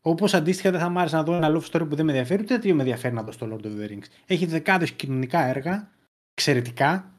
[0.02, 2.42] Όπως αντίστοιχα δεν θα μ' άρεσε να δω ένα love story που δεν με ενδιαφέρει,
[2.42, 4.04] ούτε τι με ενδιαφέρει να δω στο Lord of the Rings.
[4.26, 5.90] Έχει δεκάδες κοινωνικά έργα,
[6.34, 7.12] εξαιρετικά,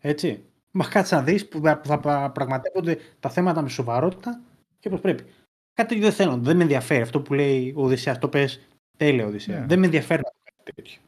[0.00, 0.42] έτσι.
[0.70, 4.40] Μα κάτσε να δεις που θα- που θα πρα- πραγματεύονται τα θέματα με σοβαρότητα
[4.78, 5.24] και όπως πρέπει.
[5.78, 7.02] Κάτι τέτοιο δεν θέλω, δεν με ενδιαφέρει.
[7.02, 8.60] Αυτό που λέει ο Οδυσσέας, το πες
[8.96, 9.60] τέλεια Οδυσσέα.
[9.60, 9.66] Ναι.
[9.66, 11.00] Δεν με ενδιαφέρει να δω κάτι τέτοιο.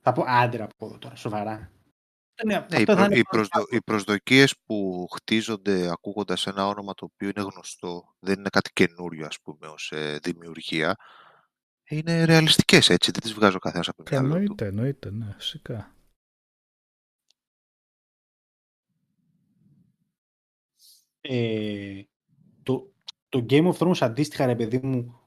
[0.00, 1.52] Θα πω άντρα από εδώ τώρα, σοβαρά.
[1.52, 6.46] Αυτό είναι- Ναι, οι, αυτό θα προ, είναι οι, προσδο, οι προσδοκίες που χτίζονται ακούγοντας
[6.46, 10.96] ένα όνομα το οποίο είναι γνωστό, δεν είναι κάτι καινούριο ας πούμε ως ε, δημιουργία,
[11.84, 14.34] είναι ρεαλιστικές έτσι, δεν τις βγάζω καθένας από το μυαλό του.
[14.40, 15.94] Εννοείται, εννοείται, ναι, φυσικά.
[21.20, 22.02] ε,
[22.62, 22.91] το,
[23.32, 25.20] το Game of Thrones αντίστοιχα ρε παιδί μου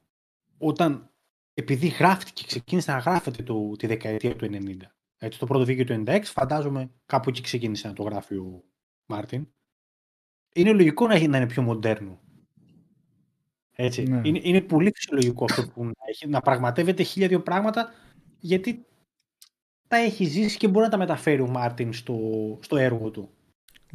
[0.58, 1.10] όταν
[1.54, 4.76] επειδή γράφτηκε και ξεκίνησε να γράφεται το, τη δεκαετία του 90
[5.18, 8.64] έτσι, το πρώτο βίντεο του 96 φαντάζομαι κάπου εκεί ξεκίνησε να το γράφει ο
[9.06, 9.48] Μάρτιν
[10.56, 12.20] είναι λογικό να, έχει- να είναι πιο μοντέρνο
[13.72, 14.04] έτσι.
[14.04, 14.22] Ναι.
[14.24, 17.92] Είναι, είναι πολύ φυσιολογικό αυτό που να, έχει, να πραγματεύεται χίλια δύο πράγματα
[18.40, 18.86] γιατί
[19.88, 22.18] τα έχει ζήσει και μπορεί να τα μεταφέρει ο Μάρτιν στο,
[22.62, 23.30] στο έργο του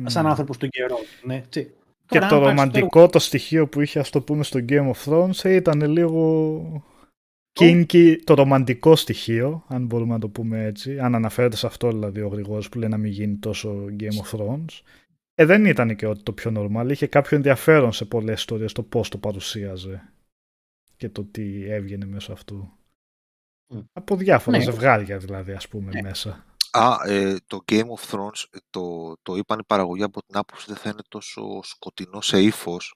[0.05, 0.30] σαν Ναι.
[0.30, 0.98] άνθρωπος των καιρών.
[1.24, 1.74] Ναι, έτσι.
[2.10, 4.60] Και Τώρα, το αν πάρεις το ρομαντικό το στοιχείο που είχε, ας το πούμε, στο
[4.68, 6.84] Game of Thrones ε, ήταν λίγο
[7.60, 12.20] kinky, το ρομαντικό στοιχείο, αν μπορούμε να το πούμε έτσι, αν αναφέρεται σε αυτό δηλαδή
[12.20, 14.80] ο Γρηγόρης που λέει να μην γίνει τόσο Game of Thrones.
[15.34, 18.82] Ε, δεν ήταν και ότι το πιο normal, είχε κάποιο ενδιαφέρον σε πολλές ιστορίες το
[18.82, 20.12] πώς το παρουσίαζε
[20.97, 22.70] και το τι έβγαινε μέσω αυτού.
[23.72, 23.78] Μμ.
[23.92, 24.62] Από διάφορα Ναι.
[24.62, 26.02] ζευγάρια δηλαδή, ας πούμε, Ναι.
[26.02, 26.44] μέσα.
[26.70, 30.65] Α, ε, το Game of Thrones ε, το, το είπαν οι παραγωγοί από την άποψη
[30.66, 32.94] δεν θα είναι τόσο σκοτεινό σε ύφος.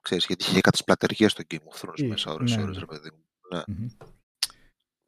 [0.00, 2.80] Ξέρεις, γιατί είχε κατασπλατεριές στο Game of Thrones Ή, μέσα ώρες, ναι, ώρες, ναι.
[2.80, 3.24] ρε παιδί μου.
[3.50, 3.62] Ναι.
[3.66, 3.88] Μμμ.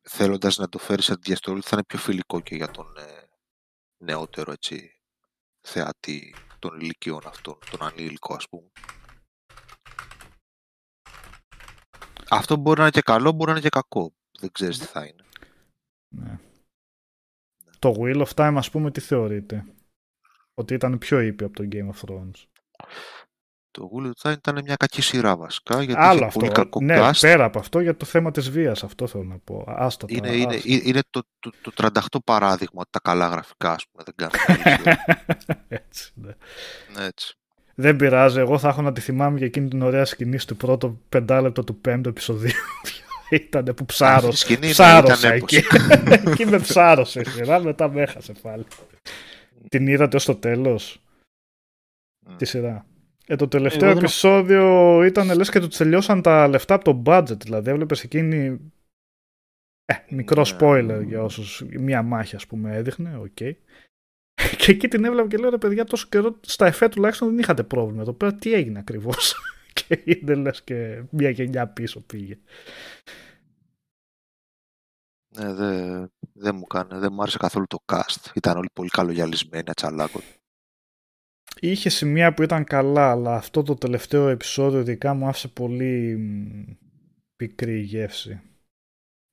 [0.08, 3.28] Θέλοντας να το φέρει σε διαστολή, θα είναι πιο φιλικό και για τον ε,
[4.04, 5.00] νεότερο έτσι,
[5.60, 8.70] θεατή των ηλικιών αυτών, τον ανήλικο ας πούμε.
[12.28, 14.12] Αυτό μπορεί να είναι και καλό, μπορεί να είναι και κακό.
[14.38, 15.24] Δεν ξέρεις τι θα είναι.
[16.08, 16.38] Ναι.
[17.78, 19.64] Το Wheel of Time, ας πούμε, τι θεωρείτε;
[20.54, 22.44] Ότι ήταν πιο ήπιο από το Game of Thrones.
[23.70, 26.38] Το Ghoul of Time ήταν μια κακή σειρά βασικά, γιατί Άλλο είχε αυτό.
[26.38, 27.18] πολύ κακό ναι, cast.
[27.20, 29.64] πέρα από αυτό, για το θέμα της βίας, αυτό θέλω να πω.
[29.66, 30.68] Άστα Είναι, τώρα, είναι, άστα.
[30.84, 34.76] είναι το, το, το 38 παράδειγμα ότι τα καλά γραφικά, ας πούμε, δεν κάνουν καλή
[34.76, 35.04] σειρά.
[35.68, 36.32] Έτσι, ναι.
[36.96, 37.34] Ναι, έτσι.
[37.74, 41.00] Δεν πειράζει, εγώ θα έχω να τη θυμάμαι για εκείνη την ωραία σκηνή στο πρώτο
[41.08, 42.50] πεντάλεπτο του πέμπτου επεισοδίου.
[43.30, 44.36] Ήταν που Αυτή η ψάρωσε.
[44.38, 45.56] σκηνή, ναι, Ψάρωσα ήταν εκεί.
[46.30, 48.64] εκεί με ψάρωσε η σειρά, μετά με έχασε πάλι.
[49.68, 51.00] την είδατε ως το τέλος
[52.26, 52.36] Μμ.
[52.36, 52.86] τη σειρά.
[53.26, 57.02] Ε, το τελευταίο Εγώ δεν- επεισόδιο ήταν λες και του τελειώσαν τα λεφτά από το
[57.06, 57.38] budget.
[57.42, 58.60] Δηλαδή έβλεπες εκείνη
[59.84, 60.56] ε, μικρό Ναι.
[60.60, 63.34] spoiler για όσους μία μάχη ας πούμε έδειχνε, οκ.
[64.58, 67.62] και εκεί την έβλεπα και λέω ρε παιδιά τόσο καιρό στα εφέ τουλάχιστον δεν είχατε
[67.62, 69.34] πρόβλημα εδώ πέρα τι έγινε ακριβώς;
[69.88, 72.38] Και είναι λες και μία γενιά πίσω πήγε
[75.28, 78.30] Ναι, δεν δεν μου κάνει, δεν μου άρεσε καθόλου το cast.
[78.34, 80.20] Ήταν όλοι πολύ καλογυαλισμένοι, ατσαλάκο.
[81.60, 86.72] είχε σημεία που ήταν καλά αλλά αυτό το τελευταίο επεισόδιο ειδικά μου άφησε πολύ μ,
[87.36, 88.40] πικρή γεύση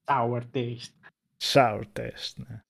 [0.05, 0.93] Sour taste.
[1.37, 2.63] Sour test, ναι.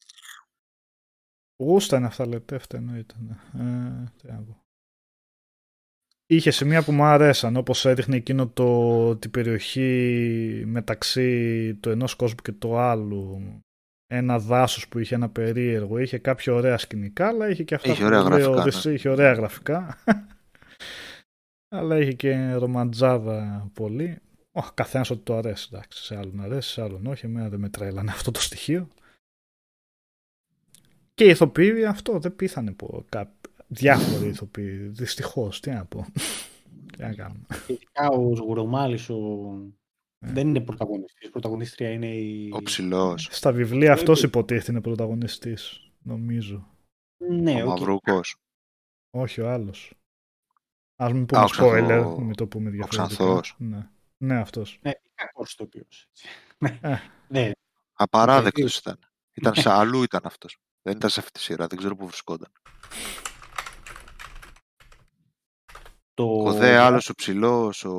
[1.57, 3.15] Γούστα είναι αυτά λεπτεύτα εννοείται.
[3.19, 3.35] Ναι.
[3.53, 4.62] Ε, τι να πω.
[6.35, 12.41] Είχε σημεία που μου άρεσαν, όπως έδειχνε εκείνο το, την περιοχή μεταξύ του ενός κόσμου
[12.43, 13.41] και του άλλου.
[14.07, 17.99] Ένα δάσος που είχε ένα περίεργο, είχε κάποια ωραία σκηνικά, αλλά είχε και αυτά Είχε
[17.99, 19.97] που ωραία λέει ο γραφικά, Οδυσσή, είχε ωραία γραφικά.
[21.75, 24.17] αλλά είχε και ρομαντζάδα πολύ.
[24.51, 26.03] Ο καθένας ότι το αρέσει, εντάξει.
[26.03, 27.25] Σε άλλον αρέσει, σε άλλον όχι.
[27.25, 28.87] Εμένα δεν με τρέλανε αυτό το στοιχείο.
[31.13, 33.33] Και οι ηθοποιοί αυτό δεν πείθανε από κά...
[33.73, 34.77] διάφοροι ηθοποιοί.
[34.77, 36.05] Δυστυχώς, τι να πω.
[36.93, 37.45] τι να κάνουμε.
[37.67, 39.15] Ειδικά ο Σγουρομάλης ο...
[40.25, 40.31] Ναι.
[40.31, 41.29] δεν είναι πρωταγωνιστής.
[41.29, 42.49] Πρωταγωνίστρια είναι η...
[42.53, 46.67] Ο ψηλός, Στα βιβλία αυτός υποτίθεται είναι πρωταγωνιστής, νομίζω.
[47.17, 47.79] Ναι, ο οκ.
[47.79, 48.35] Μαυρούκος,
[49.09, 49.93] Όχι ο άλλος.
[50.95, 53.05] Ας μην Α, πούμε ο Ξανθό- spoiler, μην το πούμε διαφορετικά.
[53.07, 53.55] Ξανθός.
[53.57, 53.89] Ναι.
[54.17, 54.79] ναι, αυτός.
[54.81, 56.09] Ναι, κακός ηθοποιός.
[56.57, 56.79] Ναι.
[56.81, 56.97] Ε.
[57.27, 57.51] Ναι,
[57.93, 58.99] απαράδεκτος ήταν.
[59.33, 60.57] Ήταν σε αλλού ήταν αυτός.
[60.81, 62.51] Δεν ήταν σε αυτή τη σειρά, δεν ξέρω πού βρισκόταν.
[66.13, 66.43] Το...
[66.43, 67.93] Ο δε άλλος ο ψηλός, ο,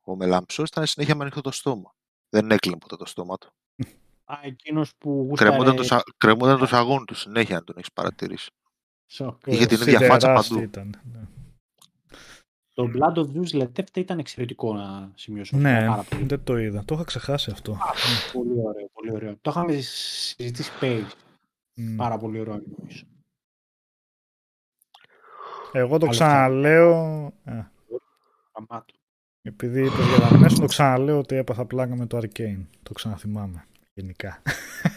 [0.00, 1.94] ο μελαμψός ήταν συνέχεια με ανοιχτό το στόμα.
[2.28, 3.52] Δεν έκλεινε ποτέ το στόμα του.
[4.24, 5.50] Α, εκείνος που γούσταρε...
[5.50, 6.02] Κρεμόταν το, σα...
[6.16, 8.50] κρεμόταν το σαγόνι του συνέχεια, αν τον έχεις παρατηρήσει.
[9.06, 9.40] Σοκ.
[9.46, 10.62] Είχε την ίδια φάτσα Σιδεράς παντού.
[10.62, 11.20] Ήταν, ναι.
[12.74, 15.56] Το Blood of Zeus Letefte ήταν εξαιρετικό να σημειώσω.
[15.56, 16.24] αυτό, ναι, πάρα πολύ.
[16.24, 16.84] δεν το είδα.
[16.84, 17.78] Το είχα ξεχάσει αυτό.
[18.32, 19.36] Πολύ ωραίο, πολύ ωραίο.
[19.40, 21.16] Το είχαμε συζητήσει πέρυσι.
[21.74, 21.96] Μμ.
[21.96, 23.04] Πάρα πολύ ωραίο νομίζω.
[25.74, 26.92] Εγώ το Άλλο ξαναλέω.
[27.44, 27.64] ε,
[28.56, 28.94] Γαμάτο.
[29.42, 32.66] Επειδή είπε για Δανέσου, το ξαναλέω ότι έπαθα πλάκα με το Arcane.
[32.82, 33.66] Το ξαναθυμάμαι.
[33.94, 34.42] Γενικά.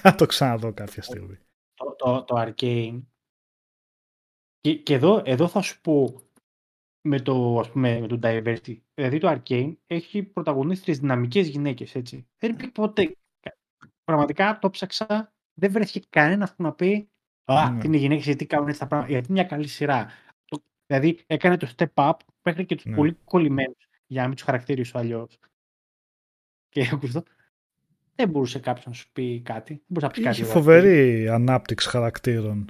[0.02, 1.38] Θα το ξαναδώ κάποια στιγμή.
[1.74, 3.02] Το, το, το Arcane.
[4.60, 6.22] Και, και εδώ, εδώ θα σου πω
[7.02, 8.78] με το, ας πούμε, με το diversity.
[8.94, 12.28] Δηλαδή το Arcane έχει πρωταγωνίστριες δυναμικές γυναίκες, έτσι.
[12.38, 13.16] Δεν υπήρχε ποτέ.
[14.04, 17.10] Πραγματικά το ψάξα, δεν βρέθηκε κανένας που να πει
[17.46, 17.80] Α, Ναι.
[17.80, 19.12] τι είναι γυναίκες, γιατί κάνουν έτσι τα πράγματα.
[19.12, 20.08] Γιατί είναι μια καλή σειρά.
[20.88, 22.96] Το- δηλαδή έκανε το step up μέχρι και τους Ναι.
[22.96, 25.40] πολύ κολλημένους για να μην τους χαρακτηρίσω αλλιώς.
[26.70, 27.12] Και ακούς
[28.16, 29.74] δεν μπορούσε κάποιος να σου πει κάτι.
[29.74, 30.36] Δεν μπορούσε να πεις κάτι.
[30.36, 32.66] Είχε για το φοβερή ανάπτυξη χαρακτήρων.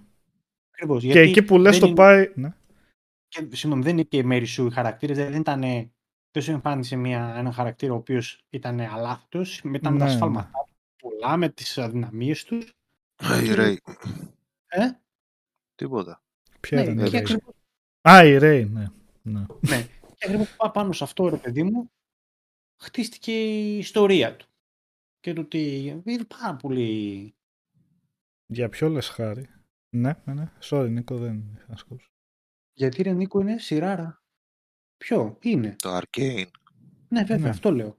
[0.72, 2.32] Ακριβώς, Και γιατί εκεί που λες δεν το είναι- πάει.
[2.36, 2.54] Ναι.
[3.28, 5.18] Και, συγγνώμη, δεν είναι και μέρη σου οι χαρακτήρες.
[5.18, 5.62] Δεν ήταν.
[6.32, 10.66] Δεν σου εμφάνισε μια, έναν χαρακτήρα ο οποίος ήταν αλάθητος, μετά με τα Ναι, σφάλματά
[10.68, 12.74] του, πολλά με τις αδυναμίες τους.
[13.46, 13.82] Η Ρέι.
[14.68, 14.90] Ε,
[15.76, 16.22] Τίποτα.
[16.60, 17.20] Ποια ναι, ήταν η και Ray.
[17.22, 17.54] ακριβώς,
[18.10, 18.88] Α, η Ray, ναι.
[19.22, 19.46] ναι.
[19.70, 19.88] ναι.
[20.16, 21.92] Και ακριβώς πά- πάνω σε αυτό, ρε παιδί μου,
[22.84, 24.48] χτίστηκε η ιστορία του.
[25.20, 27.36] Και το ότι είναι πάρα πολύ.
[28.46, 29.50] Για ποιο λες χάρη;
[29.96, 30.52] Ναι, ναι, ναι.
[30.62, 32.10] Sorry, Νίκο, δεν είχα να σκόψω.
[32.74, 34.22] Γιατί ρε Νίκο είναι σειράρα.
[34.98, 36.46] Ποιο είναι; Το Arcane.
[37.10, 37.50] Ναι, βέβαια, Ναι.
[37.50, 37.98] αυτό λέω.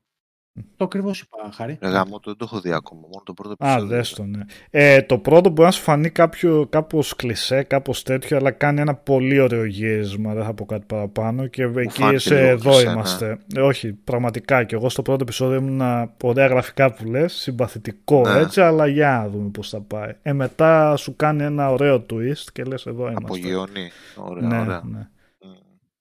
[0.76, 1.78] Το ακριβώς είπα, Χάρη.
[1.82, 3.00] Ρε γάμο, το, δεν το έχω δει ακόμα.
[3.00, 3.96] Μόνο το πρώτο Α, επεισόδιο.
[3.96, 4.40] δες το, ναι.
[4.70, 8.94] Ε, το πρώτο μπορεί να σου φανεί κάποιο, κάπως κλισέ, κάπως τέτοιο, αλλά κάνει ένα
[8.94, 12.84] πολύ ωραίο γύρισμα, δεν θα πω κάτι παραπάνω και εκεί φάνηκε σε λίγο εδώ κλισέ,
[12.86, 12.92] ναι.
[12.92, 13.38] είμαστε.
[13.56, 18.38] Ε, όχι, πραγματικά και εγώ στο πρώτο επεισόδιο ήμουν ωραία γραφικά που λες, συμπαθητικό Ναι.
[18.38, 20.10] έτσι, αλλά για να δούμε πώς θα πάει.
[20.22, 23.24] Ε, μετά σου κάνει ένα ωραίο twist και λες εδώ είμαστε.
[23.24, 23.90] Απογειώνει.
[24.16, 24.82] Ωραία, ναι, ωραία.
[24.84, 24.98] ναι.
[24.98, 25.50] Μμ.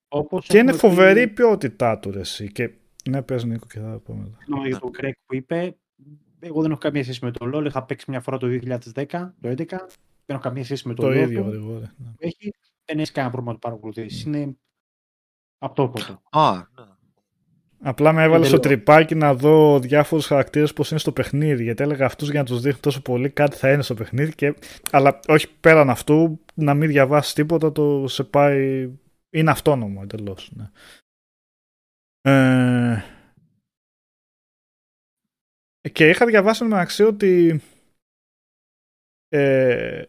[0.08, 2.52] Όπως Και είναι έχουμε πει- φοβερή η ποιότητά του ρε εσύ.
[2.52, 2.70] Και...
[3.08, 4.36] Ναι, πες Νίκο και θα πω μετά.
[4.38, 5.76] Συγγνώμη για τον Greg που είπε.
[6.40, 7.64] Εγώ δεν έχω καμία σχέση με το LoL.
[7.66, 9.66] Είχα παίξει μια φορά το 2010, το 2011.
[10.26, 11.48] Δεν έχω καμία σχέση με το, Το LoL ίδιο του.
[11.48, 11.94] γρήγορα.
[11.96, 12.06] ναι.
[12.08, 12.52] που έχει.
[12.84, 14.22] Δεν έχει κανένα πρόβλημα να το παρακολουθήσεις.
[14.24, 14.56] Είναι
[15.58, 16.22] αυτόποτο.
[16.30, 16.84] Α, ναι.
[17.82, 18.76] Απλά με έβαλες στο Εντελώς.
[18.76, 21.62] τρυπάκι να δω διάφορους χαρακτήρες πώς είναι στο παιχνίδι.
[21.62, 24.34] Γιατί έλεγα αυτούς για να τους δείχνει τόσο πολύ κάτι θα είναι στο παιχνίδι.
[24.34, 24.54] Και...
[24.90, 28.90] Αλλά όχι πέραν αυτού, να μην διαβάσεις τίποτα, το σε πάει.
[29.30, 30.50] Είναι αυτόνομο εντελώς.
[30.54, 30.70] Ναι.
[32.28, 33.02] Ε...
[35.92, 37.60] Και είχα διαβάσει μεταξύ ότι
[39.28, 40.02] ε,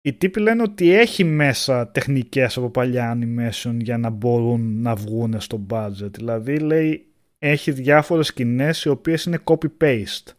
[0.00, 5.40] οι τύποι λένε ότι έχει μέσα τεχνικές από παλιά animation για να μπορούν να βγουν
[5.40, 6.12] στο budget.
[6.12, 10.32] Δηλαδή λέει έχει διάφορες σκηνές οι οποίες είναι copy-paste.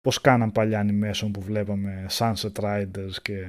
[0.00, 3.46] Πώς κάναν παλιά animation που βλέπαμε Sunset Riders και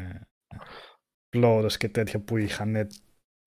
[1.37, 2.87] Flores και τέτοια που είχαν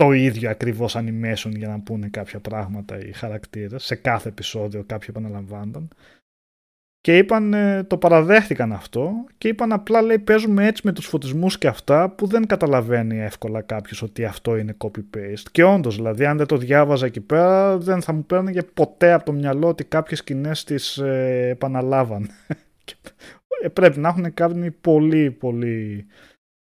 [0.01, 3.85] το ίδιο ακριβώς animation για να πούνε κάποια πράγματα οι χαρακτήρες.
[3.85, 5.89] Σε κάθε επεισόδιο κάποιοι επαναλαμβάνονταν.
[7.01, 11.59] Και είπαν, ε, το παραδέχτηκαν αυτό και είπαν απλά λέει παίζουμε έτσι με τους φωτισμούς
[11.59, 15.49] και αυτά που δεν καταλαβαίνει εύκολα κάποιος ότι αυτό είναι copy-paste.
[15.53, 19.25] Και όντως δηλαδή αν δεν το διάβαζα εκεί πέρα δεν θα μου παίρνει ποτέ από
[19.25, 22.31] το μυαλό ότι κάποιες σκηνές τις ε, επαναλάβαν.
[22.85, 22.95] Και,
[23.63, 26.07] ε, πρέπει να έχουν κάνει πολύ πολύ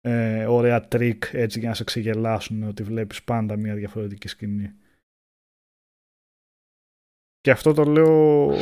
[0.05, 4.73] ε, ωραία τρικ έτσι για να σε ξεγελάσουν ότι βλέπεις πάντα μια διαφορετική σκηνή.
[7.41, 8.53] Και αυτό το λέω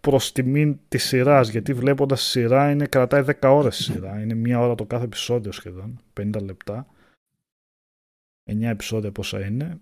[0.00, 4.20] προς τιμή της σειράς, γιατί βλέποντας τη σειρά είναι, κρατάει 10 ώρες η σειρά.
[4.20, 6.86] Είναι μία ώρα το κάθε επεισόδιο σχεδόν, 50 λεπτά.
[8.50, 9.80] 9 επεισόδια πόσα είναι.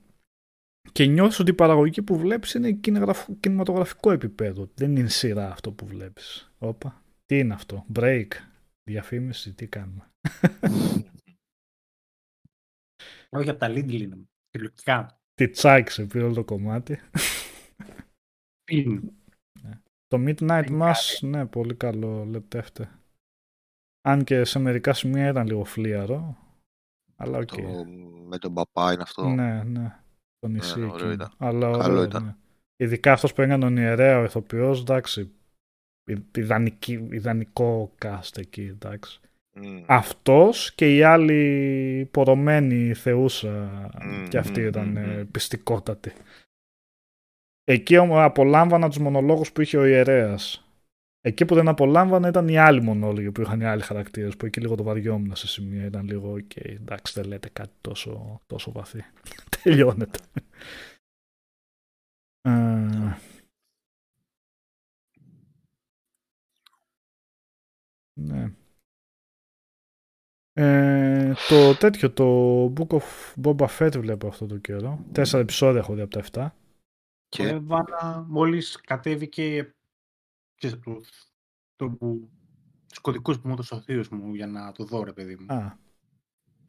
[0.93, 4.69] Και νιώθεις ότι η παραγωγή που βλέπεις είναι κινηματογραφ- κινηματογραφικό επίπεδο.
[4.75, 6.53] Δεν είναι σειρά αυτό που βλέπεις.
[6.59, 8.29] Όπα, τι είναι αυτό, break,
[8.85, 10.11] διαφήμιση, τι κάνουμε.
[13.37, 14.25] Όχι από τα Lidl είναι.
[14.51, 15.21] Τηλεοπτικά.
[15.35, 16.99] Τι τσάκισε πήρε όλο το κομμάτι.
[18.73, 19.01] Film.
[20.07, 22.91] Το Midnight Είναι Mass, ναι, πολύ καλό λεπτεύτε.
[24.09, 26.37] Αν και σε μερικά σημεία ήταν λίγο φλύαρο.
[27.17, 27.47] Αλλά οκ.
[27.47, 27.85] Το,
[28.27, 29.29] με τον παπά είναι αυτό.
[29.29, 29.99] Ναι, ναι.
[30.39, 31.13] Το νησί Ναι, ωραίο εκείνο.
[31.13, 31.35] ήταν.
[31.39, 32.25] Αλλά Καλό ωραίο, ήταν.
[32.25, 32.37] ναι.
[32.77, 35.33] Ειδικά αυτός που έκανε τον ιερέα ο ηθοποιός, εντάξει.
[36.05, 39.21] Ι- ιδανική- ιδανικό cast εκεί, εντάξει.
[39.55, 39.85] Μμ.
[39.87, 45.31] Αυτός και η άλλη πορωμένη θεούσα Μμμ, και αυτή μμμ, ήταν μμμ, ε, μμ.
[45.31, 46.13] πιστικότατη.
[47.65, 50.67] Εκεί όμως απολάμβανα τους μονολόγους που είχε ο ιερέας.
[51.21, 54.61] Εκεί που δεν απολάμβανα ήταν οι άλλοι μονόλογοι που είχαν οι άλλοι χαρακτήρες που εκεί
[54.61, 55.85] λίγο το βαριόμουν σε σημεία.
[55.85, 59.05] Ήταν λίγο, οκ, εντάξει δεν λέτε κάτι τόσο, τόσο βαθύ.
[59.63, 60.19] Τελειώνετε.
[62.41, 63.17] Ε,
[68.27, 68.53] ναι.
[70.55, 75.05] Ε, το τέτοιο, το Book of Boba Fett βλέπω αυτό το καιρό.
[75.13, 76.31] Τέσσερα επεισόδια έχω δει από τα 7.
[76.31, 76.53] Το
[77.29, 79.75] Και έβαλα μόλις κατέβηκε
[80.55, 81.01] ξέρεις, το,
[81.77, 82.31] το που,
[82.89, 85.53] τους κωδικούς που μου έδωσε ο θείος μου για να το δω ρε παιδί μου.
[85.55, 85.79] Α,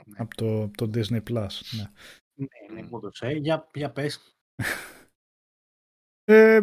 [0.06, 0.16] Ναι.
[0.18, 1.48] από το, το Disney Plus.
[1.78, 1.86] Ναι.
[2.34, 3.28] Ναι, ναι, μου έδωσε.
[3.28, 4.38] Για, για πες.
[6.24, 6.60] Ε,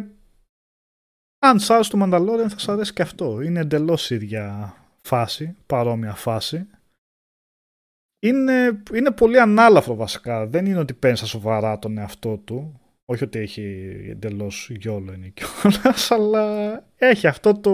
[1.39, 3.41] αν σ' άρεσε το Mandalorian θα σ' αρέσει και αυτό.
[3.41, 4.75] Είναι εντελώς ίδια
[5.11, 6.67] φάση, παρόμοια φάση.
[8.23, 10.47] Είναι, είναι πολύ ανάλαφρο βασικά.
[10.47, 12.81] Δεν είναι ότι παίρνει στα σοβαρά τον εαυτό του.
[13.05, 13.63] Όχι ότι έχει
[14.11, 16.45] εντελώς γιόλο είναι κιόλας, αλλά
[16.97, 17.71] έχει αυτό το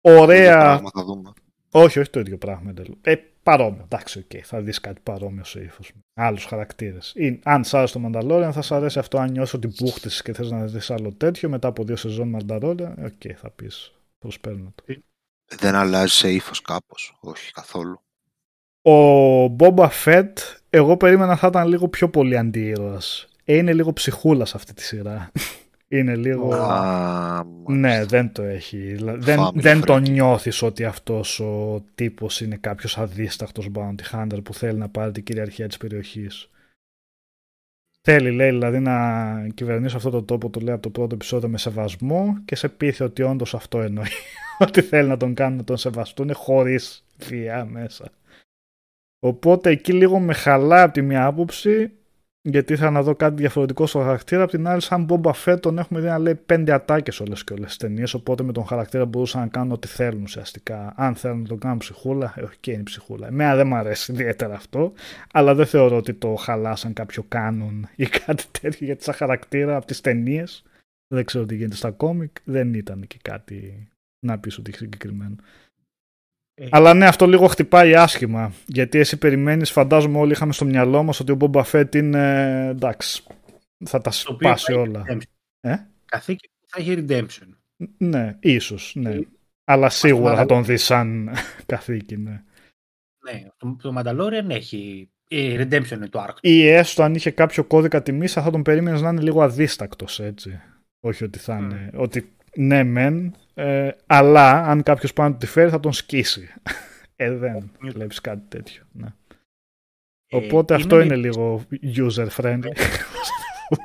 [0.00, 0.58] ίδιο ωραία.
[0.58, 1.32] πράγμα θα δούμε.
[1.70, 2.96] Όχι, όχι το ίδιο πράγμα εντελώς.
[3.00, 3.82] Ε, παρόμοιο.
[3.84, 5.92] Εντάξει, οκ, θα δεις κάτι παρόμοιο σε ύφος.
[6.14, 7.14] Άλλους χαρακτήρες.
[7.42, 9.18] Αν σ' άρεσε το Mandalorian, θα σ' αρέσει αυτό.
[9.18, 12.94] Αν νιώσει ότι μπούχτησε και θες να δεις άλλο τέτοιο μετά από δύο σεζόν Mandalorian,
[13.04, 13.92] OK, θα πεις.
[14.18, 14.84] Προσπερνώ το.
[15.56, 17.16] Δεν αλλάζει σε ύφος κάπως.
[17.20, 18.00] Όχι καθόλου.
[18.82, 20.32] Ο Boba Fett,
[20.70, 23.26] εγώ περίμενα θα ήταν λίγο πιο πολύ αντιήρωας.
[23.44, 25.30] Ε, είναι λίγο ψυχούλας σε αυτή τη σειρά.
[25.88, 26.54] είναι λίγο...
[26.54, 28.76] Α, Ναι, δεν το έχει.
[28.78, 30.10] Δηλα- Δεν, Family δεν τον friendly.
[30.10, 35.24] νιώθεις ότι αυτός ο τύπος είναι κάποιος αδίστακτος bounty hunter που θέλει να πάρει την
[35.24, 36.50] κυριαρχία της περιοχής.
[38.00, 41.58] Θέλει, λέει, δηλαδή να κυβερνήσει αυτό το τόπο, το λέει από το πρώτο επεισόδιο με
[41.58, 44.06] σεβασμό και σε πείθει ότι όντως αυτό εννοεί.
[44.66, 48.10] ότι θέλει να τον κάνουν να τον σεβαστούν χωρίς βία μέσα.
[49.20, 51.92] Οπότε εκεί λίγο με χαλά από τη μία άποψη,
[52.42, 54.42] γιατί ήθελα να δω κάτι διαφορετικό στο χαρακτήρα.
[54.42, 57.52] Απ' την άλλη, σαν Boba Fett τον έχουμε δει να λέει πέντε ατάκες όλες και
[57.52, 58.14] όλες τι ταινίες.
[58.14, 60.92] Οπότε με τον χαρακτήρα μπορούσαν να κάνουν ό,τι θέλουν ουσιαστικά.
[60.96, 63.26] Αν θέλουν να τον κάνουν ψυχούλα, ε, όχι και είναι ψυχούλα.
[63.26, 64.92] Εμένα δεν μου αρέσει ιδιαίτερα αυτό,
[65.32, 69.86] αλλά δεν θεωρώ ότι το χαλάσαν κάποιο κάνον ή κάτι τέτοιο γιατί σαν χαρακτήρα από
[69.86, 70.62] τις ταινίες.
[71.14, 73.88] Δεν ξέρω τι γίνεται στα κόμικ, δεν ήταν και κάτι
[74.26, 75.34] να πεις ότι έχει συγκεκριμένο.
[76.54, 78.52] Ε, Αλλά ναι, αυτό λίγο χτυπάει άσχημα.
[78.66, 83.22] Γιατί εσύ περιμένεις, φαντάζομαι όλοι είχαμε στο μυαλό μας ότι ο Boba Fett είναι εντάξει.
[83.84, 85.04] Θα τα το οποίο σπάσει θα έχει όλα.
[85.08, 85.22] redemption.
[85.60, 87.48] Ε; Καθήκη που θα έχει redemption.
[87.98, 89.10] Ναι, ίσως, ναι.
[89.10, 89.20] Ε,
[89.64, 91.30] Αλλά σίγουρα θα Mandalorian- τον δεις σαν
[91.66, 92.42] καθήκη, ναι.
[93.32, 96.28] Ναι, το, το Mandalorian έχει ε, redemption είναι το arc.
[96.34, 96.38] του.
[96.48, 100.60] Ή έστω αν είχε κάποιο κώδικα τιμής, θα τον περίμενες να είναι λίγο αδίστακτος, έτσι.
[101.00, 101.90] Όχι ότι θα είναι.
[101.94, 106.48] Ότι ναι, μεν, ε, αλλά αν κάποιος πάνω του τη φέρει, θα τον σκίσει.
[107.16, 108.82] Ε, δεν βλέπεις κάτι τέτοιο.
[108.92, 109.06] Ναι.
[110.26, 111.62] Ε, Οπότε είναι αυτό με- είναι λίγο
[111.96, 112.70] user friendly.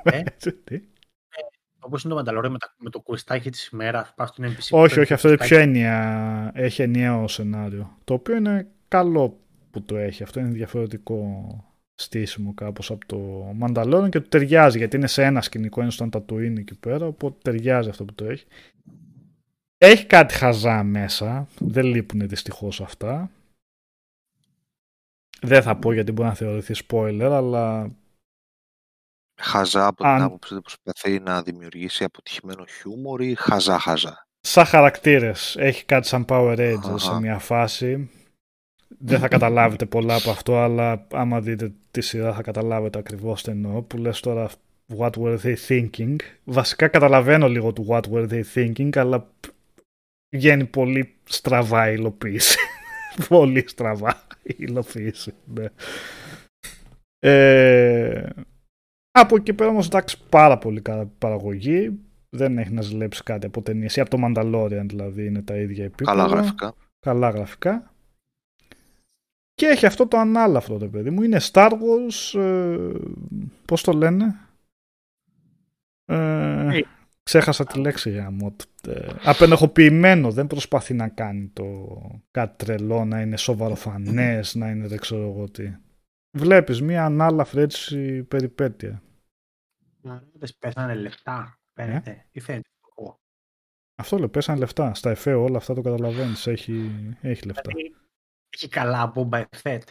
[0.04, 0.22] Ε.
[0.64, 0.82] Τι;
[1.80, 4.68] Όπως είναι το Mandalorian με, τα, με το κουεστάκι της ημέρας, πας στην NPC.
[4.70, 5.62] που όχι, παίρνει όχι, το αυτό είναι κουεστάκι.
[5.62, 6.52] πιο ενιαία.
[6.54, 7.98] Έχει ενιαίο σενάριο.
[8.04, 9.40] Το οποίο είναι καλό
[9.72, 10.24] που το έχει.
[10.24, 11.48] Αυτό είναι διαφορετικό
[11.96, 16.10] στήσιμο κάπως από το Mandalorian και του ταιριάζει γιατί είναι σε ένα σκηνικό, είναι στον
[16.14, 18.46] Tatooine εκεί πέρα, οπότε ταιριάζει αυτό που το έχει.
[19.86, 23.30] Έχει κάτι χαζά μέσα, δεν λείπουν δυστυχώς αυτά.
[25.42, 27.92] Δεν θα πω γιατί μπορεί να θεωρηθεί spoiler, αλλά
[29.42, 34.28] Χαζά από Αν- την άποψη ότι προσπαθεί να δημιουργήσει αποτυχημένο χιούμορ ή χαζά χαζά.
[34.42, 37.20] σαν χαρακτήρες έχει κάτι σαν Power Rangers σε Αχα.
[37.20, 38.10] μια φάση.
[39.00, 43.52] Δεν θα καταλάβετε πολλά από αυτό, αλλά άμα δείτε τη σειρά θα καταλάβετε ακριβώς τι
[43.52, 43.82] εννοώ.
[43.82, 44.50] Που λες τώρα
[44.98, 46.16] what were they thinking.
[46.44, 49.28] Βασικά καταλαβαίνω λίγο του what were they thinking, αλλά
[50.34, 52.58] βγαίνει πολύ στραβά η υλοποίηση.
[53.30, 55.34] πολύ στραβά η υλοποίηση.
[55.46, 55.66] Ναι.
[57.20, 58.30] Ε,
[59.12, 62.00] από εκεί πέρα όμως εντάξει πάρα πολύ καλά παραγωγή.
[62.30, 65.84] Δεν έχει να ζηλέψει κάτι από ταινίες ή από το Mandalorian δηλαδή είναι τα ίδια
[65.84, 66.12] επίπεδα.
[66.12, 66.74] Καλά γραφικά.
[67.00, 67.94] Καλά γραφικά.
[69.54, 71.22] Και έχει αυτό το ανάλαφρο το παιδί μου.
[71.22, 72.40] Είναι Star Wars.
[72.40, 72.92] Ε,
[73.66, 74.36] πώς το λένε;
[76.06, 76.84] Ε, Ε.
[77.24, 78.56] ξέχασα τη λέξη για μου.
[78.88, 80.32] Ε, απενεχοποιημένο.
[80.32, 81.88] Δεν προσπαθεί να κάνει το
[82.32, 85.76] κάτι τρελό, να είναι σοβαροφανές, να είναι δεν ξέρω εγώ τι.
[86.38, 89.02] Βλέπεις μία ανάλαφρη έτσι περιπέτεια.
[90.02, 91.60] Δεν πέσανε λεφτά.
[91.74, 92.26] Φαίνεται.
[92.32, 92.70] Ή φαίνεται.
[92.98, 93.20] Εγώ.
[93.96, 94.94] Αυτό λέω, πέσανε λεφτά.
[94.94, 96.48] Στα εφέ όλα αυτά το καταλαβαίνεις.
[96.48, 97.72] Έχει, έχει λεφτά.
[97.74, 97.96] Δηλαδή,
[98.50, 99.82] Έχει καλά Boba Fett.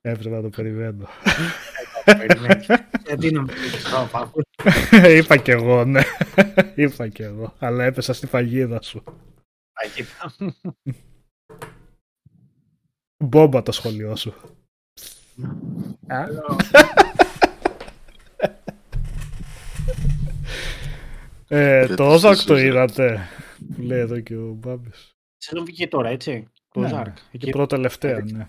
[0.00, 1.06] Έπρεπε να το περιμένω.
[2.18, 2.66] Περιμένεις.
[3.06, 4.40] Γιατί να μην πεις τρόπο, αφού
[5.16, 6.00] Είπα κι εγώ, ναι.
[6.74, 7.54] Είπα κι εγώ.
[7.58, 9.02] Αλλά έπεσα στη φαγίδα σου.
[9.72, 10.54] παγίδα.
[13.24, 14.34] Μπόμπα το σχολείο σου.
[16.06, 16.56] Άλλο.
[21.48, 22.58] Ε, Δεν το το Ozark το συζητώ.
[22.58, 23.28] είδατε.
[23.74, 25.10] Που λέει εδώ και ο Μπάμπης.
[25.36, 27.12] Σεζόν βγήκε τώρα, έτσι; Το Ναι, Ozark.
[27.14, 28.48] Και Εκεί πρώτα τελευταία, ναι.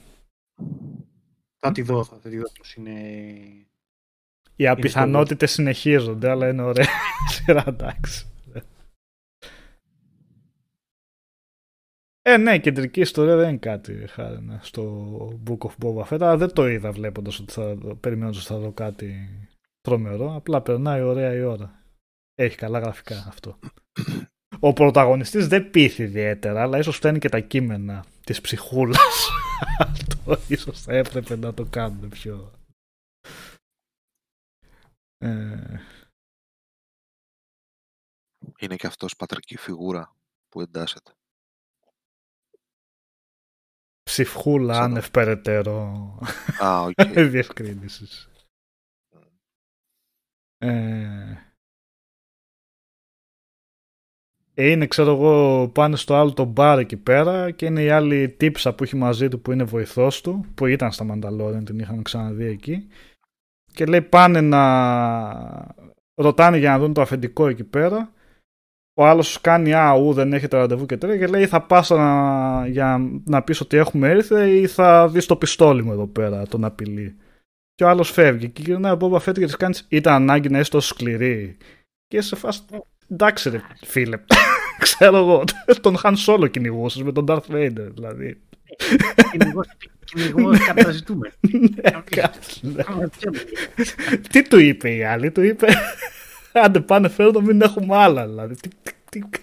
[1.61, 2.91] Θα τη δω, θα τη δω πώς είναι...
[4.55, 6.87] Οι απιθανότητες συνεχίζονται, αλλά είναι ωραία
[7.33, 8.25] σειρά, εντάξει.
[12.23, 16.21] Ε, ναι, η κεντρική ιστορία δεν είναι κάτι χάρη ναι, στο Book of Boba Fett,
[16.21, 19.29] αλλά δεν το είδα βλέποντας ότι θα, περιμένοντας ότι θα δω κάτι
[19.81, 20.35] τρομερό.
[20.35, 21.83] Απλά περνάει ωραία η ώρα.
[22.35, 23.59] Έχει καλά γραφικά αυτό.
[24.59, 29.29] Ο πρωταγωνιστής δεν πείθει ιδιαίτερα, αλλά ίσως φταίνει και τα κείμενα της ψυχούλας.
[29.91, 32.51] αυτό ίσως θα έπρεπε να το κάνουν πιο...
[35.17, 35.79] Ε,
[38.59, 40.15] Είναι και αυτός πατρική φιγούρα
[40.49, 41.11] που εντάσσεται.
[44.03, 44.85] ψυχούλα Ξέρω.
[44.85, 45.79] άνευ περαιτέρω
[46.63, 46.93] Α, οκ.
[47.31, 48.29] διευκρίνισης.
[50.57, 51.50] Ε,
[54.53, 58.73] είναι, ξέρω εγώ, πάνε στο άλλο το μπαρ εκεί πέρα και είναι η άλλη τύπισσα
[58.73, 62.45] που έχει μαζί του που είναι βοηθός του, που ήταν στα Mandalorian, την είχαμε ξαναδεί
[62.45, 62.87] εκεί.
[63.73, 65.75] Και λέει πάνε να
[66.15, 68.11] ρωτάνε για να δουν το αφεντικό εκεί πέρα.
[68.93, 72.67] Ο άλλος κάνει «Α, ου, δεν έχετε ραντεβού» και τέτοια και λέει «Θα πας να,
[72.67, 76.63] για να πεις ότι έχουμε έρθει ή θα δεις το πιστόλι μου εδώ πέρα, τον
[76.63, 77.15] απειλεί».
[77.75, 80.59] Και ο άλλος φεύγει και γυρνάει ο Boba Fett και της κάνεις «Ήταν ανάγκη να
[80.59, 81.57] είσαι τόσο σκληρή».
[82.07, 82.61] Και σε φάση
[83.11, 84.17] «Εντάξει ρε φίλε,
[84.79, 85.43] ξέρω εγώ,
[85.81, 88.41] τον Han Solo κυνηγούσες με τον Darth Vader δηλαδή».
[90.03, 91.31] Κυνηγός καταζητουμένων.
[91.51, 92.83] Ναι, κάτι, ναι.
[94.29, 95.67] Τι του είπε η άλλη, του είπε
[96.53, 98.55] άντε πάνε φέρω το μην έχουμε άλλα δηλαδή.
[98.55, 98.69] Τι,
[99.09, 99.39] τι, τι.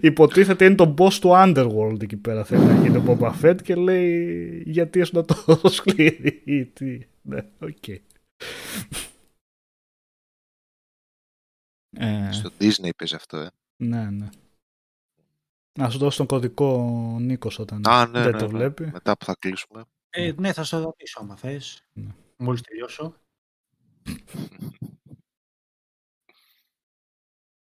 [0.00, 3.74] Υποτίθεται είναι το boss του Underworld εκεί πέρα θέλει να γίνει ο Boba Fett και
[3.74, 6.70] λέει γιατί ήσουν τόσο σκληρή.
[6.72, 6.98] Τι.
[7.22, 7.84] Ναι, οκ.
[11.98, 13.50] Ε, Στο Disney παίζει αυτό, ε.
[13.76, 14.28] ναι, ναι.
[15.78, 18.50] Να σου δώσω τον κωδικό ο Νίκος όταν Α, ναι, δεν ναι, το ναι.
[18.50, 18.90] βλέπει.
[18.92, 19.84] Μετά που θα κλείσουμε.
[20.10, 21.82] Ε, ναι, θα σε ρωτήσω άμα θες.
[21.92, 22.14] Ναι.
[22.36, 23.14] Μόλις τελειώσω.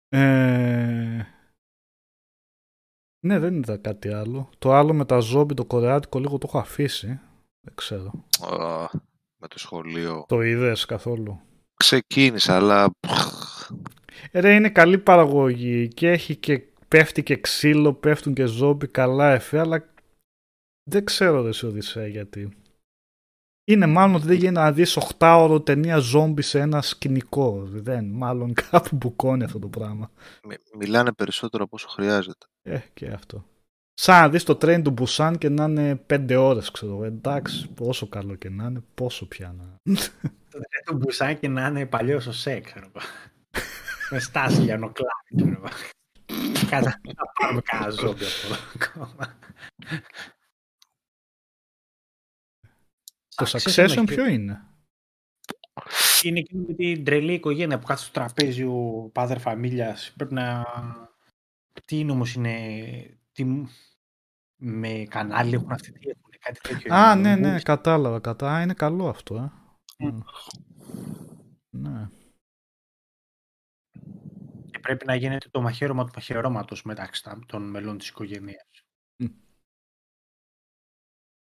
[0.08, 1.26] Ε,
[3.26, 4.48] Ναι, δεν είδα κάτι άλλο.
[4.58, 7.20] Το άλλο με τα ζόμπι, το κορεάτικο, λίγο το έχω αφήσει.
[7.60, 8.24] Δεν ξέρω.
[8.40, 8.88] Α,
[9.36, 10.24] με το σχολείο.
[10.28, 11.40] Το είδες καθόλου;
[11.74, 12.90] Ξεκίνησα, αλλά...
[14.30, 19.32] Ε, Ρε, είναι καλή παραγωγή και έχει και πέφτει και ξύλο, πέφτουν και ζόμπι καλά
[19.32, 19.88] εφέ, αλλά
[20.90, 22.48] δεν ξέρω ρε σε Οδυσσέα γιατί.
[23.68, 27.62] Είναι μάλλον ότι δεν γίνεται να δεις 8 ώρο ταινία ζόμπι σε ένα σκηνικό.
[27.66, 30.10] Δεν, μάλλον κάπου μπουκώνει αυτό το πράγμα.
[30.48, 32.46] Μι- Μιλάνε περισσότερο από όσο χρειάζεται.
[32.62, 33.44] Ε, και αυτό.
[33.94, 37.04] Σαν να δεις το train του Μπουσάν και να είναι 5 ώρες, ξέρω εγώ.
[37.04, 39.94] Εντάξει, πόσο καλό και να είναι, πόσο πια να...
[40.84, 43.06] Το μπουσάκι να είναι παλιός ο σεξ, ξέρω εγώ.
[44.10, 45.66] Με στάση για νοκλάδι, ξέρω εγώ.
[46.70, 49.38] Κάτα να πάρουμε κανένα ζόμπι από εδώ ακόμα.
[53.34, 54.66] Το Succession Succession έχει- ποιο είναι;
[56.22, 60.12] Είναι εκείνη με την τρελή οικογένεια που κάθεται στο τραπέζι ο Πάδερ Φαμίλιας.
[60.16, 60.64] Πρέπει να...
[61.84, 63.18] Τι είναι όμως είναι...
[63.32, 63.44] Τι...
[64.56, 66.94] Με κανάλι έχουν αυτή, τι έχουν, κάτι τέτοιο.
[66.94, 67.36] Α, είναι.
[67.36, 68.20] ναι, ναι, κατάλαβα.
[68.20, 68.52] Κατά...
[68.54, 69.50] Α, είναι καλό αυτό, ε.
[70.06, 70.18] Μμ.
[71.70, 72.08] Ναι.
[74.86, 78.66] Και πρέπει να γίνεται το μαχαίρωμα του μαχαιρώματος μεταξύ τα- των μελών της οικογένειας.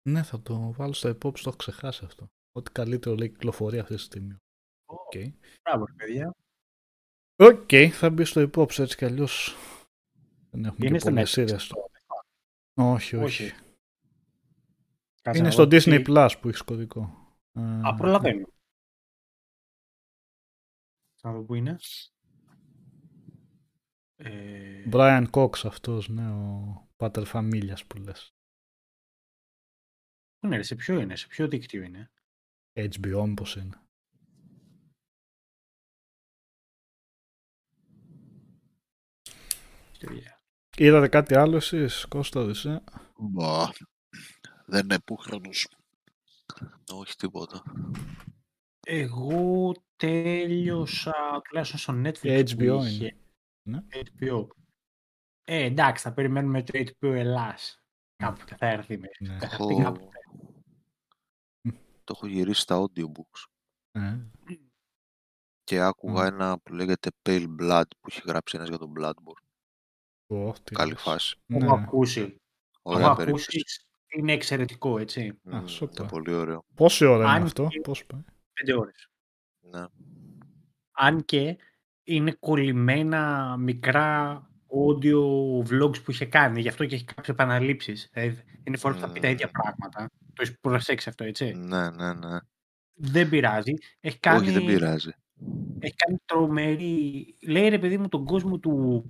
[0.10, 2.28] Ναι, θα το βάλω στα υπόψη, το έχω ξεχάσει αυτό.
[2.52, 4.36] Ό,τι καλύτερο λέει κυκλοφορεί αυτή τη στιγμή.
[4.86, 5.12] Οκ.
[5.64, 6.34] Μπράβο, ρε παιδιά.
[7.36, 9.56] Οκ, θα μπει στο υπόψη έτσι κι αλλιώς.
[10.52, 11.52] Δεν έχουμε Είναι και στο πολλές Netflix σειρές.
[11.54, 11.90] αυτό.
[12.74, 13.44] Όχι, όχι.
[13.44, 13.52] Όχι.
[15.22, 17.28] Κάτσε Είναι να στο δω Disney τι- Plus που έχεις κωδικό.
[17.54, 18.48] Ε, Α, προλαβαίνω.
[21.22, 21.80] Να δω πού είναι.
[24.20, 28.34] Ε, Brian Cox αυτός, ναι, ο Πάτερ Φαμίλιας που λες.
[30.40, 32.12] πού είναι, ρε, σε ποιο είναι, σε ποιο δίκτυο είναι;
[32.74, 33.82] HBO μήπως είναι.
[40.00, 40.42] Παιδιά.
[40.78, 42.84] Είδατε κάτι άλλο εσείς, Κώστας, Οδυσσέα;
[43.18, 43.70] Μπα.
[44.66, 45.68] Δεν είναι επούχρονος.
[46.94, 47.64] Όχι τίποτα.
[48.86, 52.96] Εγώ τέλειωσα τουλάχιστον στο Netflix Και που HBO είχε.
[53.06, 53.18] είναι.
[53.68, 53.80] Ναι.
[53.92, 54.48] HBO.
[55.44, 57.82] Ε, εντάξει, θα περιμένουμε το HBO Ελλάς.
[58.16, 59.18] Κάπου και θα έρθει μέσα.
[59.20, 59.38] Ναι.
[59.40, 59.70] Θα Έχω...
[59.70, 60.10] έρθει κάπου.
[62.04, 63.46] Το έχω γυρίσει στα audiobooks.
[63.92, 64.18] Ε,
[65.64, 66.26] Και άκουγα Μμ.
[66.26, 69.46] ένα που λέγεται Pale Blood που έχει γράψει ένας για τον Bloodborne.
[70.28, 71.02] ω, τι Καλή λες.
[71.02, 71.38] φάση.
[71.46, 71.66] Ναι.
[71.66, 72.42] Έχω ακούσει.
[72.82, 73.58] Ωραία Έχω περίπτωση.
[73.60, 73.82] ακούσει.
[74.08, 75.28] Είναι εξαιρετικό, έτσι.
[75.52, 76.00] Α, Μμ, σούπερ.
[76.00, 76.66] είναι πολύ ωραίο.
[76.76, 78.22] Πόση ώρα είναι Αν αυτό, και- πώς πάει;
[78.54, 79.10] Πέντε ώρες.
[79.60, 79.86] Ναι.
[80.92, 81.58] Αν και
[82.08, 85.20] είναι κολλημένα μικρά audio
[85.70, 86.62] vlogs που είχε κάνει.
[86.62, 88.10] Γι' αυτό και έχει κάποιες επαναλήψεις.
[88.14, 89.62] Δηλαδή, είναι φορές που θα πει τα ίδια Μμμ.
[89.62, 90.10] πράγματα.
[90.34, 92.38] Το έχεις προσέξει αυτό, έτσι; ναι, ναι, ναι.
[92.94, 93.74] Δεν πειράζει.
[94.00, 95.12] Έχει κάνει, Όχι, δεν πειράζει.
[95.80, 97.36] έχει κάνει τρομερή...
[97.48, 99.04] Λέει ρε παιδί μου τον κόσμο του,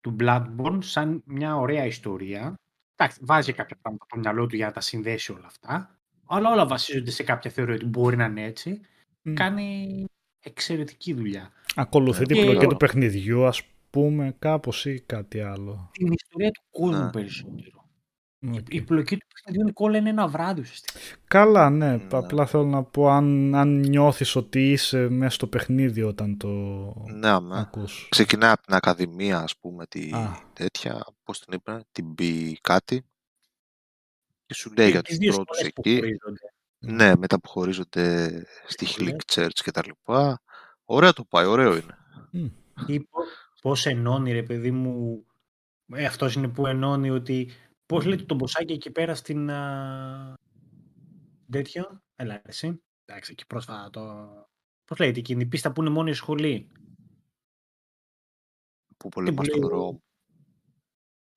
[0.00, 2.54] του Bloodborne σαν μια ωραία ιστορία.
[2.96, 5.98] Εντάξει, βάζει κάποια πράγματα από το μυαλό του για να τα συνδέσει όλα αυτά.
[6.26, 8.80] Αλλά όλα βασίζονται σε κάποια θεωρία ότι μπορεί να είναι έτσι.
[9.22, 9.32] Μμ.
[9.34, 10.04] Κάνει
[10.40, 11.50] εξαιρετική δουλειά.
[11.74, 15.90] Ακολουθεί την Και- πλοκή του παιχνιδιού, ας πούμε, κάπως ή κάτι άλλο.
[15.92, 17.10] Την ιστορία του κόσμου Ναι.
[17.10, 17.76] περισσότερο.
[18.52, 18.74] Οκ.
[18.74, 20.98] Η πλοκή του παιχνιδιού Νικόλα είναι ένα βράδυ ουσιαστικά.
[21.24, 21.96] Καλά, ναι.
[21.96, 22.06] Ναι.
[22.12, 26.48] Απλά θέλω να πω αν, αν νιώθεις ότι είσαι μέσα στο παιχνίδι όταν το
[27.14, 27.58] Ναι, αμέ.
[27.60, 28.06] ακούς.
[28.10, 30.42] Ξεκινάει από την Ακαδημία, ας πούμε, τη Α.
[30.52, 33.02] τέτοια, πώς την είπε, την B κάτι.
[34.46, 36.00] Και σου λέει για τις τους δύο πρώτους σχολές που εκεί.
[36.80, 37.04] Χωρίζονται.
[37.04, 38.30] Ναι, μετά που χωρίζονται
[38.66, 39.14] στη σχολές.
[39.14, 40.42] Hlick Church και τα λοιπά.
[40.84, 41.96] Ωραίο το πάει, ωραίο είναι.
[42.32, 42.46] Μμ.
[42.86, 43.20] Ή πώ
[43.62, 45.24] πώς ενώνει ρε παιδί μου,
[45.92, 47.50] ε, αυτός είναι που ενώνει ότι
[47.86, 50.34] πώς λέτε το μποσάκι εκεί πέρα στην α,
[51.50, 54.00] τέτοιο, έλα ρε εσύ, εντάξει εκεί πρόσφατα το,
[54.84, 56.68] πώς λέγεται εκείνη η πίστα που είναι μόνο η σχολή,
[58.96, 59.96] Που πολεμά που στον λέει ο- Ρώμ.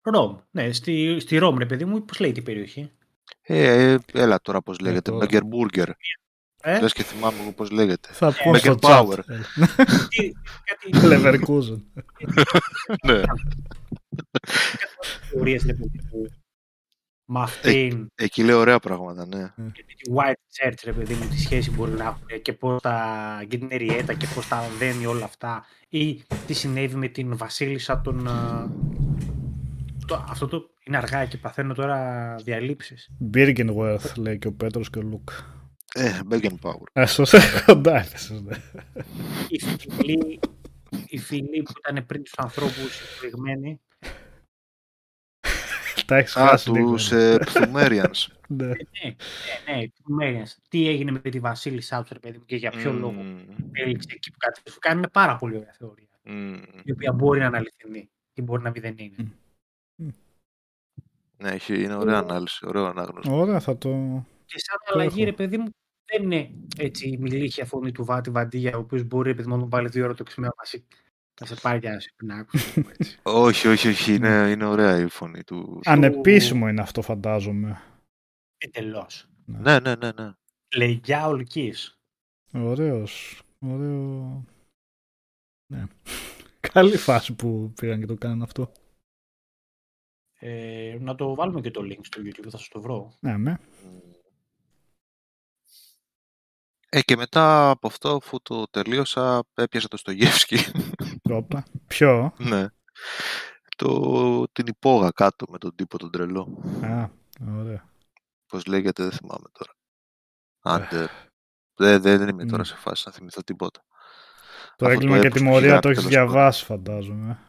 [0.01, 2.91] Ρώμ, ναι, στη, στη Ρώμ ρε παιδί μου, πώς λέγεται η περιοχή,
[3.41, 5.11] Ε, ε, έλα τώρα πώς λέγεται.
[5.11, 5.25] τώρα.
[5.29, 5.87] Burger Burger.
[6.61, 8.09] ε, Λες και θυμάμαι εγώ πώς λέγεται.
[8.11, 9.17] Θα πω στο Beckenbauer.
[9.17, 9.23] chat.
[10.09, 10.31] τι,
[10.63, 11.81] κάτι Leverkusen.
[13.07, 13.21] ναι.
[15.31, 16.25] θεωρίες ρε παιδί μου,
[17.25, 19.53] με αυτήν Εκεί λέει ωραία πράγματα, ναι.
[19.71, 23.45] και τη White Church, ρε παιδί μου, τι σχέση μπορεί να έχουν και πώς τα
[23.47, 28.01] και την Εριέτα και πώς τα δένει όλα αυτά ή τι συνέβη με την βασίλισσα
[28.01, 28.27] των...
[30.13, 33.09] α, Το, αυτό το είναι αργά και παθαίνω τώρα διαλύσεις.
[33.33, 35.29] Birkenworth λέει και ο Πέτρος και ο Λουκ.
[35.93, 36.99] Ε, Beckenbauer.
[36.99, 38.55] Α, σωστά, κοντά έφεσες, ναι.
[39.47, 40.39] Οι φιλοί,
[41.05, 43.79] οι φιλοί που ήταν πριν τους ανθρώπους οι
[46.05, 46.91] Τα έχεις Α, χάσει λίγο.
[46.91, 48.25] τους ε, Pthumerians.
[48.47, 48.65] Ναι.
[48.65, 48.73] Ναι,
[49.03, 50.55] ναι, ναι, Pygmalions.
[50.69, 53.39] Τι έγινε με τη βασίλισσά του, ρε παιδί μου, και για ποιο λόγο Μμμ,
[53.71, 54.61] έληξε εκεί που κάτι.
[54.71, 56.07] Σου κάνει μια πάρα πολύ ωραία θεωρία.
[56.23, 56.61] μμμ.
[56.83, 59.31] Η οποία μπορεί να είναι αληθινή ή μπορεί να μην δεν είναι.
[60.01, 60.09] Μμ.
[61.37, 63.33] Ναι, έχει, είναι ωραία ανάλυση, ωραίο ανάγνωσμα.
[63.33, 63.89] Ωραία, θα το...
[64.45, 65.29] Και σαν Το αλλαγή, έχω.
[65.29, 65.69] ρε παιδί μου,
[66.05, 69.87] δεν είναι έτσι η μιλήχια φωνή του Βάτη Βαντία, ο οποίος μπορεί επειδή μόνο βάλει
[69.87, 70.83] δύο ώρα το ξημέρο να σε,
[71.41, 72.83] να σε πάρει για να σε πινάξει.
[73.23, 75.79] όχι, όχι, όχι, είναι, είναι ωραία η φωνή του.
[75.83, 77.81] Ανεπίσημο είναι αυτό φαντάζομαι.
[78.57, 79.27] Εντελώς.
[79.45, 80.33] Ναι, ναι, ναι, ναι.
[80.75, 81.73] Λεγιά ολική.
[82.53, 83.41] Ωραίος.
[83.59, 84.45] Ωραίο...
[85.73, 85.83] Ναι.
[86.73, 88.71] Καλή φάση που πήγαν και το κάνουν αυτό.
[90.43, 93.13] Ε, να το βάλουμε και το link στο YouTube, θα σας το βρω.
[93.19, 93.59] Ναι, με.
[96.89, 100.57] Ε, και μετά από αυτό, αφού το τελείωσα, έπιασα το στο Γεύσκι.
[101.29, 101.63] Όπα.
[101.87, 102.67] Ποιο; ναι.
[103.77, 106.61] Το, την υπόγα κάτω με τον τύπο τον τρελό.
[106.83, 107.09] Α,
[107.59, 107.89] ωραία.
[108.47, 109.73] Πώς λέγεται, δεν θυμάμαι τώρα.
[110.61, 111.09] Άντε.
[111.75, 112.65] Δεν, δεν, δεν είμαι τώρα Μμ.
[112.65, 113.81] σε φάση να θυμηθώ τίποτα.
[114.75, 117.39] Το Αυτό έγκλημα το και έπος που τιμωρία έχει το έχεις γράψει, τέλος διαβάσει φαντάζομαι.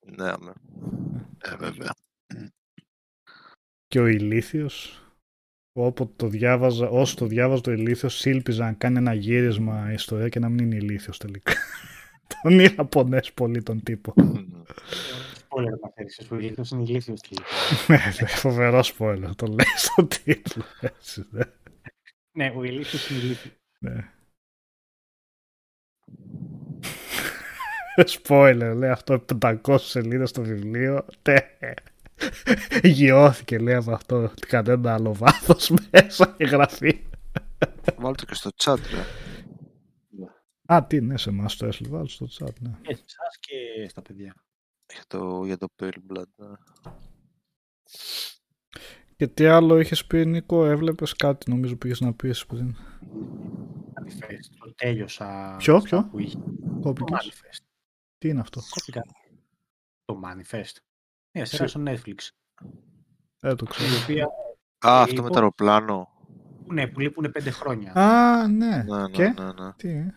[0.00, 0.52] Ναι, αμέ.
[1.38, 1.94] Ε, βέβαια.
[3.86, 4.96] Και ο Ηλίθιος.
[5.72, 10.28] Όποτε το διάβαζα, όσο το διάβαζα το Ηλίθιος, σύλπιζα να κάνει ένα γύρισμα η ιστορία
[10.28, 11.52] και να μην είναι Ηλίθιος τελικά.
[12.42, 14.14] τον είχα πονέσει πολύ τον τύπο.
[15.48, 17.46] Spoiler να φέρεις, ο ηλίθιος είναι ηλίθιος τελικά.
[17.88, 20.64] Ναι, ναι, Φοβερό spoiler, το λέει στο τίτλο.
[20.80, 21.42] έτσι, ναι.
[22.32, 23.54] ναι, ο ηλίθιος είναι ηλίθιος.
[23.78, 24.12] Ναι.
[28.22, 31.06] Spoiler, λέει αυτό 500 σελίδες στο βιβλίο.
[31.22, 31.74] Ναι.
[32.82, 34.32] Γιώθηκε, λέει από αυτό.
[34.48, 37.00] Κανένα άλλο βάθος μέσα η γραφή.
[37.96, 39.04] Βάλτε και στο chat, ρε.
[40.74, 42.70] Α, τι ναι, σε εμάς το έστειλε, βάλτε στο chat, ναι.
[42.82, 44.34] Και σε εσάς και στα παιδιά.
[44.92, 46.24] Για το, για το Pale Blood.
[46.36, 46.46] ναι.
[49.16, 52.76] Και τι άλλο είχες πει, Νίκο, έβλεπες κάτι, νομίζω πήγες να πεις πριν.
[53.94, 54.56] Manifest.
[54.58, 55.54] Το τέλειωσα.
[55.58, 56.38] Ποιο, αυτά ποιο; Που είχε.
[56.38, 57.30] Το Κόπηκες.
[57.32, 57.64] Manifest.
[58.18, 59.02] Τι είναι αυτό; Κόπηκα.
[60.04, 60.76] Το Manifest.
[61.34, 62.28] Μια σειρά στο Netflix.
[63.40, 64.02] Ε, το Η ξέρω.
[64.02, 64.24] οποία,
[64.86, 66.08] Α, Ε, αυτό με λοιπόν- το αεροπλάνο.
[66.66, 67.92] ναι, που λείπουν πέντε χρόνια.
[67.92, 68.82] Α, ναι.
[68.82, 69.72] Ναι, ναι, Και, ναι, ναι.
[69.72, 70.14] τι, ε;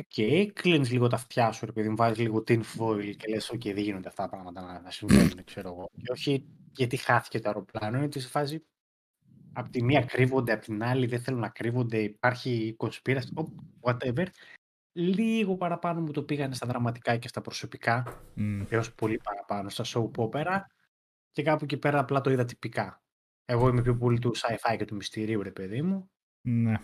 [0.00, 3.64] Οκ, κλείνεις λίγο τα αυτιά σου, επειδή μου βάζεις λίγο tin foil και λες: OK,
[3.64, 5.88] δεν γίνονται αυτά τα πράγματα να, να συμβαίνουν, ξέρω εγώ.
[6.02, 8.64] Και όχι γιατί χάθηκε το αεροπλάνο, είναι ότι σε φάση.
[9.52, 14.26] Απ' τη μία κρύβονται, απ' την άλλη δεν θέλουν να κρύβονται, υπάρχει κονσπίραση, ο- whatever.
[15.00, 18.62] Λίγο παραπάνω μου το πήγανε στα δραματικά και στα προσωπικά, Μμ.
[18.68, 20.60] έως πολύ παραπάνω στα soap opera
[21.30, 23.02] και κάπου εκεί πέρα απλά το είδα τυπικά.
[23.44, 26.10] Εγώ είμαι πιο πολύ του sci-fi και του μυστηρίου, ρε παιδί μου.
[26.40, 26.74] Ναι.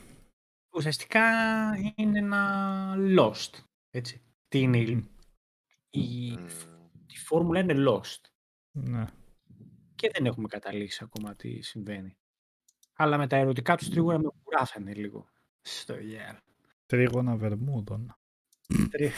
[0.70, 1.22] Ουσιαστικά
[1.94, 3.50] είναι ένα lost,
[3.90, 4.22] έτσι.
[4.48, 5.04] Τι είναι η,
[5.90, 6.46] η, Μμ.
[7.06, 8.20] η φόρμουλα είναι lost
[8.70, 9.04] Ναι.
[9.94, 12.16] και δεν έχουμε καταλήξει ακόμα τι συμβαίνει.
[12.96, 15.28] Αλλά με τα ερωτικά τους τρίγωνα με κουράσανε λίγο.
[15.60, 16.36] Στο γέλ.
[16.86, 18.14] Τρίγωνα Βερμούδων.
[18.90, 19.12] Τρι-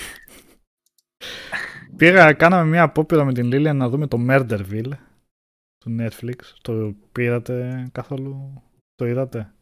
[1.97, 4.93] Πήγα, κάναμε μια απόπειρα με την Λίλια να δούμε το Murderville
[5.79, 6.37] του Netflix.
[6.63, 8.63] Το πήρατε καθόλου,
[8.95, 9.55] το είδατε;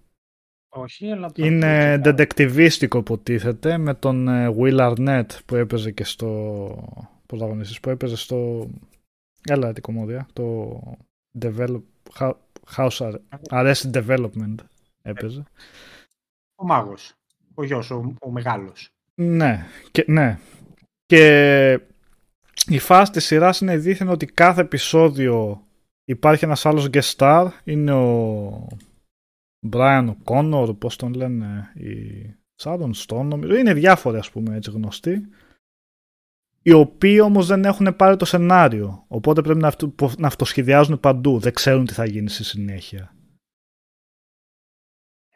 [0.69, 1.29] Όχι, αλλά...
[1.31, 2.29] θα Είναι το τσεκάρω.
[2.59, 8.71] detectivίστικο υποτίθεται με τον ε, Will Arnett που έπαιζε και στο πρωταγωνιστής που έπαιζε στο
[9.49, 10.81] έλα την κομμόδια το
[11.41, 11.83] develop,
[12.19, 12.37] Hou-
[12.77, 13.19] House Ar-
[13.51, 14.55] Arrested Development
[15.03, 15.43] έπαιζε
[16.55, 17.15] Ο μάγος.
[17.59, 18.89] Ο γιος, ο, ο μεγάλος.
[19.15, 20.39] ναι και, ναι.
[21.07, 21.81] Και
[22.67, 25.67] η φάση της σειράς είναι δίθεν ότι κάθε επεισόδιο
[26.05, 27.49] υπάρχει ένας άλλος guest star.
[27.65, 28.69] Είναι ο
[29.73, 31.91] Brian O'Connor πώς τον λένε η
[32.63, 33.57] Sharon Stone νομίζω.
[33.57, 35.29] Είναι διάφοροι ας πούμε έτσι γνωστοί
[36.67, 39.05] οι οποίοι όμως δεν έχουν πάρει το σενάριο.
[39.09, 41.39] Οπότε πρέπει να, αυτο, να αυτοσχεδιάζουν παντού.
[41.39, 43.01] Δεν ξέρουν τι θα γίνει στη συνέχεια.
[43.01, 43.16] Έτσι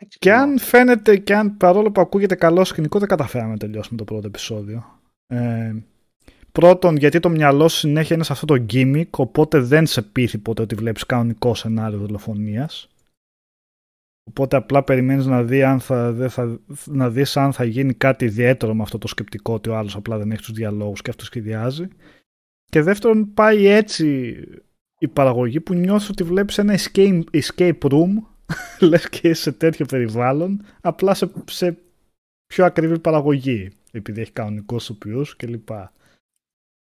[0.08, 0.40] και λέω.
[0.40, 4.26] αν φαίνεται και αν παρόλο που ακούγεται καλό σκηνικό δεν καταφέραμε να τελειώσουμε το πρώτο
[4.26, 5.00] επεισόδιο.
[5.26, 5.74] Ε,
[6.52, 10.38] πρώτον γιατί το μυαλό σου συνέχεια είναι σε αυτό το gimmick οπότε δεν σε πείθει
[10.38, 12.88] ποτέ ότι βλέπεις κανονικό σενάριο δολοφονίας.
[14.30, 18.24] Οπότε απλά περιμένεις να, δει αν θα, δεν θα, να δεις αν θα γίνει κάτι
[18.24, 21.24] ιδιαίτερο με αυτό το σκεπτικό ότι ο άλλος απλά δεν έχει τους διαλόγους και αυτό
[21.24, 21.88] σχεδιάζει.
[22.64, 24.36] Και δεύτερον πάει έτσι
[24.98, 28.10] η παραγωγή που νιώθεις ότι βλέπεις ένα escape, escape room
[28.88, 31.78] λες και είσαι σε τέτοιο περιβάλλον απλά σε, σε
[32.46, 35.68] πιο ακριβή παραγωγή επειδή έχει κανονικούς ηθοποιούς κλπ.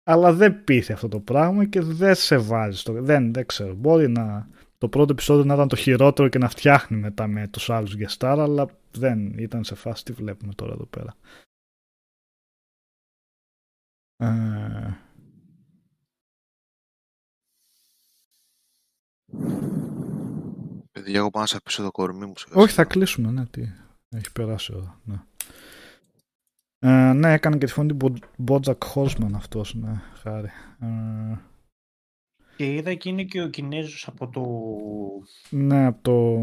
[0.06, 2.92] Αλλά δεν πείθει αυτό το πράγμα και δεν σε βάζει στο...
[2.92, 3.74] Δεν, δεν ξέρω.
[3.74, 7.70] Μπορεί να το πρώτο επεισόδιο να ήταν το χειρότερο και να φτιάχνει μετά με τους
[7.70, 11.14] άλλους γεστάρα αλλά δεν ήταν σε φάση τι βλέπουμε τώρα εδώ πέρα.
[14.16, 14.96] Ε,
[20.98, 22.32] Παιδιά, εγώ πάω να σε αφήσω το κορμί μου.
[22.36, 22.84] σιγά όχι θα σιγά.
[22.84, 23.62] κλείσουμε ναι τι.
[24.08, 25.00] Έχει περάσει η ώρα.
[25.04, 25.20] Ναι.
[26.78, 30.50] Ε, ναι, έκανε και τη φωνή του Μπότζακ Χόσμαν αυτός, ναι, χάρη.
[30.80, 31.36] Ε,
[32.56, 34.44] Και είδα και είναι και ο Κινέζος από το...
[35.56, 36.38] Ναι, από το...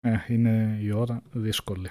[0.00, 1.90] Ε, είναι η ώρα δύσκολη.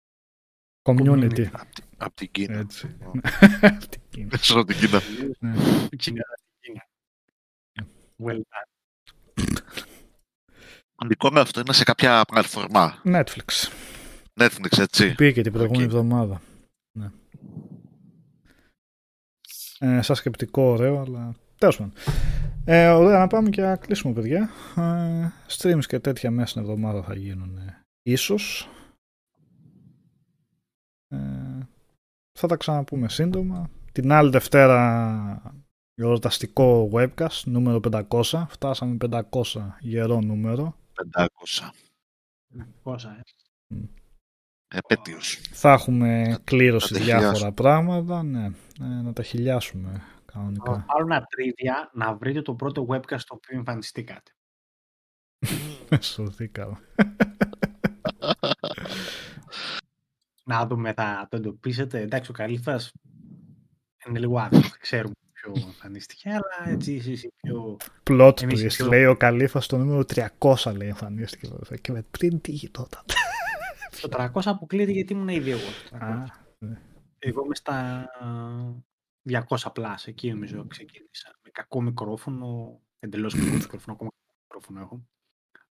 [0.88, 1.46] Community.
[1.52, 2.58] Απ' τη- Απ' την Κίνα.
[2.58, 2.96] Έτσι.
[3.06, 3.10] Ω.
[3.60, 4.28] Απ' την Κίνα.
[4.30, 5.00] Μέσα από την Κίνα.
[5.40, 5.54] Ναι.
[5.96, 6.22] Κίνα.
[6.60, 6.86] Κίνα.
[8.22, 8.69] Well done.
[11.06, 13.02] Δικό μου αυτό είναι σε κάποια πλατφόρμα.
[13.04, 13.68] Netflix.
[14.40, 15.14] Netflix, έτσι.
[15.14, 15.90] Πήγε την προηγούμενη Οκ.
[15.90, 16.40] εβδομάδα.
[16.98, 17.10] Ναι.
[19.78, 21.92] Ε, σαν σκεπτικό ωραίο, αλλά τέλος πάντων.
[22.64, 24.50] Ε, ωραία, να πάμε και να κλείσουμε, παιδιά.
[24.76, 28.68] Ε, streams και τέτοια μέσα στην εβδομάδα θα γίνουν ε, ίσως.
[31.08, 31.18] Ε,
[32.38, 33.70] θα τα ξαναπούμε σύντομα.
[33.92, 35.60] Την άλλη Δευτέρα
[35.94, 37.80] γιορταστικό webcast, νούμερο
[38.10, 38.44] 500.
[38.48, 39.20] Φτάσαμε 500
[39.80, 40.74] γερό νούμερο.
[41.12, 41.70] 500.
[42.82, 43.10] Πόσα,
[43.68, 43.76] ε.
[44.68, 45.40] Επέτειος.
[45.52, 47.52] Θα έχουμε κλήρωση τα διάφορα χιλιάσουμε.
[47.52, 48.44] πράγματα, ναι.
[48.80, 50.84] Ε, να τα χιλιάσουμε Θα κανονικά.
[50.86, 54.30] πάρω ένα τρίδια να βρείτε το πρώτο webcast στο οποίο εμφανιστήκατε.
[56.00, 56.78] Σωθήκαμε.
[60.44, 62.00] Να δούμε, θα το εντοπίσετε.
[62.00, 62.92] Εντάξει, ο Καλύφας
[64.06, 67.76] είναι λίγο άδικος, δεν ξέρουμε ποιο εμφανίστηκε, αλλά έτσι εσείς οι πιο...
[68.10, 70.04] Plot Εμείς οι twist, πιο- λέει ο Καλύφας στο νούμερο
[70.38, 71.48] 300 λέει εμφανίστηκε.
[71.48, 71.78] βέβαια.
[71.78, 73.04] Και με πριν τι γινόταν.
[74.00, 75.60] Το 300 αποκλείεται γιατί ήμουν ήδη εγώ.
[75.86, 76.02] στο 300.
[76.02, 76.24] Α,
[77.18, 78.06] Εγώ είμαι στα
[79.30, 81.38] 200 πλάς, εκεί νομίζω ξεκίνησα.
[81.44, 85.06] Με κακό μικρόφωνο, εντελώς κακό μικρόφωνο, ακόμα κακό μικρόφωνο έχω.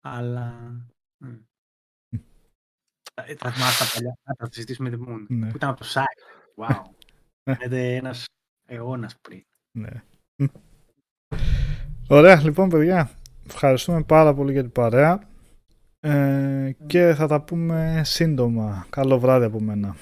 [0.02, 0.52] Αλλά...
[1.18, 1.36] μ.
[3.14, 5.26] Θα θα θυμάσαι τα παλιά, θα τα συζητήσουμε την Moon.
[5.30, 5.50] Ναι.
[5.50, 6.22] Που ήταν από το site.
[6.66, 6.82] Wow.
[7.44, 8.26] Φαίνεται ένας
[8.68, 9.44] αιώνας πριν.
[9.78, 9.90] Ναι.
[12.08, 13.12] Ωραία, λοιπόν παιδιά,
[13.48, 15.20] ευχαριστούμε πάρα πολύ για την παρέα
[16.00, 18.86] ε, και θα τα πούμε σύντομα.
[18.90, 19.96] Καλό βράδυ από μένα.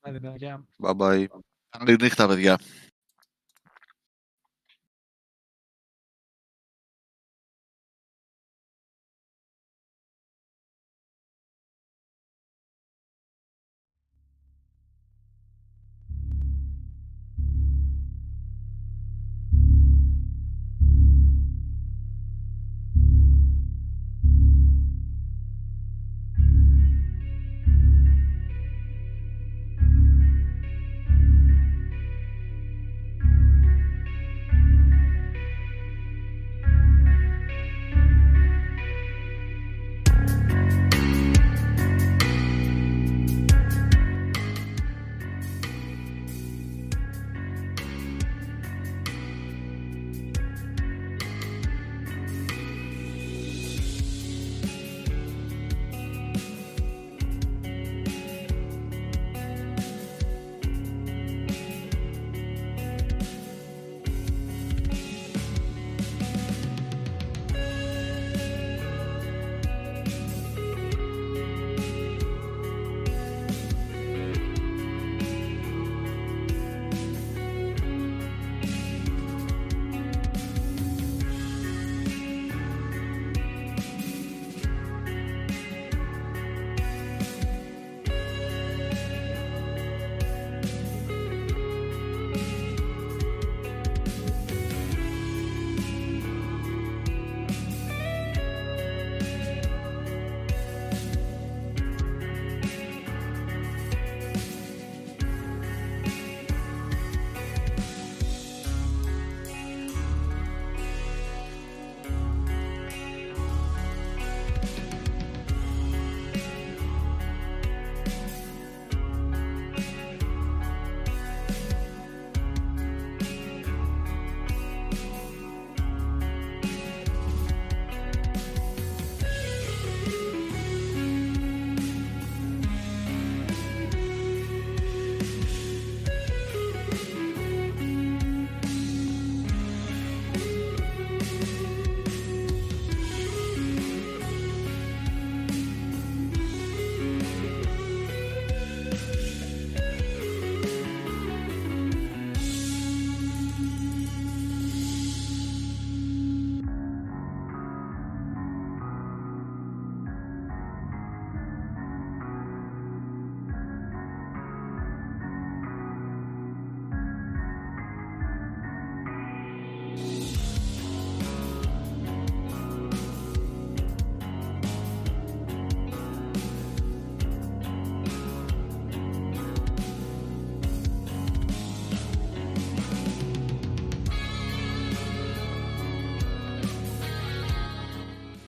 [0.00, 0.64] Άντε, παιδιά.
[0.82, 1.26] Bye bye.
[1.78, 2.58] Καλή νύχτα, παιδιά.